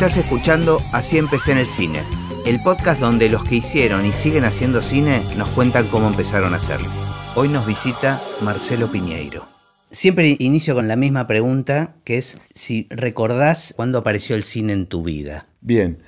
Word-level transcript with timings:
Estás 0.00 0.16
escuchando 0.16 0.80
Así 0.92 1.18
empecé 1.18 1.52
en 1.52 1.58
el 1.58 1.66
cine, 1.66 2.00
el 2.46 2.58
podcast 2.62 3.02
donde 3.02 3.28
los 3.28 3.44
que 3.44 3.56
hicieron 3.56 4.06
y 4.06 4.12
siguen 4.12 4.44
haciendo 4.44 4.80
cine 4.80 5.20
nos 5.36 5.50
cuentan 5.50 5.88
cómo 5.88 6.08
empezaron 6.08 6.54
a 6.54 6.56
hacerlo. 6.56 6.88
Hoy 7.36 7.48
nos 7.48 7.66
visita 7.66 8.18
Marcelo 8.40 8.90
Piñeiro. 8.90 9.46
Siempre 9.90 10.36
inicio 10.38 10.74
con 10.74 10.88
la 10.88 10.96
misma 10.96 11.26
pregunta, 11.26 11.96
que 12.04 12.16
es 12.16 12.38
si 12.54 12.86
recordás 12.88 13.74
cuándo 13.76 13.98
apareció 13.98 14.36
el 14.36 14.42
cine 14.42 14.72
en 14.72 14.86
tu 14.86 15.02
vida. 15.02 15.46
Bien, 15.60 15.98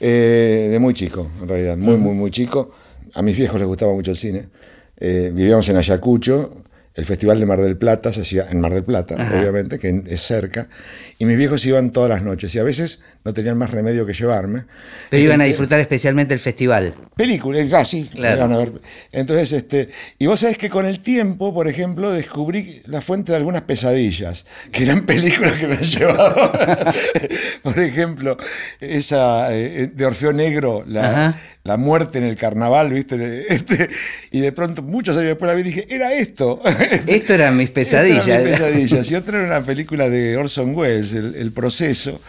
eh, 0.00 0.66
de 0.72 0.78
muy 0.80 0.94
chico, 0.94 1.30
en 1.40 1.46
realidad, 1.46 1.76
muy, 1.76 1.96
muy, 1.96 2.14
muy 2.14 2.32
chico. 2.32 2.72
A 3.14 3.22
mis 3.22 3.36
viejos 3.36 3.60
les 3.60 3.68
gustaba 3.68 3.92
mucho 3.92 4.10
el 4.10 4.16
cine. 4.16 4.48
Eh, 4.96 5.30
vivíamos 5.32 5.68
en 5.68 5.76
Ayacucho, 5.76 6.64
el 6.98 7.04
Festival 7.04 7.38
de 7.38 7.46
Mar 7.46 7.60
del 7.60 7.76
Plata 7.76 8.12
se 8.12 8.22
hacía 8.22 8.48
en 8.50 8.60
Mar 8.60 8.74
del 8.74 8.82
Plata, 8.82 9.14
obviamente, 9.14 9.78
que 9.78 10.02
es 10.08 10.20
cerca, 10.20 10.68
y 11.16 11.26
mis 11.26 11.36
viejos 11.36 11.64
iban 11.64 11.92
todas 11.92 12.10
las 12.10 12.24
noches 12.24 12.52
y 12.56 12.58
a 12.58 12.64
veces 12.64 12.98
no 13.28 13.34
tenían 13.34 13.58
más 13.58 13.70
remedio 13.70 14.06
que 14.06 14.14
llevarme. 14.14 14.64
Pero 15.10 15.22
iban 15.22 15.42
a 15.42 15.44
disfrutar 15.44 15.78
especialmente 15.80 16.32
el 16.32 16.40
festival. 16.40 16.94
Películas, 17.14 17.68
casi. 17.68 18.04
Claro. 18.04 18.80
Entonces, 19.12 19.52
este, 19.52 19.90
y 20.18 20.26
vos 20.26 20.40
sabés 20.40 20.56
que 20.56 20.70
con 20.70 20.86
el 20.86 21.00
tiempo, 21.00 21.52
por 21.52 21.68
ejemplo, 21.68 22.10
descubrí 22.10 22.80
la 22.86 23.02
fuente 23.02 23.32
de 23.32 23.36
algunas 23.36 23.62
pesadillas, 23.62 24.46
que 24.72 24.84
eran 24.84 25.04
películas 25.04 25.60
que 25.60 25.66
me 25.66 25.76
han 25.76 25.82
llevado. 25.82 26.52
por 27.62 27.78
ejemplo, 27.78 28.38
esa 28.80 29.54
eh, 29.54 29.90
de 29.94 30.06
Orfeo 30.06 30.32
Negro, 30.32 30.84
la, 30.86 31.38
la 31.68 31.76
muerte 31.76 32.16
en 32.16 32.24
el 32.24 32.34
carnaval, 32.34 32.90
¿viste? 32.94 33.54
Este, 33.54 33.90
y 34.30 34.40
de 34.40 34.52
pronto, 34.52 34.82
muchos 34.82 35.16
años 35.18 35.28
después 35.28 35.50
la 35.50 35.54
vi 35.54 35.60
y 35.60 35.64
dije, 35.64 35.86
era 35.90 36.14
esto. 36.14 36.62
Esto 37.06 37.34
eran 37.34 37.58
mis 37.58 37.68
pesadillas. 37.68 38.26
Eran 38.26 38.44
mis 38.44 38.52
pesadillas. 38.58 39.10
Y 39.10 39.14
otra 39.14 39.38
era 39.38 39.46
una 39.46 39.66
película 39.66 40.08
de 40.08 40.38
Orson 40.38 40.74
Welles, 40.74 41.12
El, 41.12 41.52
Proceso, 41.52 42.20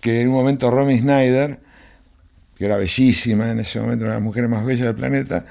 que 0.00 0.22
momento 0.32 0.70
Romy 0.70 0.98
Snyder, 0.98 1.60
que 2.56 2.64
era 2.66 2.76
bellísima 2.76 3.50
en 3.50 3.60
ese 3.60 3.80
momento, 3.80 4.04
una 4.04 4.14
de 4.14 4.20
las 4.20 4.24
mujeres 4.24 4.50
más 4.50 4.64
bellas 4.64 4.86
del 4.86 4.94
planeta, 4.94 5.44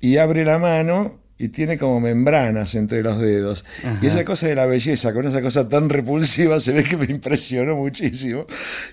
y 0.00 0.16
abre 0.16 0.44
la 0.44 0.58
mano 0.58 1.22
y 1.42 1.48
tiene 1.48 1.76
como 1.76 1.98
membranas 1.98 2.76
entre 2.76 3.02
los 3.02 3.18
dedos. 3.20 3.64
Y 4.00 4.06
esa 4.06 4.24
cosa 4.24 4.46
de 4.46 4.54
la 4.54 4.64
belleza, 4.64 5.12
con 5.12 5.26
esa 5.26 5.42
cosa 5.42 5.68
tan 5.68 5.88
repulsiva, 5.88 6.60
se 6.60 6.70
ve 6.70 6.84
que 6.84 6.96
me 6.96 7.06
impresionó 7.06 7.74
muchísimo. 7.74 8.46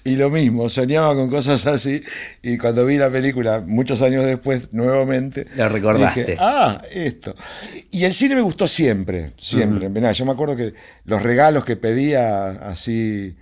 Y 0.03 0.15
lo 0.15 0.31
mismo, 0.31 0.67
soñaba 0.67 1.13
con 1.13 1.29
cosas 1.29 1.67
así. 1.67 2.01
Y 2.41 2.57
cuando 2.57 2.87
vi 2.87 2.97
la 2.97 3.11
película, 3.11 3.59
muchos 3.63 4.01
años 4.01 4.25
después, 4.25 4.73
nuevamente, 4.73 5.45
lo 5.55 5.69
recordaste. 5.69 6.21
Dije, 6.21 6.37
ah, 6.39 6.81
esto. 6.91 7.35
Y 7.91 8.05
el 8.05 8.15
cine 8.15 8.33
me 8.33 8.41
gustó 8.41 8.67
siempre, 8.67 9.33
siempre. 9.39 9.87
Yo 10.15 10.25
me 10.25 10.31
acuerdo 10.31 10.55
que 10.55 10.73
los 11.05 11.21
regalos 11.21 11.65
que 11.65 11.75
pedía 11.75 12.47
así 12.47 13.35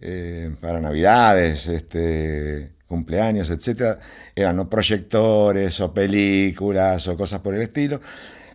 eh, 0.00 0.54
para 0.60 0.80
Navidades, 0.80 1.66
este 1.66 2.72
cumpleaños, 2.86 3.50
etcétera, 3.50 3.98
eran 4.34 4.58
o 4.58 4.68
proyectores 4.68 5.78
o 5.80 5.92
películas 5.92 7.06
o 7.06 7.16
cosas 7.16 7.40
por 7.40 7.54
el 7.54 7.62
estilo. 7.62 8.00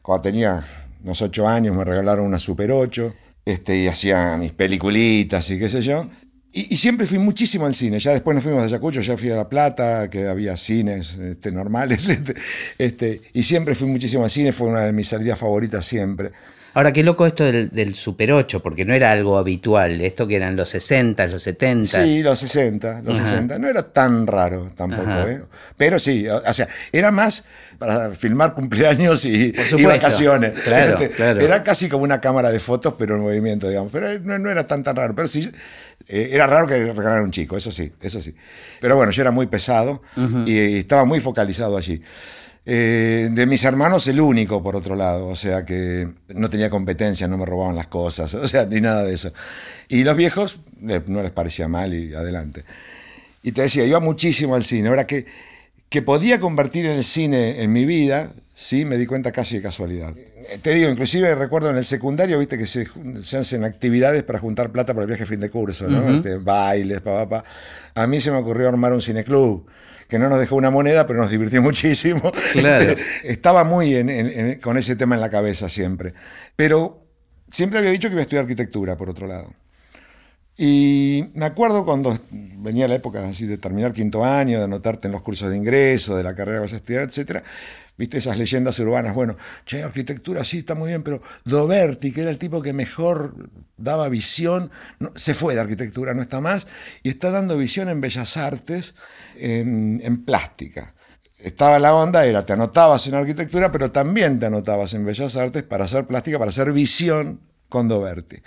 Cuando 0.02 0.24
tenía 0.24 0.66
unos 1.04 1.22
ocho 1.22 1.48
años 1.48 1.76
me 1.76 1.84
regalaron 1.84 2.26
una 2.26 2.40
Super 2.40 2.72
8 2.72 3.14
este, 3.46 3.78
y 3.78 3.88
hacía 3.88 4.36
mis 4.38 4.52
peliculitas 4.52 5.50
y 5.52 5.60
qué 5.60 5.70
sé 5.70 5.82
yo. 5.82 6.10
Y, 6.56 6.78
siempre 6.78 7.08
fui 7.08 7.18
muchísimo 7.18 7.66
al 7.66 7.74
cine. 7.74 8.00
Ya 8.00 8.12
después 8.12 8.36
nos 8.36 8.44
fuimos 8.44 8.62
a 8.62 8.66
Ayacucho, 8.66 9.02
ya 9.02 9.18
fui 9.18 9.32
a 9.32 9.36
La 9.36 9.50
Plata, 9.50 10.08
que 10.08 10.28
había 10.28 10.56
cines 10.56 11.16
este, 11.16 11.52
normales. 11.52 12.08
Este, 12.14 12.36
este, 12.78 13.22
y 13.34 13.42
siempre 13.42 13.74
fui 13.74 13.88
muchísimo 13.88 14.24
al 14.24 14.30
cine, 14.30 14.52
fue 14.52 14.68
una 14.68 14.82
de 14.82 14.94
mis 14.94 15.08
salidas 15.08 15.40
favoritas 15.40 15.84
siempre. 15.84 16.32
Ahora, 16.76 16.92
qué 16.92 17.04
loco 17.04 17.28
esto 17.28 17.44
del, 17.44 17.94
Super 17.94 18.32
8, 18.32 18.64
porque 18.64 18.84
no 18.84 18.94
era 18.94 19.12
algo 19.12 19.38
habitual, 19.38 20.02
esto 20.02 20.28
que 20.28 20.36
eran 20.36 20.56
los 20.56 20.70
60, 20.70 21.28
los 21.28 21.44
70. 21.44 22.04
Sí, 22.04 22.24
los 22.24 22.40
60, 22.40 23.02
los 23.04 23.18
60. 23.18 23.60
No 23.60 23.70
era 23.70 23.84
tan 23.84 24.26
raro 24.26 24.72
tampoco, 24.76 25.12
¿eh? 25.28 25.44
Pero 25.78 26.00
sí, 26.00 26.28
o 26.28 26.54
sea, 26.54 26.68
era 26.92 27.12
más 27.12 27.44
para 27.78 28.12
filmar 28.12 28.54
cumpleaños 28.54 29.26
y, 29.26 29.54
vacaciones. 29.84 30.54
Claro, 30.62 30.98
claro. 31.16 31.42
Era 31.42 31.64
casi 31.64 31.90
como 31.90 32.04
una 32.04 32.22
cámara 32.22 32.50
de 32.50 32.60
fotos, 32.60 32.96
pero 32.98 33.16
en 33.16 33.22
movimiento, 33.22 33.68
digamos. 33.68 33.92
Pero 33.92 34.20
no, 34.20 34.50
era 34.50 34.66
tan 34.66 34.84
tan 34.84 34.96
raro. 34.96 35.14
Pero 35.14 35.28
sí, 35.28 35.52
eh, 36.08 36.30
era 36.32 36.48
raro 36.48 36.66
que 36.66 36.78
regalaran 36.94 37.26
un 37.26 37.32
chico, 37.32 37.58
eso 37.58 37.72
sí, 37.72 37.92
eso 38.02 38.22
sí. 38.22 38.34
Pero 38.80 38.96
bueno, 38.96 39.12
yo 39.12 39.22
era 39.22 39.32
muy 39.32 39.48
pesado 39.48 40.02
y 40.46 40.80
estaba 40.80 41.06
muy 41.06 41.20
focalizado 41.20 41.78
allí. 41.78 42.02
Eh, 42.66 43.28
de 43.30 43.46
mis 43.46 43.64
hermanos, 43.66 44.08
el 44.08 44.22
único, 44.22 44.64
por 44.64 44.76
otro 44.76 44.96
lado. 44.96 45.28
O 45.28 45.36
sea 45.36 45.66
que 45.66 46.08
no 46.30 46.50
tenía 46.50 46.70
competencia, 46.70 47.28
no 47.28 47.38
me 47.38 47.46
robaban 47.46 47.76
las 47.76 47.88
cosas, 47.88 48.34
o 48.34 48.48
sea, 48.48 48.66
ni 48.66 48.82
nada 48.82 49.04
de 49.04 49.14
eso. 49.14 49.34
Y 49.90 50.04
los 50.04 50.16
viejos 50.16 50.60
no 50.80 51.22
les 51.22 51.32
parecía 51.32 51.68
mal 51.68 51.94
y 51.94 52.14
adelante. 52.14 52.64
Y 53.42 53.52
te 53.52 53.62
decía, 53.62 53.86
iba 53.86 54.00
muchísimo 54.00 54.56
al 54.56 54.64
cine. 54.64 54.90
Ahora 54.90 55.06
que, 55.06 55.26
que 55.90 56.02
podía 56.02 56.40
convertir 56.40 56.86
el 56.86 57.04
cine 57.04 57.62
en 57.62 57.74
mi 57.74 57.84
vida, 57.86 58.32
sí, 58.56 58.86
me 58.86 58.98
di 58.98 59.06
cuenta 59.06 59.34
casi 59.34 59.58
de 59.58 59.62
casualidad. 59.62 60.14
Te 60.62 60.74
digo, 60.74 60.90
inclusive 60.90 61.36
recuerdo 61.36 61.70
en 61.70 61.78
el 61.78 61.86
secundario, 61.86 62.40
viste 62.40 62.58
que 62.58 62.68
se, 62.68 62.88
hacen 63.38 63.66
actividades 63.66 64.24
para 64.24 64.40
juntar 64.40 64.72
plata 64.72 64.94
para 64.94 65.04
el 65.04 65.08
viaje 65.08 65.24
a 65.24 65.26
fin 65.26 65.42
de 65.42 65.50
curso, 65.50 65.88
¿no? 65.88 66.16
Este, 66.16 66.38
bailes, 66.38 67.02
papá, 67.02 67.44
A 67.96 68.08
mí 68.08 68.22
se 68.22 68.32
me 68.32 68.38
ocurrió 68.38 68.70
armar 68.70 68.94
un 68.94 69.02
cineclub 69.02 69.66
que 70.14 70.20
no 70.20 70.30
nos 70.30 70.38
dejó 70.38 70.58
una 70.58 70.70
moneda, 70.70 71.08
pero 71.08 71.22
nos 71.22 71.32
divirtió 71.32 71.60
muchísimo. 71.64 72.32
Claro. 72.52 72.94
Estaba 73.24 73.64
muy 73.64 74.60
con 74.62 74.78
ese 74.78 74.96
tema 74.96 75.16
en 75.16 75.22
la 75.22 75.32
cabeza 75.32 75.68
siempre. 75.70 76.14
Pero 76.56 77.08
siempre 77.52 77.80
había 77.80 77.90
dicho 77.90 78.10
que 78.10 78.14
iba 78.14 78.20
a 78.20 78.22
estudiar 78.22 78.44
arquitectura, 78.44 78.96
por 78.96 79.10
otro 79.10 79.26
lado. 79.26 79.52
Y 80.56 81.32
me 81.34 81.46
acuerdo 81.46 81.84
cuando 81.84 82.20
venía 82.30 82.88
la 82.88 82.94
época 82.94 83.28
así 83.28 83.48
de 83.48 83.58
terminar 83.58 83.92
quinto 83.92 84.24
año, 84.24 84.60
de 84.60 84.66
anotarte 84.66 85.08
en 85.08 85.14
los 85.14 85.24
cursos 85.24 85.50
de 85.50 85.58
ingreso, 85.58 86.16
de 86.16 86.22
la 86.22 86.36
carrera 86.36 86.60
que 86.60 86.66
vas 86.66 86.74
a 86.74 86.76
estudiar, 86.76 87.06
etcétera, 87.06 87.42
viste 87.98 88.18
esas 88.18 88.38
leyendas 88.38 88.78
urbanas, 88.80 89.14
bueno, 89.14 89.38
che, 89.66 89.84
arquitectura 89.84 90.44
sí 90.44 90.60
está 90.60 90.76
muy 90.76 90.90
bien, 90.90 91.04
pero 91.04 91.22
Doberti, 91.46 92.12
que 92.12 92.22
era 92.22 92.30
el 92.30 92.38
tipo 92.38 92.62
que 92.62 92.74
mejor 92.74 93.50
daba 93.78 94.10
visión, 94.10 94.72
se 95.16 95.34
fue 95.34 95.56
de 95.56 95.62
arquitectura, 95.62 96.14
no 96.14 96.22
está 96.22 96.40
más, 96.40 96.68
y 97.04 97.10
está 97.10 97.32
dando 97.32 97.58
visión 97.58 97.90
en 97.90 98.02
bellas 98.02 98.38
artes, 98.38 98.96
en, 99.36 100.24
plástica. 100.26 100.94
Estaba 101.38 101.78
la 101.80 101.94
onda, 101.94 102.26
era, 102.26 102.46
te 102.46 102.54
anotabas 102.54 103.06
en 103.08 103.16
arquitectura, 103.16 103.72
pero 103.72 103.92
también 103.92 104.40
te 104.40 104.46
anotabas 104.46 104.94
en 104.94 105.06
bellas 105.06 105.36
artes 105.36 105.64
para 105.64 105.86
hacer 105.86 106.06
plástica, 106.06 106.40
para 106.40 106.50
hacer 106.50 106.72
visión 106.72 107.42
con 107.68 107.88
Doberti. 107.88 108.38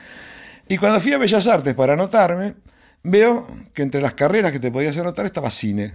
Y 0.68 0.78
cuando 0.78 1.00
fui 1.00 1.12
a 1.12 1.18
Bellas 1.18 1.46
Artes 1.46 1.74
para 1.74 1.92
anotarme, 1.92 2.54
veo 3.02 3.46
que 3.72 3.82
entre 3.82 4.00
las 4.00 4.14
carreras 4.14 4.50
que 4.50 4.58
te 4.58 4.70
podías 4.72 4.96
anotar 4.96 5.26
estaba 5.26 5.50
cine. 5.50 5.94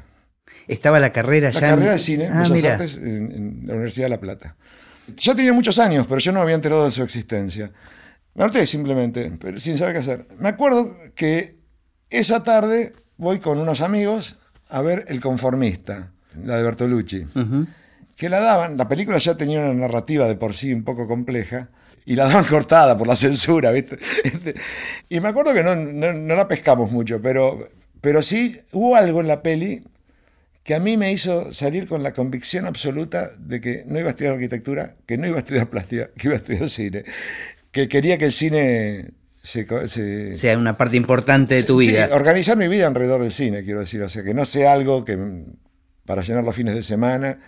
Estaba 0.68 1.00
la 1.00 1.12
carrera 1.12 1.50
ya. 1.50 1.62
La 1.62 1.70
carrera 1.72 1.94
de 1.94 2.00
cine, 2.00 2.30
ah, 2.32 2.48
Bellas 2.50 2.80
Artes, 2.80 2.98
en, 2.98 3.64
la 3.66 3.74
Universidad 3.74 4.06
de 4.06 4.10
La 4.10 4.20
Plata. 4.20 4.56
Ya 5.18 5.36
tenía 5.36 5.54
muchos 5.54 5.80
años, 5.80 6.06
pero 6.08 6.20
yo 6.20 6.32
no 6.32 6.42
había 6.42 6.56
enterado 6.56 6.86
de 6.86 6.92
su 6.92 7.04
existencia. 7.04 7.72
Me 8.34 8.44
anoté 8.44 8.66
simplemente, 8.66 9.32
pero 9.40 9.60
sin 9.60 9.78
saber 9.78 9.94
qué 9.94 10.00
hacer. 10.00 10.28
Me 10.38 10.50
acuerdo 10.50 10.96
que 11.16 11.58
esa 12.10 12.44
tarde 12.44 12.94
voy 13.18 13.40
con 13.40 13.60
unos 13.60 13.82
amigos 13.82 14.40
a 14.70 14.82
ver 14.82 15.06
El 15.10 15.20
Conformista, 15.20 16.14
la 16.42 16.58
de 16.58 16.64
Bertolucci, 16.64 17.28
que 18.16 18.30
la 18.30 18.40
daban, 18.40 18.78
la 18.78 18.88
película 18.88 19.18
ya 19.18 19.36
tenía 19.36 19.60
una 19.60 19.74
narrativa 19.74 20.28
de 20.28 20.36
por 20.36 20.54
sí 20.54 20.74
un 20.74 20.84
poco 20.84 21.08
compleja, 21.08 21.70
y 22.06 22.16
la 22.16 22.26
daban 22.26 22.46
cortada 22.50 22.98
por 22.98 23.08
la 23.08 23.16
censura, 23.16 23.72
¿viste? 23.72 23.98
Y 25.10 25.20
me 25.20 25.30
acuerdo 25.30 25.54
que 25.54 25.64
no, 25.64 25.76
no, 25.76 26.36
la 26.36 26.48
pescamos 26.48 26.92
mucho, 26.92 27.22
pero, 27.22 27.70
pero 28.00 28.24
sí 28.24 28.62
hubo 28.72 28.96
algo 28.96 29.20
en 29.20 29.28
la 29.28 29.42
peli 29.42 29.84
que 30.64 30.76
a 30.76 30.80
mí 30.80 30.98
me 30.98 31.12
hizo 31.12 31.52
salir 31.54 31.88
con 31.88 32.04
la 32.04 32.14
convicción 32.14 32.66
absoluta 32.66 33.32
de 33.38 33.62
que 33.62 33.84
no 33.88 34.00
iba 34.00 34.10
a 34.10 34.12
estudiar 34.12 34.34
arquitectura, 34.34 34.96
que 35.08 35.18
no 35.18 35.28
iba 35.28 35.38
a 35.38 35.40
estudiar 35.40 35.70
plástica, 35.70 36.10
que 36.18 36.28
iba 36.28 36.36
a 36.36 36.38
estudiar 36.38 36.70
cine, 36.70 37.04
que 37.72 37.88
quería 37.88 38.18
que 38.18 38.26
el 38.26 38.34
cine 38.34 39.14
sea 39.44 40.58
una 40.58 40.78
parte 40.78 40.98
importante 40.98 41.56
de 41.56 41.64
tu 41.64 41.78
vida. 41.78 42.10
organizar 42.12 42.58
mi 42.58 42.68
vida 42.68 42.86
alrededor 42.86 43.24
del 43.24 43.32
cine, 43.32 43.64
quiero 43.64 43.80
decir, 43.80 44.02
o 44.04 44.10
sea, 44.10 44.24
que 44.24 44.34
no 44.34 44.46
sea 44.46 44.74
algo 44.74 45.04
que 45.04 45.18
para 46.06 46.22
llenar 46.22 46.44
los 46.44 46.56
fines 46.56 46.76
de 46.76 46.84
semana, 46.84 47.40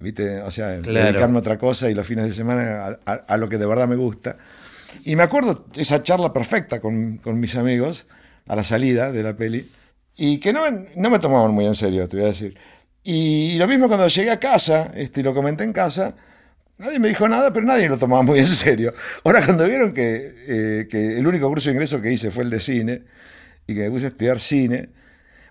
¿viste? 0.00 0.40
O 0.40 0.50
sea, 0.50 0.68
dedicarme 0.68 1.36
a 1.36 1.40
otra 1.40 1.58
cosa 1.58 1.90
y 1.90 1.94
los 1.94 2.06
fines 2.06 2.28
de 2.28 2.34
semana 2.34 2.98
a, 3.04 3.36
lo 3.36 3.48
que 3.48 3.58
de 3.58 3.66
verdad 3.66 3.88
me 3.88 3.96
gusta. 3.96 4.36
Y 5.04 5.16
me 5.16 5.22
acuerdo 5.22 5.66
esa 5.76 6.02
charla 6.02 6.32
perfecta 6.32 6.80
con, 6.80 7.20
mis 7.34 7.56
amigos 7.56 8.06
a 8.46 8.56
la 8.56 8.64
salida 8.64 9.12
de 9.12 9.22
la 9.22 9.36
peli, 9.36 9.68
y 10.16 10.38
que 10.38 10.52
no, 10.52 10.62
no 10.96 11.10
me 11.10 11.18
tomaban 11.18 11.52
muy 11.52 11.66
en 11.66 11.74
serio, 11.74 12.08
te 12.08 12.16
voy 12.16 12.26
a 12.26 12.28
decir. 12.28 12.56
Y, 13.02 13.56
lo 13.58 13.68
mismo 13.68 13.88
cuando 13.88 14.08
llegué 14.08 14.30
a 14.30 14.40
casa, 14.40 14.92
este, 14.96 15.20
y 15.20 15.22
lo 15.22 15.34
comenté 15.34 15.64
en 15.64 15.72
casa, 15.72 16.14
Nadie 16.78 16.98
me 16.98 17.08
dijo 17.08 17.26
nada, 17.26 17.52
pero 17.52 17.64
nadie 17.64 17.88
lo 17.88 17.96
tomaba 17.96 18.22
muy 18.22 18.38
en 18.38 18.46
serio. 18.46 18.92
Ahora, 19.24 19.44
cuando 19.44 19.64
vieron 19.64 19.94
eh, 19.96 20.86
que, 20.90 21.18
el 21.18 21.26
único 21.26 21.48
curso 21.48 21.68
de 21.70 21.74
ingreso 21.74 22.02
que 22.02 22.12
hice 22.12 22.30
fue 22.30 22.44
el 22.44 22.50
de 22.50 22.60
cine 22.60 23.02
y 23.66 23.74
que 23.74 23.80
me 23.80 23.90
puse 23.90 24.06
a 24.06 24.08
estudiar 24.08 24.38
cine, 24.38 24.90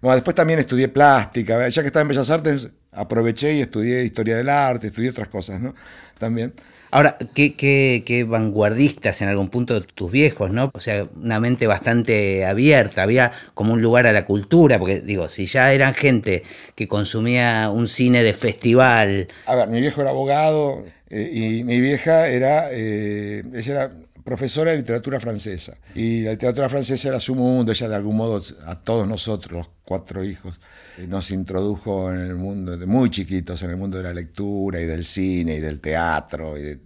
bueno, 0.01 0.15
después 0.15 0.35
también 0.35 0.59
estudié 0.59 0.87
plástica, 0.87 1.67
ya 1.67 1.81
que 1.81 1.87
estaba 1.87 2.03
en 2.03 2.09
Bellas 2.09 2.29
Artes, 2.29 2.69
aproveché 2.91 3.53
y 3.55 3.61
estudié 3.61 4.03
historia 4.03 4.37
del 4.37 4.49
arte, 4.49 4.87
estudié 4.87 5.09
otras 5.09 5.27
cosas, 5.27 5.59
¿no? 5.59 5.73
También. 6.19 6.53
Ahora, 6.95 7.17
¿qué, 7.33 7.55
qué, 7.55 8.03
qué 8.05 8.23
vanguardistas 8.23 9.21
en 9.21 9.27
algún 9.27 9.49
punto 9.49 9.81
tus 9.81 10.09
viejos, 10.09 10.51
¿no? 10.51 10.71
O 10.73 10.79
sea, 10.79 11.09
una 11.21 11.41
mente 11.41 11.67
bastante 11.67 12.45
abierta, 12.45 13.03
había 13.03 13.33
como 13.53 13.73
un 13.73 13.81
lugar 13.81 14.07
a 14.07 14.13
la 14.13 14.25
cultura, 14.25 14.79
porque 14.79 15.01
digo, 15.01 15.27
si 15.27 15.45
ya 15.45 15.73
eran 15.73 15.93
gente 15.93 16.43
que 16.73 16.87
consumía 16.87 17.69
un 17.69 17.87
cine 17.87 18.23
de 18.23 18.31
festival. 18.31 19.27
A 19.45 19.55
ver, 19.55 19.67
mi 19.67 19.81
viejo 19.81 19.99
era 19.99 20.11
abogado 20.11 20.85
eh, 21.09 21.31
y 21.33 21.65
mi 21.65 21.81
vieja 21.81 22.29
era, 22.29 22.69
eh, 22.71 23.43
ella 23.53 23.71
era 23.73 23.91
profesora 24.25 24.71
de 24.71 24.77
literatura 24.77 25.19
francesa. 25.19 25.77
Y 25.93 26.21
la 26.21 26.31
literatura 26.31 26.67
francesa 26.67 27.09
era 27.09 27.19
su 27.19 27.35
mundo, 27.35 27.71
ella 27.71 27.87
de 27.87 27.95
algún 27.95 28.17
modo 28.17 28.41
a 28.65 28.75
todos 28.75 29.07
nosotros, 29.07 29.53
los 29.53 29.69
cuatro 29.85 30.23
hijos, 30.23 30.59
eh, 30.97 31.05
nos 31.07 31.29
introdujo 31.29 32.11
en 32.11 32.21
el 32.21 32.33
mundo, 32.33 32.75
de 32.75 32.87
muy 32.87 33.11
chiquitos, 33.11 33.61
en 33.61 33.69
el 33.69 33.77
mundo 33.77 33.97
de 33.97 34.03
la 34.03 34.13
lectura 34.13 34.81
y 34.81 34.85
del 34.85 35.03
cine 35.03 35.57
y 35.57 35.59
del 35.59 35.79
teatro 35.79 36.57
y 36.57 36.63
de 36.63 36.79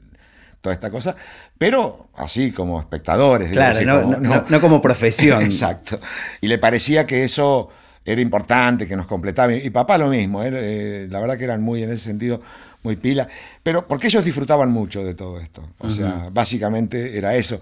toda 0.59 0.73
esta 0.73 0.91
cosa, 0.91 1.15
pero 1.57 2.09
así 2.17 2.51
como 2.51 2.77
espectadores. 2.77 3.51
Claro, 3.51 4.19
no, 4.19 4.59
como, 4.59 4.81
profesión. 4.81 5.41
Exacto. 5.45 5.97
Y 6.41 6.49
le 6.49 6.57
parecía 6.57 7.07
que 7.07 7.23
eso 7.23 7.69
era 8.03 8.19
importante, 8.19 8.85
que 8.85 8.97
nos 8.97 9.07
completaba. 9.07 9.53
Y 9.53 9.69
papá 9.69 9.97
lo 9.97 10.09
mismo, 10.09 10.43
eh, 10.43 11.07
la 11.09 11.19
verdad 11.21 11.37
que 11.37 11.45
eran 11.45 11.61
muy 11.61 11.83
en 11.83 11.91
ese 11.91 12.03
sentido 12.03 12.41
muy 12.83 12.95
pila, 12.95 13.27
pero 13.61 13.87
porque 13.87 14.07
ellos 14.07 14.23
disfrutaban 14.23 14.71
mucho 14.71 15.03
de 15.03 15.13
todo 15.13 15.39
esto. 15.39 15.67
O 15.79 15.89
sea, 15.89 16.29
básicamente 16.31 17.17
era 17.17 17.35
eso. 17.35 17.61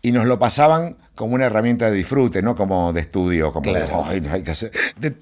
Y 0.00 0.12
nos 0.12 0.26
lo 0.26 0.38
pasaban 0.38 0.96
como 1.14 1.34
una 1.34 1.46
herramienta 1.46 1.90
de 1.90 1.96
disfrute, 1.96 2.42
no 2.42 2.56
como 2.56 2.92
de 2.92 3.00
estudio, 3.00 3.52
como 3.52 3.72
de, 3.72 3.82
hay 4.30 4.42
que 4.42 4.50
hacer. 4.50 4.72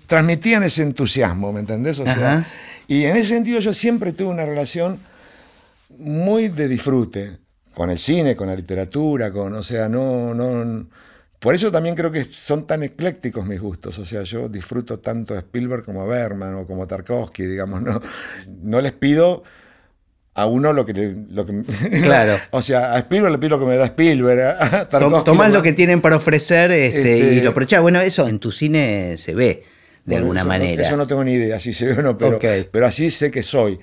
transmitían 0.06 0.62
ese 0.62 0.82
entusiasmo, 0.82 1.52
¿me 1.52 1.60
entendés? 1.60 1.98
O 1.98 2.04
sea, 2.04 2.46
y 2.88 3.04
en 3.04 3.16
ese 3.16 3.34
sentido 3.34 3.60
yo 3.60 3.72
siempre 3.72 4.12
tuve 4.12 4.28
una 4.28 4.46
relación 4.46 4.98
muy 5.98 6.48
de 6.48 6.68
disfrute 6.68 7.38
con 7.74 7.90
el 7.90 7.98
cine, 7.98 8.36
con 8.36 8.48
la 8.48 8.56
literatura, 8.56 9.32
con, 9.32 9.54
o 9.54 9.62
sea, 9.62 9.88
no, 9.88 10.34
no, 10.34 10.86
por 11.42 11.56
eso 11.56 11.72
también 11.72 11.96
creo 11.96 12.12
que 12.12 12.24
son 12.26 12.68
tan 12.68 12.84
eclécticos 12.84 13.44
mis 13.44 13.60
gustos. 13.60 13.98
O 13.98 14.06
sea, 14.06 14.22
yo 14.22 14.48
disfruto 14.48 15.00
tanto 15.00 15.34
de 15.34 15.40
Spielberg 15.40 15.84
como 15.84 16.06
Berman 16.06 16.54
o 16.54 16.66
como 16.68 16.86
Tarkovsky, 16.86 17.42
digamos, 17.42 17.82
no, 17.82 18.00
no 18.62 18.80
les 18.80 18.92
pido 18.92 19.42
a 20.34 20.46
uno 20.46 20.72
lo 20.72 20.86
que, 20.86 21.16
lo 21.30 21.44
que 21.44 21.64
claro. 22.00 22.38
O 22.52 22.62
sea 22.62 22.94
a 22.94 22.98
Spielberg 23.00 23.32
le 23.32 23.38
pido 23.38 23.50
lo 23.50 23.58
que 23.58 23.66
me 23.66 23.76
da 23.76 23.86
Spielberg 23.86 24.88
tomás 25.24 25.50
lo 25.50 25.62
que 25.62 25.72
tienen 25.72 26.00
para 26.00 26.14
ofrecer 26.14 26.70
este, 26.70 27.18
y 27.18 27.22
este 27.22 27.42
lo 27.42 27.50
aprovechás. 27.50 27.82
Bueno 27.82 28.00
eso 28.00 28.28
en 28.28 28.38
tu 28.38 28.52
cine 28.52 29.18
se 29.18 29.34
ve 29.34 29.64
de 30.04 30.16
alguna 30.16 30.44
manera. 30.44 30.86
eso 30.86 30.96
no 30.96 31.08
tengo 31.08 31.24
ni 31.24 31.32
idea 31.32 31.58
si 31.58 31.72
se 31.72 31.86
ve 31.86 31.94
o 31.94 32.02
no 32.02 32.16
pero, 32.16 32.38
pero 32.70 32.86
así 32.86 33.10
sé 33.10 33.32
que 33.32 33.42
soy. 33.42 33.80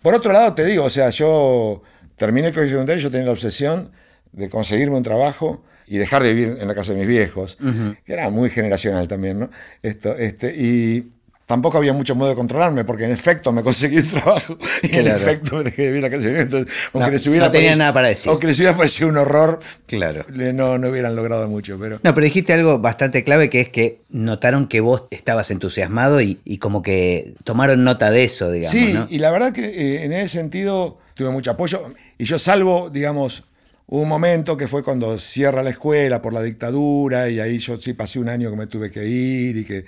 Por 0.00 0.14
otro 0.14 0.32
lado 0.32 0.54
te 0.54 0.64
digo 0.64 0.84
o 0.84 0.90
sea 0.90 1.10
yo 1.10 1.82
terminé 2.14 2.48
el 2.48 2.54
colegio 2.54 2.76
secundario 2.76 3.02
yo 3.02 3.10
tenía 3.10 3.26
la 3.26 3.32
obsesión 3.32 3.90
de 4.30 4.48
conseguirme 4.48 4.96
un 4.96 5.02
trabajo 5.02 5.64
y 5.86 5.98
dejar 5.98 6.22
de 6.22 6.32
vivir 6.32 6.58
en 6.60 6.68
la 6.68 6.74
casa 6.74 6.92
de 6.92 6.98
mis 6.98 7.08
viejos, 7.08 7.58
que 8.04 8.12
era 8.12 8.30
muy 8.30 8.50
generacional 8.50 9.08
también, 9.08 9.40
¿no? 9.40 9.50
Esto, 9.82 10.14
este, 10.16 10.54
y 10.54 11.10
tampoco 11.46 11.78
había 11.78 11.92
mucho 11.92 12.14
modo 12.14 12.30
de 12.30 12.34
controlarme, 12.34 12.84
porque 12.84 13.04
en 13.04 13.10
efecto 13.10 13.52
me 13.52 13.62
conseguí 13.62 13.98
un 13.98 14.10
trabajo 14.10 14.58
y 14.82 14.96
en 14.96 15.08
efecto 15.08 15.56
me 15.56 15.64
dejé 15.64 15.82
de 15.82 15.88
vivir 15.88 16.04
en 16.04 16.10
la 16.10 16.16
casa 16.16 16.28
de 16.28 16.44
mis 16.44 16.50
viejos. 16.50 16.72
aunque 16.92 17.06
no, 17.06 17.12
les 17.12 17.26
hubiera 17.26 17.50
tenía 17.50 17.76
nada 17.76 17.92
para 17.92 18.08
decir. 18.08 18.30
Aunque 18.30 18.46
les 18.46 18.58
hubiera 18.58 18.76
parecido 18.76 19.08
un 19.08 19.16
horror, 19.16 19.60
claro. 19.86 20.24
no, 20.28 20.78
no 20.78 20.88
hubieran 20.88 21.14
logrado 21.16 21.48
mucho. 21.48 21.78
Pero... 21.78 22.00
No, 22.02 22.14
pero 22.14 22.24
dijiste 22.24 22.52
algo 22.52 22.78
bastante 22.78 23.24
clave, 23.24 23.50
que 23.50 23.60
es 23.60 23.68
que 23.68 24.00
notaron 24.08 24.68
que 24.68 24.80
vos 24.80 25.04
estabas 25.10 25.50
entusiasmado 25.50 26.20
y, 26.20 26.40
y 26.44 26.58
como 26.58 26.82
que 26.82 27.34
tomaron 27.44 27.84
nota 27.84 28.10
de 28.10 28.24
eso, 28.24 28.50
digamos. 28.50 28.72
Sí, 28.72 28.96
y 29.08 29.18
la 29.18 29.30
verdad 29.30 29.52
que 29.52 29.64
eh, 29.66 30.04
en 30.04 30.12
ese 30.12 30.38
sentido 30.38 30.98
tuve 31.14 31.30
mucho 31.30 31.50
apoyo. 31.50 31.84
Y 32.18 32.24
yo 32.24 32.38
salvo, 32.38 32.90
digamos, 32.90 33.44
Hubo 33.86 34.00
un 34.00 34.08
momento 34.08 34.56
que 34.56 34.66
fue 34.66 34.82
cuando 34.82 35.18
cierra 35.18 35.62
la 35.62 35.70
escuela 35.70 36.22
por 36.22 36.32
la 36.32 36.42
dictadura 36.42 37.28
y 37.28 37.38
ahí 37.38 37.58
yo 37.58 37.78
sí 37.78 37.92
pasé 37.92 38.18
un 38.18 38.30
año 38.30 38.50
que 38.50 38.56
me 38.56 38.66
tuve 38.66 38.90
que 38.90 39.06
ir 39.06 39.58
y 39.58 39.64
que 39.64 39.84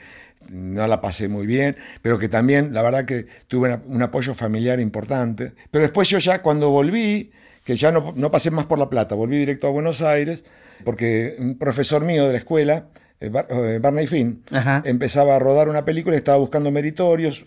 no 0.50 0.86
la 0.86 1.00
pasé 1.00 1.28
muy 1.28 1.46
bien, 1.46 1.76
pero 2.02 2.18
que 2.18 2.28
también 2.28 2.74
la 2.74 2.82
verdad 2.82 3.04
que 3.04 3.26
tuve 3.48 3.80
un 3.86 4.02
apoyo 4.02 4.34
familiar 4.34 4.80
importante. 4.80 5.54
Pero 5.70 5.82
después 5.82 6.08
yo 6.08 6.18
ya 6.18 6.42
cuando 6.42 6.70
volví, 6.70 7.32
que 7.64 7.76
ya 7.76 7.90
no, 7.90 8.30
pasé 8.30 8.50
más 8.50 8.66
por 8.66 8.78
La 8.78 8.90
Plata, 8.90 9.14
volví 9.14 9.38
directo 9.38 9.66
a 9.66 9.70
Buenos 9.70 10.02
Aires, 10.02 10.44
porque 10.84 11.36
un 11.38 11.56
profesor 11.58 12.04
mío 12.04 12.26
de 12.26 12.32
la 12.32 12.38
escuela, 12.38 12.88
eh, 13.18 13.32
eh, 13.48 13.78
Barney 13.80 14.06
Finn, 14.06 14.42
empezaba 14.84 15.36
a 15.36 15.38
rodar 15.38 15.68
una 15.68 15.84
película 15.84 16.14
y 16.14 16.18
estaba 16.18 16.38
buscando 16.38 16.70
meritorios. 16.70 17.46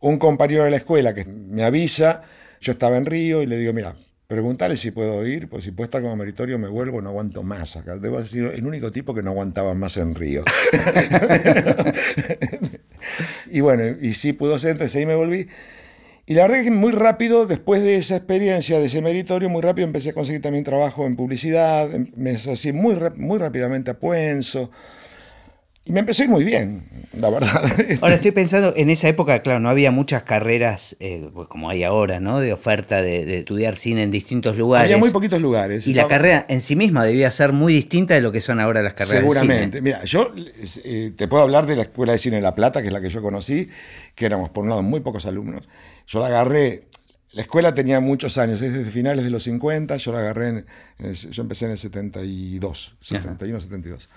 Un 0.00 0.18
compañero 0.18 0.64
de 0.64 0.70
la 0.70 0.78
escuela 0.78 1.14
que 1.14 1.26
me 1.26 1.62
avisa, 1.62 2.22
yo 2.60 2.72
estaba 2.72 2.96
en 2.96 3.04
Río 3.04 3.42
y 3.42 3.46
le 3.46 3.58
digo, 3.58 3.74
mira, 3.74 3.94
Preguntarle 4.30 4.76
si 4.76 4.92
puedo 4.92 5.26
ir, 5.26 5.48
pues 5.48 5.64
si 5.64 5.72
puedo 5.72 5.86
estar 5.86 6.00
como 6.00 6.14
meritorio 6.14 6.56
me 6.56 6.68
vuelvo, 6.68 7.02
no 7.02 7.08
aguanto 7.08 7.42
más 7.42 7.74
acá. 7.74 7.96
Debo 7.96 8.22
decir, 8.22 8.44
el 8.44 8.64
único 8.64 8.92
tipo 8.92 9.12
que 9.12 9.24
no 9.24 9.32
aguantaba 9.32 9.74
más 9.74 9.96
en 9.96 10.14
Río. 10.14 10.44
y 13.50 13.58
bueno, 13.58 13.96
y 14.00 14.14
sí 14.14 14.32
pudo 14.32 14.56
ser, 14.60 14.70
entonces 14.70 14.94
ahí 14.94 15.04
me 15.04 15.16
volví. 15.16 15.48
Y 16.26 16.34
la 16.34 16.42
verdad 16.42 16.58
es 16.58 16.64
que 16.66 16.70
muy 16.70 16.92
rápido, 16.92 17.44
después 17.44 17.82
de 17.82 17.96
esa 17.96 18.14
experiencia, 18.14 18.78
de 18.78 18.86
ese 18.86 19.02
meritorio, 19.02 19.48
muy 19.48 19.62
rápido 19.62 19.84
empecé 19.84 20.10
a 20.10 20.12
conseguir 20.12 20.40
también 20.40 20.62
trabajo 20.62 21.06
en 21.06 21.16
publicidad, 21.16 21.92
em, 21.92 22.06
me 22.14 22.30
así 22.30 22.72
muy, 22.72 22.96
muy 23.16 23.36
rápidamente 23.36 23.90
a 23.90 23.98
Puenzo. 23.98 24.70
Y 25.90 25.92
me 25.92 25.98
empecé 25.98 26.28
muy 26.28 26.44
bien, 26.44 26.84
la 27.18 27.30
verdad. 27.30 27.64
Ahora 28.00 28.14
estoy 28.14 28.30
pensando, 28.30 28.72
en 28.76 28.90
esa 28.90 29.08
época, 29.08 29.42
claro, 29.42 29.58
no 29.58 29.68
había 29.68 29.90
muchas 29.90 30.22
carreras 30.22 30.96
eh, 31.00 31.28
pues 31.34 31.48
como 31.48 31.68
hay 31.68 31.82
ahora, 31.82 32.20
¿no? 32.20 32.38
De 32.38 32.52
oferta 32.52 33.02
de, 33.02 33.38
estudiar 33.38 33.74
cine 33.74 34.04
en 34.04 34.12
distintos 34.12 34.56
lugares. 34.56 34.84
Había 34.84 34.98
muy 34.98 35.10
poquitos 35.10 35.40
lugares. 35.40 35.88
Y 35.88 35.94
la 35.94 36.06
carrera 36.06 36.46
en 36.48 36.60
sí 36.60 36.76
misma 36.76 37.04
debía 37.04 37.28
ser 37.32 37.52
muy 37.52 37.72
distinta 37.72 38.14
de 38.14 38.20
lo 38.20 38.30
que 38.30 38.38
son 38.38 38.60
ahora 38.60 38.82
las 38.82 38.94
carreras 38.94 39.22
Seguramente. 39.22 39.56
de 39.56 39.66
cine. 39.78 39.80
Mira, 39.80 40.04
yo 40.04 40.32
eh, 40.84 41.12
te 41.16 41.26
puedo 41.26 41.42
hablar 41.42 41.66
de 41.66 41.74
la 41.74 41.82
Escuela 41.82 42.12
de 42.12 42.18
Cine 42.18 42.36
de 42.36 42.42
La 42.42 42.54
Plata, 42.54 42.82
que 42.82 42.86
es 42.86 42.92
la 42.92 43.00
que 43.00 43.10
yo 43.10 43.20
conocí, 43.20 43.68
que 44.14 44.26
éramos 44.26 44.50
por 44.50 44.62
un 44.62 44.70
lado 44.70 44.84
muy 44.84 45.00
pocos 45.00 45.26
alumnos. 45.26 45.68
Yo 46.06 46.20
la 46.20 46.28
agarré 46.28 46.84
la 47.32 47.42
escuela 47.42 47.74
tenía 47.74 48.00
muchos 48.00 48.38
años, 48.38 48.60
es 48.60 48.72
desde 48.72 48.90
finales 48.90 49.24
de 49.24 49.30
los 49.30 49.44
50, 49.44 49.96
yo 49.98 50.12
la 50.12 50.18
agarré, 50.18 50.48
en, 50.98 51.14
yo 51.14 51.42
empecé 51.42 51.66
en 51.66 51.70
el 51.72 51.78
72, 51.78 52.96
71, 53.00 53.60
72. 53.60 54.08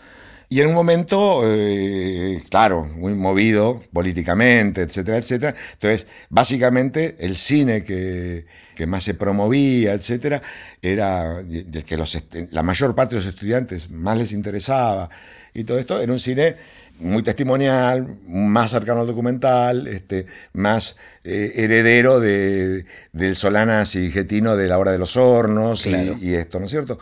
Y 0.53 0.61
en 0.61 0.67
un 0.67 0.75
momento, 0.75 1.41
eh, 1.45 2.43
claro, 2.47 2.85
muy 2.85 3.15
movido 3.15 3.81
políticamente, 3.91 4.83
etcétera, 4.83 5.17
etcétera. 5.17 5.55
Entonces, 5.71 6.05
básicamente, 6.29 7.15
el 7.17 7.37
cine 7.37 7.83
que, 7.83 8.45
más 8.85 9.03
se 9.03 9.15
promovía, 9.15 9.93
etcétera, 9.93 10.43
era 10.79 11.39
el 11.39 11.83
que 11.83 11.97
los, 11.97 12.15
la 12.51 12.61
mayor 12.61 12.93
parte 12.93 13.15
de 13.15 13.21
los 13.21 13.33
estudiantes 13.33 13.89
más 13.89 14.15
les 14.15 14.31
interesaba. 14.31 15.09
Y 15.55 15.63
todo 15.63 15.79
esto 15.79 15.99
era 15.99 16.13
un 16.13 16.19
cine 16.19 16.55
muy 16.99 17.23
testimonial, 17.23 18.19
más 18.27 18.69
cercano 18.69 19.01
al 19.01 19.07
documental, 19.07 19.87
este, 19.87 20.27
más 20.53 20.95
eh, 21.23 21.51
heredero 21.55 22.19
de, 22.19 22.85
del 23.11 23.35
Solanas 23.35 23.95
y 23.95 24.11
Getino 24.11 24.55
de 24.55 24.67
la 24.67 24.77
hora 24.77 24.91
de 24.91 24.99
los 24.99 25.17
hornos 25.17 25.87
y 25.87 26.35
esto, 26.35 26.59
¿no 26.59 26.65
es 26.67 26.71
cierto? 26.71 26.99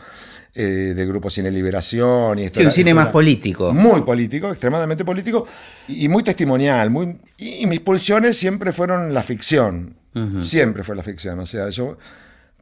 Eh, 0.54 0.92
de 0.94 1.06
Grupo 1.06 1.30
Cine 1.30 1.50
Liberación. 1.50 2.38
Y 2.38 2.44
esto 2.44 2.60
sí, 2.60 2.66
un 2.66 2.72
cine 2.72 2.92
más 2.92 3.08
político. 3.08 3.72
Muy 3.72 4.02
político, 4.02 4.50
extremadamente 4.50 5.04
político 5.04 5.46
y 5.88 6.08
muy 6.08 6.22
testimonial. 6.22 6.90
Muy, 6.90 7.18
y, 7.38 7.66
mis 7.66 7.80
pulsiones 7.80 8.36
siempre 8.36 8.72
fueron 8.72 9.14
la 9.14 9.22
ficción. 9.22 9.96
Siempre 10.42 10.84
fue 10.84 10.94
la 10.94 11.02
ficción. 11.02 11.38
O 11.38 11.46
sea, 11.46 11.70
yo 11.70 11.96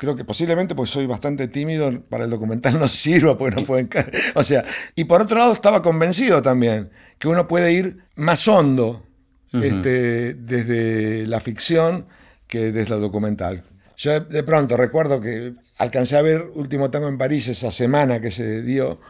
creo 0.00 0.16
que 0.16 0.24
posiblemente 0.24 0.74
pues 0.74 0.88
soy 0.88 1.04
bastante 1.06 1.46
tímido 1.48 2.00
para 2.08 2.24
el 2.24 2.30
documental 2.30 2.78
no 2.78 2.88
sirva 2.88 3.36
porque 3.36 3.60
no 3.60 3.66
pueden 3.66 3.90
o 4.34 4.42
sea 4.42 4.64
y 4.96 5.04
por 5.04 5.20
otro 5.20 5.36
lado 5.36 5.52
estaba 5.52 5.82
convencido 5.82 6.40
también 6.40 6.90
que 7.18 7.28
uno 7.28 7.46
puede 7.46 7.72
ir 7.72 7.98
más 8.16 8.48
hondo 8.48 9.04
este, 9.52 10.32
desde 10.34 11.26
la 11.26 11.38
ficción 11.40 12.06
que 12.46 12.72
desde 12.72 12.94
el 12.94 13.00
documental 13.02 13.62
yo 13.98 14.20
de 14.20 14.42
pronto 14.42 14.78
recuerdo 14.78 15.20
que 15.20 15.52
alcancé 15.80 16.16
a 16.18 16.22
ver 16.22 16.50
Último 16.54 16.90
Tango 16.90 17.08
en 17.08 17.16
París 17.16 17.48
esa 17.48 17.72
semana 17.72 18.20
que 18.20 18.30
se 18.30 18.62
dio 18.62 19.00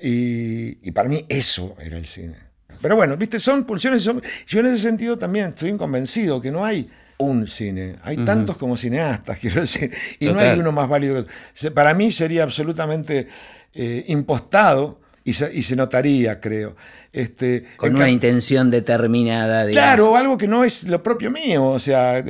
y, 0.00 0.90
para 0.92 1.08
mí 1.08 1.26
eso 1.28 1.76
era 1.78 1.98
el 1.98 2.06
cine. 2.06 2.36
Pero 2.80 2.96
bueno, 2.96 3.16
viste, 3.16 3.38
son 3.38 3.64
pulsiones, 3.64 4.02
son, 4.02 4.22
yo 4.46 4.60
en 4.60 4.66
ese 4.66 4.78
sentido 4.78 5.18
también 5.18 5.50
estoy 5.50 5.76
convencido 5.76 6.40
que 6.40 6.50
no 6.50 6.64
hay 6.64 6.90
un 7.18 7.46
cine, 7.46 7.96
hay 8.02 8.16
tantos 8.24 8.56
como 8.56 8.76
cineastas, 8.76 9.38
quiero 9.40 9.60
decir, 9.60 9.92
y 10.18 10.26
no 10.26 10.40
hay 10.40 10.58
uno 10.58 10.72
más 10.72 10.88
válido. 10.88 11.26
Para 11.74 11.92
mí 11.92 12.10
sería 12.10 12.42
absolutamente 12.42 13.28
eh, 13.74 14.04
impostado 14.08 15.00
y 15.24 15.34
se, 15.34 15.76
notaría, 15.76 16.40
creo. 16.40 16.74
Este, 17.14 17.66
Con 17.76 17.94
una 17.94 18.10
intención 18.10 18.72
determinada. 18.72 19.70
Claro, 19.70 20.16
algo 20.16 20.36
que 20.36 20.48
no 20.48 20.64
es 20.64 20.82
lo 20.82 21.00
propio 21.00 21.30
mío, 21.30 21.64
o 21.64 21.78
sea, 21.78 22.24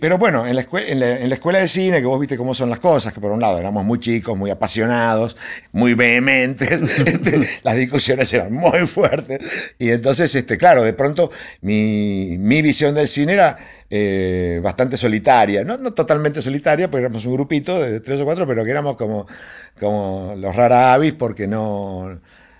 pero 0.00 0.16
bueno, 0.16 0.46
en 0.46 0.56
la, 0.56 0.66
en, 0.72 1.28
la, 1.28 1.34
escuela 1.34 1.58
de 1.58 1.68
cine, 1.68 2.00
que 2.00 2.06
vos 2.06 2.18
viste 2.18 2.38
cómo 2.38 2.54
son 2.54 2.70
las 2.70 2.78
cosas, 2.78 3.12
que 3.12 3.20
por 3.20 3.32
un 3.32 3.40
lado 3.42 3.58
éramos 3.58 3.84
muy 3.84 3.98
chicos, 3.98 4.34
muy 4.34 4.50
apasionados, 4.50 5.36
muy 5.72 5.92
vehementes, 5.92 6.70
este, 7.06 7.60
las 7.62 7.76
discusiones 7.76 8.32
eran 8.32 8.50
muy 8.50 8.86
fuertes, 8.86 9.40
y 9.78 9.90
entonces, 9.90 10.34
este, 10.34 10.56
claro, 10.56 10.84
de 10.84 10.94
pronto 10.94 11.30
mi, 11.60 12.38
mi 12.38 12.62
visión 12.62 12.94
del 12.94 13.08
cine 13.08 13.34
era 13.34 13.58
eh, 13.90 14.58
bastante 14.62 14.96
solitaria, 14.96 15.64
¿no? 15.64 15.76
no 15.76 15.92
totalmente 15.92 16.40
solitaria, 16.40 16.90
porque 16.90 17.04
éramos 17.04 17.26
un 17.26 17.34
grupito 17.34 17.78
de 17.78 18.00
tres 18.00 18.18
o 18.20 18.24
cuatro, 18.24 18.46
pero 18.46 18.64
que 18.64 18.70
éramos 18.70 18.96
como, 18.96 19.26
como 19.78 20.32
los 20.34 20.56
rara 20.56 20.94
avis 20.94 21.12
porque 21.12 21.46
no, 21.46 22.18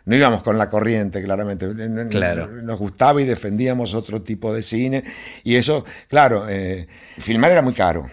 no 0.09 0.17
íbamos 0.17 0.43
con 0.43 0.57
la 0.57 0.71
corriente, 0.71 1.23
claramente. 1.23 1.69
Claro. 2.09 2.49
Nos 2.49 2.79
gustaba 2.79 3.21
y 3.21 3.27
defendíamos 3.27 3.93
otro 3.93 4.23
tipo 4.23 4.55
de 4.55 4.63
cine. 4.63 5.05
Y 5.45 5.57
eso, 5.57 5.85
claro, 6.09 6.47
eh, 6.49 6.89
filmar 7.19 7.53
era 7.53 7.61
muy 7.61 7.75
caro. 7.75 8.09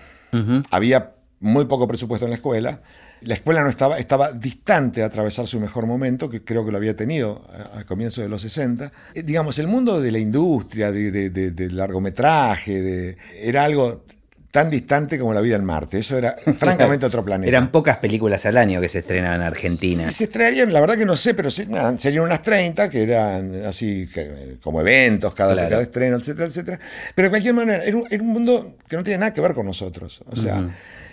Había 0.69 1.13
muy 1.39 1.63
poco 1.63 1.87
presupuesto 1.87 2.25
en 2.25 2.31
la 2.31 2.35
escuela 2.35 2.81
la 3.21 3.33
escuela 3.33 3.63
no 3.63 3.69
estaba, 3.69 3.97
estaba 3.97 4.31
distante 4.31 4.99
de 4.99 5.05
atravesar 5.05 5.47
su 5.47 5.59
mejor 5.59 5.87
momento, 5.87 6.29
que 6.29 6.43
creo 6.43 6.65
que 6.65 6.71
lo 6.71 6.77
había 6.77 6.95
tenido 6.95 7.47
a, 7.73 7.83
comienzos 7.83 8.23
de 8.23 8.29
los 8.29 8.41
60. 8.41 8.91
Eh, 9.13 9.23
digamos, 9.23 9.57
el 9.57 9.67
mundo 9.67 9.99
de 9.99 10.11
la 10.11 10.19
industria, 10.19 10.91
de, 10.91 11.69
largometraje, 11.71 12.81
de, 12.81 13.17
era 13.35 13.63
algo 13.63 14.03
tan 14.55 14.69
distante 14.69 15.19
como 15.19 15.33
la 15.33 15.41
vida 15.41 15.57
en 15.57 15.65
Marte. 15.65 15.99
Eso 15.99 16.17
era 16.17 16.37
francamente 16.57 17.05
otro 17.07 17.25
planeta. 17.25 17.49
Eran 17.49 17.73
pocas 17.73 17.97
películas 17.97 18.45
al 18.45 18.55
año 18.55 18.79
que 18.79 18.87
se 18.87 18.99
estrenaban 18.99 19.41
en 19.41 19.47
Argentina. 19.47 20.09
se 20.11 20.23
estrenarían, 20.23 20.71
la 20.71 20.79
verdad 20.79 20.95
que 20.95 21.05
no 21.05 21.17
sé, 21.17 21.33
pero 21.33 21.51
serían 21.51 22.23
unas 22.23 22.41
30 22.41 22.89
que 22.89 23.03
eran 23.03 23.65
así 23.65 24.07
como 24.63 24.79
eventos, 24.79 25.35
cada, 25.35 25.53
cada 25.67 25.81
estreno, 25.81 26.15
etcétera, 26.15 26.47
etcétera. 26.47 26.79
Pero 27.13 27.25
de 27.25 27.29
cualquier 27.31 27.53
manera, 27.53 27.83
era 27.83 27.97
un, 27.97 28.27
mundo 28.27 28.77
que 28.87 28.95
no 28.95 29.03
tiene 29.03 29.17
nada 29.17 29.33
que 29.33 29.41
ver 29.41 29.53
con 29.53 29.65
nosotros. 29.65 30.21
O 30.25 30.37
sea, 30.37 30.65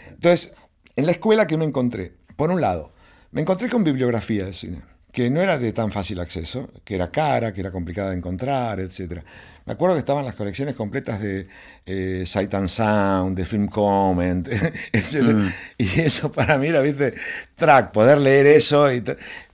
entonces 0.09 0.53
en 0.95 1.07
la 1.07 1.11
escuela 1.11 1.49
que 1.49 1.57
me 1.57 1.65
encontré, 1.65 2.13
por 2.37 2.53
un 2.53 2.61
lado, 2.61 2.93
me 3.33 3.41
encontré 3.41 3.69
con 3.69 3.83
bibliografía 3.83 4.47
de 4.47 4.55
cine, 4.55 4.83
que 5.11 5.31
no 5.31 5.43
era 5.43 5.59
de 5.59 5.73
tan 5.73 5.91
fácil 5.91 6.21
acceso, 6.21 6.71
que 6.85 6.95
era 6.95 7.11
cara, 7.11 7.53
que 7.53 7.61
era 7.61 7.73
complicada 7.73 8.11
de 8.11 8.19
encontrar, 8.19 8.79
etc. 8.79 9.25
Me 9.65 9.75
acuerdo 9.75 9.95
que 9.95 10.01
estaban 10.01 10.25
las 10.25 10.35
colecciones 10.35 10.75
completas 10.75 11.21
de 11.21 11.47
eh, 11.87 12.25
Sight 12.27 12.53
and 12.55 12.69
Sound, 12.69 13.37
de 13.37 13.45
Film 13.45 13.69
Comment, 13.69 14.49
etc. 14.93 15.23
Mm. 15.23 15.49
Y 15.79 16.01
eso 16.01 16.33
para 16.33 16.59
mí 16.59 16.69
era, 16.69 16.81
viste, 16.81 17.15
track, 17.55 17.93
poder 17.93 18.19
leer 18.19 18.47
eso 18.47 18.93
y 18.93 19.03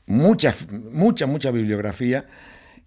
mucha, 0.06 0.54
mucha, 0.90 1.26
mucha 1.26 1.50
bibliografía 1.50 2.26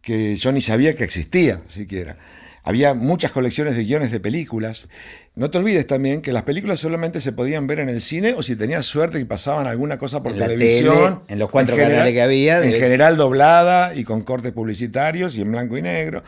que 0.01 0.35
yo 0.35 0.51
ni 0.51 0.61
sabía 0.61 0.95
que 0.95 1.03
existía 1.03 1.61
siquiera. 1.69 2.17
Había 2.63 2.93
muchas 2.93 3.31
colecciones 3.31 3.75
de 3.75 3.83
guiones 3.85 4.11
de 4.11 4.19
películas. 4.19 4.87
No 5.33 5.49
te 5.49 5.57
olvides 5.57 5.87
también 5.87 6.21
que 6.21 6.31
las 6.31 6.43
películas 6.43 6.79
solamente 6.79 7.19
se 7.21 7.31
podían 7.31 7.65
ver 7.65 7.79
en 7.79 7.89
el 7.89 8.01
cine 8.01 8.35
o 8.37 8.43
si 8.43 8.55
tenías 8.55 8.85
suerte 8.85 9.19
y 9.19 9.23
pasaban 9.23 9.65
alguna 9.65 9.97
cosa 9.97 10.21
por 10.21 10.33
televisión. 10.33 11.23
en 11.27 11.39
los 11.39 11.49
cuatro 11.49 11.75
canales 11.75 12.13
que 12.13 12.21
había. 12.21 12.63
En 12.63 12.73
general 12.73 13.17
doblada 13.17 13.95
y 13.95 14.03
con 14.03 14.21
cortes 14.21 14.51
publicitarios 14.51 15.37
y 15.37 15.41
en 15.41 15.51
blanco 15.51 15.77
y 15.77 15.81
negro. 15.81 16.23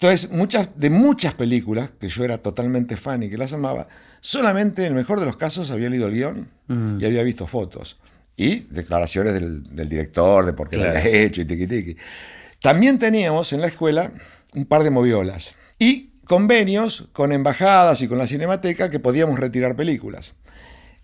Entonces, 0.00 0.30
muchas, 0.30 0.70
de 0.76 0.88
muchas 0.88 1.34
películas, 1.34 1.90
que 2.00 2.08
yo 2.08 2.24
era 2.24 2.38
totalmente 2.38 2.96
fan 2.96 3.22
y 3.22 3.28
que 3.28 3.36
las 3.36 3.52
amaba, 3.52 3.86
solamente 4.22 4.86
en 4.86 4.92
el 4.92 4.94
mejor 4.94 5.20
de 5.20 5.26
los 5.26 5.36
casos 5.36 5.70
había 5.70 5.90
leído 5.90 6.06
el 6.06 6.14
guion 6.14 6.48
mm. 6.68 7.00
y 7.00 7.04
había 7.04 7.22
visto 7.22 7.46
fotos. 7.46 7.98
Y 8.34 8.60
declaraciones 8.70 9.34
del, 9.34 9.88
director, 9.90 10.46
de 10.46 10.54
por 10.54 10.70
qué 10.70 10.78
lo 10.78 10.88
había 10.88 11.06
hecho 11.06 11.42
y 11.42 11.44
tiqui 11.44 11.66
tiqui. 11.66 11.96
También 12.62 12.98
teníamos 12.98 13.52
en 13.52 13.60
la 13.60 13.66
escuela 13.66 14.10
un 14.54 14.64
par 14.64 14.84
de 14.84 14.90
moviolas. 14.90 15.54
Y 15.78 16.12
convenios 16.24 17.08
con 17.12 17.30
embajadas 17.30 18.00
y 18.00 18.08
con 18.08 18.16
la 18.16 18.26
cinemateca 18.26 18.88
que 18.88 19.00
podíamos 19.00 19.38
retirar 19.38 19.76
películas. 19.76 20.32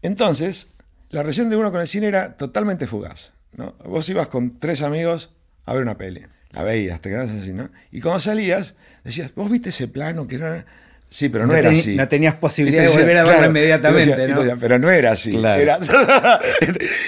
Entonces, 0.01 0.69
la 1.11 1.21
relación 1.21 1.51
de 1.51 1.57
uno 1.57 1.71
con 1.71 1.83
el 1.83 1.89
cine 1.89 2.07
era 2.07 2.39
totalmente 2.39 2.87
fugaz. 2.87 3.35
¿no? 3.53 3.75
Vos 3.85 4.09
ibas 4.09 4.29
con 4.29 4.59
tres 4.59 4.81
amigos 4.81 5.35
a 5.67 5.75
ver 5.75 5.83
una 5.83 5.99
peli. 5.99 6.23
La 6.53 6.63
veías, 6.63 7.01
te 7.01 7.11
quedabas 7.11 7.31
así, 7.31 7.53
¿no? 7.53 7.71
Y 7.93 8.01
cuando 8.01 8.21
salías, 8.21 8.75
decías, 9.05 9.35
¿vos 9.35 9.51
viste 9.51 9.71
ese 9.71 9.89
plano 9.89 10.27
que 10.27 10.37
era 10.37 10.65
Sí, 11.09 11.29
pero 11.29 11.47
no, 11.47 11.55
era 11.55 11.71
así. 11.71 11.95
No 11.95 12.09
tenías 12.09 12.35
posibilidad 12.35 12.83
de 12.83 12.89
volver 12.89 13.17
a 13.17 13.25
verlo 13.25 13.47
inmediatamente, 13.47 14.29
¿no? 14.29 14.59
pero 14.59 14.79
no 14.79 14.91
era 14.91 15.13
así. 15.13 15.35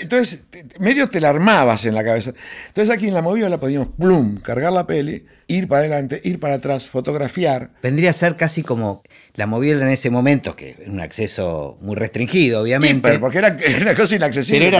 entonces, 0.02 0.40
medio 0.78 1.08
te 1.08 1.20
la 1.20 1.30
armabas 1.30 1.84
en 1.84 1.94
la 1.94 2.04
cabeza. 2.04 2.32
Entonces 2.68 2.94
aquí 2.94 3.08
en 3.08 3.14
la 3.14 3.22
movida 3.22 3.58
podíamos, 3.58 3.88
plum, 3.98 4.40
cargar 4.40 4.72
la 4.72 4.86
peli, 4.86 5.26
ir 5.48 5.66
para 5.66 5.80
adelante, 5.80 6.20
ir 6.24 6.38
para 6.38 6.54
atrás, 6.54 6.86
fotografiar. 6.86 7.72
Vendría 7.82 8.10
a 8.10 8.12
ser 8.12 8.36
casi 8.36 8.62
como 8.62 9.02
la 9.38 9.46
movida 9.46 9.80
en 9.80 9.88
ese 9.88 10.10
momento, 10.10 10.56
que 10.56 10.70
es 10.80 10.88
un 10.88 11.00
acceso 11.00 11.78
muy 11.80 11.94
restringido, 11.94 12.62
obviamente. 12.62 13.20
porque 13.20 13.38
era, 13.38 13.56
una 13.80 13.94
cosa 13.94 14.16
inaccesible. 14.16 14.66
Pero 14.66 14.78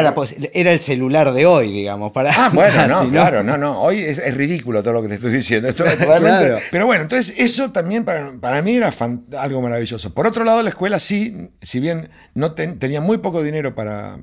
era, 0.53 0.73
el 0.73 0.81
celular 0.81 1.33
de 1.33 1.47
hoy, 1.47 1.73
digamos. 1.73 2.11
Para, 2.11 2.33
ah, 2.37 2.51
bueno, 2.53 2.89
no, 3.05 3.09
claro, 3.09 3.45
no, 3.45 3.57
no. 3.57 3.81
Hoy 3.81 4.01
es, 4.01 4.35
ridículo 4.35 4.83
todo 4.83 4.95
lo 4.95 5.03
que 5.03 5.09
te 5.09 5.15
estoy 5.15 5.31
diciendo. 5.31 5.69
Esto, 5.69 5.85
Pero 6.73 6.87
bueno, 6.87 7.03
entonces 7.03 7.33
eso 7.39 7.71
también 7.71 8.05
para, 8.05 8.33
para 8.33 8.61
mí 8.61 8.75
era 8.75 8.93
algo 9.39 9.61
maravilloso. 9.61 10.13
Por 10.13 10.27
otro 10.27 10.43
lado, 10.43 10.61
la 10.65 10.71
escuela 10.71 10.99
sí, 10.99 11.51
si 11.63 11.79
bien 11.79 12.11
no 12.35 12.55
tenía 12.55 13.01
muy 13.01 13.19
poco 13.19 13.45
dinero 13.45 13.77
para, 13.77 14.19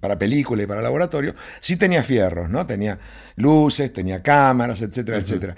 para 0.00 0.18
película 0.18 0.64
y 0.64 0.66
para 0.66 0.82
laboratorio, 0.82 1.36
sí 1.60 1.76
tenía 1.76 2.02
fierros, 2.02 2.50
¿no? 2.50 2.66
Tenía 2.66 2.98
luces, 3.36 3.92
tenía 3.92 4.20
cámaras, 4.20 4.82
etcétera, 4.82 5.18
etcétera. 5.18 5.54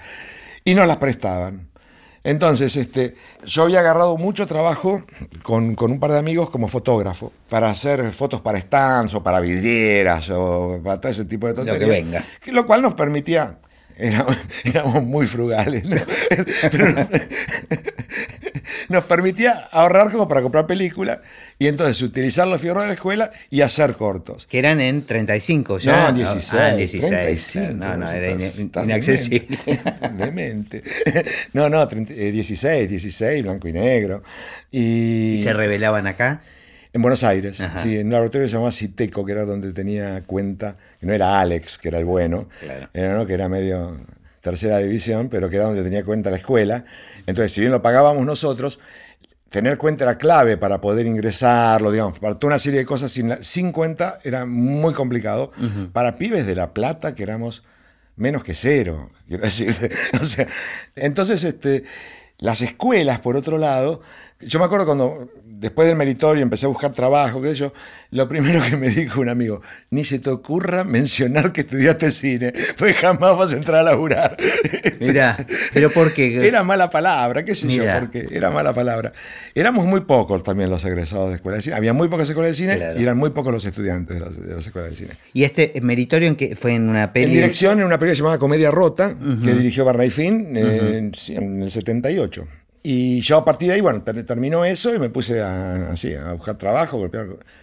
Y 0.63 0.75
no 0.75 0.85
las 0.85 0.97
prestaban. 0.97 1.69
Entonces, 2.23 2.75
este, 2.75 3.15
yo 3.45 3.63
había 3.63 3.79
agarrado 3.79 4.17
mucho 4.17 4.45
trabajo 4.45 5.03
con, 5.43 5.75
un 5.79 5.99
par 5.99 6.11
de 6.11 6.19
amigos 6.19 6.49
como 6.49 6.67
fotógrafo 6.67 7.31
para 7.49 7.69
hacer 7.69 8.11
fotos 8.11 8.41
para 8.41 8.59
stands 8.59 9.13
o 9.13 9.23
para 9.23 9.39
vidrieras 9.39 10.29
o 10.29 10.79
para 10.83 10.99
todo 10.99 11.11
ese 11.11 11.25
tipo 11.25 11.47
de 11.47 11.53
tonterías. 11.53 11.79
Lo 11.81 11.85
que 11.85 11.91
venga. 11.91 12.25
Lo 12.47 12.65
cual 12.65 12.81
nos 12.81 12.93
permitía 12.93 13.57
éramos, 14.63 15.03
muy 15.03 15.27
frugales, 15.27 15.83
nos 18.89 19.03
permitía 19.05 19.67
ahorrar 19.71 20.11
como 20.11 20.27
para 20.27 20.41
comprar 20.41 20.67
películas 20.67 21.19
y 21.57 21.67
entonces 21.67 22.01
utilizar 22.01 22.47
los 22.47 22.61
fierros 22.61 22.83
de 22.83 22.87
la 22.87 22.93
escuela 22.93 23.31
y 23.49 23.61
hacer 23.61 23.95
cortos. 23.95 24.47
Que 24.47 24.59
eran 24.59 24.79
en 24.81 25.03
35 25.03 25.79
ya. 25.79 26.11
No, 26.11 26.17
16. 26.17 26.53
Ah, 26.53 26.75
16. 26.75 27.55
no, 27.75 27.97
no, 27.97 28.09
era 28.09 28.31
inaccesible. 28.83 29.57
Demente. 30.17 30.83
No, 31.53 31.69
no, 31.69 31.85
16, 31.85 32.89
16, 32.89 33.43
blanco 33.43 33.67
y 33.67 33.73
negro. 33.73 34.23
Y, 34.71 35.33
¿Y 35.33 35.37
se 35.39 35.53
revelaban 35.53 36.07
acá? 36.07 36.41
En 36.91 37.03
Buenos 37.03 37.23
Aires, 37.23 37.61
sí, 37.83 37.99
en 37.99 38.07
un 38.07 38.13
laboratorio 38.13 38.45
que 38.45 38.49
se 38.49 38.55
llamaba 38.55 38.71
Citeco, 38.71 39.23
que 39.23 39.33
era 39.33 39.45
donde 39.45 39.73
tenía 39.73 40.23
cuenta, 40.25 40.75
que 40.99 41.05
no 41.05 41.13
era 41.13 41.39
Alex, 41.39 41.77
que 41.77 41.89
era 41.89 41.99
el 41.99 42.05
bueno, 42.05 42.49
era, 42.93 43.25
que 43.27 43.33
era 43.33 43.47
medio 43.47 43.99
tercera 44.49 44.79
división, 44.79 45.29
pero 45.29 45.49
que 45.49 45.57
era 45.57 45.65
donde 45.65 45.83
tenía 45.83 46.03
cuenta 46.03 46.31
la 46.31 46.37
escuela. 46.37 46.85
Entonces, 47.27 47.53
si 47.53 47.61
bien 47.61 47.71
lo 47.71 47.81
pagábamos 47.81 48.25
nosotros, 48.25 48.79
tener 49.49 49.77
cuenta 49.77 50.03
era 50.03 50.17
clave 50.17 50.57
para 50.57 50.81
poder 50.81 51.05
ingresarlo, 51.05 51.91
digamos, 51.91 52.17
para 52.19 52.35
toda 52.35 52.53
una 52.53 52.59
serie 52.59 52.79
de 52.79 52.85
cosas 52.85 53.11
sin, 53.11 53.71
cuenta 53.71 54.19
era 54.23 54.45
muy 54.45 54.93
complicado. 54.93 55.51
Para 55.93 56.17
pibes 56.17 56.45
de 56.45 56.55
La 56.55 56.73
Plata, 56.73 57.13
que 57.13 57.23
éramos 57.23 57.63
menos 58.15 58.43
que 58.43 58.55
cero, 58.55 59.11
quiero 59.27 59.43
decir. 59.43 59.75
o 60.21 60.25
sea, 60.25 60.47
entonces, 60.95 61.43
este, 61.43 61.83
las 62.39 62.61
escuelas, 62.61 63.19
por 63.19 63.35
otro 63.35 63.57
lado, 63.57 64.01
yo 64.39 64.57
me 64.57 64.65
acuerdo 64.65 64.85
cuando 64.85 65.29
después 65.59 65.87
del 65.87 65.97
meritorio 65.97 66.41
empecé 66.41 66.65
a 66.65 66.69
buscar 66.69 66.93
trabajo, 66.93 67.41
qué 67.41 67.49
sé 67.49 67.55
yo, 67.55 67.73
lo 68.11 68.27
primero 68.27 68.63
que 68.63 68.77
me 68.77 68.89
dijo 68.89 69.21
un 69.21 69.29
amigo, 69.29 69.61
ni 69.89 70.05
se 70.05 70.19
te 70.19 70.29
ocurra 70.29 70.83
mencionar 70.83 71.51
que 71.51 71.61
estudiaste 71.61 72.11
cine, 72.11 72.53
pues 72.77 72.95
jamás 72.95 73.37
vas 73.37 73.53
a 73.53 73.57
entrar 73.57 73.81
a 73.81 73.83
laburar. 73.83 74.37
Mira, 74.99 75.45
pero 75.73 75.91
¿por 75.91 76.13
qué? 76.13 76.47
Era 76.47 76.63
mala 76.63 76.89
palabra, 76.89 77.43
qué 77.43 77.55
sé 77.55 77.69
yo, 77.69 77.83
porque 77.99 78.27
era 78.31 78.49
mala 78.49 78.73
palabra. 78.73 79.11
Éramos 79.53 79.85
muy 79.85 80.01
pocos 80.01 80.41
también 80.43 80.69
los 80.69 80.83
egresados 80.85 81.29
de 81.29 81.35
escuela 81.35 81.57
de 81.57 81.63
cine, 81.63 81.75
había 81.75 81.93
muy 81.93 82.07
pocas 82.07 82.27
escuelas 82.29 82.51
de 82.51 82.63
cine 82.63 82.79
y 82.97 83.03
eran 83.03 83.17
muy 83.17 83.31
pocos 83.31 83.51
los 83.51 83.65
estudiantes 83.65 84.19
de 84.19 84.55
las, 84.55 84.65
escuelas 84.65 84.91
de 84.91 84.97
cine. 84.97 85.11
¿Y 85.33 85.43
este 85.43 85.73
meritorio 85.81 86.29
en 86.29 86.35
que 86.35 86.55
fue 86.55 86.75
en 86.75 86.89
una 86.89 87.11
peli? 87.11 87.25
En 87.25 87.33
dirección, 87.33 87.79
en 87.79 87.85
una 87.85 87.99
película 87.99 88.17
llamada 88.17 88.39
Comedia 88.39 88.71
Rota, 88.71 89.15
que 89.43 89.53
dirigió 89.53 89.83
Barney 89.83 90.09
Finn 90.09 90.55
en 90.55 91.61
el 91.61 91.71
78. 91.71 92.47
Y 92.81 93.19
yo 93.21 93.37
a 93.37 93.45
partir 93.45 93.67
de 93.67 93.75
ahí, 93.75 93.81
bueno, 93.81 94.01
terminó 94.03 94.63
eso 94.63 94.95
y 94.95 94.99
me 94.99 95.09
puse 95.09 95.41
a, 95.41 95.91
así, 95.91 96.13
a 96.13 96.33
buscar 96.33 96.57
trabajo. 96.57 97.05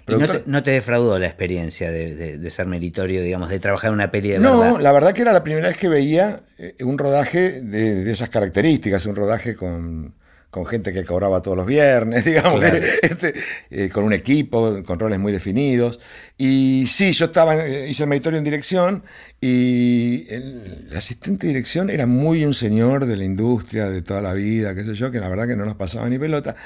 ¿Y 0.06 0.14
no 0.46 0.62
te, 0.62 0.70
defraudó 0.70 1.18
la 1.18 1.26
experiencia 1.26 1.90
de, 1.90 2.50
ser 2.50 2.66
meritorio, 2.66 3.22
digamos, 3.22 3.48
de 3.48 3.58
trabajar 3.58 3.88
en 3.88 3.94
una 3.94 4.10
peli 4.10 4.30
de 4.30 4.38
no, 4.38 4.58
verdad? 4.58 4.72
No, 4.72 4.78
la 4.78 4.92
verdad 4.92 5.12
que 5.12 5.22
era 5.22 5.32
la 5.32 5.42
primera 5.42 5.68
vez 5.68 5.78
que 5.78 5.88
veía 5.88 6.42
eh, 6.58 6.76
un 6.80 6.98
rodaje 6.98 7.62
de 7.62 8.12
esas 8.12 8.28
características, 8.28 9.06
un 9.06 9.16
rodaje 9.16 9.56
con, 9.56 10.14
con 10.56 10.64
gente 10.64 10.90
que 10.90 11.04
cobraba 11.04 11.42
todos 11.42 11.54
los 11.54 11.66
viernes, 11.66 12.24
digamos, 12.24 12.64
este, 13.02 13.34
eh, 13.70 13.90
con 13.90 14.04
un 14.04 14.14
equipo, 14.14 14.82
con 14.84 14.98
roles 14.98 15.18
muy 15.18 15.30
definidos. 15.30 16.00
Y 16.38 16.86
sí, 16.86 17.12
yo 17.12 17.26
estaba, 17.26 17.56
eh, 17.56 17.90
hice 17.90 18.04
el 18.04 18.08
meritorio 18.08 18.38
en 18.38 18.44
dirección 18.44 19.02
y 19.38 20.26
el, 20.30 20.88
asistente 20.96 21.46
de 21.46 21.52
dirección 21.52 21.90
era 21.90 22.06
muy 22.06 22.42
un 22.46 22.54
señor 22.54 23.04
de 23.04 23.18
la 23.18 23.24
industria 23.24 23.90
de 23.90 24.00
toda 24.00 24.22
la 24.22 24.32
vida, 24.32 24.74
qué 24.74 24.82
sé 24.82 24.94
yo, 24.94 25.10
que 25.10 25.20
la 25.20 25.28
verdad 25.28 25.46
que 25.46 25.56
no 25.56 25.66
nos 25.66 25.74
pasaba 25.74 26.08
ni 26.08 26.18
pelota. 26.18 26.56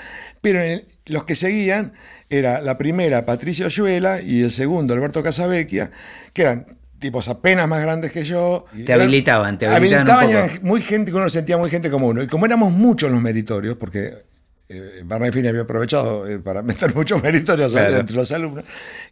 Pero 0.41 0.61
los 1.07 1.25
que 1.25 1.35
seguían 1.35 1.95
era 2.29 2.61
la 2.61 2.79
primera 2.79 3.27
Patricia 3.27 3.67
Oyuela 3.67 4.23
y 4.23 4.43
el 4.43 4.53
segundo 4.53 4.95
Alberto 4.95 5.21
Casavecchia, 5.21 5.91
que 6.33 6.43
eran 6.43 6.79
tipos 7.01 7.29
apenas 7.29 7.67
más 7.67 7.83
grandes 7.83 8.13
que 8.13 8.25
yo. 8.25 8.67
Te 8.85 8.93
habilitaban, 8.93 9.59
te 9.59 9.67
habilitaban. 9.67 10.61
muy 10.63 10.81
gente, 10.83 11.13
uno 11.13 11.29
sentía 11.31 11.57
muy 11.57 11.71
gente 11.71 11.91
como 11.91 12.09
uno. 12.09 12.23
Y 12.23 12.29
como 12.29 12.47
éramos 12.47 12.73
muchos 12.73 13.11
los 13.11 13.21
meritorios, 13.21 13.77
porque 13.77 14.25
eh, 14.69 15.03
Barney 15.05 15.33
Fini 15.33 15.49
había 15.49 15.63
aprovechado 15.63 16.29
eh, 16.29 16.39
para 16.39 16.63
meter 16.63 16.95
muchos 16.95 17.21
meritorios 17.21 17.75
entre 17.75 18.15
los 18.15 18.31
alumnos. 18.31 18.65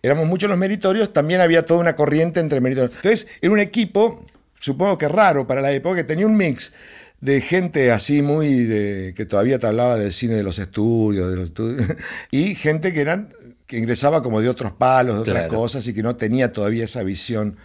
Éramos 0.03 0.27
muchos 0.27 0.49
los 0.49 0.59
meritorios, 0.59 1.13
también 1.13 1.41
había 1.41 1.65
toda 1.65 1.81
una 1.81 1.97
corriente 1.97 2.39
entre 2.39 2.61
meritorios. 2.61 2.93
Entonces, 2.95 3.27
era 3.41 3.53
un 3.53 3.59
equipo, 3.59 4.25
supongo 4.61 4.97
que 4.97 5.09
raro 5.09 5.47
para 5.47 5.61
la 5.61 5.73
época, 5.73 5.97
que 5.97 6.05
tenía 6.05 6.27
un 6.27 6.37
mix 6.37 6.73
de 7.21 7.41
gente 7.41 7.91
así 7.91 8.23
muy 8.23 8.63
de 8.65 9.13
que 9.17 9.27
todavía 9.27 9.59
te 9.59 9.67
hablaba 9.67 9.97
del 9.97 10.13
cine 10.13 10.35
de 10.35 10.45
los 10.45 10.61
estudios, 10.61 11.29
de 11.31 11.37
los 11.37 11.47
estudios 11.47 11.89
y 12.31 12.55
gente 12.55 12.93
que 12.93 13.01
eran 13.01 13.35
que 13.67 13.77
ingresaba 13.77 14.23
como 14.23 14.41
de 14.41 14.49
otros 14.49 14.73
palos, 14.73 15.17
de 15.17 15.21
otras 15.23 15.49
cosas 15.49 15.87
y 15.87 15.93
que 15.93 16.03
no 16.03 16.17
tenía 16.17 16.53
todavía 16.53 16.85
esa 16.85 17.03
visión. 17.03 17.57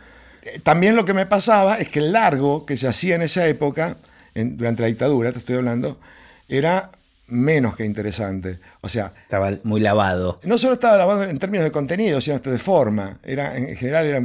Eh, 0.43 0.59
también 0.61 0.95
lo 0.95 1.05
que 1.05 1.13
me 1.13 1.25
pasaba 1.25 1.75
es 1.75 1.89
que 1.89 1.99
el 1.99 2.11
largo 2.11 2.65
que 2.65 2.77
se 2.77 2.87
hacía 2.87 3.15
en 3.15 3.21
esa 3.21 3.47
época, 3.47 3.97
durante 4.35 4.81
la 4.81 4.87
dictadura, 4.87 5.31
te 5.31 5.39
estoy 5.39 5.55
hablando, 5.55 5.99
era 6.47 6.91
menos 7.27 7.75
que 7.75 7.85
interesante. 7.85 8.59
O 8.81 8.89
sea. 8.89 9.13
Estaba 9.23 9.51
muy 9.63 9.81
lavado. 9.81 10.39
No 10.43 10.57
solo 10.57 10.73
estaba 10.73 10.97
lavado 10.97 11.23
en 11.23 11.39
términos 11.39 11.63
de 11.63 11.71
contenido, 11.71 12.21
sino 12.21 12.35
hasta 12.35 12.51
de 12.51 12.59
forma. 12.59 13.19
Era, 13.23 13.57
en 13.57 13.75
general 13.75 14.05
era, 14.05 14.21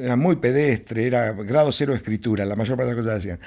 era 0.00 0.16
muy 0.16 0.36
pedestre, 0.36 1.06
era 1.06 1.32
grado 1.32 1.72
cero 1.72 1.92
de 1.92 1.98
escritura, 1.98 2.44
la 2.44 2.56
mayor 2.56 2.76
parte 2.76 2.90
de 2.90 2.96
las 2.96 3.04
cosas 3.04 3.18
hacían. 3.20 3.38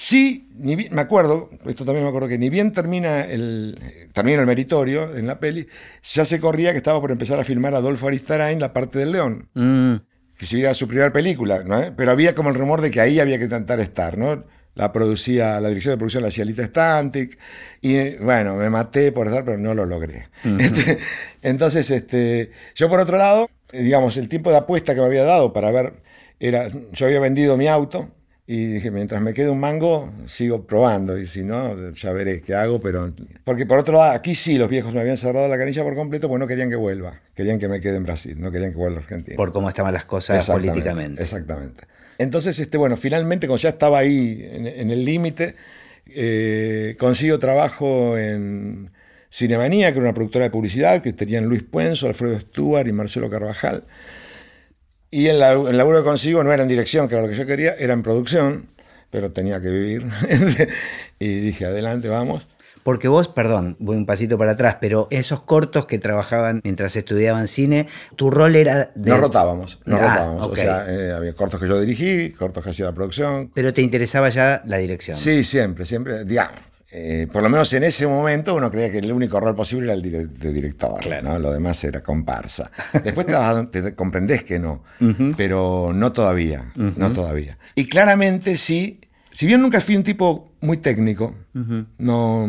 Sí, 0.00 0.48
me 0.56 1.00
acuerdo, 1.00 1.50
esto 1.66 1.84
también 1.84 2.04
me 2.04 2.08
acuerdo 2.08 2.28
que 2.28 2.38
ni 2.38 2.50
bien 2.50 2.72
termina 2.72 3.22
el, 3.22 3.76
termina 4.12 4.38
el 4.38 4.46
meritorio 4.46 5.16
en 5.16 5.26
la 5.26 5.40
peli, 5.40 5.66
ya 6.04 6.24
se 6.24 6.38
corría 6.38 6.70
que 6.70 6.76
estaba 6.76 7.00
por 7.00 7.10
empezar 7.10 7.40
a 7.40 7.42
filmar 7.42 7.74
Adolfo 7.74 8.06
Aristarain 8.06 8.60
la 8.60 8.72
parte 8.72 9.00
del 9.00 9.10
león. 9.10 9.48
Mm. 9.54 9.94
Que 10.38 10.46
si 10.46 10.60
era 10.60 10.72
su 10.72 10.86
primera 10.86 11.12
película, 11.12 11.64
¿no? 11.64 11.94
pero 11.96 12.12
había 12.12 12.34
como 12.34 12.48
el 12.50 12.54
rumor 12.54 12.80
de 12.80 12.90
que 12.90 13.00
ahí 13.00 13.18
había 13.18 13.38
que 13.38 13.44
intentar 13.44 13.80
estar, 13.80 14.16
¿no? 14.16 14.44
La 14.74 14.92
producía, 14.92 15.60
la 15.60 15.68
dirección 15.68 15.94
de 15.94 15.98
producción 15.98 16.22
la 16.22 16.28
hacía 16.28 16.44
Lita 16.44 16.64
Stantic, 16.64 17.36
y 17.80 18.16
bueno, 18.18 18.54
me 18.54 18.70
maté 18.70 19.10
por 19.10 19.26
estar, 19.26 19.44
pero 19.44 19.58
no 19.58 19.74
lo 19.74 19.84
logré. 19.84 20.28
Este, 20.58 20.98
entonces, 21.42 21.90
este, 21.90 22.52
yo 22.76 22.88
por 22.88 23.00
otro 23.00 23.18
lado, 23.18 23.50
digamos, 23.72 24.16
el 24.16 24.28
tiempo 24.28 24.50
de 24.50 24.58
apuesta 24.58 24.94
que 24.94 25.00
me 25.00 25.06
había 25.08 25.24
dado 25.24 25.52
para 25.52 25.72
ver, 25.72 25.94
era, 26.38 26.68
yo 26.92 27.06
había 27.06 27.18
vendido 27.18 27.56
mi 27.56 27.66
auto, 27.66 28.08
y 28.50 28.64
dije, 28.64 28.90
mientras 28.90 29.20
me 29.20 29.34
quede 29.34 29.50
un 29.50 29.60
mango, 29.60 30.10
sigo 30.26 30.64
probando. 30.64 31.18
Y 31.18 31.26
si 31.26 31.44
no, 31.44 31.92
ya 31.92 32.12
veré 32.12 32.40
qué 32.40 32.54
hago. 32.54 32.80
Pero. 32.80 33.12
Porque 33.44 33.66
por 33.66 33.78
otro 33.78 33.98
lado, 33.98 34.12
aquí 34.12 34.34
sí 34.34 34.56
los 34.56 34.70
viejos 34.70 34.94
me 34.94 35.00
habían 35.00 35.18
cerrado 35.18 35.46
la 35.48 35.58
canilla 35.58 35.82
por 35.82 35.94
completo 35.94 36.28
porque 36.28 36.40
no 36.40 36.46
querían 36.46 36.70
que 36.70 36.76
vuelva. 36.76 37.20
Querían 37.34 37.58
que 37.58 37.68
me 37.68 37.78
quede 37.78 37.96
en 37.96 38.04
Brasil, 38.04 38.40
no 38.40 38.50
querían 38.50 38.70
que 38.70 38.78
vuelva 38.78 39.00
a 39.00 39.02
Argentina. 39.02 39.36
Por 39.36 39.52
cómo 39.52 39.68
estaban 39.68 39.92
las 39.92 40.06
cosas 40.06 40.46
políticamente. 40.46 41.22
Exactamente. 41.22 41.84
Entonces, 42.16 42.58
este, 42.58 42.78
bueno, 42.78 42.96
finalmente, 42.96 43.46
cuando 43.46 43.60
ya 43.60 43.68
estaba 43.68 43.98
ahí 43.98 44.48
en, 44.50 44.90
el 44.90 45.04
límite, 45.04 45.54
eh, 46.06 46.96
consigo 46.98 47.38
trabajo 47.38 48.16
en 48.16 48.90
Cinemanía, 49.30 49.92
que 49.92 49.98
era 49.98 50.06
una 50.06 50.14
productora 50.14 50.46
de 50.46 50.50
publicidad, 50.50 51.02
que 51.02 51.12
tenían 51.12 51.44
Luis 51.44 51.64
Puenzo, 51.64 52.06
Alfredo 52.06 52.38
Stuart 52.38 52.88
y 52.88 52.92
Marcelo 52.92 53.28
Carvajal. 53.28 53.84
Y 55.10 55.26
el, 55.26 55.42
el 55.42 55.76
laburo 55.76 55.98
que 55.98 56.04
consigo 56.04 56.44
no 56.44 56.52
era 56.52 56.62
en 56.62 56.68
dirección, 56.68 57.08
que 57.08 57.14
era 57.14 57.22
lo 57.22 57.30
que 57.30 57.36
yo 57.36 57.46
quería, 57.46 57.74
era 57.78 57.94
en 57.94 58.02
producción, 58.02 58.68
pero 59.10 59.32
tenía 59.32 59.60
que 59.60 59.68
vivir. 59.68 60.06
y 61.18 61.40
dije, 61.40 61.66
adelante, 61.66 62.08
vamos. 62.08 62.46
Porque 62.82 63.08
vos, 63.08 63.28
perdón, 63.28 63.76
voy 63.80 63.96
un 63.96 64.06
pasito 64.06 64.38
para 64.38 64.52
atrás, 64.52 64.78
pero 64.80 65.08
esos 65.10 65.42
cortos 65.42 65.86
que 65.86 65.98
trabajaban 65.98 66.62
mientras 66.64 66.96
estudiaban 66.96 67.46
cine, 67.46 67.86
tu 68.16 68.30
rol 68.30 68.56
era 68.56 68.92
de... 68.94 69.10
No 69.10 69.18
rotábamos, 69.18 69.78
no 69.84 69.96
ah, 69.96 70.00
rotábamos. 70.00 70.48
O 70.48 70.56
sea, 70.56 70.86
eh, 70.88 71.12
había 71.12 71.34
cortos 71.34 71.60
que 71.60 71.68
yo 71.68 71.78
dirigí, 71.80 72.30
cortos 72.30 72.64
que 72.64 72.70
hacía 72.70 72.86
la 72.86 72.92
producción. 72.92 73.50
Pero 73.52 73.74
te 73.74 73.82
interesaba 73.82 74.30
ya 74.30 74.62
la 74.64 74.78
dirección. 74.78 75.18
Sí, 75.18 75.44
siempre, 75.44 75.84
siempre. 75.84 76.24
Digamos, 76.24 76.60
eh, 76.90 77.26
por 77.30 77.42
lo 77.42 77.50
menos 77.50 77.70
en 77.74 77.84
ese 77.84 78.06
momento 78.06 78.54
uno 78.54 78.70
creía 78.70 78.90
que 78.90 78.98
el 78.98 79.12
único 79.12 79.38
rol 79.38 79.54
posible 79.54 79.92
era 79.92 79.94
el 79.94 80.02
de 80.38 80.52
director, 80.52 80.98
¿no? 81.22 81.38
lo 81.38 81.52
demás 81.52 81.84
era 81.84 82.02
comparsa. 82.02 82.70
Después 83.04 83.26
te, 83.70 83.94
comprendés 83.94 84.42
que 84.44 84.58
no, 84.58 84.84
pero 85.36 85.92
no 85.94 86.12
todavía, 86.12 86.72
no 86.74 87.12
todavía. 87.12 87.58
Y 87.74 87.86
claramente 87.86 88.56
sí, 88.56 89.00
si 89.30 89.46
bien 89.46 89.60
nunca 89.60 89.82
fui 89.82 89.96
un 89.96 90.02
tipo 90.02 90.52
muy 90.62 90.78
técnico, 90.78 91.34
no, 91.98 92.48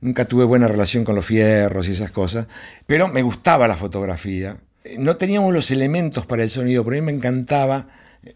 nunca 0.00 0.24
tuve 0.26 0.44
buena 0.44 0.68
relación 0.68 1.04
con 1.04 1.16
los 1.16 1.26
fierros 1.26 1.88
y 1.88 1.92
esas 1.92 2.12
cosas, 2.12 2.46
pero 2.86 3.08
me 3.08 3.22
gustaba 3.22 3.66
la 3.66 3.76
fotografía. 3.76 4.58
No 4.96 5.16
teníamos 5.16 5.52
los 5.52 5.72
elementos 5.72 6.24
para 6.24 6.44
el 6.44 6.50
sonido, 6.50 6.84
pero 6.84 6.96
a 6.96 7.00
mí 7.00 7.06
me 7.06 7.10
encantaba, 7.10 7.88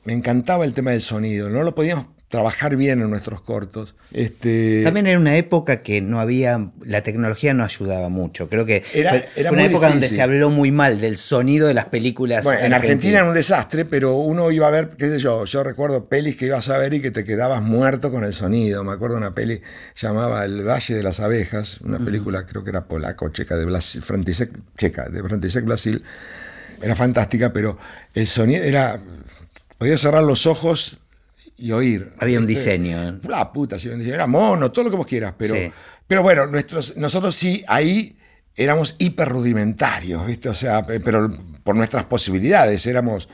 me 0.02 0.12
encantaba 0.12 0.64
el 0.64 0.72
tema 0.72 0.90
del 0.90 1.02
sonido. 1.02 1.48
No 1.48 1.62
lo 1.62 1.76
podíamos 1.76 2.06
trabajar 2.30 2.76
bien 2.76 3.02
en 3.02 3.10
nuestros 3.10 3.40
cortos. 3.42 3.96
Este... 4.12 4.82
También 4.84 5.08
era 5.08 5.18
una 5.18 5.36
época 5.36 5.82
que 5.82 6.00
no 6.00 6.20
había, 6.20 6.70
la 6.84 7.02
tecnología 7.02 7.54
no 7.54 7.64
ayudaba 7.64 8.08
mucho. 8.08 8.48
Creo 8.48 8.64
que 8.64 8.84
era, 8.94 9.24
una 9.50 9.64
época 9.64 9.88
donde 9.88 10.08
se 10.08 10.22
habló 10.22 10.48
muy 10.48 10.70
mal 10.70 11.00
del 11.00 11.16
sonido 11.16 11.66
de 11.66 11.74
las 11.74 11.86
películas. 11.86 12.44
Bueno, 12.44 12.60
en, 12.60 12.72
Argentina. 12.72 13.18
era 13.18 13.28
un 13.28 13.34
desastre, 13.34 13.84
pero 13.84 14.14
uno 14.14 14.52
iba 14.52 14.68
a 14.68 14.70
ver, 14.70 14.90
qué 14.96 15.08
sé 15.08 15.18
yo, 15.18 15.44
yo 15.44 15.64
recuerdo 15.64 16.08
pelis 16.08 16.36
que 16.36 16.46
ibas 16.46 16.68
a 16.68 16.78
ver 16.78 16.94
y 16.94 17.02
que 17.02 17.10
te 17.10 17.24
quedabas 17.24 17.62
muerto 17.62 18.12
con 18.12 18.22
el 18.22 18.32
sonido. 18.32 18.84
Me 18.84 18.92
acuerdo 18.92 19.16
una 19.16 19.34
peli 19.34 19.60
llamaba 20.00 20.44
El 20.44 20.62
Valle 20.62 20.94
de 20.94 21.02
las 21.02 21.18
Abejas, 21.18 21.80
una 21.80 21.98
película 21.98 22.46
creo 22.46 22.62
que 22.62 22.70
era 22.70 22.84
polaco, 22.84 23.28
checa, 23.30 23.56
de 23.56 23.64
Brasil, 23.64 24.02
checa, 24.78 25.08
de 25.08 25.20
Frantisek 25.20 25.64
Brasil. 25.64 26.04
Era 26.80 26.94
fantástica, 26.94 27.52
pero 27.52 27.76
el 28.14 28.28
sonido 28.28 28.62
era... 28.62 29.00
Podías 29.78 30.00
cerrar 30.00 30.22
los 30.22 30.46
ojos 30.46 30.98
y 31.60 31.72
oír. 31.72 32.12
Había 32.18 32.38
un 32.38 32.46
diseño. 32.46 33.20
La 33.28 33.52
puta, 33.52 33.78
sí, 33.78 33.88
un 33.88 33.98
diseño. 33.98 34.14
Era 34.14 34.26
mono, 34.26 34.72
todo 34.72 34.84
lo 34.84 34.90
que 34.90 34.96
vos 34.96 35.06
quieras, 35.06 35.34
pero, 35.36 35.54
pero 36.06 36.22
bueno, 36.22 36.46
nuestros, 36.46 36.96
nosotros 36.96 37.36
sí 37.36 37.64
ahí 37.68 38.16
éramos 38.56 38.96
hiper 38.98 39.28
rudimentarios, 39.28 40.26
¿viste? 40.26 40.48
O 40.48 40.54
sea, 40.54 40.84
pero 40.84 41.30
por 41.62 41.76
nuestras 41.76 42.04
posibilidades 42.04 42.86
éramos. 42.86 43.28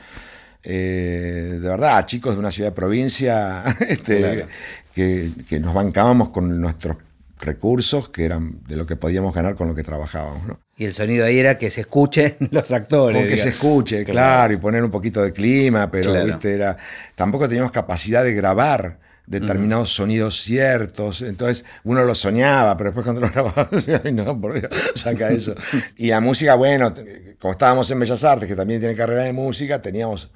Eh, 0.63 1.59
de 1.61 1.69
verdad, 1.69 2.05
chicos 2.05 2.33
de 2.33 2.39
una 2.39 2.51
ciudad 2.51 2.71
de 2.71 2.75
provincia 2.75 3.63
este, 3.87 4.45
que, 4.93 5.31
que, 5.47 5.59
nos 5.61 5.73
bancábamos 5.73 6.29
con 6.29 6.59
nuestros 6.59 6.97
recursos 7.39 8.09
que 8.09 8.25
eran 8.25 8.59
de 8.67 8.75
lo 8.75 8.85
que 8.85 8.97
podíamos 8.97 9.33
ganar 9.33 9.55
con 9.55 9.69
lo 9.69 9.75
que 9.75 9.83
trabajábamos. 9.83 10.45
¿no? 10.45 10.59
Y 10.79 10.85
el 10.85 10.93
sonido 10.93 11.25
ahí 11.25 11.39
era 11.39 11.57
que 11.57 11.71
se 11.71 11.81
escuchen 11.81 12.35
los 12.51 12.71
actores. 12.71 13.27
que 13.27 13.37
se 13.37 13.49
escuche, 13.49 14.05
claro. 14.05 14.53
y 14.53 14.57
poner 14.57 14.83
un 14.83 14.91
poquito 14.91 15.23
de 15.23 15.33
clima, 15.33 15.89
pero 15.89 16.23
¿viste? 16.23 16.53
Era, 16.53 16.77
tampoco 17.15 17.47
teníamos 17.49 17.71
capacidad 17.71 18.23
de 18.23 18.33
grabar 18.33 18.99
determinados 19.27 19.93
sonidos 19.93 20.41
ciertos, 20.41 21.21
entonces 21.21 21.65
uno 21.83 22.05
lo 22.05 22.15
soñaba, 22.15 22.77
pero 22.77 22.91
después 22.91 23.03
cuando 23.03 23.21
lo 23.21 23.29
grababa, 23.29 23.67
no, 24.13 24.39
por 24.39 24.53
Dios, 24.53 24.71
saca 24.95 25.29
eso. 25.31 25.53
y 25.97 26.07
la 26.07 26.21
música, 26.21 26.55
bueno, 26.55 26.93
como 27.37 27.51
estábamos 27.51 27.91
en 27.91 27.99
Bellas 27.99 28.23
Artes, 28.23 28.47
que 28.47 28.55
también 28.55 28.79
tiene 28.79 28.95
carrera 28.95 29.23
de 29.23 29.33
música, 29.33 29.81
teníamos 29.81 30.31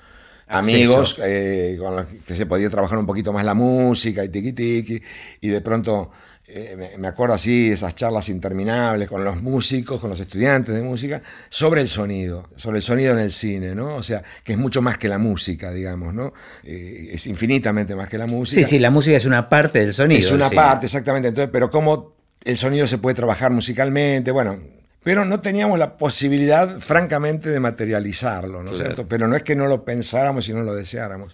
amigos 0.48 1.18
eh, 1.24 1.78
con 1.80 1.96
los 1.96 2.06
que 2.06 2.36
se 2.36 2.46
podía 2.46 2.70
trabajar 2.70 2.98
un 2.98 3.06
poquito 3.06 3.32
más 3.32 3.46
la 3.46 3.54
música 3.54 4.26
y 4.26 4.30
tiki 4.30 4.52
tiki, 4.52 5.02
y 5.40 5.48
de 5.48 5.62
pronto 5.62 6.12
eh, 6.54 6.98
me 6.98 7.08
acuerdo 7.08 7.36
así, 7.36 7.72
esas 7.72 7.96
charlas 7.96 8.28
interminables 8.28 9.08
con 9.08 9.24
los 9.24 9.42
músicos, 9.42 10.02
con 10.02 10.10
los 10.10 10.20
estudiantes 10.20 10.76
de 10.76 10.82
música, 10.82 11.22
sobre 11.50 11.80
el 11.80 11.88
sonido, 11.88 12.50
sobre 12.58 12.78
el 12.78 12.84
sonido 12.84 13.14
en 13.14 13.20
el 13.20 13.32
cine, 13.32 13.74
¿no? 13.74 13.96
O 13.96 14.04
sea, 14.04 14.22
que 14.44 14.52
es 14.52 14.58
mucho 14.58 14.82
más 14.82 14.98
que 14.98 15.08
la 15.08 15.18
música, 15.18 15.72
digamos, 15.72 16.14
¿no? 16.14 16.34
Eh, 16.64 17.12
es 17.14 17.26
infinitamente 17.28 17.96
más 17.96 18.10
que 18.10 18.18
la 18.18 18.28
música. 18.28 18.62
Sí, 18.62 18.68
sí, 18.68 18.80
la 18.80 18.92
música 18.92 19.16
es 19.16 19.26
una 19.26 19.48
parte 19.48 19.80
del 19.80 19.94
sonido. 19.94 20.20
Es 20.20 20.32
una 20.32 20.50
parte, 20.50 20.88
exactamente. 20.88 21.30
Entonces, 21.30 21.50
pero 21.54 21.70
cómo 21.70 22.16
el 22.44 22.58
sonido 22.58 22.86
se 22.86 22.98
puede 22.98 23.16
trabajar 23.16 23.52
musicalmente, 23.52 24.32
bueno, 24.32 24.60
pero 25.04 25.24
no 25.24 25.40
teníamos 25.40 25.80
la 25.80 25.98
posibilidad, 25.98 26.80
francamente, 26.80 27.50
de 27.50 27.62
materializarlo, 27.62 28.62
¿no 28.62 28.74
es 28.74 28.78
cierto? 28.78 29.08
Pero 29.08 29.28
no 29.28 29.38
es 29.38 29.44
que 29.44 29.56
no 29.56 29.68
lo 29.68 29.86
pensáramos 29.86 30.50
y 30.50 30.54
no 30.54 30.64
lo 30.64 30.76
deseáramos. 30.76 31.34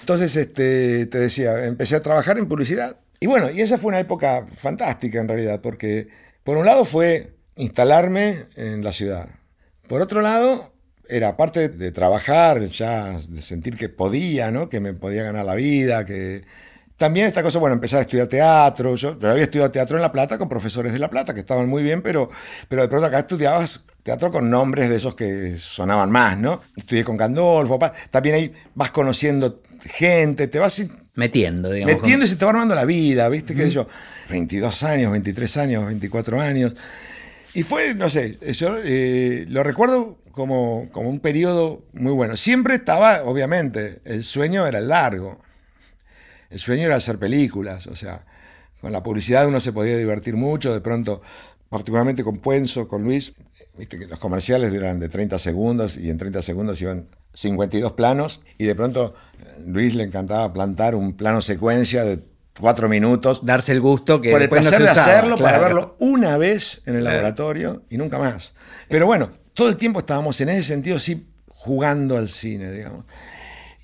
Entonces, 0.00 0.34
este, 0.36 1.06
te 1.06 1.18
decía, 1.18 1.66
empecé 1.66 1.96
a 1.96 2.02
trabajar 2.02 2.38
en 2.38 2.48
publicidad 2.48 2.96
y 3.24 3.26
bueno, 3.26 3.50
y 3.50 3.62
esa 3.62 3.78
fue 3.78 3.88
una 3.88 4.00
época 4.00 4.44
fantástica 4.60 5.18
en 5.18 5.28
realidad, 5.28 5.62
porque 5.62 6.08
por 6.42 6.58
un 6.58 6.66
lado 6.66 6.84
fue 6.84 7.32
instalarme 7.56 8.48
en 8.54 8.84
la 8.84 8.92
ciudad. 8.92 9.30
Por 9.88 10.02
otro 10.02 10.20
lado, 10.20 10.74
era 11.08 11.28
aparte 11.28 11.70
de 11.70 11.90
trabajar, 11.90 12.60
ya 12.66 13.18
de 13.26 13.40
sentir 13.40 13.78
que 13.78 13.88
podía, 13.88 14.50
¿no? 14.50 14.68
que 14.68 14.78
me 14.78 14.92
podía 14.92 15.22
ganar 15.22 15.46
la 15.46 15.54
vida, 15.54 16.04
que 16.04 16.44
también 16.98 17.26
esta 17.26 17.42
cosa, 17.42 17.58
bueno, 17.58 17.72
empezar 17.72 18.00
a 18.00 18.02
estudiar 18.02 18.26
teatro. 18.26 18.94
Yo, 18.94 19.16
había 19.22 19.44
estudiado 19.44 19.70
teatro 19.70 19.96
en 19.96 20.02
La 20.02 20.12
Plata 20.12 20.36
con 20.36 20.50
profesores 20.50 20.92
de 20.92 20.98
La 20.98 21.08
Plata 21.08 21.32
que 21.32 21.40
estaban 21.40 21.66
muy 21.66 21.82
bien, 21.82 22.02
pero, 22.02 22.28
pero 22.68 22.82
de 22.82 22.88
pronto 22.88 23.06
acá 23.06 23.20
estudiabas 23.20 23.86
teatro 24.02 24.30
con 24.30 24.50
nombres 24.50 24.90
de 24.90 24.96
esos 24.96 25.14
que 25.14 25.56
sonaban 25.56 26.10
más, 26.10 26.36
¿no? 26.36 26.60
Estudié 26.76 27.04
con 27.04 27.16
Gandolfo, 27.16 27.78
también 28.10 28.34
ahí 28.34 28.52
vas 28.74 28.90
conociendo 28.90 29.62
gente, 29.80 30.46
te 30.46 30.58
vas 30.58 30.78
metiendo, 31.14 31.70
digamos. 31.70 31.96
Metiendo 31.96 32.24
y 32.24 32.28
se 32.28 32.36
te 32.36 32.44
va 32.44 32.50
armando 32.50 32.74
la 32.74 32.84
vida, 32.84 33.28
¿viste? 33.28 33.54
¿Qué 33.54 33.64
sé 33.64 33.70
yo? 33.70 33.88
22 34.30 34.82
años, 34.82 35.12
23 35.12 35.56
años, 35.56 35.86
24 35.86 36.40
años. 36.40 36.74
Y 37.54 37.62
fue, 37.62 37.94
no 37.94 38.08
sé, 38.08 38.38
yo 38.52 38.78
eh, 38.82 39.44
lo 39.48 39.62
recuerdo 39.62 40.18
como, 40.32 40.88
como 40.92 41.08
un 41.08 41.20
periodo 41.20 41.84
muy 41.92 42.12
bueno. 42.12 42.36
Siempre 42.36 42.74
estaba, 42.74 43.22
obviamente, 43.24 44.00
el 44.04 44.24
sueño 44.24 44.66
era 44.66 44.80
largo. 44.80 45.40
El 46.50 46.58
sueño 46.58 46.86
era 46.86 46.96
hacer 46.96 47.18
películas, 47.18 47.86
o 47.86 47.96
sea, 47.96 48.24
con 48.80 48.92
la 48.92 49.02
publicidad 49.02 49.46
uno 49.46 49.60
se 49.60 49.72
podía 49.72 49.96
divertir 49.96 50.36
mucho, 50.36 50.72
de 50.72 50.80
pronto 50.80 51.22
particularmente 51.68 52.22
con 52.22 52.38
Puenzo, 52.38 52.86
con 52.86 53.02
Luis, 53.02 53.34
viste 53.76 53.98
que 53.98 54.06
los 54.06 54.18
comerciales 54.18 54.72
eran 54.72 55.00
de 55.00 55.08
30 55.08 55.38
segundos 55.38 55.96
y 55.96 56.10
en 56.10 56.18
30 56.18 56.42
segundos 56.42 56.80
iban 56.80 57.08
52 57.32 57.92
planos 57.92 58.42
y 58.58 58.66
de 58.66 58.74
pronto 58.74 59.14
Luis 59.66 59.94
le 59.94 60.04
encantaba 60.04 60.52
plantar 60.52 60.94
un 60.94 61.16
plano 61.16 61.40
secuencia 61.42 62.04
de 62.04 62.20
cuatro 62.58 62.88
minutos. 62.88 63.44
Darse 63.44 63.72
el 63.72 63.80
gusto 63.80 64.20
que 64.20 64.30
por 64.30 64.40
el 64.42 64.48
no 64.48 64.50
placer 64.50 64.74
se 64.78 64.82
de 64.82 64.88
hacerlo, 64.88 65.36
para 65.36 65.58
verlo 65.58 65.96
una 65.98 66.36
vez 66.36 66.82
en 66.86 66.94
el 66.96 67.00
Claro. 67.02 67.16
laboratorio 67.16 67.82
y 67.90 67.96
nunca 67.96 68.18
más. 68.18 68.52
Pero 68.88 69.06
bueno, 69.06 69.30
todo 69.54 69.68
el 69.68 69.76
tiempo 69.76 70.00
estábamos 70.00 70.40
en 70.40 70.48
ese 70.50 70.62
sentido, 70.64 70.98
sí, 70.98 71.26
jugando 71.48 72.16
al 72.16 72.28
cine, 72.28 72.70
digamos. 72.70 73.04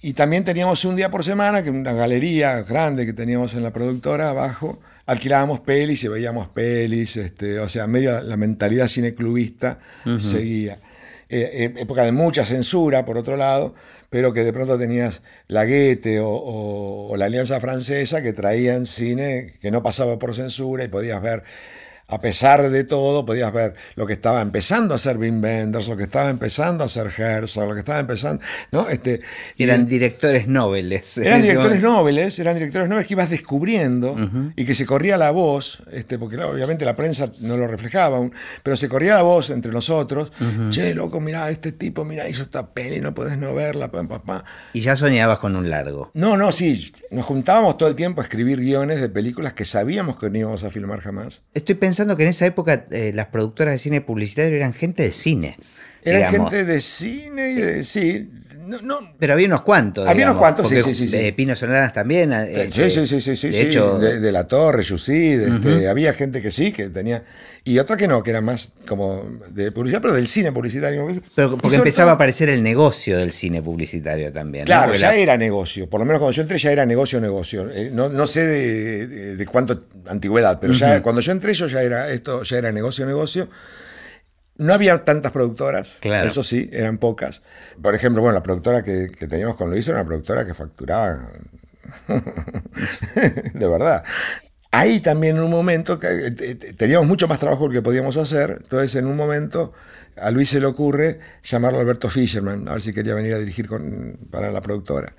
Y 0.03 0.15
también 0.15 0.45
teníamos 0.45 0.85
un 0.87 0.97
día 0.97 1.11
por 1.11 1.25
semana, 1.25 1.63
que 1.63 1.71
una 1.71 1.93
galería 1.93 2.63
grande 2.63 3.05
que 3.05 3.13
teníamos 3.13 3.55
en 3.55 3.63
la 3.63 3.71
productora 3.73 4.31
abajo, 4.31 4.81
alquilábamos 5.05 5.61
pelis 5.61 6.03
y 6.05 6.09
veíamos 6.09 6.49
pelis, 6.49 7.17
este, 7.17 7.59
o 7.59 7.69
sea, 7.69 7.87
medio 7.87 8.13
la, 8.13 8.23
la 8.23 8.37
mentalidad 8.39 8.89
cineclubista 8.89 9.79
seguía. 10.19 10.79
Eh, 11.29 11.51
eh, 11.53 11.75
época 11.77 12.03
de 12.05 12.13
mucha 12.13 12.45
censura, 12.45 13.05
por 13.05 13.19
otro 13.19 13.37
lado, 13.37 13.75
pero 14.11 14.33
que 14.33 14.45
de 14.45 14.53
pronto 14.53 14.79
tenías 14.79 15.23
la 15.49 15.65
Goethe 15.65 16.21
o, 16.21 16.29
o- 16.31 17.09
o 17.13 17.17
la 17.17 17.27
Alianza 17.27 17.61
Francesa 17.61 18.23
que 18.23 18.33
traían 18.33 18.87
cine 18.87 19.55
que 19.61 19.71
no 19.71 19.83
pasaba 19.83 20.19
por 20.19 20.35
censura 20.35 20.85
y 20.85 20.89
podías 20.89 21.23
ver, 21.23 21.45
a 22.11 22.21
pesar 22.21 22.69
de 22.71 22.85
todo, 22.85 23.25
podías 23.25 23.53
ver 23.53 23.75
lo 23.95 24.07
que 24.07 24.13
estaba 24.15 24.41
empezando 24.43 24.95
a 24.95 24.97
hacer 24.97 25.17
Wim 25.17 25.43
Wenders, 25.43 25.89
lo 25.89 25.97
que 25.97 26.03
estaba 26.05 26.29
empezando 26.31 26.83
a 26.85 26.87
hacer 26.87 27.11
Herzog, 27.17 27.69
lo 27.69 27.75
que 27.75 27.81
estaba 27.81 28.01
empezando, 28.01 28.43
¿no? 28.73 28.89
Este, 28.89 29.21
y- 29.57 29.63
Eran 29.65 29.87
directores 29.87 30.49
nobles. 30.49 31.19
en 31.19 31.25
eran 31.27 31.43
directores 31.43 31.83
nobles, 31.83 32.39
eran 32.39 32.55
directores 32.55 32.89
nobles 32.89 33.07
que 33.07 33.15
ibas 33.15 33.31
descubriendo 33.31 34.17
y 34.57 34.65
que 34.65 34.75
se 34.75 34.87
corría 34.87 35.17
la 35.17 35.31
voz, 35.31 35.83
este, 35.93 36.19
porque 36.19 36.37
obviamente 36.37 36.85
la 36.85 36.95
prensa 36.97 37.31
no 37.41 37.57
lo 37.57 37.67
reflejaba 37.67 38.17
aún, 38.17 38.33
pero 38.63 38.77
se 38.77 38.89
corría 38.89 39.15
la 39.15 39.23
voz 39.23 39.51
entre 39.51 39.71
nosotros. 39.73 40.33
Che, 40.71 40.95
loco, 40.95 41.21
mirá, 41.21 41.51
este 41.51 41.73
tipo, 41.73 42.05
mirá, 42.05 42.29
hizo 42.29 42.43
esta 42.43 42.67
peli, 42.73 43.01
no 43.01 43.15
podés 43.15 43.37
no 43.39 43.55
verla, 43.55 43.91
pam, 43.91 44.09
pam, 44.09 44.23
pam". 44.23 44.43
Y 44.73 44.81
ya 44.81 44.97
soñabas 44.97 45.39
con 45.39 45.57
un 45.57 45.69
largo. 45.71 46.11
No, 46.15 46.37
no, 46.37 46.51
sí, 46.53 46.93
nos 47.11 47.25
juntábamos 47.27 47.77
todo 47.79 47.89
el 47.89 47.95
tiempo 47.95 48.21
a 48.21 48.25
escribir 48.25 48.59
guiones 48.61 49.01
de 49.01 49.09
películas 49.09 49.53
que 49.53 49.65
sabíamos 49.65 50.19
que 50.19 50.31
no 50.31 50.39
íbamos 50.39 50.65
a 50.65 50.71
filmar 50.71 51.01
jamás. 51.01 51.43
Estoy 51.55 51.75
pensando 51.75 52.00
que 52.17 52.23
en 52.23 52.29
esa 52.29 52.47
época 52.47 52.87
eh, 52.91 53.13
las 53.15 53.27
productoras 53.27 53.75
de 53.75 53.79
cine 53.79 54.01
publicitario 54.01 54.57
eran 54.57 54.73
gente 54.73 55.03
de 55.03 55.11
cine. 55.11 55.59
Eran 56.03 56.31
digamos. 56.33 56.51
gente 56.51 56.65
de 56.65 56.81
cine 56.81 57.51
y 57.51 57.55
de. 57.57 57.85
Sí, 57.85 58.29
no, 58.67 58.81
no, 58.83 59.01
Pero 59.19 59.33
había 59.33 59.47
unos 59.49 59.63
cuantos. 59.63 60.05
Había 60.07 60.15
digamos, 60.27 60.35
unos 60.37 60.41
cuantos, 60.43 60.69
sí, 60.69 60.77
porque, 60.77 60.95
sí, 60.95 61.07
sí, 61.07 61.09
sí. 61.11 61.17
eh, 61.27 61.33
Pino 61.33 61.57
Solanas 61.57 61.93
también. 61.93 62.33
eh, 62.33 62.69
Sí, 62.73 62.83
eh, 62.83 62.91
sí, 62.91 63.07
sí, 63.07 63.21
sí, 63.21 63.37
sí, 63.37 63.49
De 63.49 63.53
sí, 63.55 63.59
hecho, 63.67 63.99
de, 63.99 64.21
de 64.21 64.33
la 64.33 64.47
Torre, 64.47 64.85
Yusid, 64.85 65.41
este, 65.41 65.77
Ujú. 65.79 65.89
había 65.89 66.13
gente 66.13 66.41
que 66.41 66.53
sí, 66.53 66.71
que 66.71 66.89
tenía, 66.89 67.25
y 67.65 67.81
otra 67.81 67.97
que 67.97 68.07
no, 68.07 68.23
que 68.23 68.31
era 68.31 68.41
más 68.41 68.71
como 68.87 69.25
de 69.51 69.73
publicidad, 69.73 70.01
pero 70.01 70.15
del 70.15 70.29
cine 70.29 70.53
publicitario. 70.53 71.05
pero 71.35 71.57
porque 71.59 71.77
empezaba 71.79 72.07
todo- 72.07 72.11
a 72.13 72.15
aparecer 72.15 72.49
el 72.49 72.63
negocio 72.63 73.19
del 73.19 73.33
cine 73.33 73.61
publicitario 73.61 74.33
también. 74.33 74.67
Claro, 74.67 74.95
ya 74.95 75.09
la- 75.09 75.17
era 75.17 75.37
negocio, 75.37 75.91
por 75.91 75.99
lo 75.99 76.07
menos 76.07 76.21
cuando 76.21 76.33
yo 76.37 76.43
entré 76.43 76.57
ya 76.59 76.71
era 76.71 76.87
negocio, 76.87 77.21
negocio. 77.21 77.69
Eh, 77.75 77.91
no, 77.93 78.09
no 78.09 78.27
sé 78.29 78.47
de, 78.47 79.37
de- 79.37 79.47
cuánto 79.47 79.83
antigüedad, 80.07 80.59
pero 80.61 80.75
ya 80.75 81.03
cuando 81.03 81.21
yo 81.23 81.33
entré 81.33 81.55
yo 81.55 81.67
ya 81.67 81.83
era 81.83 82.09
esto, 82.13 82.45
ya 82.45 82.59
era 82.59 82.71
negocio, 82.71 83.05
negocio. 83.05 83.49
No 84.61 84.75
había 84.75 85.05
tantas 85.05 85.33
productoras, 85.33 85.97
Claro. 86.01 86.29
eso 86.29 86.43
sí, 86.45 86.69
eran 86.73 86.99
pocas. 86.99 87.43
Por 87.83 87.95
ejemplo, 87.95 88.21
bueno, 88.23 88.37
la 88.39 88.43
productora 88.43 88.83
que, 88.85 89.11
que 89.11 89.27
teníamos 89.27 89.57
con 89.57 89.71
Luis 89.71 89.89
era 89.89 89.99
una 89.99 90.07
productora 90.07 90.45
que 90.47 90.55
facturaba 90.55 91.31
de 93.55 93.69
verdad. 93.69 94.05
Ahí 94.73 95.01
también 95.01 95.37
en 95.37 95.43
un 95.43 95.51
momento 95.51 95.99
que, 95.99 96.27
eh, 96.27 96.55
teníamos 96.77 97.09
mucho 97.09 97.27
más 97.27 97.41
trabajo 97.41 97.69
que 97.69 97.83
podíamos 97.83 98.17
hacer, 98.17 98.59
entonces 98.63 98.95
en 98.95 99.07
un 99.07 99.17
momento 99.17 99.73
a 100.17 100.31
Luis 100.31 100.51
se 100.51 100.61
le 100.61 100.67
ocurre 100.67 101.19
llamarlo 101.43 101.79
a 101.79 101.83
Alberto 101.83 102.09
Fisherman, 102.09 102.69
a 102.69 102.75
ver 102.75 102.83
si 102.83 102.93
quería 102.93 103.15
venir 103.15 103.35
a 103.35 103.39
dirigir 103.39 103.67
con- 103.67 104.19
para 104.31 104.53
la 104.53 104.61
productora. 104.61 105.15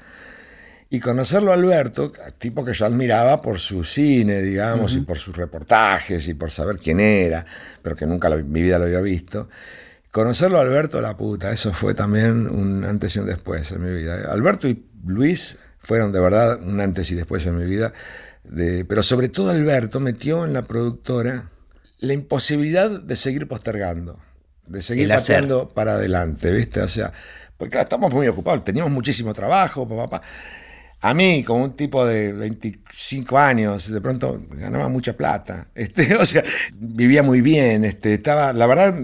Y 0.94 1.00
conocerlo 1.00 1.52
a 1.52 1.54
Alberto, 1.54 2.12
tipo 2.38 2.66
que 2.66 2.74
yo 2.74 2.86
admiraba 2.86 3.42
por 3.42 3.60
su 3.60 3.82
cine, 3.86 4.42
digamos, 4.42 4.94
y 4.98 5.00
por 5.00 5.18
sus 5.18 5.36
reportajes, 5.38 6.28
y 6.28 6.34
por 6.34 6.52
saber 6.52 6.80
quién 6.80 7.00
era, 7.00 7.46
pero 7.82 7.96
que 7.96 8.06
nunca 8.06 8.28
en 8.28 8.52
mi 8.52 8.62
vida 8.62 8.78
lo 8.78 8.84
había 8.86 9.00
visto. 9.00 9.48
Conocerlo 10.12 10.58
a 10.58 10.62
Alberto, 10.64 11.00
la 11.00 11.16
puta, 11.16 11.50
eso 11.52 11.72
fue 11.72 11.94
también 11.94 12.46
un 12.50 12.84
antes 12.84 13.16
y 13.16 13.20
un 13.20 13.26
después 13.26 13.72
en 13.72 13.82
mi 13.86 13.94
vida. 13.94 14.30
Alberto 14.30 14.68
y 14.68 14.86
Luis 15.06 15.58
fueron 15.80 16.12
de 16.12 16.20
verdad 16.20 16.60
un 16.62 16.82
antes 16.82 17.10
y 17.10 17.16
después 17.16 17.46
en 17.46 17.56
mi 17.58 17.64
vida, 17.66 17.94
de- 18.44 18.84
pero 18.84 19.02
sobre 19.02 19.30
todo 19.30 19.52
Alberto 19.52 20.02
metió 20.02 20.44
en 20.44 20.52
la 20.52 20.64
productora 20.64 21.52
la 22.00 22.12
imposibilidad 22.12 22.90
de 22.90 23.16
seguir 23.16 23.48
postergando, 23.48 24.20
de 24.68 24.82
seguir 24.82 25.08
pateando 25.38 25.70
para 25.70 25.94
adelante, 25.94 26.52
¿viste? 26.52 26.82
O 26.82 26.90
sea, 26.90 27.14
porque 27.56 27.72
claro, 27.72 27.84
estamos 27.84 28.12
muy 28.14 28.28
ocupados, 28.28 28.66
teníamos 28.66 28.92
muchísimo 28.92 29.34
trabajo, 29.34 29.88
papá, 29.88 30.10
papá. 30.10 30.28
A 31.04 31.16
mí, 31.16 31.44
como 31.44 31.64
un 31.64 31.76
tipo 31.76 32.06
de 32.06 32.32
25 32.32 33.38
años, 33.38 33.92
de 33.92 34.00
pronto 34.02 34.40
ganaba 34.52 34.88
mucha 34.88 35.14
plata. 35.14 35.68
Este, 35.76 36.16
o 36.16 36.26
sea, 36.26 36.44
vivía 36.74 37.24
muy 37.24 37.42
bien, 37.42 37.86
este, 37.86 38.14
estaba, 38.14 38.54
la 38.54 38.68
verdad. 38.68 38.96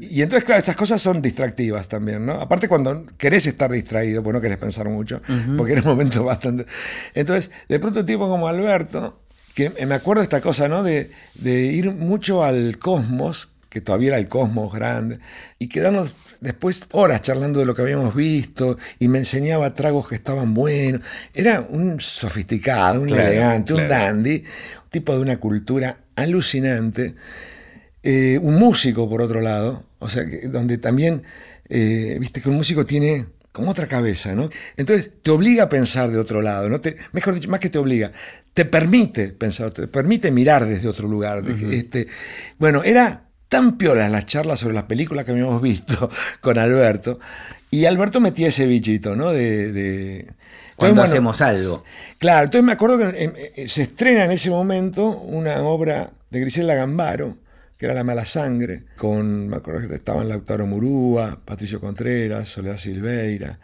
Y 0.00 0.20
entonces, 0.20 0.44
claro, 0.44 0.58
estas 0.58 0.76
cosas 0.76 1.00
son 1.00 1.22
distractivas 1.22 1.88
también, 1.88 2.26
¿no? 2.26 2.34
Aparte, 2.34 2.68
cuando 2.68 3.06
querés 3.16 3.46
estar 3.46 3.70
distraído, 3.70 4.22
pues 4.22 4.34
no 4.34 4.40
querés 4.40 4.58
pensar 4.58 4.88
mucho, 4.88 5.22
porque 5.56 5.72
era 5.72 5.80
un 5.82 5.88
momento 5.88 6.22
bastante. 6.24 6.66
Entonces, 7.14 7.50
de 7.68 7.80
pronto, 7.80 8.00
un 8.00 8.06
tipo 8.06 8.28
como 8.28 8.46
Alberto, 8.46 9.22
que 9.54 9.70
me 9.70 9.94
acuerdo 9.94 10.22
esta 10.22 10.42
cosa, 10.42 10.68
¿no? 10.68 10.82
De, 10.82 11.10
de 11.34 11.62
ir 11.64 11.90
mucho 11.90 12.44
al 12.44 12.78
cosmos, 12.78 13.48
que 13.76 13.82
todavía 13.82 14.08
era 14.08 14.18
el 14.18 14.26
cosmos 14.26 14.72
grande, 14.72 15.18
y 15.58 15.68
quedarnos 15.68 16.14
después 16.40 16.86
horas 16.92 17.20
charlando 17.20 17.60
de 17.60 17.66
lo 17.66 17.74
que 17.74 17.82
habíamos 17.82 18.14
visto, 18.14 18.78
y 18.98 19.06
me 19.08 19.18
enseñaba 19.18 19.74
tragos 19.74 20.08
que 20.08 20.14
estaban 20.14 20.54
buenos. 20.54 21.02
Era 21.34 21.60
un 21.60 22.00
sofisticado, 22.00 23.02
un 23.02 23.08
Claro, 23.08 23.28
elegante, 23.28 23.74
un 23.74 23.86
dandy, 23.86 24.44
un 24.84 24.90
tipo 24.90 25.12
de 25.12 25.20
una 25.20 25.36
cultura 25.38 25.98
alucinante, 26.14 27.16
eh, 28.02 28.38
un 28.40 28.54
músico 28.54 29.10
por 29.10 29.20
otro 29.20 29.42
lado, 29.42 29.84
o 29.98 30.08
sea, 30.08 30.24
que, 30.24 30.48
donde 30.48 30.78
también, 30.78 31.22
eh, 31.68 32.16
viste 32.18 32.40
que 32.40 32.48
un 32.48 32.56
músico 32.56 32.86
tiene 32.86 33.26
como 33.52 33.72
otra 33.72 33.86
cabeza, 33.88 34.34
¿no? 34.34 34.48
Entonces 34.78 35.10
te 35.20 35.30
obliga 35.30 35.64
a 35.64 35.68
pensar 35.68 36.10
de 36.10 36.18
otro 36.18 36.40
lado, 36.40 36.70
¿no? 36.70 36.80
Te, 36.80 36.96
mejor 37.12 37.34
dicho, 37.34 37.50
más 37.50 37.60
que 37.60 37.68
te 37.68 37.76
obliga, 37.76 38.10
te 38.54 38.64
permite 38.64 39.32
pensar, 39.32 39.70
te 39.70 39.86
permite 39.86 40.30
mirar 40.30 40.64
desde 40.64 40.88
otro 40.88 41.06
lugar. 41.08 41.44
este, 41.70 42.06
bueno, 42.58 42.82
era 42.82 43.25
tan 43.56 43.78
piolas 43.78 44.10
las 44.10 44.26
charlas 44.26 44.60
sobre 44.60 44.74
las 44.74 44.84
películas 44.84 45.24
que 45.24 45.30
habíamos 45.32 45.60
visto 45.70 46.10
con 46.40 46.58
Alberto, 46.58 47.18
y 47.70 47.84
Alberto 47.84 48.20
metía 48.20 48.48
ese 48.48 48.66
bichito, 48.66 49.16
¿no? 49.16 49.30
De, 49.32 49.72
de- 49.72 50.26
Cuando 50.76 51.02
Entonces, 51.02 51.20
bueno, 51.20 51.30
hacemos 51.30 51.40
algo. 51.40 51.84
Claro, 52.18 52.44
entonces 52.44 52.64
me 52.64 52.72
acuerdo 52.72 52.98
que 52.98 53.04
eh, 53.24 53.52
eh, 53.56 53.68
se 53.68 53.82
estrena 53.82 54.24
en 54.24 54.30
ese 54.32 54.50
momento 54.50 55.08
una 55.08 55.60
obra 55.62 56.10
de 56.30 56.40
Griselda 56.40 56.74
Gambaro, 56.74 57.38
que 57.76 57.86
era 57.86 57.94
La 57.94 58.04
Mala 58.04 58.24
Sangre, 58.24 58.84
con, 58.96 59.48
me 59.48 59.56
acuerdo 59.56 59.88
que 59.88 59.94
estaban 59.96 60.28
Lautaro 60.28 60.66
Murúa, 60.66 61.38
Patricio 61.44 61.80
Contreras, 61.80 62.48
Soledad 62.48 62.78
Silveira. 62.78 63.58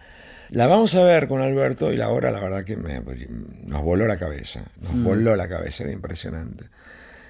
La 0.50 0.66
vamos 0.66 0.94
a 0.96 1.02
ver 1.02 1.28
con 1.28 1.40
Alberto 1.40 1.92
y 1.92 1.96
la 1.96 2.10
obra, 2.10 2.30
la 2.30 2.40
verdad 2.40 2.64
que 2.64 2.76
me- 2.76 3.00
nos 3.64 3.82
voló 3.82 4.06
la 4.06 4.18
cabeza, 4.18 4.64
nos 4.80 5.02
voló 5.02 5.34
la 5.36 5.48
cabeza, 5.48 5.84
era 5.84 5.92
impresionante. 5.92 6.64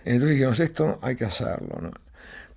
Entonces 0.04 0.30
dijimos, 0.30 0.58
esto 0.58 0.98
hay 1.02 1.14
que 1.14 1.24
hacerlo, 1.26 1.78
¿no? 1.80 1.92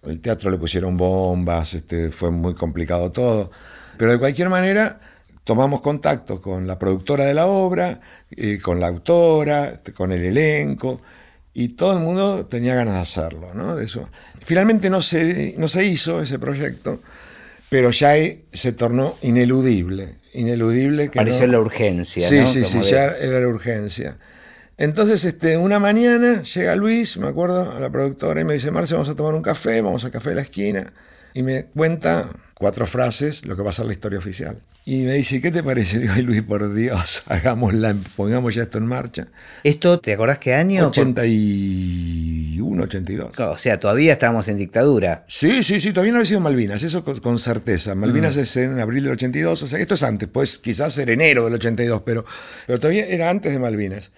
El 0.06 0.20
teatro 0.22 0.50
le 0.52 0.58
pusieron 0.58 0.98
bombas, 0.98 1.74
este, 1.74 2.12
fue 2.12 2.32
muy 2.32 2.54
complicado 2.54 3.12
todo, 3.12 3.52
pero 3.98 4.12
de 4.12 4.20
cualquier 4.20 4.50
manera 4.50 5.00
tomamos 5.44 5.82
contacto 5.82 6.42
con 6.42 6.66
la 6.68 6.78
productora 6.80 7.26
de 7.26 7.34
la 7.34 7.46
obra, 7.48 8.00
eh, 8.32 8.60
con 8.62 8.80
la 8.80 8.88
autora, 8.88 9.82
con 9.96 10.12
el 10.12 10.24
elenco, 10.26 11.02
y 11.54 11.70
todo 11.70 11.94
el 11.94 12.00
mundo 12.00 12.46
tenía 12.48 12.76
ganas 12.76 12.96
de 12.96 13.00
hacerlo, 13.02 13.54
¿no? 13.54 13.76
De 13.76 13.86
eso. 13.86 14.10
Finalmente 14.44 14.90
no 14.90 15.02
se, 15.02 15.56
no 15.58 15.68
se 15.68 15.86
hizo 15.86 16.22
ese 16.22 16.38
proyecto, 16.40 17.00
pero 17.70 17.92
ya 17.92 18.14
se 18.52 18.72
tornó 18.74 19.16
ineludible, 19.22 20.16
ineludible. 20.34 21.10
Que 21.10 21.18
Pareció 21.18 21.46
no- 21.48 21.54
la 21.54 21.60
urgencia, 21.60 22.28
Sí, 22.28 22.40
¿no? 22.40 22.48
sí, 22.48 22.66
sí, 22.66 22.80
de- 22.80 22.92
ya 22.92 23.06
era 23.06 23.40
la 23.40 23.48
urgencia. 23.48 24.18
Entonces, 24.78 25.24
este, 25.24 25.58
una 25.58 25.80
mañana 25.80 26.44
llega 26.44 26.76
Luis, 26.76 27.18
me 27.18 27.28
acuerdo, 27.28 27.72
a 27.72 27.80
la 27.80 27.90
productora, 27.90 28.42
y 28.42 28.44
me 28.44 28.54
dice, 28.54 28.72
Marce, 28.72 28.94
vamos 28.94 29.10
a 29.10 29.16
tomar 29.16 29.34
un 29.34 29.42
café, 29.42 29.82
vamos 29.82 30.04
al 30.04 30.12
café 30.12 30.30
de 30.30 30.36
la 30.36 30.42
esquina, 30.42 30.92
y 31.34 31.44
me 31.44 31.66
cuenta 31.66 32.30
cuatro 32.56 32.86
frases, 32.86 33.46
lo 33.46 33.56
que 33.56 33.62
va 33.62 33.70
a 33.70 33.74
ser 33.74 33.86
la 33.86 33.94
historia 33.94 34.20
oficial. 34.20 34.58
Y 34.88 35.04
me 35.04 35.14
dice, 35.14 35.42
¿qué 35.42 35.50
te 35.50 35.64
parece? 35.64 35.98
Digo, 36.02 36.14
ay 36.14 36.22
Luis, 36.22 36.42
por 36.44 36.74
Dios, 36.74 37.24
hagámosla, 37.28 37.96
pongamos 38.18 38.54
ya 38.54 38.64
esto 38.64 38.78
en 38.78 38.86
marcha. 38.86 39.28
¿Esto, 39.64 40.00
te 40.00 40.14
acordás 40.14 40.40
qué 40.40 40.54
año? 40.54 40.88
81, 40.88 42.84
82. 42.84 43.40
O 43.40 43.58
sea, 43.58 43.80
todavía 43.80 44.12
estábamos 44.12 44.48
en 44.50 44.58
dictadura. 44.58 45.24
Sí, 45.30 45.64
sí, 45.64 45.80
sí, 45.80 45.94
todavía 45.94 46.12
no 46.12 46.20
había 46.20 46.28
sido 46.28 46.42
Malvinas, 46.42 46.84
eso 46.84 47.04
con, 47.04 47.20
con 47.22 47.40
certeza. 47.40 47.96
Malvinas 47.96 48.36
es 48.36 48.58
en 48.58 48.78
abril 48.80 49.04
del 49.04 49.14
82, 49.14 49.64
o 49.64 49.68
sea, 49.68 49.80
esto 49.80 49.96
es 49.96 50.04
antes, 50.04 50.28
pues 50.28 50.60
quizás 50.60 50.98
era 50.98 51.14
enero 51.14 51.46
del 51.46 51.54
82, 51.56 52.04
pero, 52.06 52.26
pero 52.68 52.78
todavía 52.78 53.08
era 53.08 53.30
antes 53.30 53.54
de 53.54 53.60
Malvinas. 53.60 54.12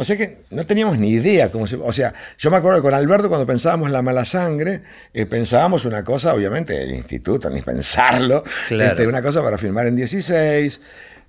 O 0.00 0.04
sea 0.04 0.16
que 0.16 0.38
no 0.50 0.64
teníamos 0.64 0.96
ni 0.96 1.10
idea 1.10 1.50
cómo 1.50 1.66
se... 1.66 1.74
O 1.74 1.92
sea, 1.92 2.14
yo 2.38 2.52
me 2.52 2.56
acuerdo 2.56 2.78
que 2.78 2.82
con 2.82 2.94
Alberto 2.94 3.28
cuando 3.28 3.46
pensábamos 3.46 3.90
la 3.90 4.00
mala 4.00 4.24
sangre, 4.24 4.82
eh, 5.12 5.26
pensábamos 5.26 5.84
una 5.84 6.04
cosa, 6.04 6.32
obviamente, 6.34 6.80
el 6.80 6.92
instituto, 6.94 7.50
ni 7.50 7.62
pensarlo, 7.62 8.44
Claro. 8.68 8.92
este, 8.92 9.06
una 9.08 9.22
cosa 9.22 9.42
para 9.42 9.58
filmar 9.58 9.88
en 9.88 9.96
16, 9.96 10.80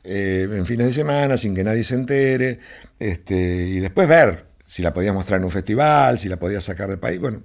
eh, 0.03 0.47
en 0.51 0.65
fines 0.67 0.85
de 0.85 0.93
semana, 0.93 1.35
sin 1.35 1.55
que 1.55 1.63
nadie 1.63 1.83
se 1.83 1.95
entere, 1.95 2.59
este, 2.99 3.35
y 3.35 3.79
después 3.79 4.07
ver 4.07 4.45
si 4.67 4.83
la 4.83 4.93
podías 4.93 5.15
mostrar 5.15 5.39
en 5.39 5.45
un 5.45 5.51
festival, 5.51 6.19
si 6.19 6.29
la 6.29 6.37
podías 6.37 6.63
sacar 6.63 6.89
del 6.89 6.99
país. 6.99 7.19
Bueno, 7.19 7.41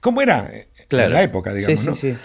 ¿cómo 0.00 0.22
era 0.22 0.48
eh, 0.50 0.68
Claro. 0.88 1.08
en 1.08 1.12
la 1.12 1.22
época, 1.22 1.52
digamos? 1.52 1.78
Sí, 1.78 1.84
sí, 1.84 1.90
¿no? 1.90 1.94
sí. 1.94 2.16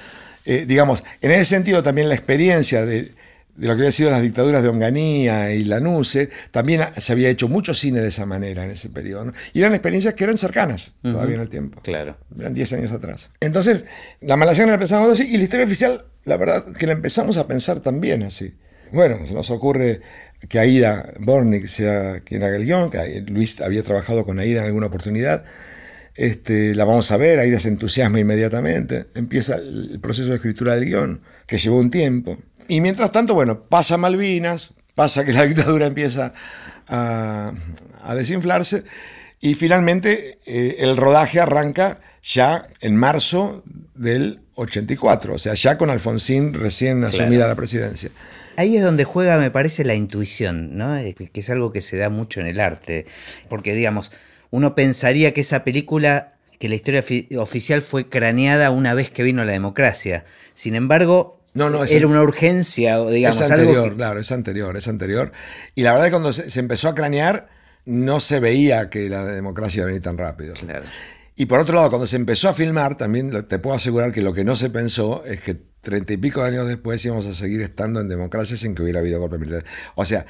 Eh, 0.45 0.65
digamos, 0.65 1.03
en 1.19 1.31
ese 1.31 1.43
sentido 1.43 1.83
también 1.83 2.07
la 2.07 2.15
experiencia 2.15 2.85
de, 2.85 3.11
de 3.59 3.67
lo 3.67 3.75
que 3.75 3.81
había 3.81 3.91
sido 3.91 4.09
las 4.09 4.21
dictaduras 4.21 4.63
de 4.63 4.69
Onganía 4.69 5.53
y 5.53 5.65
Lanuse, 5.65 6.29
también 6.51 6.81
se 6.97 7.11
había 7.11 7.29
hecho 7.29 7.49
mucho 7.49 7.73
cine 7.73 8.01
de 8.01 8.07
esa 8.07 8.25
manera 8.25 8.63
en 8.63 8.71
ese 8.71 8.89
periodo. 8.89 9.25
¿no? 9.25 9.33
Y 9.53 9.59
eran 9.59 9.73
experiencias 9.73 10.13
que 10.13 10.23
eran 10.23 10.37
cercanas 10.37 10.93
todavía 11.01 11.35
en 11.35 11.41
el 11.41 11.49
tiempo. 11.49 11.81
Claro. 11.81 12.17
Eran 12.37 12.53
10 12.53 12.73
años 12.73 12.91
atrás. 12.93 13.31
Entonces, 13.41 13.83
la 14.21 14.37
malación 14.37 14.67
la 14.69 14.75
empezamos 14.75 15.09
así 15.09 15.27
y 15.27 15.37
la 15.37 15.43
historia 15.43 15.65
oficial, 15.65 16.05
la 16.23 16.37
verdad, 16.37 16.71
que 16.71 16.87
la 16.87 16.93
empezamos 16.93 17.37
a 17.37 17.47
pensar 17.47 17.81
también 17.81 18.23
así. 18.23 18.55
Bueno, 18.93 19.19
se 19.27 19.33
nos 19.33 19.51
ocurre 19.51 20.01
que 20.47 20.57
Aida 20.57 21.13
Bornik 21.19 21.67
sea 21.67 22.21
quien 22.21 22.43
haga 22.43 22.55
el 22.55 22.65
guion, 22.65 22.89
que 22.89 23.25
Luis 23.27 23.59
había 23.59 23.83
trabajado 23.83 24.25
con 24.25 24.39
Aida 24.39 24.61
en 24.61 24.67
alguna 24.67 24.87
oportunidad. 24.87 25.43
Este, 26.15 26.73
la 26.75 26.85
vamos 26.85 27.11
a 27.11 27.17
ver, 27.17 27.39
Aida 27.39 27.59
se 27.59 27.67
entusiasma 27.67 28.19
inmediatamente, 28.19 29.07
empieza 29.15 29.55
el 29.55 29.89
el 29.91 29.99
proceso 29.99 30.29
de 30.29 30.35
escritura 30.35 30.75
del 30.75 30.85
guion, 30.85 31.21
que 31.45 31.57
llevó 31.57 31.77
un 31.77 31.89
tiempo. 31.89 32.37
Y 32.69 32.79
mientras 32.81 33.11
tanto, 33.11 33.33
bueno, 33.33 33.63
pasa 33.63 33.97
Malvinas, 33.97 34.71
pasa 34.95 35.25
que 35.25 35.33
la 35.33 35.43
dictadura 35.45 35.87
empieza 35.87 36.33
a, 36.87 37.51
a 38.03 38.15
desinflarse 38.15 38.83
y 39.41 39.55
finalmente 39.55 40.39
eh, 40.45 40.77
el 40.79 40.95
rodaje 40.97 41.39
arranca 41.39 41.99
ya 42.23 42.67
en 42.81 42.95
marzo 42.95 43.63
del 43.95 44.41
84, 44.55 45.33
o 45.35 45.37
sea, 45.37 45.53
ya 45.53 45.77
con 45.77 45.89
Alfonsín 45.89 46.53
recién 46.53 47.03
asumida 47.03 47.47
la 47.47 47.55
presidencia. 47.55 48.09
Ahí 48.57 48.75
es 48.75 48.83
donde 48.83 49.05
juega, 49.05 49.37
me 49.37 49.51
parece, 49.51 49.85
la 49.85 49.95
intuición, 49.95 50.77
¿no? 50.77 50.93
Que 51.15 51.29
es 51.39 51.49
algo 51.49 51.71
que 51.71 51.81
se 51.81 51.95
da 51.95 52.09
mucho 52.09 52.41
en 52.41 52.47
el 52.47 52.59
arte. 52.59 53.05
Porque, 53.47 53.73
digamos, 53.73 54.11
uno 54.51 54.75
pensaría 54.75 55.33
que 55.33 55.39
esa 55.41 55.63
película, 55.63 56.31
que 56.59 56.67
la 56.67 56.75
historia 56.75 57.01
fi- 57.01 57.29
oficial 57.37 57.81
fue 57.81 58.09
craneada 58.09 58.69
una 58.71 58.93
vez 58.93 59.09
que 59.09 59.23
vino 59.23 59.45
la 59.45 59.53
democracia. 59.53 60.25
Sin 60.53 60.75
embargo, 60.75 61.38
No, 61.59 61.69
no, 61.69 61.83
es 61.83 61.91
era 61.91 62.07
una 62.07 62.21
urgencia, 62.23 63.01
o 63.01 63.09
digamos, 63.09 63.41
es 63.41 63.51
algo 63.51 63.63
anterior, 63.63 63.89
que- 63.91 63.95
claro, 63.97 64.19
es 64.19 64.31
anterior, 64.31 64.77
es 64.77 64.87
anterior. 64.87 65.31
Y 65.75 65.81
la 65.83 65.91
verdad 65.91 66.07
es 66.07 66.09
que 66.09 66.13
cuando 66.13 66.33
se, 66.33 66.49
se 66.49 66.59
empezó 66.59 66.87
a 66.87 66.95
cranear, 66.95 67.49
no 67.85 68.19
se 68.19 68.39
veía 68.39 68.89
que 68.89 69.09
la 69.09 69.25
democracia 69.25 69.77
iba 69.79 69.83
a 69.83 69.87
venir 69.87 70.01
tan 70.01 70.17
rápido. 70.17 70.53
Claro. 70.53 70.85
Y 71.35 71.45
por 71.45 71.59
otro 71.61 71.75
lado, 71.75 71.89
cuando 71.89 72.05
se 72.07 72.17
empezó 72.17 72.49
a 72.49 72.53
filmar, 72.53 72.97
también 72.97 73.45
te 73.47 73.59
puedo 73.59 73.75
asegurar 73.75 74.11
que 74.11 74.21
lo 74.21 74.33
que 74.33 74.43
no 74.43 74.57
se 74.57 74.69
pensó 74.69 75.23
es 75.25 75.39
que 75.41 75.55
treinta 75.79 76.11
y 76.11 76.17
pico 76.17 76.41
de 76.41 76.49
años 76.49 76.67
después 76.67 77.03
íbamos 77.05 77.25
a 77.25 77.33
seguir 77.33 77.61
estando 77.61 78.01
en 78.01 78.09
democracia 78.09 78.57
sin 78.57 78.75
que 78.75 78.83
hubiera 78.83 78.99
habido 78.99 79.21
golpe 79.21 79.37
militar. 79.37 79.63
O 79.95 80.03
sea, 80.03 80.25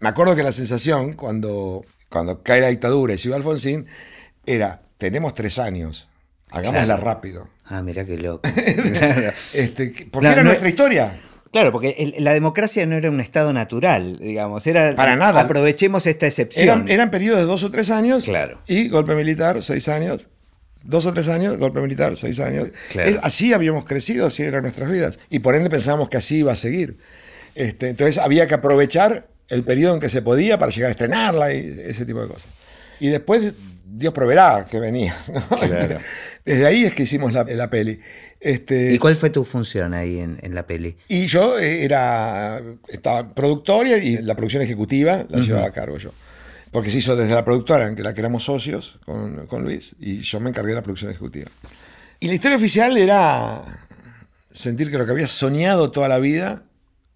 me 0.00 0.10
acuerdo 0.10 0.36
que 0.36 0.42
la 0.42 0.52
sensación 0.52 1.14
cuando, 1.14 1.86
cuando 2.10 2.42
cae 2.42 2.60
la 2.60 2.68
dictadura 2.68 3.14
y 3.14 3.18
se 3.18 3.28
iba 3.28 3.36
Alfonsín 3.38 3.86
era, 4.44 4.82
tenemos 4.98 5.32
tres 5.32 5.58
años, 5.58 6.09
hagámosla 6.50 6.84
Claro. 6.84 7.02
rápido. 7.02 7.48
Ah, 7.64 7.82
mirá 7.82 8.04
qué 8.04 8.16
loco. 8.18 8.42
claro. 8.98 9.32
Este, 9.54 10.06
porque 10.10 10.26
No, 10.26 10.32
era 10.32 10.42
no- 10.42 10.48
nuestra 10.48 10.68
historia. 10.68 11.12
Claro, 11.52 11.72
porque 11.72 11.96
el- 11.98 12.22
la 12.24 12.32
democracia 12.32 12.86
no 12.86 12.94
era 12.96 13.10
un 13.10 13.20
estado 13.20 13.52
natural, 13.52 14.18
digamos, 14.20 14.66
era 14.66 14.94
Para 14.94 15.16
nada. 15.16 15.40
aprovechemos 15.40 16.06
esta 16.06 16.26
excepción. 16.26 16.64
Eran, 16.64 16.88
eran 16.88 17.10
periodos 17.10 17.40
de 17.40 17.46
dos 17.46 17.64
o 17.64 17.70
tres 17.70 17.90
años 17.90 18.24
Claro. 18.24 18.60
y 18.68 18.88
golpe 18.88 19.14
militar, 19.16 19.62
seis 19.62 19.88
años. 19.88 20.28
Dos 20.82 21.04
o 21.06 21.12
tres 21.12 21.28
años, 21.28 21.58
golpe 21.58 21.80
militar, 21.80 22.16
seis 22.16 22.38
años. 22.40 22.68
Claro. 22.90 23.10
Es- 23.10 23.18
así 23.22 23.52
habíamos 23.52 23.84
crecido, 23.84 24.26
así 24.26 24.42
eran 24.44 24.62
nuestras 24.62 24.88
vidas. 24.90 25.18
Y 25.28 25.40
por 25.40 25.54
ende 25.56 25.68
pensábamos 25.70 26.08
que 26.08 26.16
así 26.16 26.36
iba 26.38 26.52
a 26.52 26.56
seguir. 26.56 26.98
Este, 27.54 27.88
entonces 27.90 28.16
había 28.18 28.46
que 28.46 28.54
aprovechar 28.54 29.26
el 29.48 29.64
periodo 29.64 29.94
en 29.94 30.00
que 30.00 30.08
se 30.08 30.22
podía 30.22 30.56
para 30.58 30.70
llegar 30.70 30.88
a 30.88 30.92
estrenarla 30.92 31.52
y 31.52 31.80
ese 31.84 32.06
tipo 32.06 32.22
de 32.22 32.28
cosas. 32.28 32.48
Y 33.00 33.08
después 33.08 33.52
Dios 33.84 34.14
proveerá 34.14 34.64
que 34.70 34.78
venía. 34.78 35.16
¿no? 35.32 35.56
Claro. 35.56 35.98
Desde 36.44 36.66
ahí 36.66 36.84
es 36.84 36.94
que 36.94 37.04
hicimos 37.04 37.32
la, 37.32 37.44
la 37.44 37.70
peli. 37.70 38.00
Este, 38.40 38.94
¿Y 38.94 38.98
cuál 38.98 39.16
fue 39.16 39.30
tu 39.30 39.44
función 39.44 39.92
ahí 39.92 40.18
en, 40.18 40.38
en 40.42 40.54
la 40.54 40.66
peli? 40.66 40.96
y 41.08 41.26
yo 41.26 41.58
eh, 41.58 41.84
era, 41.84 42.62
estaba 42.88 43.34
productor 43.34 43.86
y 43.86 44.16
la 44.22 44.34
producción 44.34 44.62
ejecutiva 44.62 45.26
la 45.28 45.40
llevaba 45.40 45.66
a 45.66 45.72
cargo 45.72 45.98
yo. 45.98 46.12
Porque 46.70 46.90
se 46.90 46.98
hizo 46.98 47.16
desde 47.16 47.34
la 47.34 47.44
productora, 47.44 47.88
en 47.88 47.96
que 47.96 48.02
la 48.02 48.14
que 48.14 48.20
éramos 48.20 48.44
socios 48.44 48.98
con, 49.04 49.46
con 49.48 49.64
Luis, 49.64 49.96
y 49.98 50.20
yo 50.20 50.38
me 50.40 50.50
encargué 50.50 50.70
de 50.70 50.76
la 50.76 50.82
producción 50.82 51.10
ejecutiva. 51.10 51.50
Y 52.20 52.28
la 52.28 52.34
historia 52.34 52.56
oficial 52.56 52.96
era 52.96 53.62
sentir 54.52 54.90
que 54.90 54.98
lo 54.98 55.04
que 55.04 55.12
había 55.12 55.26
soñado 55.26 55.90
toda 55.90 56.08
la 56.08 56.18
vida 56.18 56.62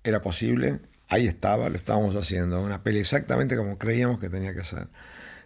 era 0.03 0.23
posible. 0.23 0.81
Ahí 1.09 1.27
estaba, 1.27 1.69
lo 1.69 1.77
estábamos 1.77 2.17
haciendo. 2.17 2.61
Una 2.61 2.83
peli 2.83 2.99
exactamente 2.99 3.57
como 3.57 3.79
creíamos 3.79 4.19
que 4.19 4.29
tenía 4.29 4.55
que 4.55 4.65
ser. 4.65 4.89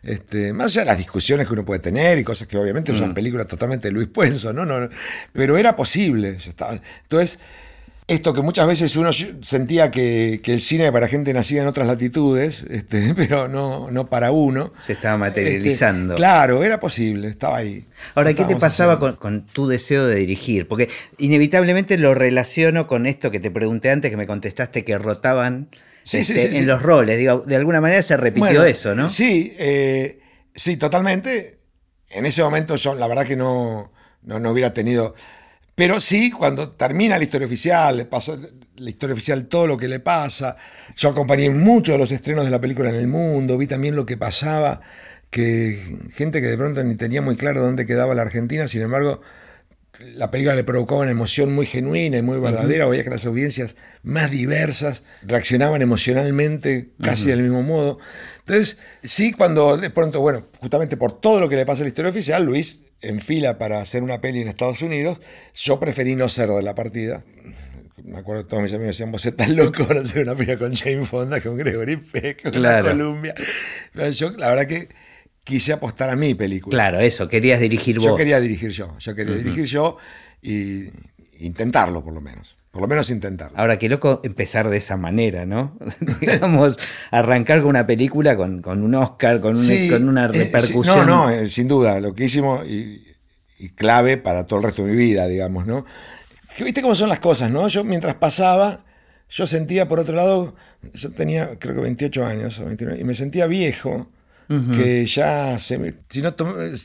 Este, 0.02 0.52
más 0.52 0.66
allá 0.72 0.82
de 0.82 0.86
las 0.86 0.98
discusiones 0.98 1.46
que 1.46 1.52
uno 1.52 1.64
puede 1.64 1.80
tener 1.80 2.18
y 2.18 2.24
cosas 2.24 2.46
que 2.46 2.56
obviamente 2.56 2.96
son 2.96 3.14
películas 3.14 3.46
totalmente 3.46 3.88
de 3.88 3.92
Luis 3.92 4.08
Puenzo, 4.08 4.52
¿no? 4.52 4.64
No, 4.64 4.80
no, 4.80 4.88
pero 5.32 5.58
era 5.58 5.74
posible. 5.74 6.38
Entonces, 7.02 7.38
esto 8.08 8.32
que 8.32 8.40
muchas 8.40 8.66
veces 8.66 8.96
uno 8.96 9.10
sentía 9.12 9.90
que, 9.90 10.40
que 10.42 10.54
el 10.54 10.60
cine 10.60 10.84
era 10.84 10.92
para 10.92 11.08
gente 11.08 11.34
nacida 11.34 11.60
en 11.60 11.68
otras 11.68 11.86
latitudes, 11.86 12.64
este, 12.70 13.14
pero 13.16 13.48
no, 13.48 13.90
no 13.90 14.08
para 14.08 14.32
uno. 14.32 14.72
Se 14.80 14.94
estaba 14.94 15.18
materializando. 15.18 16.14
Este, 16.14 16.16
claro, 16.16 16.64
era 16.64 16.80
posible, 16.80 17.28
estaba 17.28 17.58
ahí. 17.58 17.84
Ahora, 18.14 18.32
¿qué 18.32 18.44
te 18.44 18.56
pasaba 18.56 18.98
con 18.98 19.44
tu 19.44 19.68
deseo 19.68 20.06
de 20.06 20.16
dirigir? 20.16 20.66
Porque 20.66 20.88
inevitablemente 21.18 21.98
lo 21.98 22.14
relaciono 22.14 22.86
con 22.86 23.04
esto 23.06 23.30
que 23.30 23.40
te 23.40 23.50
pregunté 23.50 23.90
antes, 23.90 24.10
que 24.10 24.16
me 24.16 24.26
contestaste 24.26 24.84
que 24.84 24.96
rotaban 24.96 25.68
Sí, 26.08 26.24
sí, 26.24 26.32
este, 26.32 26.52
sí, 26.52 26.56
en 26.56 26.66
los 26.66 26.80
roles. 26.80 27.18
Digo, 27.18 27.40
de 27.40 27.54
alguna 27.54 27.82
manera 27.82 28.02
se 28.02 28.16
repitió 28.16 28.46
Bueno, 28.46 28.64
eso, 28.64 28.94
¿no? 28.94 29.10
Sí, 29.10 29.54
eh, 29.58 30.20
sí, 30.54 30.78
totalmente. 30.78 31.58
En 32.08 32.24
ese 32.24 32.42
momento 32.42 32.76
yo 32.76 32.94
la 32.94 33.06
verdad 33.06 33.26
que 33.26 33.36
no, 33.36 33.92
no, 34.22 34.40
no 34.40 34.50
hubiera 34.50 34.72
tenido... 34.72 35.14
Pero 35.74 36.00
sí, 36.00 36.30
cuando 36.30 36.70
termina 36.70 37.18
la 37.18 37.24
historia 37.24 37.46
oficial, 37.46 37.98
le 37.98 38.06
pasa 38.06 38.38
la 38.76 38.90
historia 38.90 39.12
oficial 39.12 39.46
todo 39.48 39.66
lo 39.66 39.76
que 39.76 39.86
le 39.86 40.00
pasa. 40.00 40.56
Yo 40.96 41.10
acompañé 41.10 41.50
muchos 41.50 41.92
de 41.92 41.98
los 41.98 42.10
estrenos 42.10 42.46
de 42.46 42.50
la 42.52 42.60
película 42.60 42.88
en 42.88 42.96
el 42.96 43.06
mundo, 43.06 43.58
vi 43.58 43.66
también 43.66 43.94
lo 43.94 44.06
que 44.06 44.16
pasaba, 44.16 44.80
que 45.28 45.98
gente 46.14 46.40
que 46.40 46.46
de 46.46 46.56
pronto 46.56 46.82
ni 46.82 46.96
tenía 46.96 47.20
muy 47.20 47.36
claro 47.36 47.60
dónde 47.60 47.84
quedaba 47.84 48.14
la 48.14 48.22
Argentina, 48.22 48.66
sin 48.66 48.80
embargo, 48.80 49.20
la 49.98 50.30
película 50.30 50.54
le 50.54 50.64
provocaba 50.64 51.00
una 51.02 51.10
emoción 51.10 51.52
muy 51.52 51.66
genuina 51.66 52.18
y 52.18 52.22
muy 52.22 52.38
verdadera. 52.38 52.86
Veía 52.86 53.04
que 53.04 53.10
las 53.10 53.26
audiencias 53.26 53.76
más 54.02 54.30
diversas 54.30 55.02
reaccionaban 55.22 55.82
emocionalmente 55.82 56.90
casi 57.02 57.26
del 57.26 57.42
mismo 57.42 57.62
modo. 57.62 57.98
Entonces, 58.40 58.78
sí, 59.02 59.32
cuando 59.32 59.76
de 59.76 59.90
pronto, 59.90 60.20
bueno, 60.20 60.46
justamente 60.60 60.96
por 60.96 61.20
todo 61.20 61.40
lo 61.40 61.48
que 61.48 61.56
le 61.56 61.66
pasa 61.66 61.82
a 61.82 61.84
la 61.84 61.88
historia 61.88 62.10
oficial, 62.10 62.44
Luis 62.44 62.82
en 63.00 63.20
fila 63.20 63.58
para 63.58 63.80
hacer 63.80 64.02
una 64.02 64.20
peli 64.20 64.40
en 64.40 64.48
Estados 64.48 64.82
Unidos, 64.82 65.18
yo 65.54 65.78
preferí 65.78 66.16
no 66.16 66.28
ser 66.28 66.48
de 66.50 66.62
la 66.62 66.74
partida. 66.74 67.24
Me 68.04 68.18
acuerdo 68.18 68.44
que 68.44 68.50
todos 68.50 68.62
mis 68.62 68.72
amigos 68.72 68.94
decían, 68.94 69.12
vos 69.12 69.24
estás 69.26 69.48
loco 69.50 69.86
para 69.86 70.00
hacer 70.00 70.22
una 70.22 70.34
película 70.34 70.58
con 70.58 70.74
Jane 70.74 71.04
Fonda, 71.04 71.40
con 71.40 71.56
Gregory 71.56 71.96
Peck, 71.96 72.42
con 72.44 72.52
Claro. 72.52 72.86
la 72.86 72.92
Columbia. 72.92 73.34
Pero 73.92 74.10
Yo, 74.10 74.30
la 74.30 74.48
verdad 74.48 74.66
que 74.66 74.88
quise 75.48 75.72
apostar 75.72 76.10
a 76.10 76.16
mi 76.16 76.34
película. 76.34 76.70
Claro, 76.76 77.00
eso, 77.00 77.26
querías 77.26 77.58
dirigir 77.58 77.96
vos. 77.98 78.06
Yo 78.08 78.16
quería 78.16 78.38
dirigir 78.38 78.70
yo, 78.70 78.94
yo 78.98 79.14
quería 79.14 79.34
dirigir 79.34 79.64
yo 79.64 79.96
y 80.42 80.90
intentarlo 81.38 82.04
por 82.04 82.12
lo 82.12 82.20
menos, 82.20 82.56
por 82.70 82.82
lo 82.82 82.86
menos 82.88 83.08
intentarlo. 83.08 83.56
Ahora, 83.58 83.78
qué 83.78 83.88
loco 83.88 84.20
empezar 84.24 84.68
de 84.68 84.76
esa 84.76 84.98
manera, 84.98 85.46
¿no? 85.46 85.78
Digamos, 86.20 86.78
arrancar 87.10 87.60
con 87.60 87.70
una 87.70 87.86
película 87.86 88.36
con, 88.36 88.60
con 88.60 88.82
un 88.82 88.94
Oscar, 88.94 89.40
con, 89.40 89.56
un- 89.56 89.62
Sí, 89.62 89.88
con 89.88 90.06
una 90.06 90.26
eh, 90.26 90.28
repercusión. 90.28 91.06
no, 91.06 91.24
no, 91.26 91.30
eh, 91.30 91.46
sin 91.48 91.66
duda, 91.66 91.98
lo 92.00 92.14
que 92.14 92.26
hicimos 92.26 92.66
y, 92.66 93.06
y 93.58 93.70
clave 93.70 94.18
para 94.18 94.46
todo 94.46 94.58
el 94.58 94.66
resto 94.66 94.84
de 94.84 94.90
mi 94.92 94.96
vida, 94.98 95.26
digamos, 95.26 95.66
¿no? 95.66 95.86
Que 96.56 96.64
viste 96.64 96.82
cómo 96.82 96.94
son 96.94 97.08
las 97.08 97.20
cosas, 97.20 97.50
¿no? 97.50 97.68
Yo 97.68 97.84
mientras 97.84 98.16
pasaba, 98.16 98.84
yo 99.30 99.46
sentía 99.46 99.88
por 99.88 99.98
otro 100.00 100.14
lado, 100.14 100.54
yo 100.92 101.10
tenía 101.12 101.58
creo 101.58 101.74
que 101.74 101.80
28 101.80 102.26
años 102.26 102.58
o 102.58 102.66
29, 102.66 103.00
y 103.00 103.04
me 103.04 103.14
sentía 103.14 103.46
viejo. 103.46 104.10
Que 104.76 105.04
ya 105.06 105.58
se 105.58 105.78
me- 105.78 105.94
si 106.08 106.22
no 106.22 106.34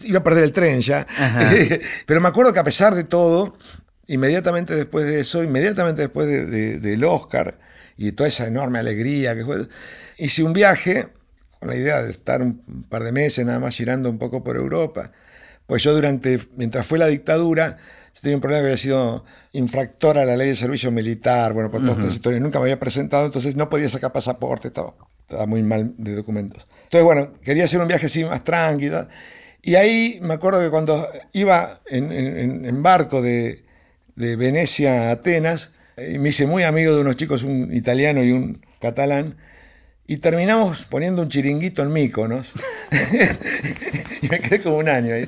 iba 0.04 0.20
a 0.20 0.24
perder 0.24 0.44
el 0.44 0.52
tren 0.52 0.82
ya. 0.82 1.08
Pero 2.06 2.20
me 2.22 2.28
acuerdo 2.28 2.52
que 2.54 2.60
a 2.60 2.64
pesar 2.64 2.94
de 2.96 3.04
todo, 3.06 3.56
inmediatamente 4.08 4.76
después 4.76 5.06
de 5.06 5.22
eso, 5.22 5.44
inmediatamente 5.44 6.02
después 6.02 6.28
de- 6.28 6.46
de- 6.46 6.80
del 6.80 7.04
Oscar 7.06 7.60
y 7.98 8.12
toda 8.12 8.28
esa 8.30 8.48
enorme 8.48 8.80
alegría 8.80 9.36
que 9.36 9.46
fue, 9.46 9.68
hice 10.18 10.44
un 10.44 10.52
viaje 10.54 11.08
con 11.60 11.70
la 11.70 11.76
idea 11.76 12.02
de 12.02 12.12
estar 12.12 12.42
un 12.42 12.84
par 12.90 13.04
de 13.04 13.12
meses 13.14 13.46
nada 13.46 13.60
más 13.60 13.76
girando 13.76 14.10
un 14.10 14.18
poco 14.18 14.44
por 14.44 14.58
Europa. 14.58 15.12
Pues 15.66 15.82
yo 15.84 15.94
durante, 15.94 16.40
mientras 16.58 16.86
fue 16.86 17.00
la 17.00 17.08
dictadura, 17.08 17.78
tenía 18.22 18.36
un 18.36 18.42
problema 18.42 18.62
que 18.64 18.68
había 18.68 18.78
sido 18.78 19.24
infractor 19.54 20.18
a 20.18 20.26
la 20.26 20.36
ley 20.36 20.50
de 20.50 20.56
servicio 20.58 20.92
militar, 20.92 21.54
bueno, 21.54 21.72
por 21.72 21.80
todas 21.82 21.96
estas 21.98 22.16
historias, 22.16 22.42
nunca 22.42 22.60
me 22.60 22.64
había 22.66 22.80
presentado, 22.80 23.26
entonces 23.26 23.56
no 23.56 23.70
podía 23.70 23.88
sacar 23.90 24.12
pasaporte, 24.12 24.68
estaba 24.68 24.94
estaba 25.22 25.46
muy 25.46 25.64
mal 25.64 25.94
de 25.98 26.16
documentos. 26.16 26.68
Entonces, 26.94 27.06
bueno, 27.06 27.34
quería 27.42 27.64
hacer 27.64 27.82
un 27.82 27.88
viaje 27.88 28.06
así 28.06 28.24
más 28.24 28.44
tranquilo. 28.44 29.08
Y 29.64 29.74
ahí 29.74 30.20
me 30.22 30.36
acuerdo 30.36 30.62
que 30.62 30.70
cuando 30.70 31.10
iba 31.32 31.82
en, 31.88 32.84
barco 32.84 33.20
de, 33.20 33.64
de, 34.16 34.36
Venecia 34.36 35.10
a 35.10 35.12
Atenas, 35.14 35.72
eh, 35.98 36.20
me 36.20 36.30
hice 36.30 36.46
muy 36.46 36.62
amigo 36.62 36.94
de 36.94 37.02
unos 37.02 37.16
chicos, 37.16 37.42
un 37.42 37.74
italiano 37.74 38.24
y 38.24 38.32
un 38.32 38.64
catalán, 38.80 39.38
y 40.06 40.18
terminamos 40.18 40.84
poniendo 40.84 41.22
un 41.22 41.30
chiringuito 41.30 41.82
en 41.82 41.94
Míconos. 41.94 42.52
y 44.22 44.28
me 44.28 44.40
quedé 44.40 44.62
como 44.62 44.78
un 44.78 44.90
año 44.90 45.16
ahí. 45.16 45.26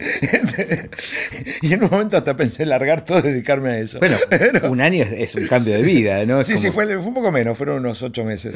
y 1.62 1.74
en 1.74 1.84
un 1.84 1.90
momento 1.90 2.18
hasta 2.18 2.36
pensé 2.36 2.66
largar 2.66 3.06
todo 3.06 3.20
y 3.20 3.32
dedicarme 3.32 3.70
a 3.70 3.80
eso. 3.80 4.00
Bueno, 4.00 4.18
un 4.70 4.82
año 4.82 5.04
es, 5.04 5.36
un 5.36 5.48
cambio 5.48 5.74
de 5.76 5.82
vida, 5.82 6.26
¿no? 6.26 6.44
sí, 6.44 6.58
sí, 6.58 6.72
fue, 6.72 6.86
fue, 6.86 6.98
un 6.98 7.14
poco 7.14 7.32
menos, 7.32 7.58
fueron 7.58 7.78
unos 7.78 8.02
ocho 8.02 8.26
meses. 8.26 8.54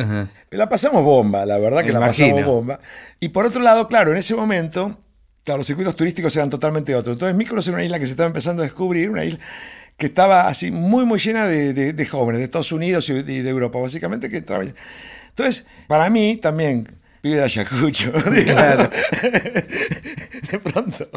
La 0.52 0.68
pasamos 0.68 1.04
bomba, 1.04 1.46
la 1.46 1.58
verdad 1.58 1.84
que 1.84 1.94
la 1.94 2.00
pasamos 2.00 2.44
bomba. 2.44 2.80
Y 3.20 3.30
por 3.30 3.46
otro 3.46 3.62
lado, 3.62 3.88
claro, 3.88 4.12
en 4.12 4.18
ese 4.18 4.36
momento, 4.36 4.98
claro, 5.44 5.60
los 5.60 5.68
circuitos 5.68 5.96
turísticos 5.96 6.36
eran 6.36 6.50
totalmente 6.50 6.96
otros. 6.96 7.16
Entonces 7.16 7.36
Míconos 7.36 7.68
era 7.68 7.76
una 7.76 7.86
isla 7.86 7.98
que 7.98 8.06
se 8.06 8.12
estaba 8.12 8.28
empezando 8.28 8.62
a 8.62 8.66
descubrir, 8.66 9.10
una 9.10 9.24
isla 9.24 9.40
que 10.00 10.06
estaba 10.06 10.48
así 10.48 10.72
muy, 10.72 11.06
muy 11.06 11.20
llena 11.20 11.46
de, 11.46 12.06
jóvenes 12.10 12.40
de 12.40 12.46
Estados 12.46 12.72
Unidos 12.72 13.10
y 13.10 13.22
de, 13.22 13.50
Europa, 13.50 13.80
básicamente, 13.80 14.30
que 14.30 14.42
entonces, 15.40 15.66
para 15.88 16.10
mí 16.10 16.36
también, 16.36 17.00
pibe 17.22 17.38
de 17.38 17.44
Ayacucho, 17.44 18.12
claro. 18.46 18.90
de 20.52 20.60
pronto 20.60 21.10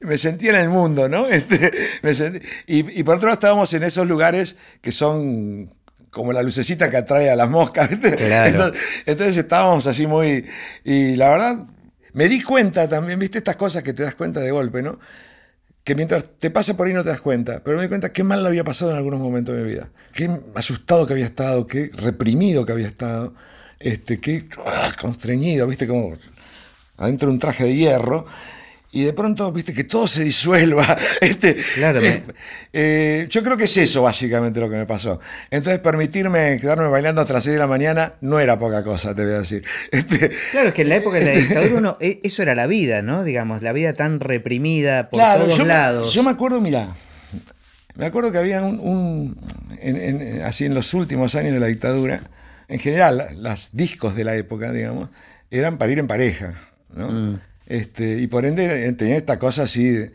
me 0.00 0.18
sentía 0.18 0.50
en 0.50 0.56
el 0.56 0.68
mundo, 0.68 1.08
¿no? 1.08 1.26
Este, 2.02 2.42
y, 2.66 3.02
por 3.04 3.16
otro 3.16 3.28
lado 3.28 3.34
estábamos 3.34 3.72
en 3.72 3.84
esos 3.84 4.06
lugares 4.08 4.56
que 4.80 4.90
son 4.90 5.70
como 6.10 6.32
la 6.32 6.42
lucecita 6.42 6.90
que 6.90 6.96
atrae 6.96 7.30
a 7.30 7.36
las 7.36 7.48
moscas. 7.48 7.90
Entonces, 7.90 8.74
entonces, 9.06 9.36
estábamos 9.36 9.86
así 9.86 10.06
muy... 10.06 10.44
Y 10.84 11.16
la 11.16 11.30
verdad, 11.30 11.66
me 12.12 12.28
di 12.28 12.40
cuenta 12.40 12.88
también, 12.88 13.18
viste 13.18 13.38
estas 13.38 13.56
cosas 13.56 13.82
que 13.82 13.92
te 13.92 14.02
das 14.02 14.14
cuenta 14.14 14.40
de 14.40 14.50
golpe, 14.50 14.82
¿no? 14.82 14.98
Que 15.84 15.94
mientras 15.94 16.24
te 16.38 16.50
pasa 16.50 16.76
por 16.76 16.86
ahí 16.86 16.94
no 16.94 17.04
te 17.04 17.10
das 17.10 17.20
cuenta, 17.20 17.62
pero 17.62 17.76
me 17.76 17.82
di 17.82 17.88
cuenta 17.88 18.12
qué 18.12 18.24
mal 18.24 18.42
le 18.42 18.48
había 18.48 18.64
pasado 18.64 18.90
en 18.90 18.96
algunos 18.96 19.20
momentos 19.20 19.54
de 19.54 19.62
mi 19.62 19.70
vida, 19.70 19.90
qué 20.14 20.30
asustado 20.54 21.06
que 21.06 21.12
había 21.12 21.26
estado, 21.26 21.66
qué 21.66 21.90
reprimido 21.92 22.64
que 22.64 22.72
había 22.72 22.86
estado, 22.86 23.34
este, 23.78 24.18
qué 24.18 24.48
ah, 24.64 24.92
constreñido, 24.98 25.66
viste, 25.66 25.86
como 25.86 26.16
adentro 26.96 27.28
de 27.28 27.34
un 27.34 27.38
traje 27.38 27.64
de 27.64 27.76
hierro, 27.76 28.24
y 28.94 29.02
de 29.02 29.12
pronto, 29.12 29.50
viste, 29.50 29.74
que 29.74 29.82
todo 29.82 30.06
se 30.06 30.22
disuelva. 30.22 30.96
Este, 31.20 31.56
claro. 31.74 32.00
Eh, 32.00 32.22
eh, 32.72 33.26
yo 33.28 33.42
creo 33.42 33.56
que 33.56 33.64
es 33.64 33.76
eso 33.76 34.02
básicamente 34.02 34.60
lo 34.60 34.68
que 34.68 34.76
me 34.76 34.86
pasó. 34.86 35.18
Entonces, 35.50 35.80
permitirme 35.80 36.58
quedarme 36.60 36.86
bailando 36.88 37.20
hasta 37.20 37.32
las 37.32 37.44
6 37.44 37.54
de 37.54 37.58
la 37.58 37.66
mañana 37.66 38.14
no 38.20 38.38
era 38.38 38.58
poca 38.58 38.84
cosa, 38.84 39.14
te 39.14 39.24
voy 39.24 39.32
a 39.32 39.40
decir. 39.40 39.64
Este, 39.90 40.30
claro, 40.52 40.68
es 40.68 40.74
que 40.74 40.82
en 40.82 40.90
la 40.90 40.96
época 40.96 41.18
de 41.18 41.24
la 41.24 41.32
dictadura 41.40 41.96
e, 42.00 42.20
eso 42.22 42.42
era 42.42 42.54
la 42.54 42.66
vida, 42.66 43.02
¿no? 43.02 43.24
Digamos, 43.24 43.62
la 43.62 43.72
vida 43.72 43.94
tan 43.94 44.20
reprimida 44.20 45.10
por 45.10 45.20
todos 45.20 45.66
lados. 45.66 46.12
Yo 46.12 46.22
me 46.22 46.30
acuerdo, 46.30 46.60
mira, 46.60 46.94
me 47.96 48.06
acuerdo 48.06 48.30
que 48.30 48.38
había 48.38 48.62
un, 48.62 49.36
así 50.44 50.66
en 50.66 50.74
los 50.74 50.94
últimos 50.94 51.34
años 51.34 51.52
de 51.52 51.60
la 51.60 51.66
dictadura, 51.66 52.20
en 52.68 52.78
general, 52.78 53.28
las 53.36 53.74
discos 53.74 54.14
de 54.14 54.24
la 54.24 54.36
época, 54.36 54.70
digamos, 54.72 55.08
eran 55.50 55.78
para 55.78 55.90
ir 55.90 55.98
en 55.98 56.06
pareja, 56.06 56.68
¿no? 56.94 57.10
Mm. 57.10 57.40
Este, 57.66 58.18
y 58.20 58.26
por 58.26 58.44
ende 58.44 58.86
eh, 58.86 58.92
tenía 58.92 59.16
esta 59.16 59.38
cosa 59.38 59.62
así. 59.64 60.10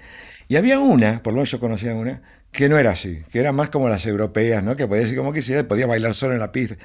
y 0.47 0.55
había 0.55 0.79
una, 0.79 1.23
por 1.23 1.33
lo 1.33 1.37
menos 1.37 1.51
yo 1.51 1.59
conocía 1.59 1.95
una, 1.95 2.21
que 2.51 2.69
no 2.69 2.77
era 2.77 2.91
así, 2.91 3.23
que 3.31 3.39
era 3.39 3.51
más 3.51 3.69
como 3.69 3.89
las 3.89 4.05
europeas, 4.05 4.63
¿no? 4.63 4.75
que 4.75 4.87
podía 4.87 5.03
decir 5.03 5.17
como 5.17 5.33
quisiera, 5.33 5.67
podía 5.67 5.87
bailar 5.87 6.13
solo 6.13 6.33
en 6.33 6.39
la 6.39 6.51
pista. 6.51 6.77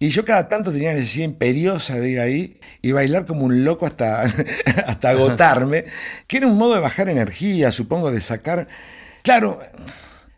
Y 0.00 0.10
yo 0.10 0.24
cada 0.24 0.48
tanto 0.48 0.72
tenía 0.72 0.92
necesidad 0.92 1.24
imperiosa 1.24 1.96
de 1.96 2.10
ir 2.10 2.20
ahí 2.20 2.60
y 2.82 2.92
bailar 2.92 3.26
como 3.26 3.44
un 3.44 3.64
loco 3.64 3.84
hasta, 3.84 4.22
hasta 4.86 5.10
agotarme, 5.10 5.86
que 6.26 6.36
era 6.36 6.46
un 6.46 6.56
modo 6.56 6.74
de 6.74 6.80
bajar 6.80 7.08
energía, 7.08 7.72
supongo, 7.72 8.10
de 8.10 8.20
sacar... 8.20 8.68
Claro, 9.22 9.60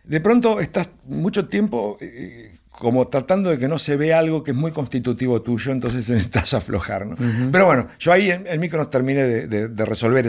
de 0.05 0.21
pronto 0.21 0.61
estás 0.61 0.91
mucho 1.05 1.47
tiempo 1.49 1.99
eh, 2.01 2.57
como 2.81 3.09
tratando 3.09 3.51
de 3.51 3.59
que 3.59 3.69
no 3.69 3.79
se 3.79 3.97
vea 3.97 4.19
algo 4.19 4.43
que 4.43 4.53
es 4.53 4.57
muy 4.57 4.73
constitutivo 4.73 5.43
tuyo, 5.43 5.71
entonces 5.71 6.09
necesitas 6.09 6.55
aflojar. 6.55 7.07
¿no? 7.07 7.15
Pero 7.53 7.67
bueno, 7.67 7.89
yo 7.99 8.11
ahí 8.11 8.31
en 8.31 8.47
el 8.47 8.59
micro 8.59 8.89
terminé 8.89 9.23
de, 9.23 9.85
resolver 9.85 10.27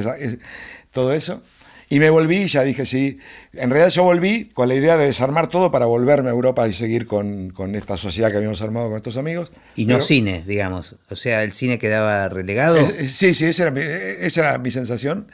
todo 0.92 1.14
eso. 1.14 1.42
Y 1.88 2.00
me 2.00 2.10
volví, 2.10 2.48
ya 2.48 2.64
dije, 2.64 2.86
sí, 2.86 3.20
en 3.54 3.70
realidad 3.70 3.90
yo 3.90 4.04
volví 4.04 4.50
con 4.54 4.68
la 4.68 4.76
idea 4.76 4.98
de 4.98 5.06
desarmar 5.06 5.48
todo 5.48 5.72
para 5.72 5.86
volverme 5.86 6.30
a 6.30 6.32
Europa 6.32 6.68
y 6.68 6.74
seguir 6.74 7.06
con, 7.06 7.54
esta 7.74 7.96
sociedad 7.96 8.32
que 8.32 8.38
habíamos 8.38 8.62
armado 8.62 8.88
con 8.90 8.98
estos 8.98 9.16
amigos. 9.16 9.52
Y 9.76 9.86
no 9.86 10.02
cine, 10.02 10.44
digamos. 10.46 10.98
O 11.10 11.16
sea, 11.16 11.44
el 11.44 11.54
cine 11.54 11.80
quedaba 11.80 12.28
relegado. 12.28 12.86
sí, 13.08 13.34
sí, 13.34 13.46
esa 13.46 13.68
era, 13.68 13.82
esa 13.82 14.42
era 14.42 14.58
mi 14.58 14.72
sensación. 14.72 15.28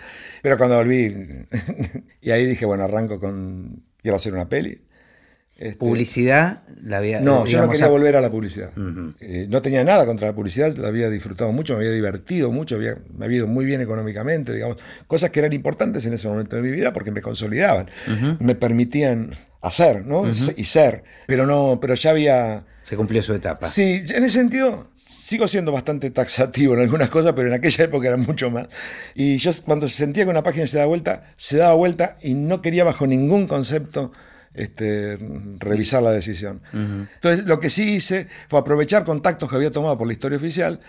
Pero 0.43 0.57
cuando 0.57 0.77
volví, 0.77 1.15
y 2.21 2.31
ahí 2.31 2.45
dije, 2.45 2.65
bueno, 2.65 2.83
arranco 2.83 3.19
con, 3.19 3.83
quiero 4.01 4.17
hacer 4.17 4.33
una 4.33 4.49
peli. 4.49 4.81
Este, 5.57 5.79
publicidad 5.79 6.61
la 6.83 6.99
había. 6.99 7.19
No, 7.19 7.47
yo 7.47 7.59
no 7.59 7.69
quería 7.69 7.87
volver 7.87 8.15
a 8.15 8.21
la 8.21 8.29
publicidad. 8.29 8.69
Eh, 9.19 9.47
no 9.49 9.59
tenía 9.61 9.83
nada 9.83 10.05
contra 10.05 10.27
la 10.27 10.35
publicidad, 10.35 10.75
la 10.75 10.87
había 10.87 11.09
disfrutado 11.09 11.51
mucho, 11.51 11.73
me 11.73 11.79
había 11.79 11.91
divertido 11.91 12.51
mucho, 12.51 12.77
me 12.77 13.25
había 13.25 13.37
ido 13.37 13.47
muy 13.47 13.65
bien 13.65 13.81
económicamente, 13.81 14.53
digamos, 14.53 14.77
cosas 15.07 15.31
que 15.31 15.39
eran 15.39 15.53
importantes 15.53 16.05
en 16.05 16.13
ese 16.13 16.27
momento 16.27 16.55
de 16.55 16.61
mi 16.61 16.69
vida 16.69 16.93
porque 16.93 17.09
me 17.09 17.21
consolidaban, 17.23 17.89
me 18.39 18.53
permitían 18.53 19.35
hacer, 19.61 20.05
¿no? 20.05 20.29
Y 20.29 20.65
ser, 20.65 21.03
pero 21.25 21.47
no, 21.47 21.79
pero 21.81 21.95
ya 21.95 22.11
había. 22.11 22.65
Se 22.83 22.95
cumplió 22.95 23.23
su 23.23 23.33
etapa. 23.33 23.67
Sí, 23.67 24.03
en 24.07 24.23
ese 24.23 24.39
sentido. 24.39 24.91
Sigo 25.27 25.45
siendo 25.49 25.73
bastante 25.73 26.09
taxativo 26.09 26.73
en 26.73 26.79
algunas 26.79 27.09
cosas, 27.09 27.33
pero 27.33 27.49
en 27.49 27.53
aquella 27.53 27.83
época 27.83 28.07
era 28.07 28.15
mucho 28.15 28.49
más. 28.49 28.69
Y 29.13 29.35
yo 29.35 29.51
cuando 29.65 29.89
sentía 29.89 30.23
que 30.23 30.29
una 30.29 30.41
página 30.41 30.67
se 30.67 30.77
daba 30.77 30.87
vuelta, 30.87 31.33
se 31.35 31.57
daba 31.57 31.73
vuelta 31.73 32.17
y 32.21 32.33
no 32.33 32.61
quería 32.61 32.85
bajo 32.85 33.05
ningún 33.05 33.45
concepto 33.45 34.13
este, 34.57 35.17
revisar 35.59 36.03
la 36.03 36.11
decisión. 36.11 36.61
Entonces, 36.73 37.45
lo 37.45 37.59
que 37.59 37.69
sí 37.69 37.95
hice 37.95 38.27
fue 38.49 38.59
aprovechar 38.59 39.05
contactos 39.05 39.49
que 39.49 39.55
había 39.55 39.71
tomado 39.71 39.97
por 39.97 40.07
la 40.07 40.13
historia 40.13 40.37
oficial 40.37 40.79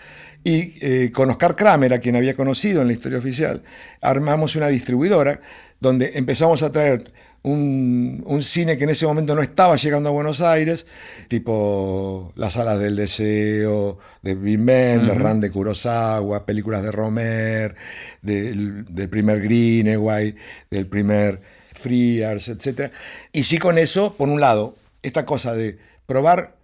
y 0.43 0.77
eh, 0.81 1.11
con 1.13 1.29
Oscar 1.29 1.55
Kramer, 1.55 1.93
a 1.93 1.99
quien 1.99 2.15
había 2.15 2.35
conocido 2.35 2.81
en 2.81 2.87
la 2.87 2.93
historia 2.93 3.17
oficial, 3.17 3.61
armamos 4.01 4.55
una 4.55 4.67
distribuidora 4.67 5.39
donde 5.79 6.11
empezamos 6.15 6.63
a 6.63 6.71
traer 6.71 7.11
un, 7.43 8.39
cine 8.41 8.77
que 8.77 8.83
en 8.83 8.89
ese 8.89 9.05
momento 9.05 9.35
no 9.35 9.41
estaba 9.41 9.75
llegando 9.75 10.09
a 10.09 10.11
Buenos 10.11 10.41
Aires, 10.41 10.85
tipo 11.27 12.33
Las 12.35 12.57
Alas 12.57 12.79
del 12.79 12.95
Deseo, 12.95 13.97
de 14.21 14.33
Wim 14.33 14.65
de 14.65 15.13
Rand 15.13 15.41
de 15.43 15.51
Kurosawa, 15.51 16.45
películas 16.45 16.83
de 16.83 16.91
Romer, 16.91 17.75
del, 18.21 18.85
del 18.89 19.09
primer 19.09 19.41
Greenaway, 19.41 20.35
del 20.69 20.87
primer 20.87 21.59
free 21.79 22.21
etc. 22.21 22.91
Y 23.31 23.43
sí 23.43 23.57
con 23.57 23.77
eso, 23.77 24.15
por 24.15 24.29
un 24.29 24.39
lado, 24.39 24.75
esta 25.01 25.25
cosa 25.25 25.53
de 25.53 25.77
probar 26.05 26.55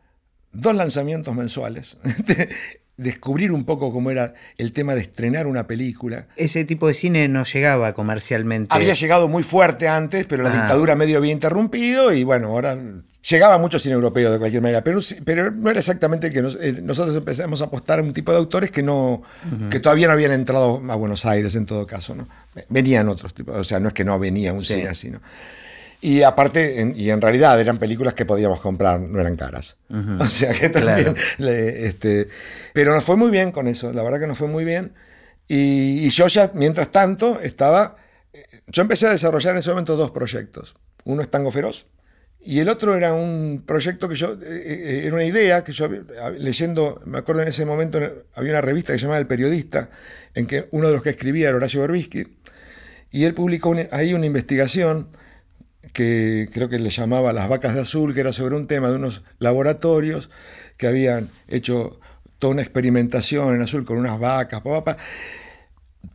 dos 0.52 0.76
lanzamientos 0.76 1.36
mensuales, 1.36 1.98
descubrir 2.98 3.52
un 3.52 3.66
poco 3.66 3.92
cómo 3.92 4.12
era 4.12 4.34
el 4.58 4.72
tema 4.72 4.96
de 4.96 5.02
estrenar 5.02 5.48
una 5.48 5.68
película. 5.68 6.28
Ese 6.36 6.66
tipo 6.66 6.88
de 6.88 6.94
cine 6.94 7.28
no 7.28 7.44
llegaba 7.44 7.94
comercialmente. 7.94 8.74
Había 8.74 8.94
llegado 8.94 9.28
muy 9.28 9.44
fuerte 9.44 9.88
antes, 9.88 10.26
pero 10.26 10.44
la 10.44 10.50
ah. 10.50 10.54
dictadura 10.54 10.96
medio 10.96 11.18
había 11.18 11.32
interrumpido 11.32 12.14
y 12.14 12.24
bueno, 12.24 12.50
ahora 12.50 12.78
llegaba 13.30 13.58
mucho 13.58 13.80
cine 13.80 13.96
europeo 13.96 14.32
de 14.32 14.40
cualquier 14.40 14.62
manera, 14.62 14.84
pero, 14.84 15.00
pero 15.24 15.52
no 15.52 15.70
era 15.70 15.80
exactamente 15.80 16.32
que 16.32 16.40
eh, 16.40 16.80
nosotros 16.82 17.18
empezamos 17.18 17.62
a 17.62 17.66
apostar 17.66 18.00
a 18.00 18.04
un 18.04 18.14
tipo 18.14 18.32
de 18.32 18.38
autores 18.38 18.72
que 18.72 18.84
no 18.84 19.24
que 19.70 19.80
todavía 19.80 20.08
no 20.08 20.14
habían 20.14 20.32
entrado 20.32 20.82
a 20.88 20.96
Buenos 20.96 21.26
Aires 21.26 21.56
en 21.56 21.66
todo 21.66 21.88
caso, 21.88 22.16
¿no? 22.16 22.28
Venían 22.70 23.10
otros 23.10 23.34
tipos, 23.34 23.56
o 23.56 23.64
sea, 23.64 23.80
no 23.80 23.88
es 23.90 23.94
que 23.94 24.04
no 24.04 24.18
venía 24.20 24.54
un 24.54 24.60
cine 24.60 24.88
así, 24.88 25.10
¿no? 25.10 25.22
Y 26.06 26.22
aparte, 26.22 26.94
y 26.96 27.10
en 27.10 27.20
realidad 27.20 27.60
eran 27.60 27.80
películas 27.80 28.14
que 28.14 28.26
podíamos 28.26 28.62
comprar, 28.62 29.00
no 29.00 29.20
eran 29.20 29.36
caras. 29.36 29.76
O 30.20 30.28
sea 30.28 30.54
que 30.54 30.70
también. 30.70 31.16
este, 31.40 32.28
pero 32.74 32.94
nos 32.94 33.04
fue 33.04 33.16
muy 33.16 33.32
bien 33.32 33.52
con 33.52 33.68
eso, 33.68 33.92
la 33.92 34.04
verdad 34.04 34.20
que 34.20 34.28
nos 34.28 34.38
fue 34.38 34.48
muy 34.48 34.64
bien. 34.66 34.94
Y, 35.48 36.08
yo 36.10 36.28
ya, 36.28 36.52
mientras 36.54 36.92
tanto, 36.92 37.40
estaba. 37.42 37.96
Yo 38.68 38.84
empecé 38.84 39.08
a 39.08 39.10
desarrollar 39.10 39.54
en 39.54 39.60
ese 39.60 39.72
momento 39.72 39.96
dos 39.96 40.12
proyectos. 40.12 40.76
Uno 41.06 41.24
es 41.24 41.32
Tango 41.32 41.50
Feroz. 41.50 41.88
Y 42.40 42.60
el 42.60 42.70
otro 42.70 42.96
era 42.96 43.16
un 43.16 43.64
proyecto 43.66 44.08
que 44.08 44.16
yo, 44.16 44.34
eh, 44.34 44.38
eh, 44.44 45.02
era 45.06 45.16
una 45.16 45.26
idea 45.26 45.64
que 45.64 45.72
yo, 45.72 45.90
leyendo, 46.38 47.02
me 47.06 47.18
acuerdo 47.18 47.42
en 47.42 47.48
ese 47.48 47.66
momento, 47.66 47.98
había 48.36 48.52
una 48.52 48.62
revista 48.62 48.94
que 48.94 49.00
se 49.00 49.06
llamaba 49.06 49.18
El 49.18 49.26
Periodista, 49.26 49.90
en 50.36 50.46
que 50.46 50.68
uno 50.70 50.86
de 50.86 50.94
los 50.94 51.02
que 51.02 51.10
escribía 51.10 51.48
era 51.48 51.58
Horacio 51.58 51.82
Berbisky, 51.82 52.38
y 53.10 53.24
él 53.24 53.34
publicó 53.34 53.74
ahí 53.90 54.14
una 54.14 54.28
investigación 54.28 55.08
que 55.96 56.50
creo 56.52 56.68
que 56.68 56.78
le 56.78 56.90
llamaba 56.90 57.34
Las 57.34 57.48
vacas 57.48 57.74
de 57.74 57.82
azul, 57.82 58.14
que 58.14 58.20
era 58.20 58.34
sobre 58.34 58.56
un 58.56 58.68
tema 58.68 58.90
de 58.90 58.98
unos 58.98 59.24
laboratorios 59.40 60.30
que 60.78 60.88
habían 60.88 61.30
hecho 61.48 62.02
toda 62.38 62.52
una 62.52 62.62
experimentación 62.62 63.56
en 63.56 63.62
azul 63.62 63.86
con 63.86 63.98
unas 63.98 64.20
vacas, 64.20 64.62
papá, 64.62 64.98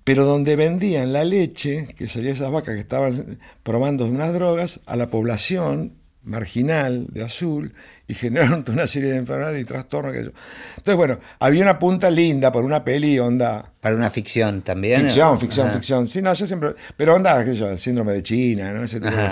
pero 0.04 0.26
donde 0.26 0.54
vendían 0.54 1.14
la 1.14 1.24
leche, 1.24 1.94
que 1.96 2.08
sería 2.08 2.32
esas 2.32 2.52
vacas 2.52 2.74
que 2.74 2.80
estaban 2.80 3.38
probando 3.62 4.04
unas 4.04 4.34
drogas, 4.34 4.80
a 4.84 4.96
la 4.96 5.08
población 5.08 5.94
marginal 6.22 7.06
de 7.08 7.24
azul 7.24 7.72
y 8.06 8.14
generaron 8.14 8.64
una 8.68 8.86
serie 8.86 9.10
de 9.10 9.16
enfermedades 9.16 9.60
y 9.60 9.64
trastornos. 9.64 10.12
Que 10.12 10.24
yo. 10.24 10.30
Entonces, 10.76 10.96
bueno, 10.96 11.18
había 11.38 11.62
una 11.62 11.78
punta 11.78 12.10
linda 12.10 12.52
por 12.52 12.64
una 12.64 12.84
peli 12.84 13.18
onda. 13.18 13.72
Para 13.80 13.96
una 13.96 14.10
ficción 14.10 14.60
también. 14.60 15.02
Ficción, 15.04 15.40
ficción, 15.40 15.68
Ajá. 15.68 15.76
ficción. 15.76 16.06
Sí, 16.06 16.20
no, 16.20 16.34
yo 16.34 16.46
siempre. 16.46 16.74
Pero 16.96 17.14
onda, 17.14 17.42
qué 17.44 17.52
sé 17.52 17.56
yo, 17.56 17.70
el 17.70 17.78
síndrome 17.78 18.12
de 18.12 18.22
China, 18.22 18.72
¿no? 18.72 18.84
Ese 18.84 19.00
tipo 19.00 19.16
de 19.16 19.28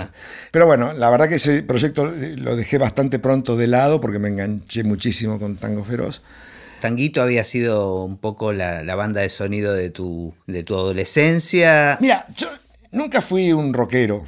Pero 0.51 0.65
bueno, 0.65 0.93
la 0.93 1.09
verdad 1.11 1.29
que 1.29 1.35
ese 1.35 1.61
proyecto 1.61 2.05
lo 2.05 2.55
dejé 2.55 2.79
bastante 2.79 3.19
pronto 3.19 3.55
de 3.55 3.67
lado 3.67 4.01
porque 4.01 4.17
me 4.17 4.29
enganché 4.29 4.83
muchísimo 4.83 5.39
con 5.39 5.57
Tango 5.57 5.83
Feroz. 5.83 6.23
Tanguito 6.79 7.21
había 7.21 7.43
sido 7.43 8.03
un 8.03 8.17
poco 8.17 8.53
la, 8.53 8.83
la, 8.83 8.95
banda 8.95 9.21
de 9.21 9.29
sonido 9.29 9.73
de 9.73 9.89
tu, 9.89 10.33
de 10.47 10.63
tu 10.63 10.75
adolescencia. 10.75 11.97
Mira, 11.99 12.25
yo 12.35 12.49
Nunca 12.91 13.21
fui 13.21 13.53
un 13.53 13.71
rockero, 13.71 14.25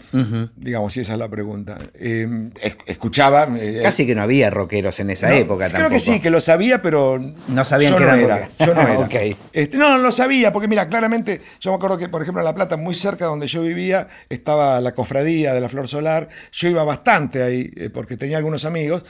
digamos, 0.56 0.94
si 0.94 1.00
esa 1.00 1.14
es 1.14 1.20
la 1.20 1.28
pregunta. 1.30 1.80
Eh, 1.96 2.52
escuchaba. 2.86 3.48
Eh, 3.58 3.80
Casi 3.82 4.06
que 4.06 4.14
no 4.14 4.22
había 4.22 4.52
rockeros 4.52 5.00
en 5.00 5.10
esa 5.10 5.36
época 5.36 5.68
creo 5.72 5.90
que 5.90 6.00
sí, 6.00 6.20
que 6.20 6.30
lo 6.30 6.40
sabía, 6.40 6.80
pero. 6.82 7.18
No 7.48 7.66
sabían 7.66 7.96
que 7.98 8.06
no 8.06 8.14
era. 8.14 8.48
Yo 8.60 8.76
no 8.76 8.82
era. 9.10 9.10
este, 9.52 9.78
no, 9.78 9.98
no 9.98 9.98
lo 9.98 10.12
sabía, 10.12 10.54
porque 10.54 10.68
mira, 10.68 10.88
claramente, 10.88 11.42
yo 11.60 11.72
me 11.72 11.78
acuerdo 11.78 11.98
que, 11.98 12.08
por 12.08 12.22
ejemplo, 12.22 12.42
en 12.42 12.46
La 12.46 12.54
Plata, 12.54 12.78
muy 12.78 12.94
cerca 12.94 13.26
donde 13.26 13.48
yo 13.48 13.64
vivía, 13.64 14.08
estaba 14.30 14.80
la 14.80 14.94
cofradía 14.94 15.56
de 15.56 15.60
la 15.60 15.68
Flor 15.68 15.88
Solar. 15.88 16.30
Yo 16.52 16.70
iba 16.70 16.84
bastante 16.84 17.42
ahí, 17.42 17.72
eh, 17.76 17.90
porque 17.92 18.16
tenía 18.16 18.38
algunos 18.38 18.64
amigos, 18.66 19.04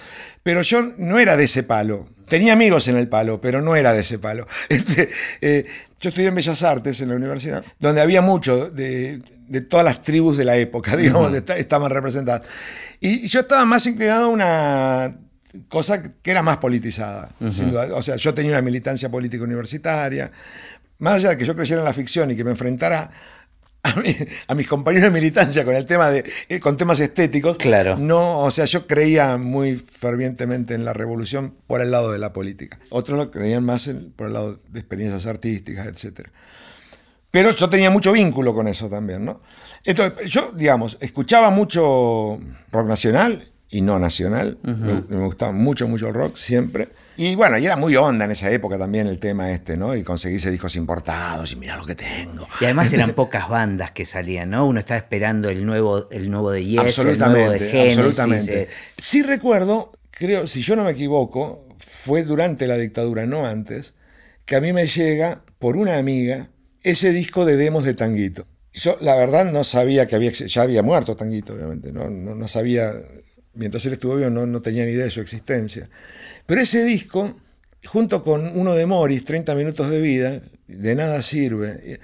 pero 0.44 0.62
yo 0.62 0.94
no 0.98 1.20
era 1.20 1.36
de 1.36 1.44
ese 1.44 1.64
palo. 1.64 2.08
Tenía 2.32 2.54
amigos 2.54 2.88
en 2.88 2.96
el 2.96 3.10
palo, 3.10 3.42
pero 3.42 3.62
no 3.62 3.76
era 3.76 3.92
de 3.92 4.00
ese 4.00 4.18
palo. 4.18 4.48
Este, 4.70 5.10
eh, 5.42 5.66
yo 6.00 6.08
estudié 6.08 6.30
en 6.30 6.36
Bellas 6.36 6.64
Artes 6.64 7.02
en 7.02 7.10
la 7.10 7.16
universidad, 7.16 7.62
donde 7.78 8.00
había 8.00 8.22
mucho 8.22 8.70
de, 8.70 9.22
todas 9.70 9.84
las 9.84 10.02
tribus 10.02 10.38
de 10.38 10.46
la 10.46 10.56
época, 10.56 10.96
digamos, 10.98 11.34
estaban 11.34 11.92
representadas. 11.92 12.48
Y 13.02 13.28
yo 13.28 13.42
estaba 13.42 13.66
más 13.66 13.86
inclinado 13.86 14.28
a 14.28 14.28
una 14.30 15.18
cosa 15.68 16.02
que 16.02 16.32
era 16.32 16.42
más 16.42 16.56
politizada, 16.56 17.32
sin 17.54 17.72
duda. 17.72 17.90
O 17.96 18.02
sea, 18.02 18.16
yo 18.16 18.34
tenía 18.34 18.52
una 18.52 18.62
militancia 18.62 19.12
política 19.12 19.44
universitaria. 19.44 20.32
Más 21.00 21.16
allá 21.16 21.32
de 21.32 21.38
que 21.38 21.44
yo 21.44 21.54
creyera 21.54 21.82
en 21.82 21.86
la 21.86 21.94
ficción 21.94 22.32
y 22.32 22.38
que 22.38 22.46
me 22.46 22.52
enfrentara 22.52 23.12
a, 24.48 24.56
mis 24.56 24.68
compañeros 24.68 25.12
de 25.12 25.20
militancia 25.20 25.66
con 25.66 25.76
el 25.76 25.86
tema 25.86 26.10
de 26.12 26.24
eh, 26.50 26.60
con 26.60 26.78
temas 26.78 27.00
estéticos. 27.00 27.58
Claro. 27.58 27.98
No 27.98 28.40
o 28.40 28.52
sea 28.52 28.66
yo 28.66 28.86
creía 28.86 29.38
muy 29.38 29.76
fervientemente 29.76 30.74
en 30.76 30.86
la 30.86 30.94
revolución 30.94 31.56
por 31.68 31.82
el 31.82 31.92
lado 31.92 32.12
de 32.12 32.20
la 32.20 32.34
política. 32.34 32.80
Otros 32.90 33.18
lo 33.18 33.32
creían 33.32 33.64
más 33.64 33.90
por 34.16 34.28
el 34.28 34.34
lado 34.34 34.60
de 34.70 34.80
experiencias 34.80 35.26
artísticas 35.26 35.88
etcétera. 35.88 36.32
Pero 37.32 37.52
yo 37.52 37.70
tenía 37.70 37.90
mucho 37.90 38.12
vínculo 38.12 38.54
con 38.54 38.68
eso 38.68 38.90
también 38.90 39.26
no 39.26 39.42
entonces 39.84 40.30
yo 40.30 40.52
digamos 40.56 40.98
escuchaba 41.02 41.50
mucho 41.50 42.40
rock 42.72 42.88
nacional 42.88 43.52
y 43.70 43.82
no 43.82 43.98
nacional. 44.00 44.60
Me, 44.64 45.04
me 45.08 45.26
gustaba 45.26 45.54
mucho 45.54 45.88
mucho 45.88 46.08
el 46.08 46.14
rock 46.14 46.36
siempre 46.36 46.90
y 47.18 47.36
bueno, 47.36 47.58
y 47.58 47.66
era 47.66 47.76
muy 47.76 47.96
onda 47.96 48.26
en 48.26 48.32
esa 48.32 48.50
época 48.50 48.78
también 48.78 49.08
el 49.08 49.20
tema 49.20 49.52
este, 49.52 49.78
¿no? 49.78 49.96
Y 49.96 50.04
conseguirse 50.04 50.50
discos 50.50 50.76
importados 50.76 51.52
y 51.52 51.56
mira 51.56 51.78
lo 51.78 51.86
que 51.86 51.96
tengo. 51.96 52.48
Y 52.60 52.66
además 52.66 52.94
eran 52.96 53.14
pocas 53.14 53.50
bandas 53.50 53.92
que 53.92 54.06
salían, 54.06 54.50
¿no? 54.50 54.66
Uno 54.66 54.80
estaba 54.80 54.98
esperando 54.98 55.50
el 55.50 55.66
nuevo, 55.66 56.10
el 56.10 56.32
nuevo 56.32 56.52
de 56.52 56.64
Yes, 56.64 56.98
el 57.00 57.18
nuevo 57.18 57.52
de 57.52 57.60
Genesis. 57.60 57.98
Absolutamente. 57.98 58.62
Eh. 58.62 58.70
Sí 58.98 59.24
recuerdo, 59.24 59.92
creo, 60.10 60.48
si 60.48 60.62
yo 60.62 60.76
no 60.76 60.84
me 60.84 60.92
equivoco, 60.92 61.68
fue 61.80 62.24
durante 62.24 62.68
la 62.68 62.78
dictadura, 62.78 63.26
no 63.26 63.46
antes, 63.46 63.94
que 64.46 64.56
a 64.56 64.62
mí 64.62 64.74
me 64.74 64.88
llega, 64.88 65.44
por 65.60 65.78
una 65.78 65.98
amiga, 65.98 66.50
ese 66.82 67.12
disco 67.12 67.46
de 67.46 67.58
demos 67.58 67.84
de 67.84 67.94
Tanguito. 67.94 68.48
Yo, 68.74 68.98
la 69.02 69.16
verdad, 69.16 69.46
no 69.46 69.64
sabía 69.64 70.08
que 70.08 70.16
había, 70.16 70.32
ya 70.32 70.62
había 70.62 70.82
muerto 70.82 71.16
Tanguito, 71.16 71.54
obviamente, 71.54 71.92
no, 71.92 72.10
no, 72.10 72.36
no 72.36 72.48
sabía, 72.48 72.94
mientras 73.54 73.86
él 73.86 73.94
estuvo 73.94 74.16
vivo 74.16 74.30
no, 74.30 74.46
no 74.46 74.62
tenía 74.62 74.86
ni 74.86 74.92
idea 74.92 75.06
de 75.06 75.12
su 75.12 75.22
existencia. 75.22 75.90
Pero 76.46 76.62
ese 76.62 76.84
disco, 76.84 77.38
junto 77.86 78.24
con 78.24 78.52
uno 78.58 78.74
de 78.74 78.86
Morris, 78.86 79.26
30 79.26 79.56
minutos 79.56 79.90
de 79.90 80.02
vida, 80.02 80.42
de 80.68 80.96
nada 80.96 81.22
sirve, 81.22 82.00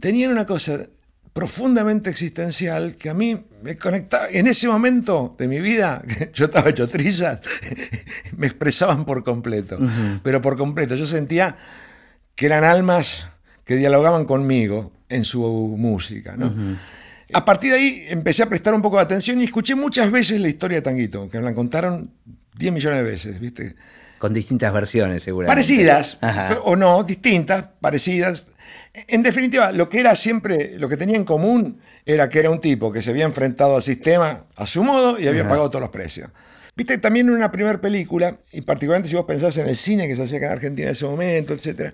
tenían 0.00 0.30
una 0.30 0.46
cosa 0.46 0.86
profundamente 1.34 2.10
existencial 2.10 2.94
que 2.94 3.10
a 3.10 3.14
mí 3.14 3.44
me 3.62 3.76
conectaba. 3.76 4.28
En 4.30 4.46
ese 4.46 4.68
momento 4.68 5.34
de 5.36 5.48
mi 5.48 5.60
vida, 5.60 6.02
yo 6.32 6.46
estaba 6.46 6.70
hecho 6.70 6.88
trizas, 6.88 7.40
me 8.36 8.46
expresaban 8.46 9.04
por 9.04 9.22
completo, 9.24 9.78
pero 10.22 10.40
por 10.40 10.56
completo. 10.56 10.94
Yo 10.94 11.06
sentía 11.06 11.56
que 12.36 12.46
eran 12.46 12.64
almas 12.64 13.26
que 13.64 13.76
dialogaban 13.76 14.24
conmigo 14.24 14.92
en 15.08 15.24
su 15.24 15.42
música. 15.76 16.36
A 17.32 17.44
partir 17.44 17.72
de 17.72 17.78
ahí 17.78 18.04
empecé 18.08 18.44
a 18.44 18.48
prestar 18.48 18.74
un 18.74 18.82
poco 18.82 18.96
de 18.96 19.02
atención 19.02 19.40
y 19.40 19.44
escuché 19.44 19.74
muchas 19.74 20.10
veces 20.10 20.40
la 20.40 20.48
historia 20.48 20.78
de 20.78 20.82
Tanguito, 20.82 21.28
que 21.28 21.38
me 21.38 21.44
la 21.44 21.54
contaron 21.54 22.12
10 22.54 22.72
millones 22.72 22.98
de 22.98 23.04
veces, 23.04 23.40
¿viste? 23.40 23.74
Con 24.18 24.32
distintas 24.32 24.72
versiones, 24.72 25.22
seguramente. 25.22 25.54
Parecidas, 25.54 26.18
o 26.64 26.76
no, 26.76 27.02
distintas, 27.02 27.64
parecidas. 27.80 28.46
En 28.94 29.22
definitiva, 29.22 29.72
lo 29.72 29.88
que 29.88 30.00
era 30.00 30.16
siempre, 30.16 30.78
lo 30.78 30.88
que 30.88 30.96
tenía 30.96 31.16
en 31.16 31.24
común 31.24 31.80
era 32.06 32.28
que 32.28 32.38
era 32.38 32.50
un 32.50 32.60
tipo 32.60 32.92
que 32.92 33.02
se 33.02 33.10
había 33.10 33.24
enfrentado 33.24 33.76
al 33.76 33.82
sistema 33.82 34.44
a 34.56 34.66
su 34.66 34.84
modo 34.84 35.18
y 35.18 35.26
había 35.26 35.42
pagado 35.48 35.68
todos 35.68 35.82
los 35.82 35.90
precios. 35.90 36.30
Viste, 36.76 36.98
también 36.98 37.28
en 37.28 37.34
una 37.34 37.52
primera 37.52 37.80
película, 37.80 38.38
y 38.52 38.62
particularmente 38.62 39.08
si 39.08 39.14
vos 39.14 39.26
pensás 39.26 39.56
en 39.58 39.68
el 39.68 39.76
cine 39.76 40.08
que 40.08 40.16
se 40.16 40.24
hacía 40.24 40.38
acá 40.38 40.46
en 40.46 40.52
Argentina 40.52 40.88
en 40.88 40.94
ese 40.94 41.04
momento, 41.04 41.52
etcétera, 41.54 41.92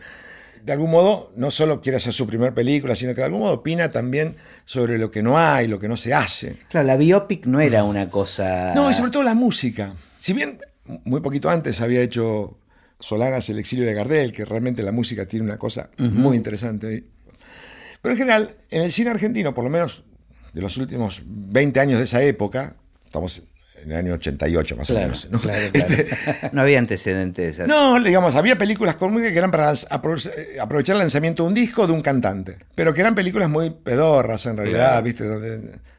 de 0.64 0.72
algún 0.72 0.90
modo 0.90 1.32
no 1.36 1.50
solo 1.50 1.80
quiere 1.80 1.96
hacer 1.96 2.12
su 2.12 2.26
primera 2.26 2.54
película, 2.54 2.94
sino 2.94 3.14
que 3.14 3.20
de 3.20 3.26
algún 3.26 3.40
modo 3.40 3.54
opina 3.54 3.90
también 3.90 4.36
sobre 4.64 4.98
lo 4.98 5.10
que 5.10 5.22
no 5.22 5.38
hay, 5.38 5.68
lo 5.68 5.78
que 5.78 5.88
no 5.88 5.96
se 5.96 6.14
hace. 6.14 6.56
Claro, 6.68 6.86
la 6.86 6.96
biopic 6.96 7.46
no 7.46 7.60
era 7.60 7.84
una 7.84 8.10
cosa... 8.10 8.72
No, 8.74 8.90
y 8.90 8.94
sobre 8.94 9.10
todo 9.10 9.22
la 9.22 9.34
música. 9.34 9.94
Si 10.20 10.32
bien 10.32 10.60
muy 11.04 11.20
poquito 11.20 11.50
antes 11.50 11.80
había 11.80 12.00
hecho 12.00 12.58
Solanas 12.98 13.48
El 13.48 13.58
exilio 13.58 13.86
de 13.86 13.94
Gardel, 13.94 14.32
que 14.32 14.44
realmente 14.44 14.82
la 14.82 14.92
música 14.92 15.26
tiene 15.26 15.44
una 15.44 15.58
cosa 15.58 15.90
muy 15.98 16.36
interesante. 16.36 17.04
Pero 18.02 18.12
en 18.12 18.18
general, 18.18 18.56
en 18.70 18.82
el 18.82 18.92
cine 18.92 19.10
argentino, 19.10 19.54
por 19.54 19.64
lo 19.64 19.70
menos 19.70 20.04
de 20.52 20.60
los 20.60 20.76
últimos 20.76 21.22
20 21.24 21.80
años 21.80 21.98
de 21.98 22.04
esa 22.04 22.22
época, 22.22 22.76
estamos 23.04 23.42
en 23.82 23.92
el 23.92 23.96
año 23.96 24.14
88 24.14 24.76
más 24.76 24.90
o 24.90 24.94
menos. 24.94 25.30
¿no? 25.30 25.38
Este, 25.38 26.08
no 26.52 26.60
había 26.60 26.78
antecedentes. 26.78 27.58
No, 27.66 27.98
digamos, 28.02 28.34
había 28.34 28.56
películas 28.56 28.96
con 28.96 29.16
que 29.16 29.36
eran 29.36 29.50
para 29.50 29.72
aprovechar 29.88 30.96
el 30.96 30.98
lanzamiento 30.98 31.44
de 31.44 31.48
un 31.48 31.54
disco 31.54 31.86
de 31.86 31.92
un 31.92 32.02
cantante, 32.02 32.58
pero 32.74 32.92
que 32.92 33.00
eran 33.00 33.14
películas 33.14 33.48
muy 33.48 33.70
pedorras 33.70 34.44
en 34.46 34.58
realidad, 34.58 35.02
¿viste? 35.02 35.24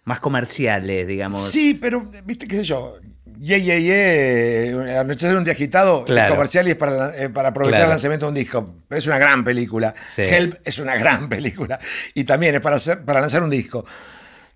Más 0.03 0.19
comerciales, 0.19 1.07
digamos. 1.07 1.49
Sí, 1.49 1.77
pero, 1.79 2.09
¿viste 2.25 2.47
qué 2.47 2.57
sé 2.57 2.63
yo? 2.63 2.97
Ye, 3.41 3.59
ye, 3.59 3.81
ye, 3.81 4.97
Anochecer 4.99 5.35
un 5.35 5.43
día 5.43 5.53
agitado, 5.53 6.05
comercial 6.05 6.67
y 6.67 6.71
es 6.71 6.77
para, 6.77 7.17
eh, 7.17 7.29
para 7.29 7.49
aprovechar 7.49 7.85
el 7.85 7.89
lanzamiento 7.89 8.27
de 8.27 8.29
un 8.29 8.35
disco. 8.35 8.75
Pero 8.87 8.99
es 8.99 9.07
una 9.07 9.17
gran 9.17 9.43
película. 9.43 9.95
Help 10.15 10.59
es 10.63 10.77
una 10.77 10.95
gran 10.95 11.27
película. 11.27 11.79
Y 12.13 12.23
también 12.23 12.53
es 12.53 12.61
para, 12.61 12.75
hacer, 12.75 13.03
para 13.03 13.19
lanzar 13.19 13.41
un 13.41 13.49
disco. 13.49 13.83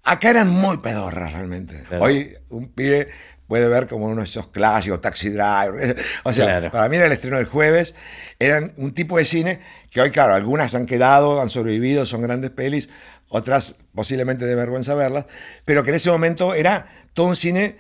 Acá 0.04 0.30
eran 0.30 0.50
muy 0.50 0.78
pedorras 0.78 1.34
realmente. 1.34 1.84
Hoy 2.00 2.38
un 2.50 2.68
pibe 2.74 3.08
puede 3.48 3.68
ver 3.68 3.88
como 3.88 4.06
uno 4.06 4.22
de 4.22 4.28
esos 4.28 4.50
clásicos, 4.50 5.02
Taxi 5.02 5.30
Driver. 5.30 5.96
O 6.24 6.32
sea, 6.32 6.70
para 6.70 6.88
mí 6.88 6.98
era 6.98 7.08
el 7.08 7.12
estreno 7.12 7.38
del 7.38 7.48
jueves. 7.48 7.96
Eran 8.38 8.74
un 8.78 8.94
tipo 8.94 9.18
de 9.18 9.26
cine 9.26 9.62
que 9.90 10.00
hoy, 10.00 10.12
claro, 10.12 10.36
algunas 10.36 10.76
han 10.76 10.86
quedado, 10.86 11.42
han 11.42 11.50
sobrevivido, 11.50 12.06
son 12.06 12.22
grandes 12.22 12.52
pelis, 12.52 12.90
otras 13.30 13.78
posiblemente 13.96 14.46
de 14.46 14.54
vergüenza 14.54 14.94
verlas, 14.94 15.26
pero 15.64 15.84
que 15.84 15.90
en 15.90 15.96
ese 15.96 16.12
momento 16.12 16.54
era 16.54 16.86
todo 17.14 17.26
un 17.26 17.36
cine 17.36 17.78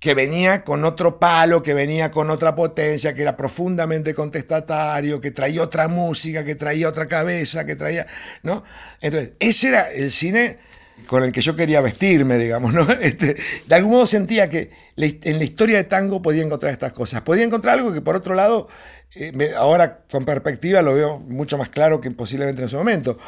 que 0.00 0.14
venía 0.14 0.62
con 0.62 0.84
otro 0.84 1.18
palo, 1.18 1.62
que 1.62 1.74
venía 1.74 2.10
con 2.10 2.30
otra 2.30 2.54
potencia, 2.54 3.14
que 3.14 3.22
era 3.22 3.36
profundamente 3.36 4.14
contestatario, 4.14 5.20
que 5.20 5.32
traía 5.32 5.62
otra 5.62 5.88
música, 5.88 6.44
que 6.44 6.54
traía 6.54 6.88
otra 6.88 7.08
cabeza, 7.08 7.64
que 7.66 7.74
traía, 7.74 8.06
¿no? 8.42 8.62
Entonces, 9.00 9.32
ese 9.40 9.68
era 9.68 9.90
el 9.90 10.10
cine 10.12 10.58
con 11.06 11.24
el 11.24 11.32
que 11.32 11.40
yo 11.40 11.56
quería 11.56 11.80
vestirme, 11.80 12.38
digamos, 12.38 12.72
¿no? 12.72 12.86
Este, 13.00 13.36
de 13.66 13.74
algún 13.74 13.92
modo 13.92 14.06
sentía 14.06 14.48
que 14.48 14.70
en 14.96 15.38
la 15.38 15.44
historia 15.44 15.78
de 15.78 15.84
tango 15.84 16.22
podía 16.22 16.44
encontrar 16.44 16.72
estas 16.72 16.92
cosas. 16.92 17.22
Podía 17.22 17.44
encontrar 17.44 17.78
algo 17.78 17.92
que 17.92 18.00
por 18.00 18.14
otro 18.14 18.34
lado, 18.34 18.68
eh, 19.14 19.52
ahora 19.56 20.02
con 20.10 20.24
perspectiva 20.24 20.82
lo 20.82 20.94
veo 20.94 21.18
mucho 21.18 21.58
más 21.58 21.70
claro 21.70 22.00
que 22.00 22.10
posiblemente 22.12 22.62
en 22.62 22.68
ese 22.68 22.76
momento 22.76 23.18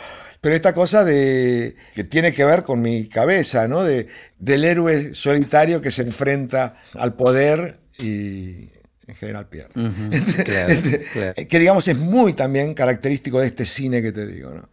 pero 0.40 0.54
esta 0.54 0.72
cosa 0.72 1.04
de 1.04 1.76
que 1.94 2.04
tiene 2.04 2.32
que 2.32 2.44
ver 2.44 2.62
con 2.64 2.80
mi 2.80 3.08
cabeza, 3.08 3.68
¿no? 3.68 3.82
De, 3.82 4.08
del 4.38 4.64
héroe 4.64 5.14
solitario 5.14 5.80
que 5.80 5.90
se 5.90 6.02
enfrenta 6.02 6.76
al 6.94 7.14
poder 7.14 7.78
y 7.98 8.70
en 9.06 9.14
general 9.14 9.48
pierde. 9.48 9.74
Que 11.48 11.58
digamos 11.58 11.88
es 11.88 11.96
muy 11.96 12.32
también 12.32 12.74
característico 12.74 13.40
de 13.40 13.48
este 13.48 13.64
cine 13.64 14.02
que 14.02 14.12
te 14.12 14.26
digo, 14.26 14.50
¿no? 14.50 14.68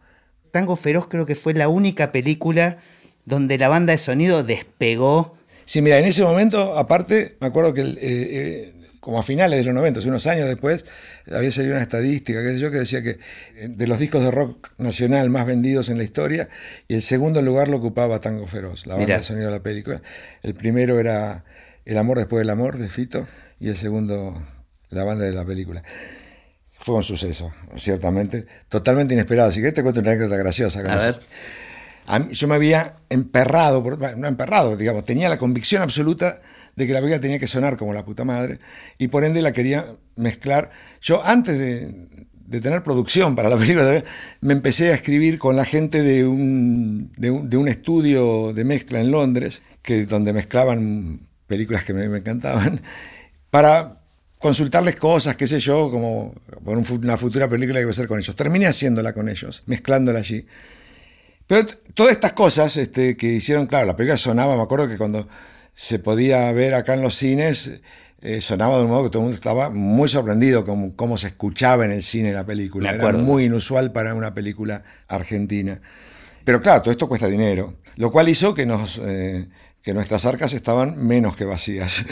Tango 0.50 0.76
Feroz 0.76 1.08
creo 1.08 1.26
que 1.26 1.34
fue 1.34 1.52
la 1.52 1.68
única 1.68 2.10
película 2.12 2.78
donde 3.26 3.58
la 3.58 3.68
banda 3.68 3.92
de 3.92 3.98
sonido 3.98 4.42
despegó. 4.42 5.36
Sí, 5.66 5.82
mira, 5.82 5.98
en 5.98 6.06
ese 6.06 6.22
momento, 6.22 6.78
aparte, 6.78 7.36
me 7.40 7.48
acuerdo 7.48 7.74
que 7.74 7.82
eh, 7.82 7.96
eh, 8.00 8.74
como 9.08 9.20
a 9.20 9.22
finales 9.22 9.58
de 9.60 9.64
los 9.64 9.74
90, 9.74 10.00
unos 10.06 10.26
años 10.26 10.46
después, 10.48 10.84
había 11.32 11.50
salido 11.50 11.72
una 11.72 11.82
estadística, 11.82 12.42
qué 12.42 12.52
sé 12.52 12.58
yo, 12.58 12.70
que 12.70 12.76
decía 12.76 13.02
que 13.02 13.18
eh, 13.56 13.68
de 13.70 13.86
los 13.86 13.98
discos 13.98 14.22
de 14.22 14.30
rock 14.30 14.68
nacional 14.76 15.30
más 15.30 15.46
vendidos 15.46 15.88
en 15.88 15.96
la 15.96 16.04
historia, 16.04 16.50
y 16.88 16.94
el 16.96 17.00
segundo 17.00 17.40
lugar 17.40 17.68
lo 17.68 17.78
ocupaba 17.78 18.20
Tango 18.20 18.46
Feroz, 18.46 18.86
la 18.86 18.96
banda 18.96 19.16
de 19.16 19.24
sonido 19.24 19.46
de 19.46 19.52
la 19.54 19.62
película. 19.62 20.02
El 20.42 20.52
primero 20.52 21.00
era 21.00 21.46
El 21.86 21.96
amor 21.96 22.18
después 22.18 22.40
del 22.40 22.50
amor 22.50 22.76
de 22.76 22.90
Fito 22.90 23.26
y 23.58 23.70
el 23.70 23.78
segundo 23.78 24.46
la 24.90 25.04
banda 25.04 25.24
de 25.24 25.32
la 25.32 25.46
película. 25.46 25.82
Fue 26.74 26.94
un 26.94 27.02
suceso, 27.02 27.50
ciertamente, 27.76 28.44
totalmente 28.68 29.14
inesperado. 29.14 29.48
Así 29.48 29.62
que 29.62 29.72
te 29.72 29.82
cuento 29.82 30.00
una 30.00 30.10
anécdota 30.10 30.36
graciosa. 30.36 30.80
A 30.80 30.96
ver. 30.98 32.30
yo 32.32 32.46
me 32.46 32.56
había 32.56 32.96
emperrado, 33.08 33.82
no 34.18 34.28
emperrado, 34.28 34.76
digamos, 34.76 35.06
tenía 35.06 35.30
la 35.30 35.38
convicción 35.38 35.80
absoluta 35.80 36.42
de 36.78 36.86
que 36.86 36.92
la 36.92 37.00
película 37.00 37.20
tenía 37.20 37.38
que 37.40 37.48
sonar 37.48 37.76
como 37.76 37.92
la 37.92 38.04
puta 38.04 38.24
madre 38.24 38.60
y 38.98 39.08
por 39.08 39.24
ende 39.24 39.42
la 39.42 39.52
quería 39.52 39.96
mezclar. 40.14 40.70
Yo 41.00 41.24
antes 41.24 41.58
de, 41.58 42.60
tener 42.60 42.84
producción 42.84 43.34
para 43.34 43.48
la 43.48 43.58
película, 43.58 44.04
me 44.40 44.52
empecé 44.52 44.90
a 44.90 44.94
escribir 44.94 45.38
con 45.38 45.56
la 45.56 45.64
gente 45.64 46.02
de 46.02 46.24
un, 46.24 47.12
de 47.16 47.56
un, 47.56 47.68
estudio 47.68 48.52
de 48.54 48.64
mezcla 48.64 49.00
en 49.00 49.10
Londres, 49.10 49.60
que, 49.82 50.06
donde 50.06 50.32
mezclaban 50.32 51.26
películas 51.48 51.84
que 51.84 51.92
me, 51.92 52.08
me 52.08 52.18
encantaban, 52.18 52.80
para 53.50 54.00
consultarles 54.38 54.94
cosas, 54.96 55.36
qué 55.36 55.48
sé 55.48 55.58
yo, 55.58 55.90
como 55.90 56.32
por 56.64 56.78
una 56.78 57.16
futura 57.16 57.48
película 57.48 57.80
que 57.80 57.82
iba 57.82 57.90
a 57.90 57.92
hacer 57.92 58.06
con 58.06 58.20
ellos. 58.20 58.36
Terminé 58.36 58.66
haciéndola 58.66 59.12
con 59.12 59.28
ellos, 59.28 59.64
mezclándola 59.66 60.20
allí. 60.20 60.46
Pero 61.48 61.66
todas 61.94 62.12
estas 62.12 62.34
cosas 62.34 62.76
este, 62.76 63.16
que 63.16 63.26
hicieron, 63.26 63.66
claro, 63.66 63.86
la 63.86 63.96
película 63.96 64.16
sonaba, 64.16 64.54
me 64.56 64.62
acuerdo 64.62 64.86
que 64.88 64.96
cuando 64.96 65.26
se 65.80 66.00
podía 66.00 66.50
ver 66.50 66.74
acá 66.74 66.94
en 66.94 67.02
los 67.02 67.14
cines, 67.14 67.70
eh, 68.20 68.40
sonaba 68.40 68.78
de 68.78 68.82
un 68.82 68.90
modo 68.90 69.04
que 69.04 69.10
todo 69.10 69.22
el 69.22 69.26
mundo 69.26 69.36
estaba 69.36 69.70
muy 69.70 70.08
sorprendido 70.08 70.64
con 70.64 70.90
cómo 70.90 71.16
se 71.16 71.28
escuchaba 71.28 71.84
en 71.84 71.92
el 71.92 72.02
cine 72.02 72.32
la 72.32 72.44
película. 72.44 72.90
Era 72.90 73.12
muy 73.12 73.44
inusual 73.44 73.92
para 73.92 74.12
una 74.16 74.34
película 74.34 74.82
argentina. 75.06 75.80
Pero 76.44 76.60
claro, 76.60 76.82
todo 76.82 76.90
esto 76.90 77.08
cuesta 77.08 77.28
dinero, 77.28 77.76
lo 77.94 78.10
cual 78.10 78.28
hizo 78.28 78.54
que 78.54 78.66
nos... 78.66 79.00
Eh, 79.04 79.46
que 79.80 79.94
nuestras 79.94 80.24
arcas 80.26 80.52
estaban 80.52 80.98
menos 80.98 81.36
que 81.36 81.44
vacías, 81.44 82.04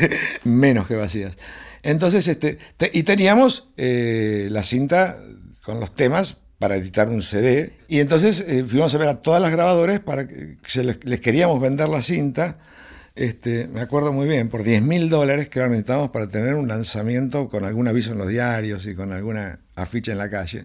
menos 0.44 0.86
que 0.86 0.94
vacías. 0.94 1.36
Entonces, 1.82 2.28
este, 2.28 2.58
y 2.92 3.02
teníamos 3.02 3.68
eh, 3.78 4.48
la 4.50 4.62
cinta 4.62 5.18
con 5.64 5.80
los 5.80 5.94
temas 5.94 6.36
para 6.58 6.76
editar 6.76 7.08
un 7.08 7.22
CD. 7.22 7.72
Y 7.88 8.00
entonces 8.00 8.44
eh, 8.46 8.64
fuimos 8.68 8.94
a 8.94 8.98
ver 8.98 9.08
a 9.08 9.22
todas 9.22 9.40
las 9.40 9.50
grabadoras 9.50 9.98
para 10.00 10.28
que 10.28 10.58
les, 11.02 11.20
queríamos 11.20 11.60
vender 11.60 11.88
la 11.88 12.02
cinta. 12.02 12.58
Este, 13.16 13.68
me 13.68 13.80
acuerdo 13.80 14.12
muy 14.12 14.26
bien, 14.26 14.48
por 14.48 14.64
10 14.64 14.82
mil 14.82 15.08
dólares 15.08 15.48
que 15.48 15.60
necesitábamos 15.60 16.10
para 16.10 16.26
tener 16.28 16.54
un 16.54 16.66
lanzamiento 16.66 17.48
con 17.48 17.64
algún 17.64 17.86
aviso 17.86 18.10
en 18.10 18.18
los 18.18 18.26
diarios 18.26 18.86
y 18.86 18.94
con 18.96 19.12
alguna 19.12 19.60
aficha 19.76 20.10
en 20.10 20.18
la 20.18 20.28
calle. 20.28 20.64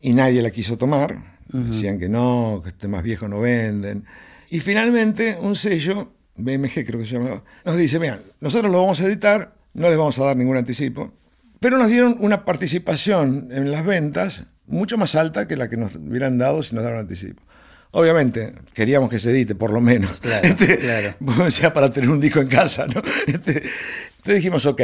Y 0.00 0.14
nadie 0.14 0.40
la 0.40 0.50
quiso 0.50 0.78
tomar. 0.78 1.36
Decían 1.48 1.98
que 1.98 2.08
no, 2.08 2.62
que 2.62 2.70
este 2.70 2.88
más 2.88 3.02
viejo 3.02 3.28
no 3.28 3.40
venden. 3.40 4.06
Y 4.48 4.60
finalmente 4.60 5.36
un 5.38 5.54
sello, 5.54 6.14
BMG 6.36 6.86
creo 6.86 7.00
que 7.00 7.04
se 7.04 7.18
llamaba, 7.18 7.44
nos 7.62 7.76
dice, 7.76 7.98
mira, 7.98 8.22
nosotros 8.40 8.72
lo 8.72 8.80
vamos 8.80 8.98
a 9.02 9.06
editar, 9.06 9.54
no 9.74 9.90
les 9.90 9.98
vamos 9.98 10.18
a 10.18 10.24
dar 10.24 10.36
ningún 10.38 10.56
anticipo, 10.56 11.12
pero 11.60 11.76
nos 11.76 11.88
dieron 11.88 12.16
una 12.20 12.46
participación 12.46 13.48
en 13.52 13.70
las 13.70 13.84
ventas 13.84 14.46
mucho 14.66 14.96
más 14.96 15.14
alta 15.14 15.46
que 15.46 15.56
la 15.56 15.68
que 15.68 15.76
nos 15.76 15.94
hubieran 15.96 16.38
dado 16.38 16.62
si 16.62 16.74
nos 16.74 16.84
daban 16.84 17.00
anticipo. 17.00 17.42
Obviamente, 17.92 18.54
queríamos 18.72 19.10
que 19.10 19.18
se 19.18 19.30
edite, 19.30 19.54
por 19.54 19.70
lo 19.70 19.80
menos. 19.80 20.18
Claro, 20.18 20.46
este, 20.46 20.78
claro. 20.78 21.14
O 21.44 21.50
sea, 21.50 21.72
para 21.72 21.90
tener 21.90 22.10
un 22.10 22.20
disco 22.20 22.40
en 22.40 22.48
casa, 22.48 22.86
¿no? 22.86 23.02
Este, 23.26 23.62
entonces 24.16 24.34
dijimos, 24.34 24.66
ok. 24.66 24.80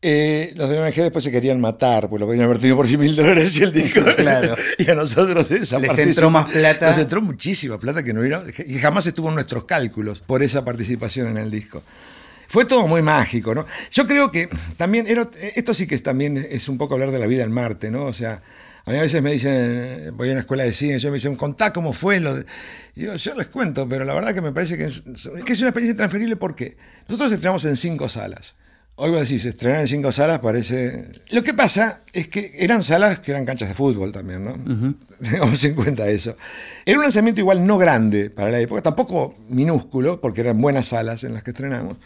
Eh, 0.00 0.52
los 0.54 0.70
de 0.70 0.78
ONG 0.78 0.94
después 0.94 1.24
se 1.24 1.32
querían 1.32 1.60
matar, 1.60 2.08
pues 2.08 2.20
lo 2.20 2.26
podían 2.26 2.44
haber 2.44 2.58
tenido 2.58 2.76
por 2.76 2.86
100 2.86 3.00
mil 3.00 3.16
dólares 3.16 3.56
y 3.58 3.64
el 3.64 3.72
disco. 3.72 4.00
Claro. 4.16 4.54
y 4.78 4.88
a 4.88 4.94
nosotros 4.94 5.50
esa 5.50 5.80
Les 5.80 5.98
entró 5.98 6.30
más 6.30 6.50
plata. 6.50 6.86
Nos 6.88 6.98
entró 6.98 7.20
muchísima 7.20 7.78
plata 7.78 8.02
que 8.04 8.12
no 8.12 8.20
hubiera, 8.20 8.44
y 8.66 8.78
jamás 8.78 9.06
estuvo 9.06 9.28
en 9.28 9.34
nuestros 9.34 9.64
cálculos 9.64 10.20
por 10.20 10.42
esa 10.42 10.64
participación 10.64 11.28
en 11.28 11.38
el 11.38 11.50
disco 11.50 11.82
fue 12.48 12.64
todo 12.64 12.88
muy 12.88 13.02
mágico, 13.02 13.54
¿no? 13.54 13.66
Yo 13.90 14.06
creo 14.06 14.32
que 14.32 14.48
también, 14.78 15.06
esto 15.54 15.74
sí 15.74 15.86
que 15.86 15.98
también 15.98 16.38
es 16.50 16.68
un 16.68 16.78
poco 16.78 16.94
hablar 16.94 17.10
de 17.10 17.18
la 17.18 17.26
vida 17.26 17.44
en 17.44 17.52
Marte, 17.52 17.90
¿no? 17.90 18.06
O 18.06 18.14
sea, 18.14 18.40
a 18.88 18.92
mí 18.92 18.98
a 18.98 19.02
veces 19.02 19.22
me 19.22 19.32
dicen, 19.32 20.16
voy 20.16 20.30
a 20.30 20.32
una 20.32 20.40
escuela 20.40 20.64
de 20.64 20.72
cine, 20.72 20.98
yo 20.98 21.10
me 21.10 21.16
dicen, 21.16 21.36
contá 21.36 21.72
cómo 21.72 21.92
fue 21.92 22.20
lo 22.20 22.42
yo, 22.96 23.34
les 23.34 23.46
cuento, 23.48 23.88
pero 23.88 24.04
la 24.04 24.14
verdad 24.14 24.34
que 24.34 24.40
me 24.40 24.50
parece 24.50 24.76
que 24.76 24.84
es, 24.84 25.02
que 25.44 25.52
es 25.52 25.60
una 25.60 25.68
experiencia 25.68 25.94
transferible 25.94 26.36
porque 26.36 26.76
nosotros 27.06 27.32
estrenamos 27.32 27.64
en 27.66 27.76
cinco 27.76 28.08
salas. 28.08 28.56
Hoy 28.96 29.10
vos 29.10 29.20
decís, 29.20 29.44
estrenar 29.44 29.82
en 29.82 29.88
cinco 29.88 30.10
salas 30.10 30.40
parece... 30.40 31.10
Lo 31.30 31.44
que 31.44 31.54
pasa 31.54 32.00
es 32.12 32.26
que 32.28 32.52
eran 32.58 32.82
salas 32.82 33.20
que 33.20 33.30
eran 33.30 33.44
canchas 33.44 33.68
de 33.68 33.74
fútbol 33.74 34.10
también, 34.10 34.44
¿no? 34.44 34.54
Tengamos 35.22 35.62
en 35.64 35.74
cuenta 35.74 36.08
eso. 36.08 36.36
Era 36.84 36.98
un 36.98 37.04
lanzamiento 37.04 37.40
igual 37.40 37.64
no 37.64 37.78
grande 37.78 38.30
para 38.30 38.50
la 38.50 38.58
época, 38.58 38.82
tampoco 38.82 39.36
minúsculo, 39.48 40.20
porque 40.20 40.40
eran 40.40 40.60
buenas 40.60 40.86
salas 40.86 41.22
en 41.22 41.34
las 41.34 41.44
que 41.44 41.50
estrenamos. 41.50 41.98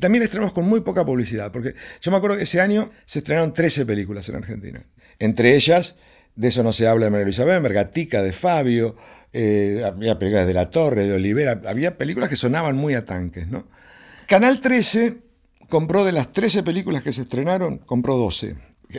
También 0.00 0.22
estrenamos 0.22 0.52
con 0.52 0.66
muy 0.66 0.80
poca 0.80 1.06
publicidad, 1.06 1.50
porque 1.50 1.74
yo 2.02 2.10
me 2.10 2.18
acuerdo 2.18 2.36
que 2.36 2.42
ese 2.42 2.60
año 2.60 2.90
se 3.06 3.20
estrenaron 3.20 3.54
13 3.54 3.86
películas 3.86 4.28
en 4.28 4.36
Argentina. 4.36 4.84
Entre 5.18 5.56
ellas, 5.56 5.96
de 6.38 6.48
eso 6.48 6.62
no 6.62 6.72
se 6.72 6.86
habla 6.86 7.06
de 7.06 7.10
María 7.10 7.24
Luisa 7.24 7.44
Bember, 7.44 7.72
Gatica 7.72 8.22
de 8.22 8.30
Fabio, 8.30 8.94
eh, 9.32 9.82
había 9.84 10.20
películas 10.20 10.46
de 10.46 10.54
La 10.54 10.70
Torre, 10.70 11.08
de 11.08 11.12
Olivera, 11.12 11.60
había 11.66 11.98
películas 11.98 12.28
que 12.28 12.36
sonaban 12.36 12.76
muy 12.76 12.94
a 12.94 13.04
tanques, 13.04 13.48
¿no? 13.48 13.66
Canal 14.28 14.60
13 14.60 15.16
compró 15.68 16.04
de 16.04 16.12
las 16.12 16.30
13 16.30 16.62
películas 16.62 17.02
que 17.02 17.12
se 17.12 17.22
estrenaron, 17.22 17.78
compró 17.78 18.16
12 18.16 18.54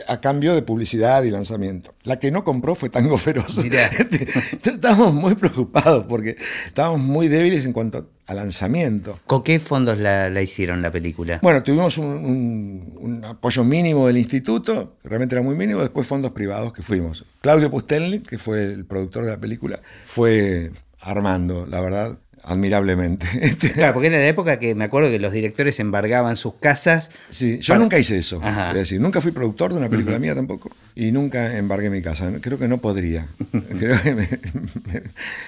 a 0.06 0.20
cambio 0.20 0.54
de 0.54 0.62
publicidad 0.62 1.24
y 1.24 1.30
lanzamiento. 1.30 1.94
La 2.02 2.18
que 2.20 2.30
no 2.30 2.44
compró 2.44 2.74
fue 2.74 2.90
Tango 2.90 3.16
Feroz. 3.18 3.58
estábamos 4.62 5.14
muy 5.14 5.34
preocupados 5.34 6.04
porque 6.08 6.36
estábamos 6.66 7.00
muy 7.00 7.28
débiles 7.28 7.64
en 7.64 7.72
cuanto 7.72 8.10
a 8.30 8.34
lanzamiento. 8.34 9.18
¿Con 9.26 9.42
qué 9.42 9.58
fondos 9.58 9.98
la, 9.98 10.40
hicieron 10.40 10.82
la 10.82 10.92
película? 10.92 11.40
Bueno, 11.42 11.64
tuvimos 11.64 11.98
un, 11.98 13.22
apoyo 13.26 13.64
mínimo 13.64 14.06
del 14.06 14.18
instituto, 14.18 14.94
realmente 15.02 15.34
era 15.34 15.42
muy 15.42 15.56
mínimo, 15.56 15.80
después 15.80 16.06
fondos 16.06 16.30
privados 16.30 16.72
que 16.72 16.82
fuimos. 16.82 17.24
Claudio 17.40 17.72
Pustelnik, 17.72 18.28
que 18.28 18.38
fue 18.38 18.62
el 18.62 18.84
productor 18.84 19.24
de 19.24 19.32
la 19.32 19.38
película, 19.38 19.80
fue 20.06 20.70
armando, 21.00 21.66
la 21.66 21.80
verdad, 21.80 22.18
admirablemente. 22.44 23.26
Este, 23.42 23.72
claro, 23.72 23.94
porque 23.94 24.06
era 24.06 24.18
la 24.18 24.28
época 24.28 24.60
que 24.60 24.76
me 24.76 24.84
acuerdo 24.84 25.10
que 25.10 25.18
los 25.18 25.32
directores 25.32 25.80
embargaban 25.80 26.36
sus 26.36 26.54
casas. 26.54 27.10
Sí, 27.30 27.58
yo 27.58 27.78
nunca 27.78 27.98
hice 27.98 28.16
eso. 28.16 28.40
Es 28.68 28.74
decir, 28.74 29.00
nunca 29.00 29.20
fui 29.20 29.32
productor 29.32 29.72
de 29.72 29.78
una 29.78 29.88
película 29.88 30.20
mía 30.20 30.36
tampoco 30.36 30.70
y 30.94 31.10
nunca 31.10 31.58
embargué 31.58 31.90
mi 31.90 32.00
casa. 32.00 32.30
Creo 32.40 32.60
que 32.60 32.68
no 32.68 32.78
podría. 32.78 33.26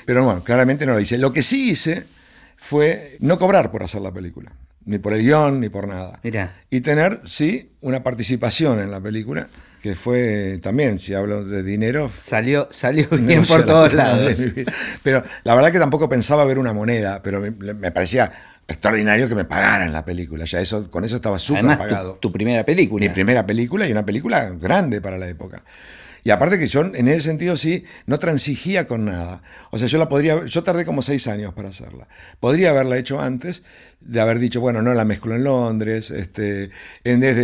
pero 0.04 0.24
bueno, 0.24 0.42
claramente 0.42 0.84
no 0.84 0.94
lo 0.94 1.00
hice. 1.00 1.16
Lo 1.16 1.32
que 1.32 1.42
sí 1.42 1.70
hice 1.70 2.06
fue 2.62 3.16
no 3.18 3.38
cobrar 3.38 3.72
por 3.72 3.82
hacer 3.82 4.00
la 4.00 4.12
película, 4.12 4.52
ni 4.84 4.98
por 4.98 5.12
el 5.12 5.22
guion, 5.22 5.58
ni 5.58 5.68
por 5.68 5.88
nada. 5.88 6.20
Y 6.70 6.80
tener, 6.80 7.20
sí, 7.24 7.72
una 7.80 8.04
participación 8.04 8.78
en 8.78 8.90
la 8.90 9.00
película 9.00 9.48
que 9.82 9.96
fue 9.96 10.60
también, 10.62 11.00
si 11.00 11.12
hablo 11.12 11.44
de 11.44 11.64
dinero. 11.64 12.12
Salió, 12.16 12.68
salió 12.70 13.08
bien 13.18 13.44
por 13.44 13.64
todos 13.64 13.92
lados. 13.94 14.38
Pero 15.02 15.24
la 15.42 15.56
verdad 15.56 15.72
que 15.72 15.80
tampoco 15.80 16.08
pensaba 16.08 16.44
ver 16.44 16.56
una 16.56 16.72
moneda, 16.72 17.20
pero 17.20 17.40
me, 17.40 17.90
parecía 17.90 18.30
extraordinario 18.68 19.28
que 19.28 19.34
me 19.34 19.44
pagaran 19.44 19.92
la 19.92 20.04
película. 20.04 20.44
Ya 20.44 20.60
eso, 20.60 20.88
con 20.88 21.04
eso 21.04 21.16
estaba 21.16 21.40
súper 21.40 21.76
pagado. 21.76 22.12
Tu, 22.14 22.28
tu, 22.28 22.32
primera 22.32 22.64
película. 22.64 23.04
Mi 23.04 23.08
primera 23.08 23.44
película 23.44 23.88
y 23.88 23.92
una 23.92 24.06
película 24.06 24.50
grande 24.50 25.00
para 25.00 25.18
la 25.18 25.26
época. 25.26 25.64
Y 26.24 26.30
aparte 26.30 26.58
que 26.58 26.68
yo 26.68 26.82
en 26.82 27.08
ese 27.08 27.22
sentido 27.22 27.56
sí 27.56 27.84
no 28.06 28.18
transigía 28.18 28.86
con 28.86 29.04
nada. 29.04 29.42
O 29.70 29.78
sea, 29.78 29.88
yo 29.88 29.98
la 29.98 30.08
podría, 30.08 30.44
yo 30.44 30.62
tardé 30.62 30.84
como 30.84 31.02
seis 31.02 31.26
años 31.26 31.52
para 31.52 31.70
hacerla. 31.70 32.06
Podría 32.38 32.70
haberla 32.70 32.96
hecho 32.96 33.20
antes, 33.20 33.62
de 34.00 34.20
haber 34.20 34.38
dicho, 34.38 34.60
bueno, 34.60 34.82
no 34.82 34.94
la 34.94 35.04
mezclo 35.04 35.34
en 35.34 35.44
Londres, 35.44 36.10
este, 36.10 36.70
en 37.04 37.20
vez 37.20 37.36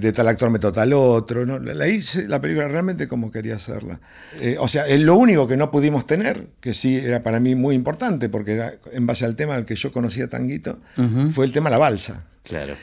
de, 0.00 0.12
tal 0.12 0.28
actor 0.28 0.50
me 0.50 0.58
tal 0.58 0.92
otro. 0.92 1.46
¿no? 1.46 1.58
La 1.58 1.88
hice 1.88 2.28
la 2.28 2.40
película 2.40 2.68
realmente 2.68 3.08
como 3.08 3.30
quería 3.30 3.56
hacerla. 3.56 4.00
Eh, 4.40 4.56
o 4.58 4.68
sea, 4.68 4.84
lo 4.98 5.16
único 5.16 5.48
que 5.48 5.56
no 5.56 5.70
pudimos 5.70 6.04
tener, 6.04 6.48
que 6.60 6.74
sí 6.74 6.96
era 6.96 7.22
para 7.22 7.40
mí 7.40 7.54
muy 7.54 7.74
importante, 7.74 8.28
porque 8.28 8.52
era 8.52 8.74
en 8.92 9.06
base 9.06 9.24
al 9.24 9.36
tema 9.36 9.54
al 9.54 9.64
que 9.64 9.74
yo 9.74 9.90
conocía 9.90 10.28
Tanguito, 10.28 10.78
fue 11.32 11.46
el 11.46 11.52
tema 11.52 11.70
la 11.70 11.78
balsa. 11.78 12.24
Claro. 12.42 12.74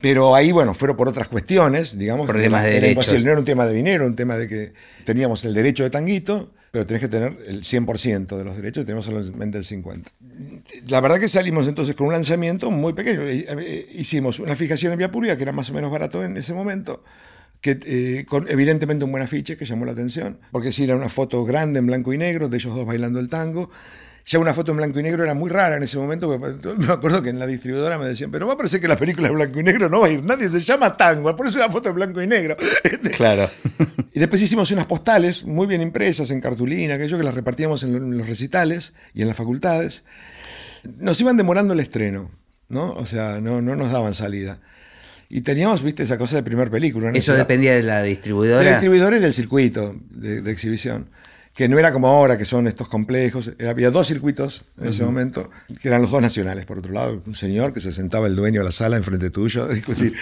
Pero 0.00 0.34
ahí, 0.34 0.52
bueno, 0.52 0.74
fueron 0.74 0.96
por 0.96 1.08
otras 1.08 1.28
cuestiones, 1.28 1.98
digamos. 1.98 2.26
Problemas 2.26 2.64
de 2.64 2.72
derechos. 2.72 3.24
No 3.24 3.30
era 3.30 3.38
un 3.38 3.44
tema 3.44 3.66
de 3.66 3.74
dinero, 3.74 4.06
un 4.06 4.14
tema 4.14 4.36
de 4.36 4.48
que 4.48 4.72
teníamos 5.04 5.44
el 5.44 5.54
derecho 5.54 5.82
de 5.82 5.90
tanguito, 5.90 6.52
pero 6.70 6.86
tenés 6.86 7.00
que 7.00 7.08
tener 7.08 7.36
el 7.46 7.62
100% 7.62 8.36
de 8.36 8.44
los 8.44 8.56
derechos 8.56 8.84
tenemos 8.84 9.06
solamente 9.06 9.58
el 9.58 9.64
50%. 9.64 10.02
La 10.88 11.00
verdad 11.00 11.18
que 11.18 11.28
salimos 11.28 11.66
entonces 11.66 11.94
con 11.94 12.08
un 12.08 12.12
lanzamiento 12.12 12.70
muy 12.70 12.92
pequeño. 12.92 13.22
Eh, 13.22 13.88
hicimos 13.94 14.38
una 14.38 14.54
fijación 14.54 14.92
en 14.92 14.98
vía 14.98 15.10
pública, 15.10 15.36
que 15.36 15.42
era 15.42 15.52
más 15.52 15.70
o 15.70 15.72
menos 15.72 15.90
barato 15.90 16.22
en 16.22 16.36
ese 16.36 16.54
momento, 16.54 17.02
que 17.60 17.78
eh, 17.84 18.24
con 18.26 18.48
evidentemente 18.48 19.04
un 19.04 19.10
buen 19.10 19.22
afiche 19.22 19.56
que 19.56 19.64
llamó 19.64 19.84
la 19.84 19.92
atención, 19.92 20.38
porque 20.52 20.72
sí 20.72 20.84
era 20.84 20.94
una 20.94 21.08
foto 21.08 21.44
grande 21.44 21.78
en 21.78 21.86
blanco 21.86 22.12
y 22.12 22.18
negro 22.18 22.48
de 22.48 22.58
ellos 22.58 22.74
dos 22.74 22.86
bailando 22.86 23.18
el 23.18 23.28
tango 23.28 23.70
ya 24.28 24.38
una 24.38 24.54
foto 24.54 24.72
en 24.72 24.76
blanco 24.76 25.00
y 25.00 25.02
negro 25.02 25.24
era 25.24 25.34
muy 25.34 25.50
rara 25.50 25.76
en 25.76 25.82
ese 25.82 25.98
momento. 25.98 26.38
Me 26.38 26.92
acuerdo 26.92 27.22
que 27.22 27.30
en 27.30 27.38
la 27.38 27.46
distribuidora 27.46 27.98
me 27.98 28.06
decían, 28.06 28.30
pero 28.30 28.46
va 28.46 28.52
a 28.52 28.56
parecer 28.56 28.80
que 28.80 28.88
la 28.88 28.96
película 28.96 29.28
es 29.28 29.34
blanco 29.34 29.58
y 29.58 29.62
negro 29.62 29.88
no 29.88 30.00
va 30.00 30.06
a 30.06 30.10
ir 30.10 30.22
nadie, 30.22 30.48
se 30.48 30.60
llama 30.60 30.96
tango, 30.96 31.34
por 31.34 31.46
eso 31.46 31.58
la 31.58 31.70
foto 31.70 31.88
en 31.88 31.94
blanco 31.94 32.22
y 32.22 32.26
negro. 32.26 32.56
Claro. 33.16 33.48
Y 34.12 34.20
después 34.20 34.42
hicimos 34.42 34.70
unas 34.70 34.86
postales 34.86 35.44
muy 35.44 35.66
bien 35.66 35.80
impresas 35.80 36.30
en 36.30 36.40
cartulina, 36.40 36.94
aquello 36.94 37.18
que 37.18 37.24
las 37.24 37.34
repartíamos 37.34 37.82
en 37.82 38.16
los 38.16 38.26
recitales 38.26 38.92
y 39.14 39.22
en 39.22 39.28
las 39.28 39.36
facultades. 39.36 40.02
Nos 40.98 41.20
iban 41.20 41.36
demorando 41.36 41.72
el 41.72 41.80
estreno. 41.80 42.30
¿no? 42.68 42.92
O 42.92 43.06
sea, 43.06 43.40
no, 43.40 43.60
no 43.60 43.76
nos 43.76 43.90
daban 43.90 44.14
salida. 44.14 44.60
Y 45.30 45.42
teníamos, 45.42 45.82
viste, 45.82 46.02
esa 46.02 46.16
cosa 46.16 46.36
de 46.36 46.42
primer 46.42 46.70
película. 46.70 47.10
¿Eso 47.12 47.34
dependía 47.34 47.74
de 47.74 47.82
la 47.82 48.02
distribuidora? 48.02 48.60
De 48.60 48.64
la 48.64 48.70
distribuidora 48.72 49.16
y 49.16 49.20
del 49.20 49.34
circuito 49.34 49.94
de, 50.10 50.50
exhibición. 50.50 51.10
Que 51.58 51.68
no 51.68 51.76
era 51.76 51.92
como 51.92 52.06
ahora, 52.06 52.38
que 52.38 52.44
son 52.44 52.68
estos 52.68 52.86
complejos. 52.86 53.52
Había 53.68 53.90
dos 53.90 54.06
circuitos 54.06 54.62
en 54.80 54.90
ese 54.90 55.04
momento, 55.04 55.50
que 55.82 55.88
eran 55.88 56.02
los 56.02 56.12
dos 56.12 56.22
nacionales. 56.22 56.64
Por 56.66 56.78
otro 56.78 56.92
lado, 56.92 57.20
un 57.26 57.34
señor 57.34 57.72
que 57.72 57.80
se 57.80 57.90
sentaba 57.90 58.28
el 58.28 58.36
dueño 58.36 58.60
de 58.60 58.66
la 58.66 58.70
sala 58.70 58.96
enfrente 58.96 59.30
tuyo 59.30 59.64
a 59.64 59.68
discutir. 59.68 60.14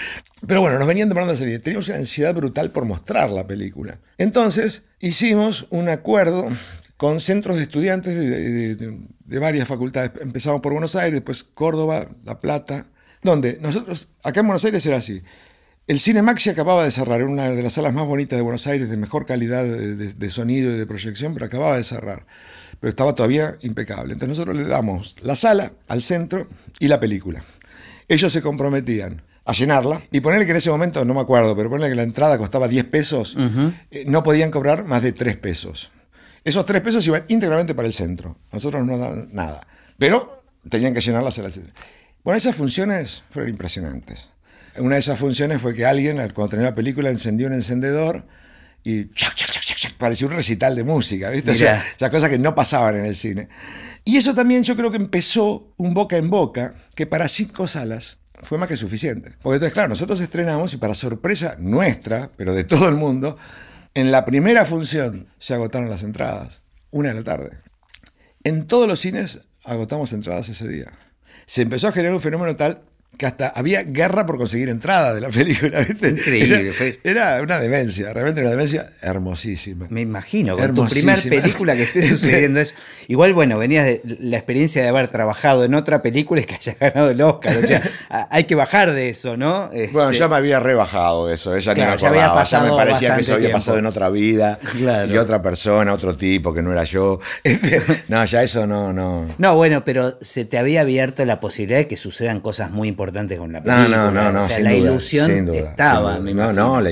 Pero 0.46 0.62
bueno, 0.62 0.78
nos 0.78 0.88
venían 0.88 1.10
demandando 1.10 1.38
salir. 1.38 1.60
Teníamos 1.60 1.90
una 1.90 1.98
ansiedad 1.98 2.34
brutal 2.34 2.70
por 2.70 2.86
mostrar 2.86 3.28
la 3.28 3.46
película. 3.46 3.98
Entonces, 4.16 4.84
hicimos 4.98 5.66
un 5.68 5.90
acuerdo 5.90 6.48
con 6.96 7.20
centros 7.20 7.56
de 7.56 7.64
estudiantes 7.64 8.14
de, 8.16 9.38
varias 9.38 9.68
facultades. 9.68 10.12
Empezamos 10.22 10.62
por 10.62 10.72
Buenos 10.72 10.96
Aires, 10.96 11.16
después 11.16 11.44
Córdoba, 11.44 12.08
La 12.24 12.40
Plata, 12.40 12.86
donde 13.22 13.58
nosotros, 13.60 14.08
acá 14.22 14.40
en 14.40 14.46
Buenos 14.46 14.64
Aires 14.64 14.86
era 14.86 14.96
así. 14.96 15.22
El 15.86 16.00
Cine 16.00 16.20
Maxi 16.20 16.50
acababa 16.50 16.82
de 16.82 16.90
cerrar, 16.90 17.20
era 17.20 17.30
una 17.30 17.50
de 17.50 17.62
las 17.62 17.74
salas 17.74 17.94
más 17.94 18.04
bonitas 18.06 18.36
de 18.36 18.42
Buenos 18.42 18.66
Aires, 18.66 18.90
de 18.90 18.96
mejor 18.96 19.24
calidad 19.24 19.64
de, 19.64 20.30
sonido 20.32 20.72
y 20.72 20.78
de 20.78 20.84
proyección, 20.84 21.32
pero 21.32 21.46
acababa 21.46 21.76
de 21.76 21.84
cerrar. 21.84 22.26
Pero 22.80 22.88
estaba 22.90 23.14
todavía 23.14 23.56
impecable. 23.60 24.14
Entonces 24.14 24.36
nosotros 24.36 24.56
le 24.56 24.64
damos 24.64 25.14
la 25.20 25.36
sala 25.36 25.74
al 25.86 26.02
centro 26.02 26.48
y 26.80 26.88
la 26.88 26.98
película. 26.98 27.44
Ellos 28.08 28.32
se 28.32 28.42
comprometían 28.42 29.22
a 29.44 29.52
llenarla 29.52 30.02
y 30.10 30.18
ponerle 30.18 30.44
que 30.44 30.50
en 30.50 30.56
ese 30.56 30.70
momento, 30.70 31.04
no 31.04 31.14
me 31.14 31.20
acuerdo, 31.20 31.54
pero 31.54 31.70
ponerle 31.70 31.90
que 31.90 31.94
la 31.94 32.02
entrada 32.02 32.36
costaba 32.36 32.66
10 32.66 32.84
pesos, 32.86 33.36
eh, 33.92 34.04
no 34.08 34.24
podían 34.24 34.50
cobrar 34.50 34.86
más 34.86 35.02
de 35.02 35.12
3 35.12 35.36
pesos. 35.36 35.92
Esos 36.42 36.66
tres 36.66 36.82
pesos 36.82 37.06
iban 37.06 37.24
íntegramente 37.28 37.76
para 37.76 37.86
el 37.86 37.94
centro. 37.94 38.36
Nosotros 38.52 38.84
no 38.84 38.98
daban 38.98 39.28
nada. 39.32 39.66
Pero 39.98 40.42
tenían 40.68 40.94
que 40.94 41.00
llenarlas 41.00 41.38
las 41.38 41.54
salas. 41.54 41.72
Bueno, 42.24 42.38
esas 42.38 42.56
funciones 42.56 43.22
fueron 43.30 43.50
impresionantes. 43.50 44.26
Una 44.78 44.94
de 44.94 45.00
esas 45.00 45.18
funciones 45.18 45.60
fue 45.60 45.74
que 45.74 45.84
alguien, 45.86 46.16
cuando 46.34 46.48
tenía 46.48 46.66
la 46.66 46.74
película, 46.74 47.10
encendió 47.10 47.46
un 47.46 47.54
encendedor 47.54 48.26
y 48.84 49.10
chac, 49.10 49.34
chac, 49.34 49.50
chac, 49.50 49.94
parecía 49.94 50.28
un 50.28 50.34
recital 50.34 50.76
de 50.76 50.84
música, 50.84 51.30
¿viste? 51.30 51.50
O 51.50 51.54
sea, 51.54 51.84
esas 51.96 52.10
cosas 52.10 52.30
que 52.30 52.38
no 52.38 52.54
pasaban 52.54 52.96
en 52.96 53.04
el 53.04 53.16
cine. 53.16 53.48
Y 54.04 54.16
eso 54.16 54.34
también 54.34 54.62
yo 54.62 54.76
creo 54.76 54.90
que 54.90 54.96
empezó 54.96 55.72
un 55.76 55.92
boca 55.92 56.16
en 56.16 56.30
boca, 56.30 56.74
que 56.94 57.06
para 57.06 57.28
cinco 57.28 57.66
salas 57.66 58.18
fue 58.42 58.58
más 58.58 58.68
que 58.68 58.76
suficiente. 58.76 59.32
Porque 59.42 59.56
entonces, 59.56 59.72
claro, 59.72 59.88
nosotros 59.88 60.20
estrenamos 60.20 60.72
y 60.74 60.76
para 60.76 60.94
sorpresa 60.94 61.56
nuestra, 61.58 62.30
pero 62.36 62.54
de 62.54 62.64
todo 62.64 62.88
el 62.88 62.94
mundo, 62.94 63.36
en 63.94 64.12
la 64.12 64.24
primera 64.24 64.64
función 64.64 65.28
se 65.38 65.54
agotaron 65.54 65.90
las 65.90 66.02
entradas, 66.02 66.62
una 66.90 67.08
de 67.08 67.14
la 67.14 67.24
tarde. 67.24 67.50
En 68.44 68.66
todos 68.66 68.86
los 68.86 69.00
cines 69.00 69.40
agotamos 69.64 70.12
entradas 70.12 70.48
ese 70.48 70.68
día. 70.68 70.92
Se 71.46 71.62
empezó 71.62 71.88
a 71.88 71.92
generar 71.92 72.14
un 72.14 72.20
fenómeno 72.20 72.54
tal 72.54 72.82
que 73.16 73.26
hasta 73.26 73.48
había 73.48 73.82
guerra 73.82 74.26
por 74.26 74.36
conseguir 74.36 74.68
entrada 74.68 75.14
de 75.14 75.20
la 75.20 75.28
película. 75.30 75.82
Increíble. 75.82 77.00
Era, 77.02 77.40
una 77.42 77.58
demencia, 77.58 78.12
realmente 78.12 78.40
una 78.40 78.50
demencia 78.50 78.92
hermosísima. 79.00 79.86
Me 79.90 80.02
imagino, 80.02 80.56
con 80.56 80.74
tu 80.74 80.86
primer 80.86 81.22
película 81.22 81.74
que 81.74 81.84
esté 81.84 82.06
sucediendo 82.06 82.60
eso. 82.60 82.74
Igual, 83.08 83.32
bueno, 83.32 83.58
venías 83.58 83.84
de 83.84 84.02
la 84.20 84.36
experiencia 84.36 84.82
de 84.82 84.88
haber 84.88 85.08
trabajado 85.08 85.64
en 85.64 85.74
otra 85.74 86.02
película 86.02 86.40
y 86.40 86.44
que 86.44 86.54
haya 86.54 86.76
ganado 86.78 87.10
el 87.10 87.20
Oscar. 87.22 87.56
O 87.56 87.66
sea, 87.66 87.82
hay 88.30 88.44
que 88.44 88.54
bajar 88.54 88.92
de 88.92 89.08
eso, 89.08 89.36
¿no? 89.36 89.70
Bueno, 89.92 90.10
este, 90.10 90.20
ya 90.20 90.28
me 90.28 90.36
había 90.36 90.60
rebajado 90.60 91.30
eso, 91.30 91.54
ella 91.54 91.74
ya 91.74 92.08
había 92.08 92.32
pasado. 92.32 92.76
me 92.76 92.84
parecía 92.84 93.14
que 93.14 93.22
eso 93.22 93.34
había 93.34 93.52
pasado 93.52 93.78
en 93.78 93.86
otra 93.86 94.10
vida. 94.10 94.58
Y 95.08 95.16
otra 95.16 95.42
persona, 95.42 95.92
otro 95.92 96.16
tipo 96.16 96.52
que 96.52 96.62
no 96.62 96.72
era 96.72 96.84
yo. 96.84 97.20
no, 98.08 98.24
ya 98.24 98.42
eso 98.42 98.66
no, 98.66 98.92
no. 98.92 99.26
No, 99.38 99.54
bueno, 99.54 99.84
pero 99.84 100.18
se 100.20 100.44
te 100.44 100.58
había 100.58 100.82
abierto 100.82 101.24
la 101.24 101.40
posibilidad 101.40 101.78
de 101.78 101.86
que 101.86 101.96
sucedan 101.96 102.40
cosas 102.40 102.70
muy 102.70 102.88
importantes 102.88 103.05
con 103.12 103.52
la 103.52 103.62
película. 103.62 103.88
No, 103.88 104.10
no, 104.10 104.32
no, 104.32 104.40
o 104.40 104.48
sea, 104.48 104.60
la 104.60 104.74
ilusión 104.74 105.54
estaba. 105.54 106.18
no, 106.18 106.52
no, 106.52 106.82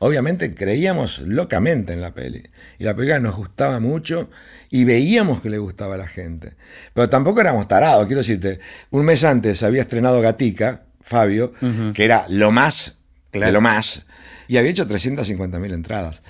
obviamente 0.00 0.54
creíamos 0.54 1.20
locamente 1.20 1.92
en 1.92 2.00
la 2.00 2.12
peli. 2.12 2.42
Y 2.78 2.84
la 2.84 2.94
película 2.94 3.20
nos 3.20 3.36
gustaba 3.36 3.80
mucho 3.80 4.30
y 4.70 4.84
veíamos 4.84 5.40
que 5.40 5.50
le 5.50 5.58
gustaba 5.58 5.94
a 5.94 5.98
la 5.98 6.06
gente. 6.06 6.54
Pero 6.94 7.08
tampoco 7.08 7.40
éramos 7.40 7.66
tarados, 7.66 8.06
quiero 8.06 8.20
decirte. 8.20 8.60
Un 8.90 9.04
mes 9.04 9.24
antes 9.24 9.62
había 9.62 9.82
estrenado 9.82 10.20
Gatica, 10.20 10.82
Fabio, 11.00 11.52
que 11.94 12.04
era 12.04 12.26
lo 12.28 12.52
más 12.52 12.98
de 13.32 13.52
lo 13.52 13.60
más, 13.60 14.06
y 14.46 14.56
había 14.56 14.70
hecho 14.70 14.86
350.000 14.86 15.72
entradas. 15.72 16.22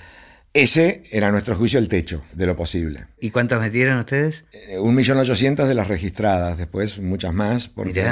Ese 0.53 1.03
era 1.11 1.31
nuestro 1.31 1.55
juicio 1.55 1.79
el 1.79 1.87
techo 1.87 2.23
de 2.33 2.47
lo 2.47 2.55
posible. 2.55 3.05
¿Y 3.19 3.29
cuántos 3.29 3.61
metieron 3.61 3.99
ustedes? 3.99 4.45
Eh, 4.51 4.79
un 4.79 4.95
millón 4.95 5.19
ochocientos 5.19 5.67
de 5.67 5.75
las 5.75 5.87
registradas, 5.87 6.57
después 6.57 6.99
muchas 6.99 7.33
más. 7.33 7.67
Porque 7.67 8.03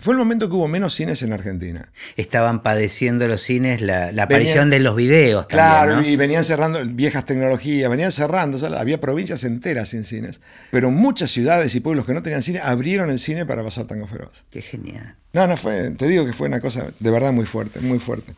fue 0.00 0.14
el 0.14 0.18
momento 0.18 0.48
que 0.48 0.56
hubo 0.56 0.68
menos 0.68 0.94
cines 0.94 1.22
en 1.22 1.32
Argentina. 1.32 1.90
Estaban 2.16 2.62
padeciendo 2.62 3.28
los 3.28 3.42
cines 3.42 3.80
la, 3.80 4.10
aparición 4.22 4.70
de 4.70 4.80
los 4.80 4.96
videos. 4.96 5.46
Claro, 5.46 6.02
y 6.02 6.16
venían 6.16 6.44
cerrando 6.44 6.80
viejas 6.84 7.24
tecnologías, 7.24 7.90
venían 7.90 8.12
cerrando. 8.12 8.58
había 8.76 9.00
provincias 9.00 9.44
enteras 9.44 9.90
sin 9.90 10.04
cines. 10.04 10.40
Pero 10.70 10.90
muchas 10.90 11.30
ciudades 11.30 11.74
y 11.74 11.80
pueblos 11.80 12.06
que 12.06 12.14
no 12.14 12.22
tenían 12.22 12.42
cine 12.42 12.60
abrieron 12.60 13.10
el 13.10 13.20
cine 13.20 13.46
para 13.46 13.62
pasar 13.62 13.86
Tango 13.86 14.06
Feroz. 14.06 14.32
Qué 14.50 14.62
genial. 14.62 15.16
No, 15.32 15.46
no 15.46 15.56
fue, 15.56 15.90
te 15.90 16.08
digo 16.08 16.26
que 16.26 16.32
fue 16.32 16.48
una 16.48 16.60
cosa 16.60 16.86
de 16.98 17.10
verdad 17.10 17.32
muy 17.32 17.46
fuerte, 17.46 17.80
muy 17.80 17.98
fuerte. 17.98 18.34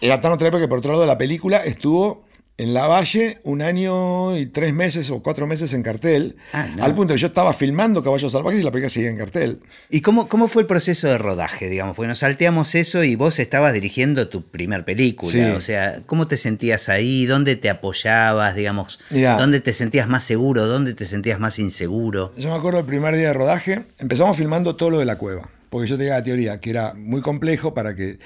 Era 0.00 0.20
tan 0.20 0.32
otra 0.32 0.48
época 0.48 0.62
que 0.62 0.68
por 0.68 0.78
otro 0.78 0.92
lado 0.92 1.06
la 1.06 1.18
película 1.18 1.58
estuvo 1.58 2.24
en 2.58 2.74
La 2.74 2.86
Valle 2.86 3.38
un 3.44 3.62
año 3.62 4.36
y 4.36 4.46
tres 4.46 4.74
meses 4.74 5.10
o 5.10 5.22
cuatro 5.22 5.46
meses 5.46 5.72
en 5.72 5.82
cartel, 5.82 6.36
ah, 6.52 6.68
al 6.80 6.94
punto 6.94 7.14
que 7.14 7.20
yo 7.20 7.28
estaba 7.28 7.52
filmando 7.54 8.02
Caballos 8.02 8.32
Salvajes 8.32 8.60
y 8.60 8.62
la 8.62 8.70
película 8.70 8.90
seguía 8.90 9.10
en 9.10 9.16
cartel. 9.16 9.60
¿Y 9.90 10.00
cómo, 10.00 10.28
cómo 10.28 10.48
fue 10.48 10.62
el 10.62 10.68
proceso 10.68 11.08
de 11.08 11.18
rodaje, 11.18 11.68
digamos? 11.68 11.96
Porque 11.96 12.08
nos 12.08 12.18
salteamos 12.18 12.74
eso 12.74 13.04
y 13.04 13.16
vos 13.16 13.38
estabas 13.38 13.72
dirigiendo 13.72 14.28
tu 14.28 14.42
primer 14.42 14.84
película, 14.84 15.54
o 15.56 15.60
sea, 15.60 16.02
¿cómo 16.06 16.28
te 16.28 16.36
sentías 16.36 16.88
ahí? 16.88 17.26
¿Dónde 17.26 17.56
te 17.56 17.70
apoyabas, 17.70 18.54
digamos? 18.54 19.00
¿Dónde 19.10 19.60
te 19.60 19.72
sentías 19.72 20.08
más 20.08 20.24
seguro? 20.24 20.66
¿Dónde 20.66 20.94
te 20.94 21.04
sentías 21.04 21.40
más 21.40 21.58
inseguro? 21.58 22.32
Yo 22.36 22.50
me 22.50 22.56
acuerdo 22.56 22.80
el 22.80 22.86
primer 22.86 23.16
día 23.16 23.28
de 23.28 23.34
rodaje, 23.34 23.84
empezamos 23.98 24.36
filmando 24.36 24.76
todo 24.76 24.90
lo 24.90 24.98
de 24.98 25.06
la 25.06 25.16
cueva 25.16 25.48
porque 25.72 25.88
yo 25.88 25.96
tenía 25.96 26.12
la 26.12 26.22
teoría 26.22 26.60
que 26.60 26.68
era 26.68 26.92
muy 26.92 27.22
complejo 27.22 27.72
para 27.72 27.96
que 27.96 28.18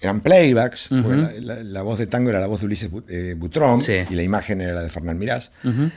eran 0.00 0.20
playbacks, 0.20 0.88
la, 0.90 1.82
voz 1.82 1.98
de 1.98 2.06
tango 2.06 2.30
era 2.30 2.40
la 2.40 2.46
voz 2.46 2.60
de 2.60 2.66
Ulises 2.66 2.90
eh, 3.08 3.34
Butrón 3.36 3.80
y 3.88 4.14
la 4.14 4.22
imagen 4.22 4.60
era 4.60 4.74
la 4.74 4.82
de 4.82 4.90
Fernán 4.90 5.18
Mirás, 5.18 5.50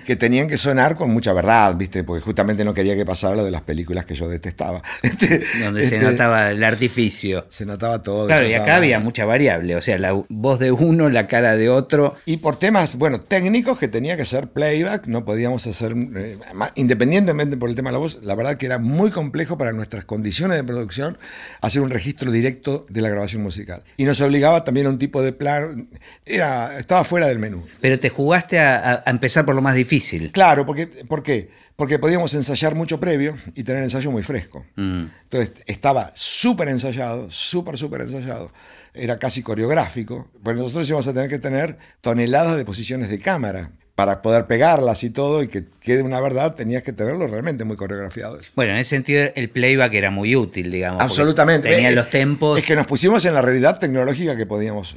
que 0.05 0.15
tenían 0.15 0.47
que 0.47 0.57
sonar 0.57 0.95
con 0.95 1.11
mucha 1.11 1.33
verdad, 1.33 1.75
¿viste? 1.75 2.03
Porque 2.03 2.21
justamente 2.21 2.63
no 2.65 2.73
quería 2.73 2.95
que 2.95 3.05
pasara 3.05 3.35
lo 3.35 3.43
de 3.43 3.51
las 3.51 3.61
películas 3.61 4.05
que 4.05 4.15
yo 4.15 4.27
detestaba. 4.27 4.81
Donde 5.63 5.87
se 5.87 5.95
este, 5.95 5.99
notaba 5.99 6.51
el 6.51 6.63
artificio. 6.63 7.45
Se 7.49 7.65
notaba 7.65 8.03
todo. 8.03 8.27
Claro, 8.27 8.47
y 8.47 8.53
acá 8.53 8.77
había 8.77 8.99
mucha 8.99 9.25
variable, 9.25 9.75
o 9.75 9.81
sea, 9.81 9.97
la 9.97 10.11
voz 10.29 10.59
de 10.59 10.71
uno, 10.71 11.09
la 11.09 11.27
cara 11.27 11.55
de 11.55 11.69
otro. 11.69 12.15
Y 12.25 12.37
por 12.37 12.57
temas, 12.57 12.95
bueno, 12.95 13.21
técnicos 13.21 13.79
que 13.79 13.87
tenía 13.87 14.17
que 14.17 14.25
ser 14.25 14.47
playback, 14.47 15.07
no 15.07 15.25
podíamos 15.25 15.65
hacer, 15.67 15.93
eh, 16.15 16.37
independientemente 16.75 17.57
por 17.57 17.69
el 17.69 17.75
tema 17.75 17.89
de 17.89 17.93
la 17.93 17.99
voz, 17.99 18.19
la 18.21 18.35
verdad 18.35 18.55
que 18.55 18.65
era 18.65 18.79
muy 18.79 19.11
complejo 19.11 19.57
para 19.57 19.71
nuestras 19.71 20.05
condiciones 20.05 20.57
de 20.57 20.63
producción 20.63 21.17
hacer 21.61 21.81
un 21.81 21.89
registro 21.89 22.31
directo 22.31 22.85
de 22.89 23.01
la 23.01 23.09
grabación 23.09 23.41
musical 23.43 23.83
y 23.95 24.03
nos 24.03 24.19
obligaba 24.21 24.63
también 24.63 24.87
a 24.87 24.89
un 24.89 24.99
tipo 24.99 25.21
de 25.21 25.33
plan, 25.33 25.89
era, 26.25 26.77
estaba 26.77 27.03
fuera 27.03 27.27
del 27.27 27.39
menú. 27.39 27.65
Pero 27.81 27.99
te 27.99 28.09
jugaste 28.09 28.59
a, 28.59 29.03
empezar 29.07 29.45
por 29.45 29.55
lo 29.55 29.61
más 29.61 29.75
difícil. 29.75 30.31
Claro, 30.31 30.65
porque, 30.65 30.87
¿por 30.87 31.23
qué? 31.23 31.49
Porque 31.75 31.99
podíamos 31.99 32.33
ensayar 32.33 32.75
mucho 32.75 32.99
previo 32.99 33.37
y 33.55 33.63
tener 33.63 33.83
ensayo 33.83 34.11
muy 34.11 34.23
fresco. 34.23 34.65
Mm. 34.75 35.05
Entonces 35.23 35.51
estaba 35.65 36.11
súper 36.15 36.69
ensayado, 36.69 37.29
súper, 37.31 37.77
súper 37.77 38.01
ensayado. 38.01 38.51
Era 38.93 39.19
casi 39.19 39.43
coreográfico. 39.43 40.27
Pues 40.43 40.55
nosotros 40.57 40.87
íbamos 40.89 41.07
a 41.07 41.13
tener 41.13 41.29
que 41.29 41.39
tener 41.39 41.77
toneladas 42.01 42.57
de 42.57 42.65
posiciones 42.65 43.09
de 43.09 43.19
cámara 43.19 43.71
para 43.97 44.21
poder 44.21 44.45
pegarlas 44.45 45.03
y 45.03 45.09
todo 45.09 45.41
y 45.41 45.47
que 45.47 45.65
quede 45.81 46.03
una 46.03 46.21
verdad, 46.21 46.53
tenías 46.53 46.83
que 46.83 46.93
tenerlo 46.93 47.25
realmente 47.25 47.63
muy 47.63 47.77
coreografiado. 47.77 48.37
Bueno, 48.55 48.73
en 48.73 48.77
ese 48.77 48.91
sentido 48.91 49.25
el 49.33 49.49
playback 49.49 49.91
era 49.95 50.11
muy 50.11 50.35
útil, 50.35 50.69
digamos. 50.69 51.01
Absolutamente. 51.01 51.67
Tenía 51.67 51.89
los 51.89 52.07
tempos. 52.11 52.59
Es 52.59 52.63
que 52.63 52.75
nos 52.75 52.85
pusimos 52.85 53.25
en 53.25 53.33
la 53.33 53.41
realidad 53.41 53.79
tecnológica 53.79 54.37
que 54.37 54.45
podíamos. 54.45 54.95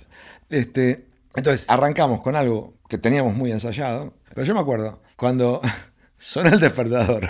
Este, 0.51 1.07
entonces, 1.35 1.65
arrancamos 1.71 2.21
con 2.21 2.37
algo 2.37 2.75
que 2.91 2.99
teníamos 2.99 3.35
muy 3.35 3.51
ensayado, 3.51 4.13
pero 4.35 4.45
yo 4.45 4.53
me 4.53 4.61
acuerdo 4.61 5.01
cuando 5.17 5.63
sonó 6.19 6.51
el 6.51 6.61
despertador. 6.61 7.27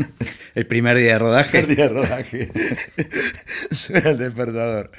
¿El 0.54 0.66
primer 0.68 0.98
día 0.98 1.14
de 1.14 1.18
rodaje? 1.18 1.58
El 1.58 1.66
primer 1.66 1.76
día 1.76 1.88
de 1.88 1.94
rodaje. 1.94 2.48
suena 3.72 4.10
el 4.10 4.18
despertador. 4.18 4.92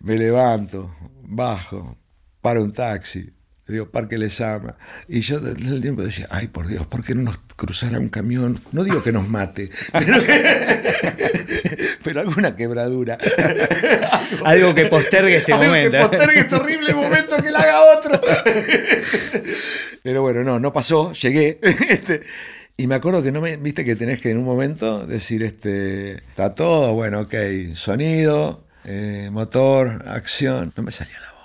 Me 0.00 0.16
levanto, 0.16 0.96
bajo, 1.20 1.98
para 2.40 2.62
un 2.62 2.72
taxi 2.72 3.35
digo, 3.72 3.90
Parque 3.90 4.18
Les 4.18 4.40
ama. 4.40 4.76
Y 5.08 5.20
yo 5.20 5.40
desde 5.40 5.74
el 5.74 5.80
tiempo 5.80 6.02
decía, 6.02 6.26
ay, 6.30 6.48
por 6.48 6.68
Dios, 6.68 6.86
¿por 6.86 7.04
qué 7.04 7.14
no 7.14 7.22
nos 7.22 7.38
cruzara 7.56 7.98
un 7.98 8.08
camión? 8.08 8.60
No 8.72 8.84
digo 8.84 9.02
que 9.02 9.12
nos 9.12 9.28
mate, 9.28 9.70
pero, 12.02 12.20
alguna 12.20 12.56
quebradura. 12.56 13.18
Algo 14.44 14.74
que 14.74 14.86
postergue 14.86 15.36
este 15.36 15.54
momento. 15.54 16.10
Que 16.10 16.16
postergue 16.16 16.40
este 16.40 16.54
horrible 16.54 16.94
momento 16.94 17.36
que 17.36 17.50
le 17.50 17.56
haga 17.56 17.80
otro. 17.96 18.20
pero 20.02 20.22
bueno, 20.22 20.44
no, 20.44 20.58
no 20.58 20.72
pasó, 20.72 21.12
llegué. 21.12 21.58
Este, 21.62 22.22
Y 22.78 22.86
me 22.86 22.94
acuerdo 22.94 23.22
que 23.22 23.32
no 23.32 23.40
me, 23.40 23.56
viste 23.56 23.84
que 23.84 23.96
tenés 23.96 24.20
que 24.20 24.30
en 24.30 24.38
un 24.38 24.44
momento 24.44 25.06
decir, 25.06 25.42
este, 25.42 26.16
está 26.16 26.54
todo, 26.54 26.92
bueno, 26.92 27.22
ok, 27.22 27.34
sonido, 27.74 28.64
eh, 28.84 29.30
motor, 29.32 30.04
acción. 30.06 30.72
No 30.76 30.82
me 30.82 30.92
salía 30.92 31.18
la 31.20 31.30
voz. 31.30 31.35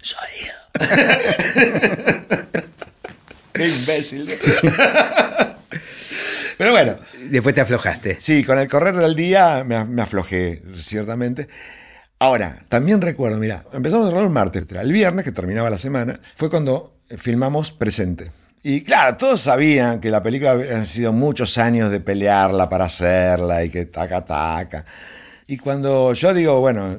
Sonido. 0.00 0.54
Qué 3.52 3.68
imbécil. 3.68 4.28
Pero 6.58 6.72
bueno. 6.72 6.98
Después 7.30 7.54
te 7.54 7.60
aflojaste. 7.60 8.16
Sí, 8.20 8.42
con 8.44 8.58
el 8.58 8.68
correr 8.68 8.96
del 8.96 9.14
día 9.14 9.64
me, 9.64 9.84
me 9.84 10.02
aflojé, 10.02 10.62
ciertamente. 10.76 11.48
Ahora, 12.20 12.58
también 12.68 13.00
recuerdo, 13.00 13.38
mira, 13.38 13.64
empezamos 13.72 14.08
a 14.08 14.10
rodar 14.10 14.24
el 14.24 14.30
martes, 14.30 14.66
el 14.68 14.92
viernes, 14.92 15.24
que 15.24 15.30
terminaba 15.30 15.70
la 15.70 15.78
semana, 15.78 16.18
fue 16.36 16.50
cuando 16.50 16.96
filmamos 17.16 17.70
Presente. 17.70 18.32
Y 18.62 18.82
claro, 18.82 19.16
todos 19.16 19.40
sabían 19.42 20.00
que 20.00 20.10
la 20.10 20.20
película 20.20 20.50
habían 20.52 20.84
sido 20.84 21.12
muchos 21.12 21.58
años 21.58 21.92
de 21.92 22.00
pelearla 22.00 22.68
para 22.68 22.86
hacerla 22.86 23.64
y 23.64 23.70
que 23.70 23.84
taca, 23.86 24.24
taca. 24.24 24.84
Y 25.46 25.58
cuando 25.58 26.12
yo 26.12 26.34
digo, 26.34 26.58
bueno, 26.58 26.98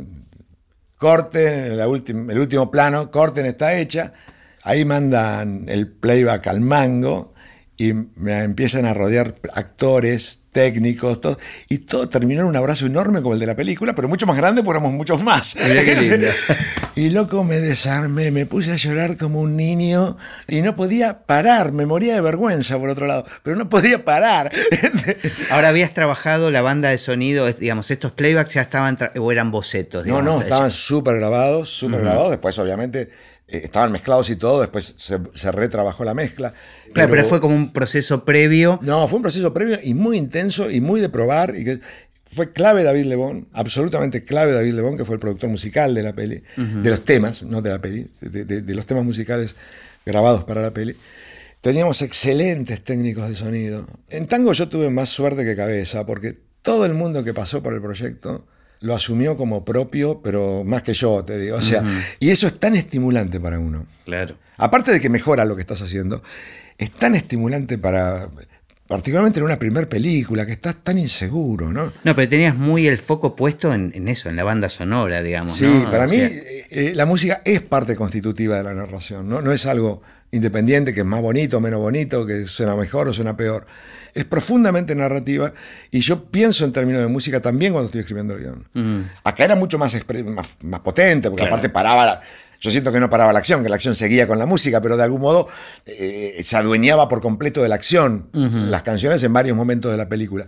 corten, 0.99 1.79
el 1.79 2.39
último 2.39 2.69
plano, 2.69 3.09
corten 3.09 3.47
está 3.47 3.73
hecha, 3.79 4.13
ahí 4.61 4.85
mandan 4.85 5.65
el 5.67 5.87
playback 5.87 6.45
al 6.47 6.59
mango 6.59 7.33
y 7.77 7.93
me 7.93 8.43
empiezan 8.43 8.85
a 8.85 8.93
rodear 8.93 9.35
actores, 9.53 10.38
técnicos, 10.51 11.21
todo, 11.21 11.37
y 11.67 11.79
todo 11.79 12.09
terminó 12.09 12.41
en 12.41 12.47
un 12.47 12.55
abrazo 12.55 12.85
enorme 12.85 13.21
como 13.21 13.33
el 13.33 13.39
de 13.39 13.47
la 13.47 13.55
película, 13.55 13.93
pero 13.93 14.07
mucho 14.07 14.25
más 14.25 14.37
grande 14.37 14.63
porque 14.63 14.77
éramos 14.77 14.93
muchos 14.93 15.23
más. 15.23 15.55
Mira 15.55 15.83
qué 15.83 15.95
lindo. 15.95 16.27
y 16.95 17.09
loco 17.09 17.43
me 17.43 17.59
desarmé, 17.59 18.31
me 18.31 18.45
puse 18.45 18.71
a 18.71 18.75
llorar 18.75 19.17
como 19.17 19.41
un 19.41 19.55
niño 19.55 20.17
y 20.47 20.61
no 20.61 20.75
podía 20.75 21.19
parar, 21.25 21.71
me 21.71 21.85
moría 21.85 22.15
de 22.15 22.21
vergüenza 22.21 22.79
por 22.79 22.89
otro 22.89 23.05
lado, 23.05 23.25
pero 23.43 23.55
no 23.55 23.69
podía 23.69 24.03
parar. 24.03 24.51
Ahora 25.51 25.69
habías 25.69 25.93
trabajado 25.93 26.51
la 26.51 26.61
banda 26.61 26.89
de 26.89 26.97
sonido, 26.97 27.51
digamos, 27.53 27.91
estos 27.91 28.11
playbacks 28.11 28.53
ya 28.53 28.61
estaban 28.61 28.97
o 29.17 29.31
eran 29.31 29.51
bocetos. 29.51 30.05
no, 30.05 30.21
no, 30.21 30.41
estaban 30.41 30.71
súper 30.71 31.17
grabados, 31.17 31.69
súper 31.69 32.01
grabados, 32.01 32.31
después 32.31 32.57
obviamente 32.57 33.09
estaban 33.49 33.91
mezclados 33.91 34.29
y 34.29 34.35
todo, 34.35 34.61
después 34.61 34.95
se, 34.97 35.51
retrabajó 35.51 36.03
la 36.03 36.13
mezcla. 36.13 36.53
Claro, 36.93 37.09
pero, 37.11 37.25
fue 37.25 37.41
como 37.41 37.55
un 37.55 37.73
proceso 37.73 38.23
previo. 38.23 38.79
No, 38.81 39.07
fue 39.07 39.17
un 39.17 39.23
proceso 39.23 39.53
previo 39.53 39.79
y 39.81 39.93
muy 39.93 40.17
intenso 40.17 40.69
y 40.69 40.81
muy 40.81 41.01
de 41.01 41.09
probar. 41.09 41.55
Y 41.55 41.65
que 41.65 41.79
fue 42.31 42.51
clave 42.51 42.83
David 42.83 43.05
Lebón, 43.05 43.47
absolutamente 43.53 44.23
clave 44.23 44.51
David 44.51 44.73
Lebón, 44.73 44.97
que 44.97 45.05
fue 45.05 45.15
el 45.15 45.19
productor 45.19 45.49
musical 45.49 45.95
de 45.95 46.03
la 46.03 46.13
peli, 46.13 46.43
de 46.55 46.89
los 46.89 47.03
temas, 47.03 47.43
no 47.43 47.61
de 47.61 47.69
la 47.69 47.79
peli, 47.79 48.07
de, 48.21 48.75
los 48.75 48.85
temas 48.85 49.03
musicales 49.03 49.55
grabados 50.05 50.43
para 50.43 50.61
la 50.61 50.71
peli. 50.71 50.95
Teníamos 51.61 52.01
excelentes 52.01 52.83
técnicos 52.83 53.27
de 53.29 53.35
sonido. 53.35 53.87
En 54.09 54.27
tango 54.27 54.53
yo 54.53 54.69
tuve 54.69 54.89
más 54.89 55.09
suerte 55.09 55.43
que 55.43 55.55
cabeza, 55.55 56.05
porque 56.05 56.37
todo 56.61 56.85
el 56.85 56.93
mundo 56.93 57.23
que 57.23 57.33
pasó 57.33 57.63
por 57.63 57.73
el 57.73 57.81
proyecto 57.81 58.45
lo 58.81 58.95
asumió 58.95 59.35
como 59.35 59.65
propio, 59.65 60.21
pero 60.21 60.63
más 60.63 60.83
que 60.83 60.93
yo, 60.93 61.23
te 61.23 61.37
digo. 61.37 61.57
O 61.57 61.61
sea, 61.61 61.83
y 62.19 62.29
eso 62.29 62.47
es 62.47 62.59
tan 62.59 62.75
estimulante 62.75 63.39
para 63.39 63.59
uno. 63.59 63.85
Claro. 64.05 64.35
Aparte 64.57 64.91
de 64.91 64.99
que 64.99 65.09
mejora 65.09 65.45
lo 65.45 65.55
que 65.55 65.61
estás 65.61 65.81
haciendo, 65.81 66.23
es 66.77 66.91
tan 66.91 67.15
estimulante 67.15 67.77
para. 67.77 68.29
Particularmente 68.87 69.37
en 69.37 69.45
una 69.45 69.59
primer 69.59 69.87
película, 69.87 70.47
que 70.47 70.53
estás 70.53 70.77
tan 70.83 70.97
inseguro, 70.97 71.71
¿no? 71.71 71.93
No, 72.03 72.15
pero 72.15 72.27
tenías 72.27 72.55
muy 72.55 72.87
el 72.87 72.97
foco 72.97 73.35
puesto 73.35 73.71
en, 73.71 74.07
eso, 74.07 74.29
en 74.29 74.35
la 74.35 74.43
banda 74.43 74.67
sonora, 74.67 75.21
digamos. 75.21 75.55
Sí, 75.55 75.85
para 75.91 76.07
mí 76.07 76.15
eh, 76.15 76.65
eh, 76.71 76.93
la 76.95 77.05
música 77.05 77.43
es 77.45 77.61
parte 77.61 77.95
constitutiva 77.95 78.57
de 78.57 78.63
la 78.63 78.73
narración, 78.73 79.29
¿no? 79.29 79.43
No 79.43 79.51
es 79.51 79.67
algo 79.67 80.01
independiente 80.31 80.91
que 80.91 81.01
es 81.01 81.05
más 81.05 81.21
bonito 81.21 81.57
o 81.57 81.59
menos 81.59 81.79
bonito, 81.79 82.25
que 82.25 82.47
suena 82.47 82.75
mejor 82.75 83.09
o 83.09 83.13
suena 83.13 83.37
peor 83.37 83.67
es 84.13 84.25
profundamente 84.25 84.95
narrativa 84.95 85.53
y 85.91 85.99
yo 86.01 86.25
pienso 86.25 86.65
en 86.65 86.71
términos 86.71 87.01
de 87.01 87.07
música 87.07 87.41
también 87.41 87.73
cuando 87.73 87.87
estoy 87.87 88.01
escribiendo 88.01 88.35
el 88.35 88.41
guion. 88.41 88.67
Mm. 88.73 89.01
Acá 89.23 89.45
era 89.45 89.55
mucho 89.55 89.77
más, 89.77 89.95
más, 90.61 90.79
potente, 90.79 91.29
porque 91.29 91.43
aparte 91.43 91.69
paraba 91.69 92.05
la, 92.05 92.21
yo 92.59 92.71
siento 92.71 92.91
que 92.91 92.99
no 92.99 93.09
paraba 93.09 93.31
la 93.31 93.39
acción, 93.39 93.63
que 93.63 93.69
la 93.69 93.75
acción 93.75 93.95
seguía 93.95 94.27
con 94.27 94.37
la 94.37 94.45
música, 94.45 94.81
pero 94.81 94.97
de 94.97 95.03
algún 95.03 95.21
modo 95.21 95.47
eh, 95.85 96.41
se 96.43 96.57
adueñaba 96.57 97.07
por 97.07 97.21
completo 97.21 97.63
de 97.63 97.69
la 97.69 97.75
acción, 97.75 98.29
las 98.33 98.83
canciones 98.83 99.23
en 99.23 99.31
varios 99.31 99.55
momentos 99.55 99.91
de 99.91 99.97
la 99.97 100.09
película. 100.09 100.47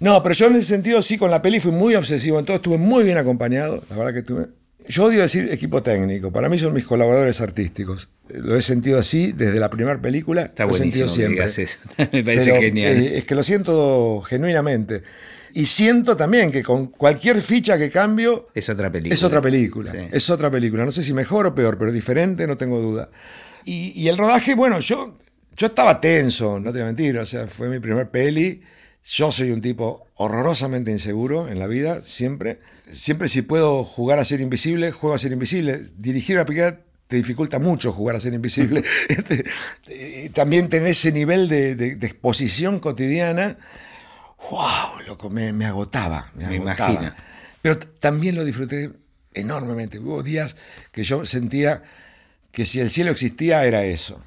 No, 0.00 0.22
pero 0.22 0.34
yo 0.34 0.46
en 0.46 0.56
ese 0.56 0.74
sentido 0.74 1.02
sí, 1.02 1.18
con 1.18 1.30
la 1.30 1.42
peli 1.42 1.60
fui 1.60 1.70
muy 1.70 1.94
obsesivo, 1.94 2.38
entonces 2.38 2.56
estuve 2.56 2.78
muy 2.78 3.04
bien 3.04 3.18
acompañado, 3.18 3.84
la 3.88 3.96
verdad 3.96 4.12
que 4.12 4.18
estuve... 4.20 4.61
Yo 4.88 5.04
odio 5.04 5.22
decir 5.22 5.48
equipo 5.52 5.82
técnico, 5.82 6.32
para 6.32 6.48
mí 6.48 6.58
son 6.58 6.72
mis 6.72 6.84
colaboradores 6.84 7.40
artísticos 7.40 8.08
lo 8.34 8.56
he 8.56 8.62
sentido 8.62 8.98
así 8.98 9.32
desde 9.32 9.60
la 9.60 9.70
primera 9.70 10.00
película. 10.00 10.42
Está 10.42 10.64
lo 10.64 10.74
he 10.74 10.78
sentido 10.78 11.08
siempre. 11.08 11.44
Me 12.12 12.24
parece 12.24 12.58
genial. 12.58 12.96
Eh, 12.96 13.18
es 13.18 13.26
que 13.26 13.34
lo 13.34 13.42
siento 13.42 14.22
genuinamente. 14.22 15.02
Y 15.54 15.66
siento 15.66 16.16
también 16.16 16.50
que 16.50 16.62
con 16.62 16.86
cualquier 16.86 17.42
ficha 17.42 17.76
que 17.76 17.90
cambio. 17.90 18.48
Es 18.54 18.70
otra 18.70 18.90
película. 18.90 19.14
Es 19.14 19.22
otra 19.22 19.42
película. 19.42 19.92
Es 20.10 20.30
otra 20.30 20.50
película. 20.50 20.84
No 20.86 20.92
sé 20.92 21.04
si 21.04 21.12
mejor 21.12 21.46
o 21.46 21.54
peor, 21.54 21.76
pero 21.78 21.92
diferente, 21.92 22.46
no 22.46 22.56
tengo 22.56 22.80
duda. 22.80 23.10
Y, 23.64 24.08
el 24.08 24.18
rodaje, 24.18 24.54
bueno, 24.54 24.80
yo, 24.80 25.18
yo 25.56 25.66
estaba 25.68 26.00
tenso, 26.00 26.58
no 26.58 26.72
te 26.72 26.78
voy 26.78 26.82
a 26.82 26.86
mentir. 26.86 27.18
O 27.18 27.26
sea, 27.26 27.46
fue 27.46 27.68
mi 27.68 27.80
primer 27.80 28.08
peli. 28.10 28.62
Yo 29.04 29.32
soy 29.32 29.50
un 29.50 29.60
tipo 29.60 30.06
horrorosamente 30.14 30.90
inseguro 30.90 31.48
en 31.48 31.58
la 31.58 31.66
vida, 31.66 32.02
siempre. 32.06 32.60
Siempre 32.92 33.28
si 33.28 33.42
puedo 33.42 33.84
jugar 33.84 34.18
a 34.18 34.24
ser 34.24 34.40
invisible, 34.40 34.92
juego 34.92 35.14
a 35.14 35.18
ser 35.18 35.32
invisible. 35.32 35.88
Dirigir 35.96 36.36
una 36.36 36.44
película 36.44 36.78
te 37.08 37.16
dificulta 37.16 37.58
mucho 37.58 37.92
jugar 37.92 38.16
a 38.16 38.20
ser 38.20 38.32
invisible. 38.32 38.84
Este, 39.08 40.30
también 40.32 40.68
tener 40.68 40.88
ese 40.88 41.12
nivel 41.12 41.48
de, 41.48 41.92
exposición 42.00 42.80
cotidiana, 42.80 43.58
wow, 44.50 45.00
loco, 45.06 45.28
me, 45.28 45.48
agotaba, 45.66 46.30
me, 46.34 46.46
agotaba. 46.46 47.14
Pero 47.60 47.78
también 47.78 48.34
lo 48.34 48.44
disfruté 48.44 48.90
enormemente. 49.34 49.98
Hubo 49.98 50.22
días 50.22 50.56
que 50.90 51.04
yo 51.04 51.26
sentía 51.26 51.82
que 52.52 52.66
si 52.66 52.80
el 52.80 52.90
cielo 52.90 53.10
existía 53.10 53.64
era 53.64 53.84
eso. 53.84 54.22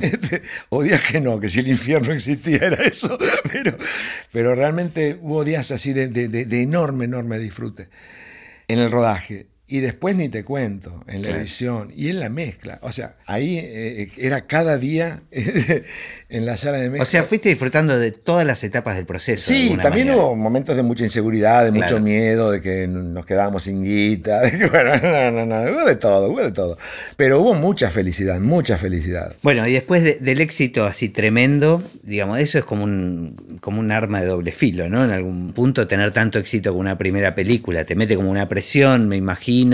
Este, 0.00 0.42
o 0.70 0.82
días 0.82 1.02
que 1.02 1.20
no, 1.20 1.38
que 1.38 1.50
si 1.50 1.60
el 1.60 1.68
infierno 1.68 2.12
existía 2.12 2.56
era 2.56 2.82
eso. 2.84 3.18
Pero, 3.52 3.76
pero 4.32 4.54
realmente 4.54 5.18
hubo 5.20 5.44
días 5.44 5.70
así 5.70 5.92
de, 5.92 6.08
de 6.08 6.62
enorme, 6.62 7.04
enorme 7.04 7.38
disfrute 7.38 7.88
en 8.68 8.78
el 8.78 8.90
rodaje. 8.90 9.46
Y 9.68 9.80
después 9.80 10.14
ni 10.14 10.28
te 10.28 10.44
cuento, 10.44 11.02
en 11.08 11.22
la 11.22 11.30
edición 11.30 11.92
y 11.96 12.08
en 12.08 12.20
la 12.20 12.28
mezcla. 12.28 12.78
O 12.82 12.92
sea, 12.92 13.16
ahí 13.26 13.58
eh, 13.58 14.12
era 14.16 14.46
cada 14.46 14.78
día 14.78 15.24
en 16.28 16.46
la 16.46 16.56
sala 16.56 16.78
de 16.78 16.90
mezcla. 16.90 17.02
O 17.02 17.06
sea, 17.06 17.22
fuiste 17.22 17.48
disfrutando 17.48 17.98
de 17.98 18.12
todas 18.12 18.46
las 18.46 18.62
etapas 18.64 18.96
del 18.96 19.06
proceso. 19.06 19.48
Sí, 19.48 19.76
también 19.80 20.10
hubo 20.10 20.34
momentos 20.34 20.76
de 20.76 20.82
mucha 20.82 21.04
inseguridad, 21.04 21.64
de 21.64 21.72
mucho 21.72 22.00
miedo, 22.00 22.50
de 22.50 22.60
que 22.60 22.86
nos 22.88 23.24
quedábamos 23.26 23.64
sin 23.64 23.82
guita. 23.82 24.40
De 24.46 24.68
bueno, 24.68 24.96
no, 24.96 25.30
no, 25.30 25.46
no, 25.46 25.70
hubo 25.70 25.86
de 25.86 25.96
todo, 25.96 26.28
hubo 26.30 26.40
de 26.40 26.52
todo. 26.52 26.78
Pero 27.16 27.40
hubo 27.40 27.54
mucha 27.54 27.90
felicidad, 27.90 28.40
mucha 28.40 28.78
felicidad. 28.78 29.34
Bueno, 29.42 29.66
y 29.66 29.72
después 29.72 30.20
del 30.20 30.40
éxito 30.40 30.84
así 30.84 31.08
tremendo, 31.08 31.82
digamos, 32.02 32.38
eso 32.38 32.58
es 32.58 32.64
como 32.64 32.84
un, 32.84 33.58
como 33.60 33.80
un 33.80 33.92
arma 33.92 34.20
de 34.20 34.26
doble 34.26 34.52
filo, 34.52 34.88
¿no? 34.88 35.04
En 35.04 35.10
algún 35.10 35.52
punto 35.52 35.86
tener 35.86 36.12
tanto 36.12 36.38
éxito 36.38 36.72
con 36.72 36.80
una 36.80 36.98
primera 36.98 37.34
película, 37.34 37.84
te 37.84 37.94
mete 37.94 38.16
como 38.16 38.30
una 38.30 38.48
presión, 38.48 39.08
me 39.08 39.16
imagino 39.16 39.66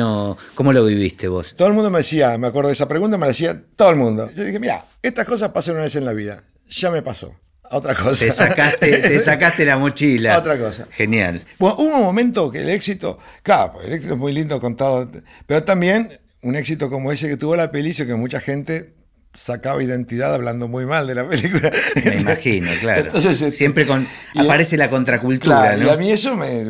¿Cómo 0.54 0.72
lo 0.72 0.84
viviste 0.84 1.28
vos? 1.28 1.54
Todo 1.54 1.68
el 1.68 1.74
mundo 1.74 1.90
me 1.90 1.98
decía, 1.98 2.36
me 2.38 2.46
acuerdo 2.46 2.68
de 2.68 2.74
esa 2.74 2.88
pregunta, 2.88 3.16
me 3.16 3.22
la 3.26 3.28
decía 3.28 3.60
todo 3.76 3.90
el 3.90 3.96
mundo. 3.96 4.30
Yo 4.34 4.44
dije, 4.44 4.58
mira, 4.58 4.84
estas 5.02 5.26
cosas 5.26 5.50
pasan 5.50 5.74
una 5.74 5.84
vez 5.84 5.96
en 5.96 6.04
la 6.04 6.12
vida. 6.12 6.44
Ya 6.68 6.90
me 6.90 7.02
pasó. 7.02 7.34
Otra 7.70 7.94
cosa. 7.94 8.26
Te 8.26 8.32
sacaste, 8.32 8.98
te 8.98 9.18
sacaste 9.20 9.64
la 9.64 9.78
mochila. 9.78 10.38
Otra 10.38 10.58
cosa. 10.58 10.86
Genial. 10.90 11.42
Bueno, 11.58 11.76
hubo 11.78 11.96
un 11.96 12.02
momento 12.02 12.50
que 12.50 12.60
el 12.60 12.68
éxito, 12.68 13.18
claro, 13.42 13.80
el 13.82 13.92
éxito 13.92 14.14
es 14.14 14.20
muy 14.20 14.32
lindo 14.32 14.60
contado, 14.60 15.10
pero 15.46 15.62
también 15.62 16.20
un 16.42 16.54
éxito 16.54 16.90
como 16.90 17.12
ese 17.12 17.28
que 17.28 17.36
tuvo 17.36 17.56
la 17.56 17.70
peli 17.70 17.90
hizo 17.90 18.04
que 18.04 18.14
mucha 18.14 18.40
gente 18.40 18.94
sacaba 19.32 19.82
identidad 19.82 20.34
hablando 20.34 20.68
muy 20.68 20.84
mal 20.84 21.06
de 21.06 21.14
la 21.14 21.26
película. 21.26 21.72
Me 22.04 22.16
imagino, 22.16 22.70
claro. 22.80 23.12
Este, 23.14 23.50
Siempre 23.50 23.86
con, 23.86 24.06
aparece 24.36 24.76
la 24.76 24.90
contracultura, 24.90 25.76
¿no? 25.76 25.86
Y 25.86 25.88
a 25.88 25.96
mí 25.96 26.10
eso 26.10 26.36
me, 26.36 26.64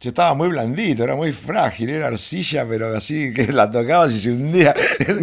Yo 0.00 0.10
estaba 0.10 0.34
muy 0.34 0.48
blandito, 0.48 1.04
era 1.04 1.14
muy 1.16 1.32
frágil, 1.32 1.90
era 1.90 2.08
arcilla, 2.08 2.66
pero 2.68 2.94
así 2.94 3.32
que 3.32 3.46
la 3.52 3.70
tocaba 3.70 4.10
y 4.10 4.18
se 4.18 4.30
hundía. 4.30 4.74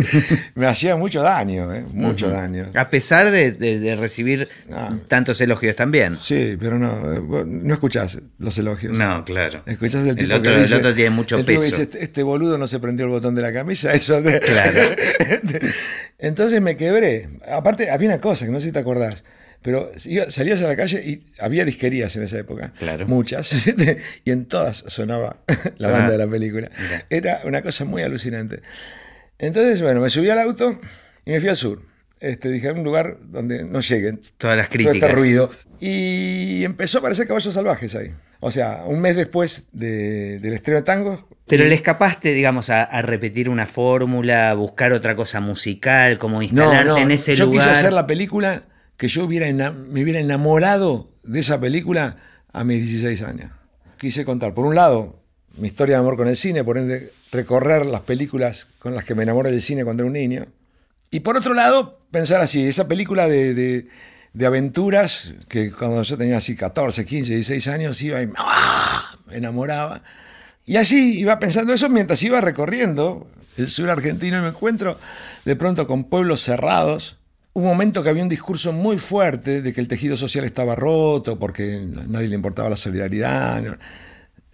me 0.56 0.68
hacía 0.68 0.96
mucho 0.96 1.22
daño, 1.22 1.74
¿eh? 1.74 1.86
mucho 1.92 2.30
daño. 2.30 2.68
A 2.74 2.90
pesar 2.90 3.30
de, 3.32 3.96
recibir 4.00 4.48
ah. 4.72 4.96
tantos 5.08 5.40
elogios 5.42 5.76
también. 5.76 6.18
Sí, 6.20 6.58
pero 6.60 6.80
no, 6.80 7.46
no 7.46 7.74
escuchás 7.74 8.20
los 8.40 8.58
elogios. 8.58 8.94
No, 8.94 9.24
claro. 9.24 9.64
Escuchás 9.66 10.06
el, 10.06 10.16
tipo 10.16 10.36
otro, 10.36 10.56
el 10.56 10.74
otro 10.74 10.94
tiene 10.94 11.12
mucho 11.12 11.44
peso. 11.46 11.82
Este, 11.82 12.04
este, 12.04 12.24
boludo 12.24 12.58
no 12.58 12.68
se 12.68 12.80
prendió 12.80 13.06
el 13.06 13.12
botón 13.12 13.36
de 13.36 13.42
la 13.42 13.54
camisa, 13.54 13.92
eso 13.94 14.22
de... 14.22 14.40
Claro. 14.40 14.82
Entonces 16.18 16.62
me 16.62 16.78
quebré. 16.78 17.30
Aparte, 17.52 17.90
había 17.92 18.10
una 18.10 18.22
cosa 18.22 18.46
que 18.46 18.52
no 18.52 18.60
sé 18.60 18.68
si 18.68 18.72
te 18.72 18.80
acordás, 18.80 19.24
pero 19.62 19.92
salías 20.30 20.62
a 20.62 20.68
la 20.68 20.76
calle 20.76 21.04
y 21.06 21.26
había 21.40 21.66
disquerías 21.66 22.16
en 22.16 22.24
esa 22.24 22.40
época. 22.40 22.74
Claro. 22.80 23.08
Muchas. 23.08 23.52
y 24.26 24.32
en 24.32 24.46
todas 24.46 24.84
sonaba 24.88 25.38
la 25.78 25.90
banda 25.92 26.10
de 26.12 26.18
la 26.18 26.28
película. 26.28 26.70
Era 27.10 27.42
una 27.46 27.62
cosa 27.62 27.86
muy 27.86 28.02
alucinante. 28.02 28.62
Entonces, 29.40 29.82
bueno, 29.82 30.02
me 30.02 30.10
subí 30.10 30.30
al 30.30 30.40
auto 30.40 30.80
y 31.26 31.32
me 31.32 31.40
fui 31.40 31.50
al 31.50 31.56
sur. 31.56 31.82
Este, 32.20 32.50
dije, 32.50 32.72
un 32.72 32.84
lugar 32.84 33.18
donde 33.24 33.64
no 33.64 33.82
lleguen 33.82 34.22
Todas 34.38 34.56
las 34.56 34.68
todo 34.68 34.74
críticas. 34.78 34.96
este 34.96 35.08
ruido. 35.16 35.52
Y 35.80 36.64
empezó 36.64 36.98
a 36.98 37.00
aparecer 37.00 37.28
caballos 37.28 37.52
salvajes 37.54 37.96
ahí. 37.96 38.14
O 38.40 38.52
sea, 38.52 38.84
un 38.86 39.02
mes 39.02 39.16
después 39.16 39.64
de- 39.72 40.40
del 40.40 40.54
estreno 40.54 40.78
de 40.80 40.84
tango. 40.84 41.28
Pero 41.48 41.66
le 41.66 41.74
escapaste, 41.76 42.34
digamos, 42.34 42.70
a, 42.70 42.84
a 42.84 43.02
repetir 43.02 43.50
una 43.50 43.66
fórmula, 43.66 44.52
a 44.52 44.54
buscar 44.54 44.94
otra 44.94 45.16
cosa 45.16 45.40
musical, 45.42 46.18
como 46.20 46.42
instalarte 46.42 47.02
en 47.02 47.12
ese 47.12 47.36
yo 47.36 47.46
lugar. 47.46 47.68
quise 47.68 47.78
hacer 47.80 47.94
la 47.94 48.08
película 48.08 48.64
que 49.02 49.08
yo 49.08 49.28
me 49.28 50.04
hubiera 50.04 50.20
enamorado 50.20 51.10
de 51.24 51.40
esa 51.40 51.60
película 51.60 52.18
a 52.54 52.64
mis 52.64 52.84
16 52.86 53.24
años. 53.24 53.50
Quise 53.98 54.26
contar, 54.26 54.54
por 54.54 54.68
un 54.68 54.76
lado, 54.76 55.24
mi 55.58 55.70
historia 55.70 55.96
de 55.96 56.02
amor 56.02 56.18
con 56.18 56.28
el 56.28 56.38
cine, 56.38 56.64
por 56.64 56.78
ende, 56.78 57.12
recorrer 57.32 57.84
las 57.88 58.02
películas 58.02 58.68
con 58.78 58.94
las 58.94 59.04
que 59.04 59.16
me 59.16 59.24
enamoré 59.24 59.50
del 59.50 59.64
cine 59.64 59.84
cuando 59.84 60.04
era 60.04 60.08
un 60.08 60.14
niño. 60.14 60.46
Y 61.10 61.22
por 61.22 61.36
otro 61.36 61.56
lado, 61.56 62.06
pensar 62.12 62.42
así, 62.42 62.64
esa 62.68 62.88
película 62.88 63.28
de, 63.28 63.56
de- 64.36 64.46
aventuras 64.46 65.34
que 65.50 65.72
cuando 65.72 66.04
yo 66.04 66.16
tenía 66.16 66.38
así 66.38 66.56
14, 66.56 67.04
15, 67.04 67.34
16 67.34 67.68
años 67.70 68.00
iba 68.04 68.22
y 68.22 68.30
¡ah! 68.38 69.18
me 69.26 69.38
enamoraba. 69.38 70.04
Y 70.64 70.76
así 70.76 71.18
iba 71.20 71.40
pensando 71.40 71.74
eso 71.74 71.90
mientras 71.90 72.22
iba 72.22 72.40
recorriendo 72.40 73.28
el 73.58 73.68
sur 73.72 73.90
argentino 73.90 74.38
y 74.38 74.42
me 74.42 74.50
encuentro 74.50 75.00
de 75.44 75.56
pronto 75.56 75.88
con 75.88 76.04
pueblos 76.04 76.44
cerrados. 76.44 77.18
Un 77.54 77.64
momento 77.64 78.02
que 78.02 78.10
había 78.10 78.24
un 78.24 78.30
discurso 78.30 78.72
muy 78.72 78.98
fuerte 78.98 79.62
de 79.62 79.74
que 79.74 79.82
el 79.82 79.88
tejido 79.88 80.16
social 80.16 80.46
estaba 80.46 80.76
roto 80.76 81.38
porque 81.38 81.76
a 81.76 82.08
nadie 82.08 82.30
le 82.30 82.36
importaba 82.36 82.70
la 82.70 82.78
solidaridad. 82.78 83.62
¿no? 83.62 83.78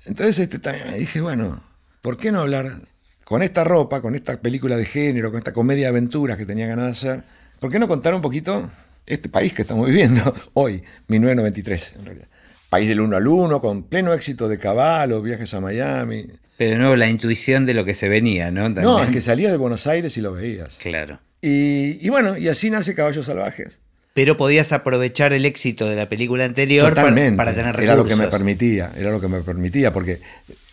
Entonces 0.06 0.40
este, 0.40 0.60
también 0.60 0.88
me 0.90 0.98
dije, 0.98 1.22
bueno, 1.22 1.62
¿por 2.02 2.18
qué 2.18 2.32
no 2.32 2.40
hablar 2.40 2.82
con 3.24 3.44
esta 3.44 3.64
ropa, 3.64 4.02
con 4.02 4.16
esta 4.16 4.42
película 4.42 4.78
de 4.78 4.86
género, 4.86 5.30
con 5.30 5.38
esta 5.38 5.54
comedia 5.54 5.84
de 5.84 5.90
aventuras 5.90 6.38
que 6.38 6.46
tenía 6.46 6.66
ganas 6.66 6.86
de 6.86 6.92
hacer? 6.92 7.24
¿Por 7.60 7.72
qué 7.72 7.78
no 7.78 7.88
contar 7.88 8.16
un 8.16 8.22
poquito 8.22 8.72
este 9.06 9.30
país 9.30 9.54
que 9.54 9.64
estamos 9.64 9.86
viviendo 9.88 10.34
hoy, 10.54 10.84
1993 11.08 11.94
en 12.00 12.06
realidad? 12.06 12.28
País 12.70 12.88
del 12.88 13.02
uno 13.02 13.16
al 13.16 13.28
uno, 13.28 13.62
con 13.62 13.84
pleno 13.84 14.14
éxito 14.14 14.50
de 14.50 14.58
caballos, 14.58 15.24
viajes 15.24 15.54
a 15.54 15.62
Miami. 15.62 16.28
Pero 16.58 16.80
nuevo 16.80 16.96
la 16.96 17.08
intuición 17.08 17.66
de 17.66 17.74
lo 17.74 17.86
que 17.86 17.94
se 17.94 18.10
venía, 18.10 18.50
¿no? 18.50 18.68
No, 18.70 19.04
es 19.04 19.12
que 19.12 19.22
salías 19.22 19.52
de 19.52 19.58
Buenos 19.58 19.88
Aires 19.88 20.18
y 20.18 20.22
lo 20.22 20.34
veías. 20.34 20.76
Claro. 20.78 21.20
Y, 21.48 22.06
y 22.06 22.10
bueno, 22.10 22.38
y 22.38 22.48
así 22.50 22.70
nace 22.70 22.94
Caballos 22.96 23.26
Salvajes. 23.26 23.80
Pero 24.14 24.36
podías 24.36 24.72
aprovechar 24.74 25.32
el 25.34 25.46
éxito 25.46 25.88
de 25.88 25.96
la 25.96 26.08
película 26.08 26.44
anterior 26.46 26.94
para, 26.96 27.14
para 27.36 27.54
tener 27.54 27.76
recursos. 27.76 27.84
Era 27.84 27.96
lo 27.96 28.06
que 28.06 28.16
me 28.16 28.28
permitía, 28.28 28.92
era 28.98 29.12
lo 29.12 29.22
que 29.22 29.28
me 29.28 29.42
permitía, 29.42 29.94
porque, 29.94 30.22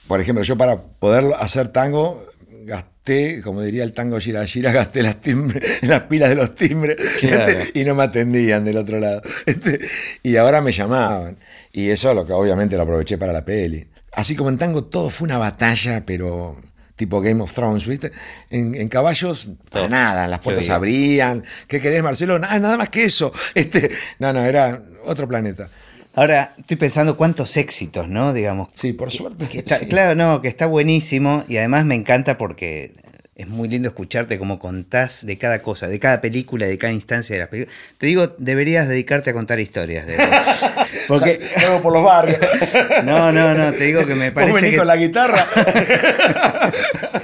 por 0.09 0.21
ejemplo, 0.21 0.43
yo 0.43 0.57
para 0.57 0.79
poder 0.81 1.25
hacer 1.39 1.69
tango 1.69 2.27
gasté, 2.65 3.43
como 3.43 3.61
diría 3.61 3.85
el 3.85 3.93
tango 3.93 4.19
Shirashira, 4.19 4.73
gasté 4.81 5.03
las, 5.03 5.21
timbre- 5.21 5.61
las 5.83 6.01
pilas 6.05 6.31
de 6.31 6.37
los 6.37 6.55
timbres 6.55 6.97
Claro. 7.21 7.59
este, 7.61 7.79
y 7.79 7.85
no 7.85 7.95
me 7.95 8.05
atendían 8.05 8.65
del 8.65 8.79
otro 8.79 8.99
lado. 8.99 9.21
Este, 9.45 9.79
y 10.23 10.37
ahora 10.37 10.63
me 10.63 10.73
llamaban. 10.73 11.37
Y 11.71 11.91
eso 11.91 12.09
es 12.11 12.17
lo 12.17 12.25
que 12.27 12.33
obviamente 12.33 12.77
lo 12.77 12.83
aproveché 12.85 13.19
para 13.19 13.33
la 13.35 13.45
peli. 13.45 13.87
Así 14.13 14.35
como 14.37 14.49
en 14.49 14.57
tango 14.57 14.85
todo 14.85 15.11
fue 15.11 15.27
una 15.27 15.37
batalla, 15.37 16.05
pero 16.07 16.57
tipo 16.97 17.21
Game 17.21 17.43
of 17.43 17.53
Thrones, 17.53 17.87
¿viste? 17.87 18.13
En, 18.51 18.75
en 18.75 18.89
caballos, 18.89 19.47
para 19.71 19.87
Todo. 19.87 19.89
nada, 19.89 20.29
las 20.29 20.39
puertas 20.41 20.65
se 20.65 20.73
abrían. 20.73 21.45
¿Qué 21.69 21.81
querés, 21.81 22.03
Marcelo? 22.03 22.39
Nada, 22.39 22.59
nada 22.59 22.77
más 22.77 22.89
que 22.89 23.05
eso. 23.05 23.33
Este, 23.55 23.91
no, 24.19 24.33
no, 24.33 24.45
era 24.45 24.83
otro 25.05 25.27
planeta. 25.29 25.69
Ahora 26.17 26.53
estoy 26.57 26.77
pensando 26.77 27.17
cuántos 27.17 27.57
éxitos, 27.57 28.09
¿no? 28.09 28.33
Digamos. 28.33 28.69
Sí, 28.75 28.93
por 28.93 29.11
suerte. 29.11 29.47
que 29.49 29.59
está- 29.59 29.79
sí. 29.81 29.87
Claro, 29.87 30.15
no, 30.15 30.41
que 30.41 30.49
está 30.49 30.67
buenísimo 30.67 31.45
y 31.49 31.57
además 31.57 31.85
me 31.85 31.97
encanta 31.97 32.39
porque 32.39 32.93
es 33.37 33.49
muy 33.49 33.69
lindo 33.69 33.89
escucharte 33.89 34.39
cómo 34.39 34.61
contás 34.61 35.27
de 35.27 35.37
cada 35.39 35.61
cosa, 35.61 35.89
de 35.89 35.99
cada 35.99 36.21
película, 36.21 36.67
de 36.67 36.79
cada 36.79 36.93
instancia 36.93 37.35
de 37.35 37.41
las 37.41 37.49
películas. 37.49 37.77
Te 37.99 38.07
digo, 38.07 38.29
deberías 38.39 38.87
dedicarte 38.87 39.31
a 39.31 39.33
contar 39.33 39.59
historias. 39.59 40.07
de- 40.07 40.17
porque 41.09 41.41
Salgo 41.53 41.83
por 41.83 41.93
los 41.93 42.05
barrios. 42.05 42.39
no, 43.05 43.33
no, 43.33 43.55
no, 43.55 43.73
te 43.73 43.85
digo 43.85 44.07
que 44.07 44.15
me 44.15 44.31
Vos 44.31 44.35
parece 44.35 44.55
venís 44.55 44.71
que 44.71 44.77
con 44.79 44.87
la 44.87 44.97
guitarra. 44.97 45.45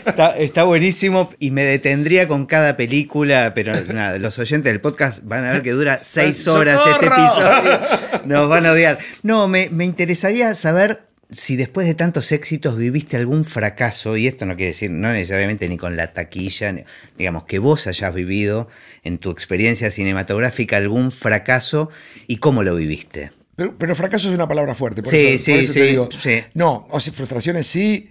Está, 0.06 0.36
está 0.36 0.64
buenísimo 0.64 1.30
y 1.38 1.50
me 1.50 1.64
detendría 1.64 2.26
con 2.28 2.44
cada 2.46 2.76
película, 2.76 3.52
pero 3.54 3.80
nada, 3.92 4.18
los 4.18 4.38
oyentes 4.38 4.70
del 4.72 4.80
podcast 4.80 5.20
van 5.24 5.44
a 5.44 5.52
ver 5.52 5.62
que 5.62 5.70
dura 5.70 6.00
seis 6.02 6.46
horas 6.48 6.82
este 6.86 7.06
episodio. 7.06 7.80
Nos 8.24 8.48
van 8.48 8.66
a 8.66 8.72
odiar. 8.72 8.98
No, 9.22 9.46
me, 9.48 9.68
me 9.70 9.84
interesaría 9.84 10.54
saber 10.54 11.00
si 11.31 11.57
después 11.57 11.87
de 11.87 11.95
tantos 11.95 12.33
éxitos 12.33 12.76
viviste 12.76 13.16
algún 13.16 13.45
fracaso, 13.45 14.16
y 14.16 14.26
esto 14.26 14.47
no 14.47 14.57
quiere 14.57 14.68
decir, 14.68 14.91
no 14.91 15.12
necesariamente 15.12 15.68
ni 15.68 15.76
con 15.76 15.97
la 15.97 16.12
taquilla, 16.12 16.72
ni- 16.72 16.85
digamos, 17.16 17.45
que 17.45 17.59
vos 17.59 17.87
hayas 17.87 18.14
vivido 18.14 18.68
en 19.05 19.18
tu 19.18 19.31
experiencia 19.31 19.91
cinematográfica 19.91 20.76
algún 20.76 21.12
fracaso 21.12 21.91
y 22.26 22.39
cómo 22.39 22.62
lo 22.62 22.74
viviste. 22.76 23.31
Pero, 23.57 23.76
pero 23.78 23.95
fracaso 23.95 24.28
es 24.28 24.35
una 24.35 24.49
palabra 24.49 24.74
fuerte. 24.74 25.03
Por 25.03 25.11
Sí, 25.12 25.26
eso, 25.35 25.45
sí, 25.45 25.51
por 25.53 25.61
eso 25.61 25.72
sí, 25.72 25.78
te 25.81 25.87
digo. 25.87 26.09
sí. 26.18 26.43
No, 26.55 26.87
o 26.91 26.99
sea, 26.99 27.12
frustraciones 27.12 27.66
sí, 27.66 28.09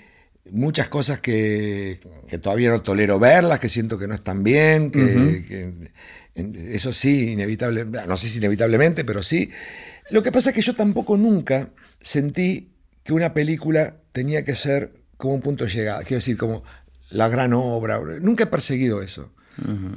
muchas 0.52 0.90
cosas 0.90 1.20
que, 1.20 2.00
que 2.28 2.38
todavía 2.38 2.70
no 2.70 2.82
tolero 2.82 3.20
verlas, 3.20 3.60
que 3.60 3.70
siento 3.70 3.98
que 3.98 4.08
no 4.08 4.16
están 4.16 4.44
bien, 4.44 4.92
que, 4.92 5.44
que- 5.48 5.92
eso 6.76 6.94
sí, 6.94 7.32
inevitable, 7.32 7.86
no 7.86 8.16
sé 8.16 8.30
si 8.30 8.38
inevitablemente, 8.38 9.04
pero 9.04 9.24
sí. 9.24 9.50
Lo 10.10 10.24
que 10.24 10.32
pasa 10.32 10.50
es 10.52 10.56
que 10.56 10.62
yo 10.62 10.74
tampoco 10.76 11.18
nunca 11.18 11.70
sentí 12.02 12.70
que 13.04 13.14
una 13.14 13.34
película 13.34 13.96
tenía 14.12 14.44
que 14.44 14.56
ser 14.56 14.94
como 15.18 15.34
un 15.36 15.42
punto 15.42 15.66
de 15.66 15.72
llegada, 15.72 16.00
quiero 16.04 16.20
decir, 16.20 16.38
como 16.38 16.64
la 17.10 17.28
gran 17.28 17.54
obra. 17.54 18.00
Nunca 18.22 18.44
he 18.44 18.48
perseguido 18.48 19.02
eso. 19.02 19.32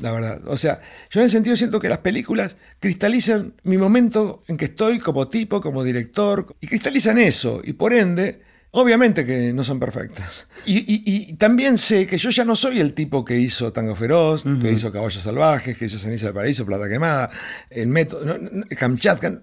La 0.01 0.11
verdad. 0.11 0.41
O 0.47 0.57
sea, 0.57 0.81
yo 1.11 1.21
en 1.21 1.25
el 1.27 1.31
sentido 1.31 1.55
siento 1.55 1.79
que 1.79 1.89
las 1.89 1.99
películas 1.99 2.57
cristalizan 2.81 3.55
mi 3.63 3.79
momento 3.79 4.43
en 4.49 4.57
que 4.57 4.65
estoy 4.65 4.99
como 4.99 5.29
tipo, 5.29 5.61
como 5.61 5.85
director, 5.85 6.57
y 6.61 6.67
cristalizan 6.67 7.19
eso. 7.19 7.61
Y 7.63 7.75
por 7.75 7.93
ende, 7.93 8.41
obviamente 8.73 9.25
que 9.25 9.53
no 9.53 9.63
son 9.63 9.79
perfectas. 9.79 10.49
Y, 10.67 10.79
y- 10.79 11.03
y 11.31 11.33
también 11.35 11.79
sé 11.79 12.09
que 12.09 12.19
yo 12.19 12.31
ya 12.31 12.45
no 12.45 12.57
soy 12.57 12.81
el 12.81 12.93
tipo 12.93 13.25
que 13.25 13.39
hizo 13.39 13.73
Tango 13.73 13.95
Feroz, 13.95 14.43
que 14.61 14.73
hizo 14.73 14.91
Caballos 14.91 15.23
Salvajes, 15.23 15.77
que 15.77 15.85
hizo 15.85 15.99
Ceniza 15.99 16.27
del 16.27 16.35
Paraíso, 16.35 16.67
Plata 16.67 16.89
Quemada, 16.89 17.31
el 17.71 17.87
método, 17.87 18.25
no, 18.25 18.39
no, 18.39 18.65
Kamchatka. 18.77 19.43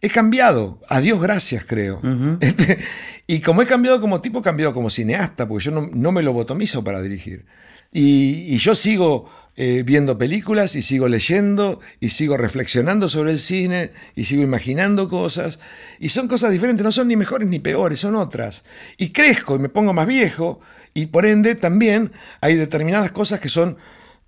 He 0.00 0.08
cambiado, 0.08 0.80
a 0.88 1.00
Dios 1.00 1.20
gracias, 1.20 1.64
creo. 1.64 2.00
Este, 2.40 2.78
y 3.26 3.40
como 3.40 3.62
he 3.62 3.66
cambiado 3.66 4.00
como 4.00 4.20
tipo, 4.20 4.40
he 4.40 4.42
cambiado 4.42 4.72
como 4.72 4.90
cineasta, 4.90 5.46
porque 5.46 5.64
yo 5.64 5.70
no, 5.70 5.90
no 5.92 6.12
me 6.12 6.22
lo 6.22 6.32
botomizo 6.32 6.82
para 6.82 7.02
dirigir. 7.02 7.44
Y, 7.92 8.54
y 8.54 8.58
yo 8.58 8.74
sigo 8.74 9.28
eh, 9.62 9.82
viendo 9.84 10.16
películas 10.16 10.74
y 10.74 10.80
sigo 10.80 11.06
leyendo 11.06 11.80
y 12.00 12.10
sigo 12.10 12.38
reflexionando 12.38 13.10
sobre 13.10 13.32
el 13.32 13.40
cine 13.40 13.90
y 14.16 14.24
sigo 14.24 14.42
imaginando 14.42 15.08
cosas. 15.08 15.58
Y 15.98 16.08
son 16.08 16.28
cosas 16.28 16.50
diferentes, 16.50 16.82
no 16.82 16.92
son 16.92 17.08
ni 17.08 17.16
mejores 17.16 17.46
ni 17.46 17.58
peores, 17.58 18.00
son 18.00 18.14
otras. 18.14 18.64
Y 18.96 19.10
crezco 19.10 19.56
y 19.56 19.58
me 19.58 19.68
pongo 19.68 19.92
más 19.92 20.06
viejo 20.06 20.60
y 20.94 21.08
por 21.08 21.26
ende 21.26 21.56
también 21.56 22.12
hay 22.40 22.54
determinadas 22.54 23.10
cosas 23.10 23.38
que 23.40 23.50
son 23.50 23.76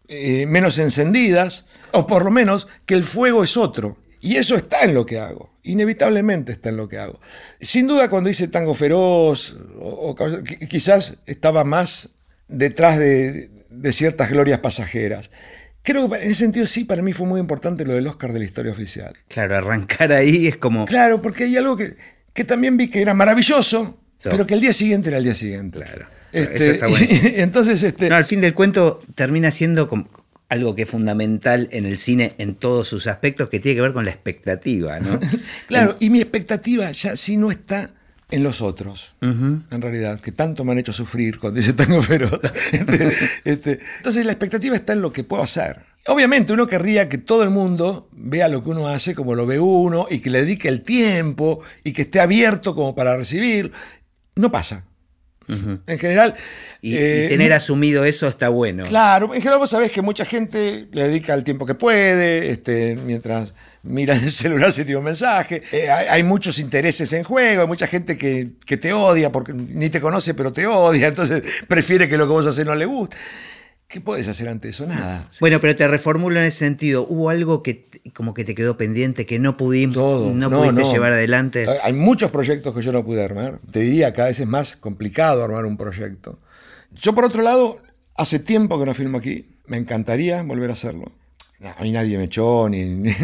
eh, 0.09 0.45
menos 0.47 0.79
encendidas 0.79 1.65
o 1.93 2.07
por 2.07 2.25
lo 2.25 2.31
menos 2.31 2.69
que 2.85 2.93
el 2.93 3.05
fuego 3.05 3.43
es 3.43 3.57
otro. 3.57 3.97
Y 4.25 4.37
eso 4.37 4.55
está 4.55 4.85
en 4.85 4.95
lo 4.95 5.05
que 5.05 5.19
hago, 5.19 5.51
inevitablemente 5.65 6.53
está 6.53 6.69
en 6.69 6.77
lo 6.77 6.89
que 6.89 6.97
hago. 6.97 7.21
Sin 7.61 7.89
duda 7.89 8.09
cuando 8.09 8.31
hice 8.31 8.47
Tango 8.47 8.77
Feroz, 8.77 9.57
o, 9.81 10.15
quizás 10.71 11.17
estaba 11.27 11.65
más 11.65 12.11
detrás 12.47 13.01
de, 13.01 13.51
de 13.69 13.93
ciertas 13.93 14.31
glorias 14.31 14.61
pasajeras. 14.61 15.33
Creo 15.83 16.09
que 16.09 16.19
en 16.19 16.31
ese 16.31 16.37
sentido 16.37 16.67
sí, 16.67 16.85
para 16.85 17.03
mí 17.03 17.13
fue 17.13 17.27
muy 17.27 17.41
importante 17.41 17.85
lo 17.85 17.95
del 17.95 18.07
Oscar 18.07 18.33
de 18.33 18.39
la 18.39 18.45
historia 18.45 18.71
oficial. 18.71 19.13
Claro, 19.27 19.57
arrancar 19.57 20.13
ahí 20.13 20.47
es 20.47 20.57
como... 20.57 20.85
Claro, 20.85 21.21
porque 21.21 21.43
hay 21.43 21.57
algo 21.57 21.77
que, 21.77 21.97
que 22.33 22.45
también 22.45 22.77
vi 22.77 22.89
que 22.89 23.03
era 23.03 23.15
maravilloso, 23.15 23.99
pero 24.23 24.47
que 24.47 24.55
el 24.55 24.61
día 24.61 24.73
siguiente 24.73 25.09
era 25.09 25.19
el 25.19 25.25
día 25.25 25.35
siguiente. 25.35 25.81
Claro. 25.81 26.07
Este, 26.31 26.55
Eso 26.55 26.73
está 26.75 26.87
buenísimo. 26.87 27.21
entonces, 27.35 27.83
este, 27.83 28.09
No, 28.09 28.15
al 28.15 28.25
fin 28.25 28.41
del 28.41 28.55
cuento 28.55 29.03
termina 29.17 29.51
siendo 29.51 29.89
como 29.89 30.09
algo 30.53 30.75
que 30.75 30.83
es 30.83 30.91
fundamental 30.91 31.69
en 31.73 31.87
el 31.87 31.97
cine 31.97 32.35
en 32.37 32.55
todos 32.55 32.87
sus 32.87 33.07
aspectos 33.07 33.49
que 33.49 33.59
tiene 33.59 33.77
que 33.77 33.81
ver 33.81 33.95
con 33.95 34.05
la 34.05 34.11
expectativa, 34.11 35.01
¿no? 35.01 35.19
Claro, 35.67 35.97
y 35.99 36.11
mi 36.11 36.21
expectativa 36.21 36.91
ya 36.93 37.17
sí 37.17 37.39
no 37.39 37.51
está 37.51 37.91
en 38.31 38.43
los 38.43 38.61
otros, 38.61 39.15
en 39.21 39.63
realidad, 39.71 40.21
que 40.21 40.33
tanto 40.33 40.65
me 40.65 40.73
han 40.73 40.79
hecho 40.79 40.93
sufrir 40.93 41.39
cuando 41.39 41.61
dice 41.61 41.73
tango 41.73 42.03
feroz. 42.03 42.41
Este, 42.73 43.13
este, 43.45 43.79
entonces 43.99 44.27
la 44.27 44.33
expectativa 44.33 44.77
está 44.77 44.93
en 44.93 45.01
lo 45.01 45.13
que 45.13 45.25
puedo 45.25 45.43
hacer. 45.43 45.85
Obviamente 46.07 46.53
uno 46.53 46.67
querría 46.67 47.09
que 47.09 47.19
todo 47.19 47.43
el 47.43 47.51
mundo 47.51 48.09
vea 48.13 48.49
lo 48.49 48.63
que 48.63 48.71
uno 48.71 48.89
hace 48.89 49.15
como 49.15 49.35
lo 49.35 49.47
ve 49.47 49.59
uno 49.59 50.07
y 50.11 50.19
que 50.19 50.31
le 50.31 50.41
dedique 50.41 50.69
el 50.69 50.83
tiempo 50.83 51.61
y 51.85 51.93
que 51.93 52.03
esté 52.03 52.21
abierto 52.21 52.75
como 52.75 52.95
para 52.95 53.17
recibir. 53.17 53.73
No 54.35 54.51
pasa. 54.51 54.85
En 55.49 55.99
general... 55.99 56.35
Y, 56.81 56.95
y 56.95 56.97
eh, 56.97 57.27
tener 57.29 57.53
asumido 57.53 58.05
eso 58.05 58.27
está 58.27 58.49
bueno. 58.49 58.87
Claro, 58.87 59.27
en 59.35 59.41
general 59.41 59.61
vos 59.61 59.71
sabés 59.71 59.93
que 59.93 60.03
mucha 60.03 60.25
gente 60.25 60.89
le 60.91 61.09
dedica 61.09 61.33
el 61.33 61.45
tiempo 61.45 61.65
que 61.65 61.75
puede, 61.75 62.51
este, 62.51 62.97
mientras 62.97 63.55
mira 63.83 64.15
el 64.15 64.31
celular 64.33 64.73
se 64.73 64.85
tira 64.85 64.99
un 64.99 65.05
mensaje. 65.05 65.63
Eh, 65.71 65.91
hay, 65.91 66.07
hay 66.09 66.23
muchos 66.23 66.59
intereses 66.59 67.13
en 67.13 67.25
juego, 67.25 67.63
hay 67.63 67.69
mucha 67.69 67.87
gente 67.87 68.17
que, 68.17 68.53
que 68.65 68.77
te 68.77 68.93
odia 68.93 69.31
porque 69.31 69.53
ni 69.53 69.91
te 69.91 70.01
conoce 70.01 70.35
pero 70.35 70.53
te 70.53 70.67
odia, 70.67 71.07
entonces 71.09 71.43
prefiere 71.69 72.09
que 72.09 72.17
lo 72.17 72.27
que 72.27 72.33
vos 72.33 72.47
haces 72.47 72.67
no 72.67 72.75
le 72.75 72.87
guste. 72.87 73.17
¿Qué 73.93 74.01
puedes 74.01 74.27
hacer 74.27 74.49
ante 74.49 74.71
eso? 74.71 74.87
Nada. 74.87 75.27
Bueno, 75.41 75.61
pero 75.61 75.77
te 75.77 75.87
reformulo 75.87 76.39
en 76.41 76.47
ese 76.47 76.59
sentido. 76.65 77.07
¿Hubo 77.07 77.29
algo 77.29 77.63
que 77.63 77.91
como 78.15 78.33
que 78.33 78.43
te 78.43 78.55
quedó 78.55 78.79
pendiente, 78.79 79.27
que 79.27 79.39
no 79.39 79.57
pudimos, 79.59 79.95
Todo. 79.95 80.31
no, 80.35 80.49
No, 80.49 80.59
pudiste 80.61 80.81
no. 80.83 80.93
llevar 80.93 81.13
adelante? 81.13 81.67
Hay- 81.83 81.93
muchos 81.93 82.31
proyectos 82.31 82.75
que 82.75 82.81
yo 82.83 82.91
no 82.91 83.05
pude 83.05 83.23
armar. 83.23 83.61
Te 83.71 83.81
diría, 83.81 84.13
cada 84.15 84.29
vez 84.29 84.41
es 84.41 84.47
más 84.47 84.77
complicado 84.77 85.45
armar 85.45 85.67
un 85.67 85.77
proyecto. 85.77 86.39
Yo, 86.93 87.15
por 87.15 87.27
otro 87.27 87.43
lado, 87.43 87.81
hace 88.17 88.39
tiempo 88.39 88.79
que 88.81 88.87
no 88.87 88.95
filmo 88.95 89.19
aquí. 89.19 89.47
Me 89.67 89.77
encantaría 89.77 90.43
volver 90.43 90.71
a 90.71 90.73
hacerlo. 90.73 91.13
A 91.65 91.83
mí 91.83 91.93
nadie 91.93 92.19
me 92.19 92.25
echó, 92.25 92.69
ni, 92.69 92.85
ni- 92.87 93.15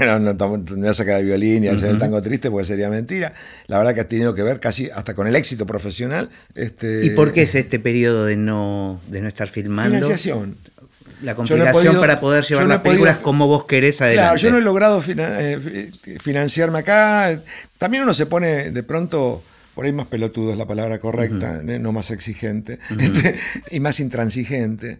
no, 0.00 0.18
no, 0.18 0.34
no 0.34 0.48
voy 0.58 0.88
a 0.88 0.94
sacar 0.94 1.20
el 1.20 1.24
violín 1.26 1.64
y 1.64 1.68
hacer 1.68 1.90
el 1.90 1.98
tango 1.98 2.20
triste 2.20 2.50
porque 2.50 2.66
sería 2.66 2.88
mentira. 2.90 3.32
La 3.68 3.78
verdad 3.78 3.94
que 3.94 4.00
ha 4.02 4.06
tenido 4.06 4.34
que 4.34 4.42
ver 4.42 4.60
casi 4.60 4.90
hasta 4.90 5.14
con 5.14 5.26
el 5.26 5.34
éxito 5.36 5.64
profesional. 5.66 6.28
Este, 6.54 7.06
¿Y 7.06 7.10
por 7.10 7.32
qué 7.32 7.42
es 7.42 7.54
este 7.54 7.78
periodo 7.78 8.26
de 8.26 8.36
no, 8.36 9.00
de 9.08 9.22
no 9.22 9.28
estar 9.28 9.48
filmando? 9.48 9.94
Financiación. 9.96 10.56
La 11.22 11.34
complicación 11.34 11.72
podido- 11.72 12.00
para 12.00 12.20
poder 12.20 12.44
llevar 12.44 12.66
las 12.66 12.80
películas 12.80 13.14
podido- 13.14 13.24
como 13.24 13.46
vos 13.46 13.64
querés 13.64 14.02
adelante. 14.02 14.22
Claro, 14.26 14.36
yo 14.38 14.50
no 14.50 14.58
he 14.58 14.60
logrado 14.60 15.00
fina- 15.00 15.40
eh, 15.40 15.90
fi- 16.02 16.18
financiarme 16.18 16.80
acá. 16.80 17.40
También 17.78 18.02
uno 18.02 18.12
se 18.12 18.26
pone 18.26 18.70
de 18.70 18.82
pronto, 18.82 19.42
por 19.74 19.86
ahí 19.86 19.92
más 19.94 20.06
pelotudo 20.08 20.52
es 20.52 20.58
la 20.58 20.66
palabra 20.66 20.98
correcta, 20.98 21.62
eh, 21.66 21.78
no 21.78 21.92
más 21.92 22.10
exigente 22.10 22.78
este, 23.00 23.36
y 23.70 23.80
más 23.80 23.98
intransigente. 24.00 24.98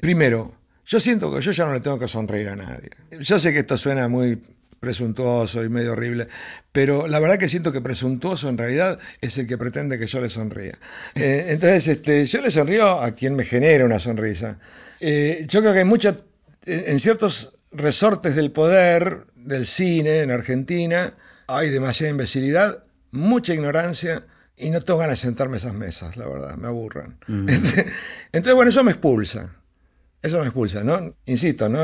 Primero, 0.00 0.54
yo 0.88 0.98
siento 1.00 1.30
que 1.30 1.42
yo 1.42 1.52
ya 1.52 1.66
no 1.66 1.74
le 1.74 1.80
tengo 1.80 1.98
que 1.98 2.08
sonreír 2.08 2.48
a 2.48 2.56
nadie. 2.56 2.88
Yo 3.20 3.38
sé 3.38 3.52
que 3.52 3.58
esto 3.58 3.76
suena 3.76 4.08
muy 4.08 4.40
presuntuoso 4.80 5.62
y 5.62 5.68
medio 5.68 5.92
horrible, 5.92 6.28
pero 6.72 7.06
la 7.06 7.18
verdad 7.18 7.38
que 7.38 7.48
siento 7.48 7.72
que 7.72 7.82
presuntuoso 7.82 8.48
en 8.48 8.56
realidad 8.56 8.98
es 9.20 9.36
el 9.36 9.46
que 9.46 9.58
pretende 9.58 9.98
que 9.98 10.06
yo 10.06 10.22
le 10.22 10.30
sonría. 10.30 10.78
Eh, 11.14 11.46
entonces, 11.48 11.88
este, 11.88 12.24
yo 12.24 12.40
le 12.40 12.50
sonrío 12.50 13.02
a 13.02 13.10
quien 13.10 13.36
me 13.36 13.44
genera 13.44 13.84
una 13.84 13.98
sonrisa. 13.98 14.58
Eh, 14.98 15.44
yo 15.46 15.60
creo 15.60 15.74
que 15.74 15.80
hay 15.80 15.84
mucha, 15.84 16.20
en 16.64 17.00
ciertos 17.00 17.52
resortes 17.70 18.34
del 18.34 18.50
poder, 18.50 19.26
del 19.36 19.66
cine 19.66 20.20
en 20.20 20.30
Argentina, 20.30 21.12
hay 21.48 21.68
demasiada 21.68 22.12
imbecilidad, 22.12 22.84
mucha 23.10 23.52
ignorancia 23.52 24.24
y 24.56 24.70
no 24.70 24.80
tengo 24.80 25.00
ganas 25.00 25.20
de 25.20 25.26
sentarme 25.26 25.56
a 25.56 25.58
esas 25.58 25.74
mesas, 25.74 26.16
la 26.16 26.26
verdad, 26.26 26.56
me 26.56 26.68
aburran. 26.68 27.18
Entonces, 27.28 28.54
bueno, 28.54 28.70
eso 28.70 28.82
me 28.82 28.92
expulsa. 28.92 29.57
Eso 30.20 30.40
me 30.40 30.46
expulsa, 30.46 30.82
¿no? 30.82 31.14
Insisto, 31.26 31.68
no, 31.68 31.80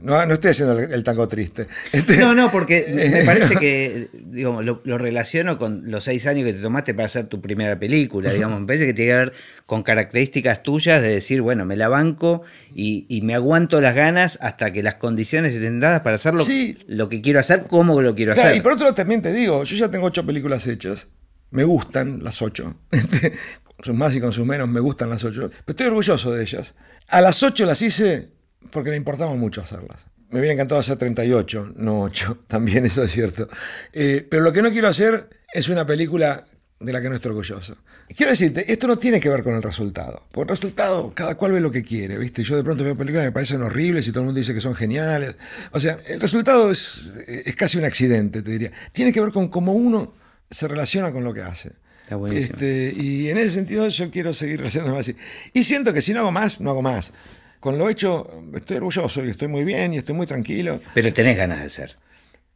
no, 0.00 0.24
no 0.24 0.34
estoy 0.34 0.52
haciendo 0.52 0.78
el, 0.78 0.92
el 0.92 1.02
tango 1.02 1.26
triste. 1.26 1.66
Este- 1.92 2.16
No, 2.18 2.32
no, 2.32 2.52
porque 2.52 2.86
me 3.12 3.24
parece 3.24 3.56
que 3.56 4.08
digamos, 4.14 4.64
lo, 4.64 4.80
lo 4.84 4.98
relaciono 4.98 5.58
con 5.58 5.90
los 5.90 6.04
seis 6.04 6.28
años 6.28 6.44
que 6.46 6.52
te 6.52 6.60
tomaste 6.60 6.94
para 6.94 7.06
hacer 7.06 7.26
tu 7.26 7.40
primera 7.40 7.76
película. 7.76 8.32
Digamos, 8.32 8.60
me 8.60 8.66
parece 8.68 8.86
que 8.86 8.94
tiene 8.94 9.10
que 9.10 9.16
ver 9.16 9.32
con 9.66 9.82
características 9.82 10.62
tuyas 10.62 11.02
de 11.02 11.08
decir, 11.08 11.42
bueno, 11.42 11.66
me 11.66 11.74
la 11.74 11.88
banco 11.88 12.42
y, 12.72 13.04
y 13.08 13.22
me 13.22 13.34
aguanto 13.34 13.80
las 13.80 13.96
ganas 13.96 14.38
hasta 14.42 14.72
que 14.72 14.84
las 14.84 14.94
condiciones 14.94 15.52
estén 15.54 15.80
dadas 15.80 16.02
para 16.02 16.14
hacerlo 16.14 16.44
Sí. 16.44 16.78
lo 16.86 17.08
que 17.08 17.20
quiero 17.20 17.40
hacer, 17.40 17.64
como 17.64 18.00
lo 18.00 18.14
quiero 18.14 18.34
Claro, 18.34 18.50
hacer. 18.50 18.58
y 18.58 18.62
por 18.62 18.72
otro 18.74 18.84
lado 18.84 18.94
también 18.94 19.22
te 19.22 19.32
digo, 19.32 19.64
yo 19.64 19.76
ya 19.76 19.90
tengo 19.90 20.06
ocho 20.06 20.24
películas 20.24 20.64
hechas, 20.68 21.08
me 21.50 21.64
gustan 21.64 22.22
las 22.22 22.42
ocho, 22.42 22.76
con 23.76 23.84
sus 23.84 23.94
más 23.94 24.14
y 24.14 24.20
con 24.20 24.32
sus 24.32 24.46
menos 24.46 24.68
me 24.68 24.80
gustan 24.80 25.10
las 25.10 25.22
ocho, 25.24 25.50
pero 25.50 25.62
estoy 25.66 25.86
orgulloso 25.86 26.32
de 26.32 26.42
ellas. 26.42 26.74
A 27.08 27.20
las 27.20 27.42
ocho 27.42 27.64
las 27.66 27.80
hice 27.82 28.30
porque 28.70 28.90
me 28.90 28.96
importaba 28.96 29.34
mucho 29.34 29.60
hacerlas. 29.60 30.04
Me 30.30 30.40
hubiera 30.40 30.54
encantado 30.54 30.80
hacer 30.80 30.96
38, 30.96 31.74
no 31.76 32.02
8, 32.02 32.44
también 32.46 32.84
eso 32.86 33.02
es 33.02 33.12
cierto. 33.12 33.48
Eh, 33.92 34.26
pero 34.28 34.42
lo 34.42 34.52
que 34.52 34.62
no 34.62 34.70
quiero 34.70 34.88
hacer 34.88 35.28
es 35.52 35.68
una 35.68 35.86
película 35.86 36.46
de 36.80 36.92
la 36.92 37.00
que 37.00 37.08
no 37.08 37.14
estoy 37.14 37.30
orgulloso. 37.30 37.76
Quiero 38.08 38.30
decirte, 38.30 38.70
esto 38.70 38.86
no 38.86 38.96
tiene 38.96 39.18
que 39.18 39.28
ver 39.28 39.42
con 39.42 39.54
el 39.54 39.62
resultado. 39.62 40.22
Porque 40.30 40.52
el 40.52 40.56
resultado, 40.56 41.12
cada 41.14 41.34
cual 41.34 41.52
ve 41.52 41.60
lo 41.60 41.70
que 41.70 41.82
quiere, 41.82 42.18
¿viste? 42.18 42.44
Yo 42.44 42.56
de 42.56 42.62
pronto 42.62 42.84
veo 42.84 42.96
películas 42.96 43.22
que 43.22 43.28
me 43.28 43.32
parecen 43.32 43.62
horribles 43.62 44.06
y 44.06 44.10
todo 44.10 44.20
el 44.20 44.26
mundo 44.26 44.38
dice 44.38 44.54
que 44.54 44.60
son 44.60 44.74
geniales. 44.74 45.36
O 45.72 45.80
sea, 45.80 45.98
el 46.06 46.20
resultado 46.20 46.70
es, 46.70 47.08
es 47.26 47.56
casi 47.56 47.78
un 47.78 47.84
accidente, 47.84 48.42
te 48.42 48.50
diría. 48.50 48.72
Tiene 48.92 49.12
que 49.12 49.20
ver 49.20 49.32
con 49.32 49.48
cómo 49.48 49.72
uno 49.72 50.14
se 50.50 50.68
relaciona 50.68 51.12
con 51.12 51.24
lo 51.24 51.34
que 51.34 51.42
hace. 51.42 51.72
Está 52.06 52.14
buenísimo. 52.14 52.54
Este, 52.54 52.94
y 52.96 53.30
en 53.30 53.38
ese 53.38 53.50
sentido 53.50 53.88
yo 53.88 54.12
quiero 54.12 54.32
seguir 54.32 54.62
haciéndolo 54.64 54.96
así. 54.96 55.16
Y 55.52 55.64
siento 55.64 55.92
que 55.92 56.00
si 56.00 56.14
no 56.14 56.20
hago 56.20 56.30
más, 56.30 56.60
no 56.60 56.70
hago 56.70 56.80
más. 56.80 57.12
Con 57.58 57.78
lo 57.78 57.88
hecho, 57.88 58.30
estoy 58.54 58.76
orgulloso 58.76 59.24
y 59.24 59.30
estoy 59.30 59.48
muy 59.48 59.64
bien 59.64 59.92
y 59.92 59.98
estoy 59.98 60.14
muy 60.14 60.24
tranquilo. 60.24 60.78
Pero 60.94 61.12
tenés 61.12 61.36
ganas 61.36 61.60
de 61.60 61.68
ser. 61.68 61.96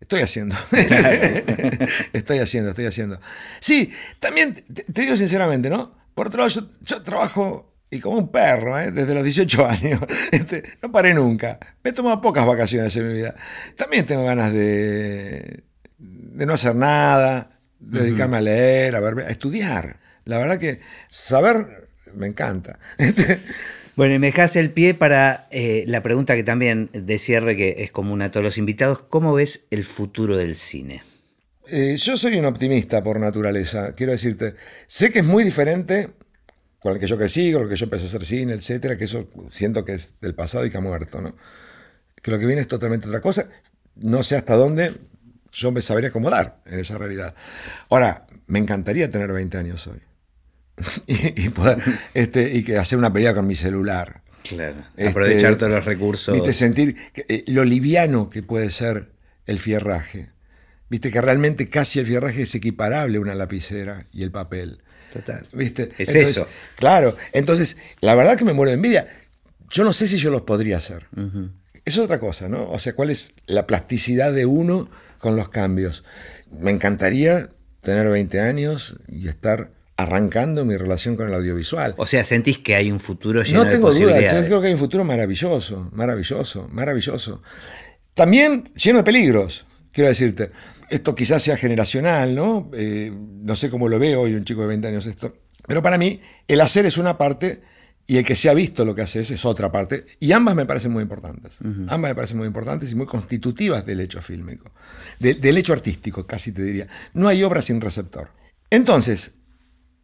Estoy 0.00 0.20
haciendo. 0.20 0.54
estoy 2.12 2.38
haciendo, 2.38 2.70
estoy 2.70 2.86
haciendo. 2.86 3.20
Sí, 3.58 3.90
también 4.20 4.54
te, 4.54 4.84
te 4.84 5.00
digo 5.00 5.16
sinceramente, 5.16 5.68
¿no? 5.68 5.98
Por 6.14 6.28
otro 6.28 6.38
lado, 6.38 6.50
yo, 6.50 6.68
yo 6.82 7.02
trabajo 7.02 7.74
y 7.90 7.98
como 7.98 8.18
un 8.18 8.30
perro, 8.30 8.78
¿eh? 8.78 8.92
desde 8.92 9.14
los 9.14 9.24
18 9.24 9.66
años. 9.68 10.00
Este, 10.30 10.62
no 10.80 10.92
paré 10.92 11.12
nunca. 11.12 11.58
Me 11.82 11.90
he 11.90 11.92
tomado 11.92 12.20
pocas 12.20 12.46
vacaciones 12.46 12.94
en 12.94 13.08
mi 13.08 13.14
vida. 13.14 13.34
También 13.74 14.06
tengo 14.06 14.24
ganas 14.24 14.52
de, 14.52 15.64
de 15.98 16.46
no 16.46 16.52
hacer 16.52 16.76
nada, 16.76 17.59
de 17.80 18.02
dedicarme 18.02 18.36
a 18.36 18.40
leer, 18.40 18.94
a, 18.94 19.00
ver, 19.00 19.26
a 19.26 19.30
estudiar. 19.30 19.98
La 20.24 20.38
verdad 20.38 20.58
que 20.58 20.80
saber 21.08 21.88
me 22.14 22.26
encanta. 22.26 22.78
Bueno, 23.96 24.14
y 24.14 24.18
me 24.18 24.28
dejas 24.28 24.56
el 24.56 24.70
pie 24.70 24.94
para 24.94 25.46
eh, 25.50 25.84
la 25.86 26.02
pregunta 26.02 26.34
que 26.34 26.42
también 26.42 26.88
de 26.94 27.18
cierre, 27.18 27.54
que 27.54 27.74
es 27.78 27.90
común 27.90 28.22
a 28.22 28.30
todos 28.30 28.42
los 28.42 28.56
invitados. 28.56 29.00
¿Cómo 29.02 29.34
ves 29.34 29.66
el 29.70 29.84
futuro 29.84 30.38
del 30.38 30.56
cine? 30.56 31.02
Eh, 31.68 31.96
yo 31.98 32.16
soy 32.16 32.38
un 32.38 32.46
optimista 32.46 33.02
por 33.02 33.20
naturaleza, 33.20 33.94
quiero 33.94 34.12
decirte. 34.12 34.54
Sé 34.86 35.10
que 35.10 35.18
es 35.18 35.24
muy 35.24 35.44
diferente 35.44 36.08
con 36.80 36.94
el 36.94 36.98
que 36.98 37.06
yo 37.06 37.18
crecí, 37.18 37.52
con 37.52 37.64
el 37.64 37.68
que 37.68 37.76
yo 37.76 37.84
empecé 37.84 38.04
a 38.04 38.08
hacer 38.08 38.24
cine, 38.24 38.54
etcétera, 38.54 38.96
que 38.96 39.04
eso 39.04 39.28
siento 39.50 39.84
que 39.84 39.94
es 39.94 40.14
del 40.20 40.34
pasado 40.34 40.64
y 40.64 40.70
que 40.70 40.78
ha 40.78 40.80
muerto, 40.80 41.20
¿no? 41.20 41.36
Que 42.22 42.30
lo 42.30 42.38
que 42.38 42.46
viene 42.46 42.62
es 42.62 42.68
totalmente 42.68 43.06
otra 43.06 43.20
cosa. 43.20 43.50
No 43.96 44.22
sé 44.22 44.36
hasta 44.36 44.56
dónde 44.56 44.94
yo 45.52 45.72
me 45.72 45.82
sabría 45.82 46.10
acomodar 46.10 46.60
en 46.66 46.78
esa 46.78 46.98
realidad. 46.98 47.34
Ahora, 47.88 48.26
me 48.46 48.58
encantaría 48.58 49.10
tener 49.10 49.32
20 49.32 49.58
años 49.58 49.86
hoy. 49.86 50.00
y, 51.06 51.46
y 51.46 51.48
poder, 51.50 51.82
este, 52.14 52.52
y 52.52 52.64
que 52.64 52.78
hacer 52.78 52.98
una 52.98 53.12
pelea 53.12 53.34
con 53.34 53.46
mi 53.46 53.56
celular. 53.56 54.22
Claro. 54.42 54.78
Este, 54.96 55.08
Aprovechar 55.08 55.56
todos 55.56 55.72
los 55.72 55.84
recursos. 55.84 56.34
¿Viste? 56.34 56.52
Sentir 56.52 56.96
que, 57.12 57.26
eh, 57.28 57.44
lo 57.46 57.64
liviano 57.64 58.30
que 58.30 58.42
puede 58.42 58.70
ser 58.70 59.12
el 59.46 59.58
fierraje. 59.58 60.30
Viste 60.88 61.10
que 61.10 61.20
realmente 61.20 61.68
casi 61.68 62.00
el 62.00 62.06
fierraje 62.06 62.42
es 62.42 62.54
equiparable 62.54 63.18
a 63.18 63.20
una 63.20 63.34
lapicera 63.34 64.06
y 64.12 64.22
el 64.22 64.30
papel. 64.30 64.82
Total. 65.12 65.46
¿Viste? 65.52 65.90
Es 65.98 66.08
Entonces, 66.08 66.30
eso. 66.30 66.48
Claro. 66.76 67.16
Entonces, 67.32 67.76
la 68.00 68.14
verdad 68.14 68.36
que 68.36 68.44
me 68.44 68.52
muero 68.52 68.70
de 68.70 68.76
envidia. 68.76 69.08
Yo 69.70 69.84
no 69.84 69.92
sé 69.92 70.08
si 70.08 70.18
yo 70.18 70.30
los 70.30 70.42
podría 70.42 70.78
hacer. 70.78 71.06
Ujú. 71.16 71.50
Es 71.84 71.96
otra 71.98 72.18
cosa, 72.18 72.48
¿no? 72.48 72.70
O 72.70 72.78
sea, 72.78 72.94
¿cuál 72.94 73.10
es 73.10 73.32
la 73.46 73.66
plasticidad 73.66 74.32
de 74.32 74.46
uno 74.46 74.90
con 75.20 75.36
los 75.36 75.48
cambios? 75.50 76.02
Me 76.50 76.72
encantaría 76.72 77.50
tener 77.80 78.08
20 78.10 78.40
años 78.40 78.96
y 79.08 79.28
estar 79.28 79.70
arrancando 79.96 80.64
mi 80.64 80.76
relación 80.76 81.14
con 81.14 81.28
el 81.28 81.34
audiovisual. 81.34 81.94
O 81.98 82.06
sea, 82.06 82.24
sentís 82.24 82.58
que 82.58 82.74
hay 82.74 82.90
un 82.90 82.98
futuro 82.98 83.42
lleno 83.42 83.60
No 83.60 83.64
de 83.66 83.72
tengo 83.72 83.88
duda, 83.92 83.98
posibilidades. 84.00 84.40
yo 84.42 84.46
creo 84.46 84.60
que 84.60 84.66
hay 84.68 84.72
un 84.72 84.78
futuro 84.78 85.04
maravilloso, 85.04 85.88
maravilloso, 85.92 86.68
maravilloso. 86.72 87.42
También 88.14 88.72
lleno 88.74 88.98
de 88.98 89.04
peligros, 89.04 89.66
quiero 89.92 90.08
decirte. 90.08 90.50
Esto 90.88 91.14
quizás 91.14 91.42
sea 91.42 91.56
generacional, 91.56 92.34
¿no? 92.34 92.70
Eh, 92.74 93.12
no 93.14 93.54
sé 93.56 93.70
cómo 93.70 93.88
lo 93.88 93.98
veo 93.98 94.22
hoy 94.22 94.34
un 94.34 94.44
chico 94.44 94.62
de 94.62 94.68
20 94.68 94.88
años 94.88 95.06
esto. 95.06 95.36
Pero 95.66 95.82
para 95.82 95.98
mí, 95.98 96.20
el 96.48 96.60
hacer 96.62 96.86
es 96.86 96.96
una 96.98 97.16
parte 97.16 97.60
y 98.12 98.16
el 98.18 98.24
que 98.24 98.34
se 98.34 98.50
ha 98.50 98.54
visto 98.54 98.84
lo 98.84 98.92
que 98.94 99.02
haces 99.02 99.30
es 99.30 99.44
otra 99.44 99.70
parte. 99.70 100.04
Y 100.18 100.32
ambas 100.32 100.56
me 100.56 100.66
parecen 100.66 100.90
muy 100.90 101.02
importantes. 101.02 101.52
Ambas 101.88 102.10
me 102.10 102.14
parecen 102.16 102.38
muy 102.38 102.46
importantes 102.48 102.90
y 102.90 102.96
muy 102.96 103.06
constitutivas 103.06 103.86
del 103.86 104.00
hecho 104.00 104.20
fílmico. 104.20 104.72
De- 105.20 105.34
del 105.34 105.56
hecho 105.58 105.72
artístico, 105.72 106.26
casi 106.26 106.50
te 106.50 106.62
diría. 106.62 106.88
No 107.14 107.28
hay 107.28 107.44
obra 107.44 107.62
sin 107.62 107.80
receptor. 107.80 108.30
Entonces, 108.68 109.34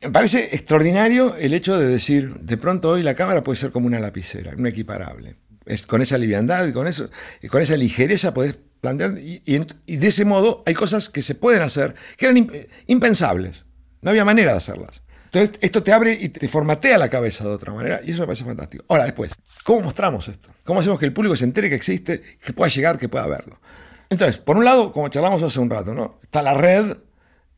me 0.01 0.11
parece 0.13 0.55
extraordinario 0.55 1.35
el 1.37 1.53
hecho 1.53 1.77
de 1.79 1.89
decir, 1.89 2.35
de 2.41 2.57
pronto 2.57 2.91
hoy 2.91 3.03
la 3.03 3.15
cámara 3.15 3.43
puede 3.43 3.59
ser 3.59 3.73
como 3.73 3.89
una 3.89 3.99
lapicera, 3.99 4.55
un 4.57 4.67
equiparable. 4.69 5.37
Es, 5.65 5.85
con 5.85 6.01
esa 6.01 6.17
liviandad 6.17 6.65
y 6.69 6.73
con, 6.73 6.87
eso, 6.87 7.11
con 7.51 7.61
esa 7.61 7.77
ligereza 7.77 8.33
podés 8.33 8.57
plantear, 8.81 9.19
y, 9.19 9.43
y 9.45 9.67
y 9.87 9.97
de 9.97 10.07
ese 10.07 10.25
modo 10.25 10.63
hay 10.65 10.75
cosas 10.75 11.11
que 11.11 11.23
se 11.23 11.35
pueden 11.35 11.63
hacer 11.63 11.97
que 12.17 12.27
eran 12.27 12.37
imp- 12.37 12.69
impensables. 12.87 13.65
No 14.01 14.11
había 14.11 14.25
manera 14.25 14.53
de 14.53 14.59
hacerlas. 14.59 15.03
Entonces, 15.37 15.59
esto 15.61 15.83
te 15.83 15.93
abre 15.93 16.17
y 16.19 16.31
te 16.31 16.49
formatea 16.49 16.97
la 16.97 17.11
cabeza 17.11 17.45
de 17.45 17.51
otra 17.51 17.73
manera, 17.73 18.01
y 18.03 18.13
eso 18.13 18.21
me 18.21 18.27
parece 18.27 18.45
fantástico. 18.45 18.85
Ahora, 18.89 19.05
después, 19.05 19.33
¿cómo 19.65 19.83
mostramos 19.83 20.29
esto? 20.29 20.49
¿Cómo 20.65 20.81
hacemos 20.81 20.99
que 20.99 21.05
el 21.05 21.13
público 21.13 21.37
se 21.37 21.45
entere 21.45 21.69
que 21.69 21.75
existe, 21.75 22.39
que 22.43 22.53
pueda 22.55 22.71
llegar, 22.71 22.99
que 22.99 23.09
pueda 23.09 23.27
verlo? 23.27 23.61
Entonces, 24.09 24.39
por 24.39 24.57
un 24.57 24.65
lado, 24.65 24.93
como 24.93 25.09
charlamos 25.09 25.43
hace 25.43 25.61
un 25.61 25.69
rato, 25.69 25.95
¿no? 25.95 26.19
Está 26.23 26.43
la 26.43 26.55
red, 26.55 26.97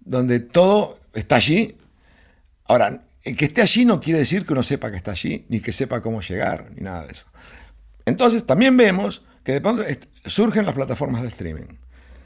donde 0.01 0.41
todo 0.41 0.99
está 1.15 1.37
allí, 1.37 1.77
Ahora, 2.69 3.01
el 3.25 3.35
que 3.35 3.47
esté 3.47 3.63
allí 3.63 3.87
no 3.87 3.99
quiere 3.99 4.21
decir 4.21 4.45
que 4.45 4.53
uno 4.53 4.63
sepa 4.63 4.91
que 4.91 4.99
está 4.99 5.13
allí, 5.13 5.47
ni 5.49 5.61
que 5.61 5.73
sepa 5.73 6.03
cómo 6.03 6.21
llegar, 6.21 6.71
ni 6.75 6.83
nada 6.83 7.07
de 7.07 7.13
eso. 7.13 7.25
Entonces, 8.05 8.45
también 8.45 8.77
vemos 8.77 9.23
que 9.43 9.53
de 9.53 9.61
pronto 9.63 9.83
surgen 10.27 10.67
las 10.67 10.75
plataformas 10.75 11.23
de 11.23 11.29
streaming. 11.29 11.79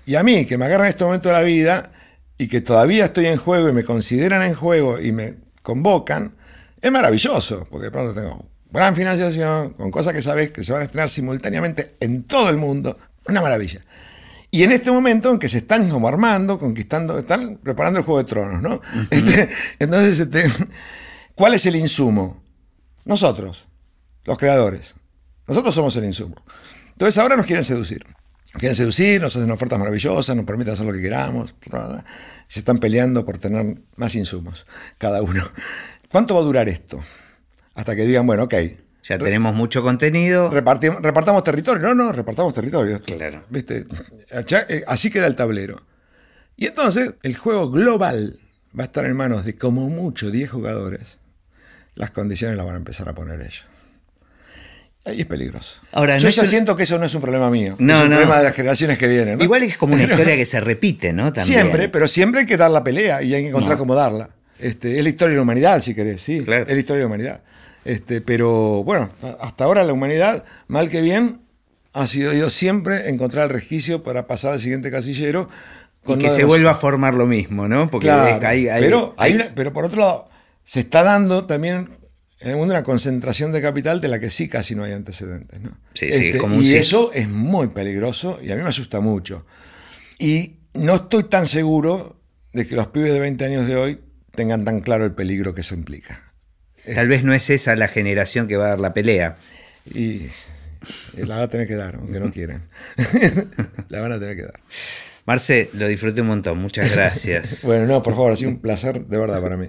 Y 0.05 0.17
a 0.17 0.25
mí, 0.25 0.45
que 0.45 0.59
me 0.59 0.65
agarran 0.65 0.87
en 0.87 0.91
este 0.91 1.05
momento 1.05 1.29
de 1.29 1.35
la 1.35 1.43
vida 1.43 1.93
y 2.39 2.49
que 2.49 2.61
todavía 2.61 3.07
estoy 3.07 3.27
en 3.27 3.37
juego 3.37 3.69
y 3.69 3.73
me 3.73 3.85
consideran 3.85 4.43
en 4.43 4.55
juego 4.55 5.01
y 5.01 5.13
me 5.13 5.37
convocan, 5.63 6.35
es 6.81 6.91
maravilloso, 6.91 7.67
porque 7.71 7.87
de 7.87 7.91
pronto 7.91 8.15
tengo 8.15 8.45
gran 8.71 8.97
financiación, 8.97 9.75
con 9.75 9.91
cosas 9.91 10.13
que 10.13 10.23
sabes 10.23 10.51
que 10.51 10.65
se 10.65 10.73
van 10.73 10.83
a 10.83 10.85
estrenar 10.87 11.11
simultáneamente 11.11 11.97
en 12.01 12.25
todo 12.25 12.49
el 12.49 12.57
mundo. 12.57 12.99
Una 13.29 13.41
maravilla. 13.41 13.85
Y 14.51 14.65
en 14.65 14.73
este 14.73 14.91
momento 14.91 15.31
en 15.31 15.39
que 15.39 15.49
se 15.49 15.59
están 15.59 15.89
como 15.89 16.09
armando, 16.09 16.59
conquistando, 16.59 17.19
están 17.19 17.59
preparando 17.63 18.01
el 18.01 18.05
Juego 18.05 18.19
de 18.23 18.29
Tronos, 18.29 18.61
¿no? 18.61 18.81
Este, 19.11 19.49
entonces, 19.79 20.21
este, 20.21 20.53
¿cuál 21.35 21.55
es 21.55 21.65
el 21.67 21.77
insumo? 21.77 22.43
Nosotros, 23.05 23.67
los 24.25 24.39
creadores. 24.39 24.95
Nosotros 25.47 25.75
somos 25.75 25.97
el 25.97 26.05
insumo. 26.05 26.37
Entonces 26.91 27.19
ahora 27.19 27.37
nos 27.37 27.47
quieren 27.47 27.65
seducir. 27.65 28.05
Quieren 28.53 28.77
seducir, 28.77 29.21
nos 29.21 29.35
hacen 29.35 29.51
ofertas 29.51 29.79
maravillosas, 29.79 30.37
nos 30.37 30.45
permiten 30.45 30.75
hacer 30.75 30.87
lo 30.87 30.93
que 30.93 31.01
queramos. 31.01 31.55
Se 32.49 32.61
están 32.61 32.79
peleando 32.79 33.25
por 33.25 33.39
tener 33.39 33.79
más 33.97 34.15
insumos, 34.15 34.67
cada 34.99 35.23
uno. 35.23 35.43
¿Cuánto 36.11 36.35
va 36.35 36.41
a 36.41 36.45
durar 36.45 36.69
esto? 36.69 37.01
Hasta 37.75 37.97
que 37.97 38.05
digan, 38.05 38.27
bueno, 38.27 38.45
ok. 38.45 38.55
Ya 39.03 39.19
tenemos 39.19 39.55
mucho 39.55 39.83
contenido. 39.83 40.51
repartamos 40.51 41.43
territorio. 41.43 41.83
No, 41.83 41.95
no, 41.95 42.13
repartamos 42.13 42.55
territorio. 42.55 43.01
Claro. 43.01 43.45
¿Viste? 43.49 43.87
Eh, 44.31 44.85
así 44.87 45.11
queda 45.11 45.27
el 45.27 45.35
tablero. 45.35 45.83
Y 46.57 46.67
entonces 46.67 47.17
el 47.23 47.37
juego 47.37 47.71
global 47.71 48.39
va 48.79 48.85
a 48.85 48.87
estar 48.87 49.05
en 49.07 49.17
manos 49.17 49.45
de 49.45 49.57
como 49.57 49.89
mucho 49.89 50.31
10 50.31 50.51
jugadores. 50.51 51.19
Las 51.95 52.11
condiciones 52.11 52.57
las 52.57 52.67
van 52.67 52.77
a 52.77 52.79
empezar 52.79 53.09
a 53.09 53.15
poner 53.15 53.41
ellos. 53.41 53.65
Ahí 55.05 55.21
es 55.21 55.27
peligroso. 55.27 55.81
Ahora, 55.91 56.19
Yo 56.19 56.29
ya 56.29 56.45
siento 56.45 56.77
que 56.77 56.85
eso 56.85 56.97
no 56.97 57.07
es 57.07 57.15
un 57.15 57.21
problema 57.21 57.51
mío. 57.51 57.75
No, 57.79 57.95
es 57.95 58.03
un 58.03 58.09
problema 58.09 58.39
de 58.39 58.45
las 58.45 58.55
generaciones 58.55 58.99
que 58.99 59.09
vienen. 59.09 59.41
Igual 59.41 59.65
es 59.65 59.77
como 59.77 59.95
una 59.95 60.05
historia 60.05 60.37
que 60.37 60.45
se 60.45 60.61
repite, 60.61 61.13
¿no? 61.13 61.35
Siempre, 61.39 61.89
pero 61.89 62.07
siempre 62.07 62.43
hay 62.43 62.47
que 62.47 62.57
dar 62.57 62.71
la 62.71 62.85
pelea 62.85 63.23
y 63.23 63.35
hay 63.35 63.43
que 63.43 63.49
encontrar 63.49 63.79
cómo 63.79 63.95
darla. 63.95 64.31
Este, 64.61 64.97
es 64.99 65.03
la 65.03 65.09
historia 65.09 65.31
de 65.33 65.37
la 65.37 65.43
humanidad, 65.43 65.81
si 65.81 65.93
querés, 65.93 66.23
sí. 66.23 66.39
Es 66.39 66.47
la 66.47 66.61
historia 66.61 66.99
de 66.99 67.01
la 67.01 67.07
humanidad. 67.07 67.41
Este, 67.85 68.21
pero 68.21 68.85
bueno, 68.85 69.11
hasta 69.41 69.65
ahora 69.65 69.83
la 69.83 69.93
humanidad, 69.93 70.45
mal 70.69 70.89
que 70.89 71.01
bien, 71.01 71.41
ha 71.93 72.07
sido 72.07 72.33
ido 72.33 72.49
siempre 72.49 73.09
encontrar 73.09 73.45
el 73.45 73.51
resquicio 73.51 74.05
para 74.05 74.29
pasar 74.29 74.53
al 74.53 74.61
siguiente 74.61 74.93
casillero. 74.93 75.49
Con 76.05 76.21
y 76.21 76.25
que 76.25 76.31
se 76.31 76.45
vuelva 76.45 76.73
a 76.73 76.75
formar 76.75 77.15
lo 77.15 77.27
mismo, 77.27 77.67
¿no? 77.67 77.91
Porque 77.91 78.09
hay, 78.11 78.69
pero, 78.81 79.17
pero 79.55 79.73
por 79.73 79.85
otro 79.85 80.01
lado, 80.01 80.29
se 80.65 80.81
está 80.81 81.03
dando 81.03 81.45
también 81.47 81.91
en 82.43 82.51
el 82.51 82.57
mundo 82.57 82.75
una 82.75 82.83
concentración 82.83 83.53
de 83.53 83.63
capital 83.63 84.01
de 84.01 84.09
la 84.09 84.19
que 84.19 84.31
sí 84.31 84.49
casi 84.49 84.75
no 84.75 84.85
hay 84.85 84.93
antecedentes. 84.93 85.61
¿no? 85.61 85.71
Sí, 85.95 86.09
sí, 86.13 86.27
este, 86.27 86.39
como 86.39 86.57
un 86.57 86.65
y 86.65 86.75
eso 86.75 87.13
es 87.13 87.29
muy 87.29 87.69
peligroso 87.69 88.41
y 88.43 88.51
a 88.51 88.57
mí 88.57 88.63
me 88.63 88.69
asusta 88.69 89.01
mucho. 89.01 89.47
Y 90.19 90.57
no 90.75 90.97
estoy 90.97 91.25
tan 91.25 91.47
seguro 91.47 92.21
de 92.53 92.67
que 92.67 92.75
los 92.75 92.89
pibes 92.89 93.13
de 93.13 93.21
20 93.21 93.45
años 93.45 93.67
de 93.67 93.77
hoy 93.77 94.01
tengan 94.33 94.65
tan 94.65 94.81
claro 94.81 95.05
el 95.05 95.13
peligro 95.13 95.55
que 95.55 95.61
eso 95.61 95.75
implica. 95.75 96.33
Tal 96.95 97.07
vez 97.07 97.23
no 97.23 97.33
es 97.33 97.49
esa 97.49 97.77
la 97.77 97.87
generación 97.89 98.49
que 98.49 98.57
va 98.57 98.67
a 98.67 98.69
dar 98.71 98.81
la 98.81 98.93
pelea. 98.93 99.37
Y 99.87 100.27
la 101.17 101.37
van 101.37 101.45
a 101.45 101.49
tener 101.49 101.69
que 101.69 101.77
dar, 101.77 101.95
aunque 101.95 102.19
no 102.19 102.33
quieran. 102.33 102.63
la 103.89 104.01
van 104.01 104.13
a 104.13 104.19
tener 104.19 104.37
que 104.37 104.43
dar. 104.43 104.61
Marce, 105.25 105.71
lo 105.75 105.87
disfruté 105.87 106.23
un 106.23 106.27
montón, 106.29 106.59
muchas 106.59 106.93
gracias. 106.93 107.63
bueno, 107.65 107.87
no, 107.87 108.03
por 108.03 108.15
favor, 108.15 108.33
ha 108.33 108.37
sido 108.37 108.51
un 108.51 108.61
placer 108.61 109.07
de 109.07 109.19
verdad 109.19 109.41
para 109.41 109.57
mí. 109.57 109.69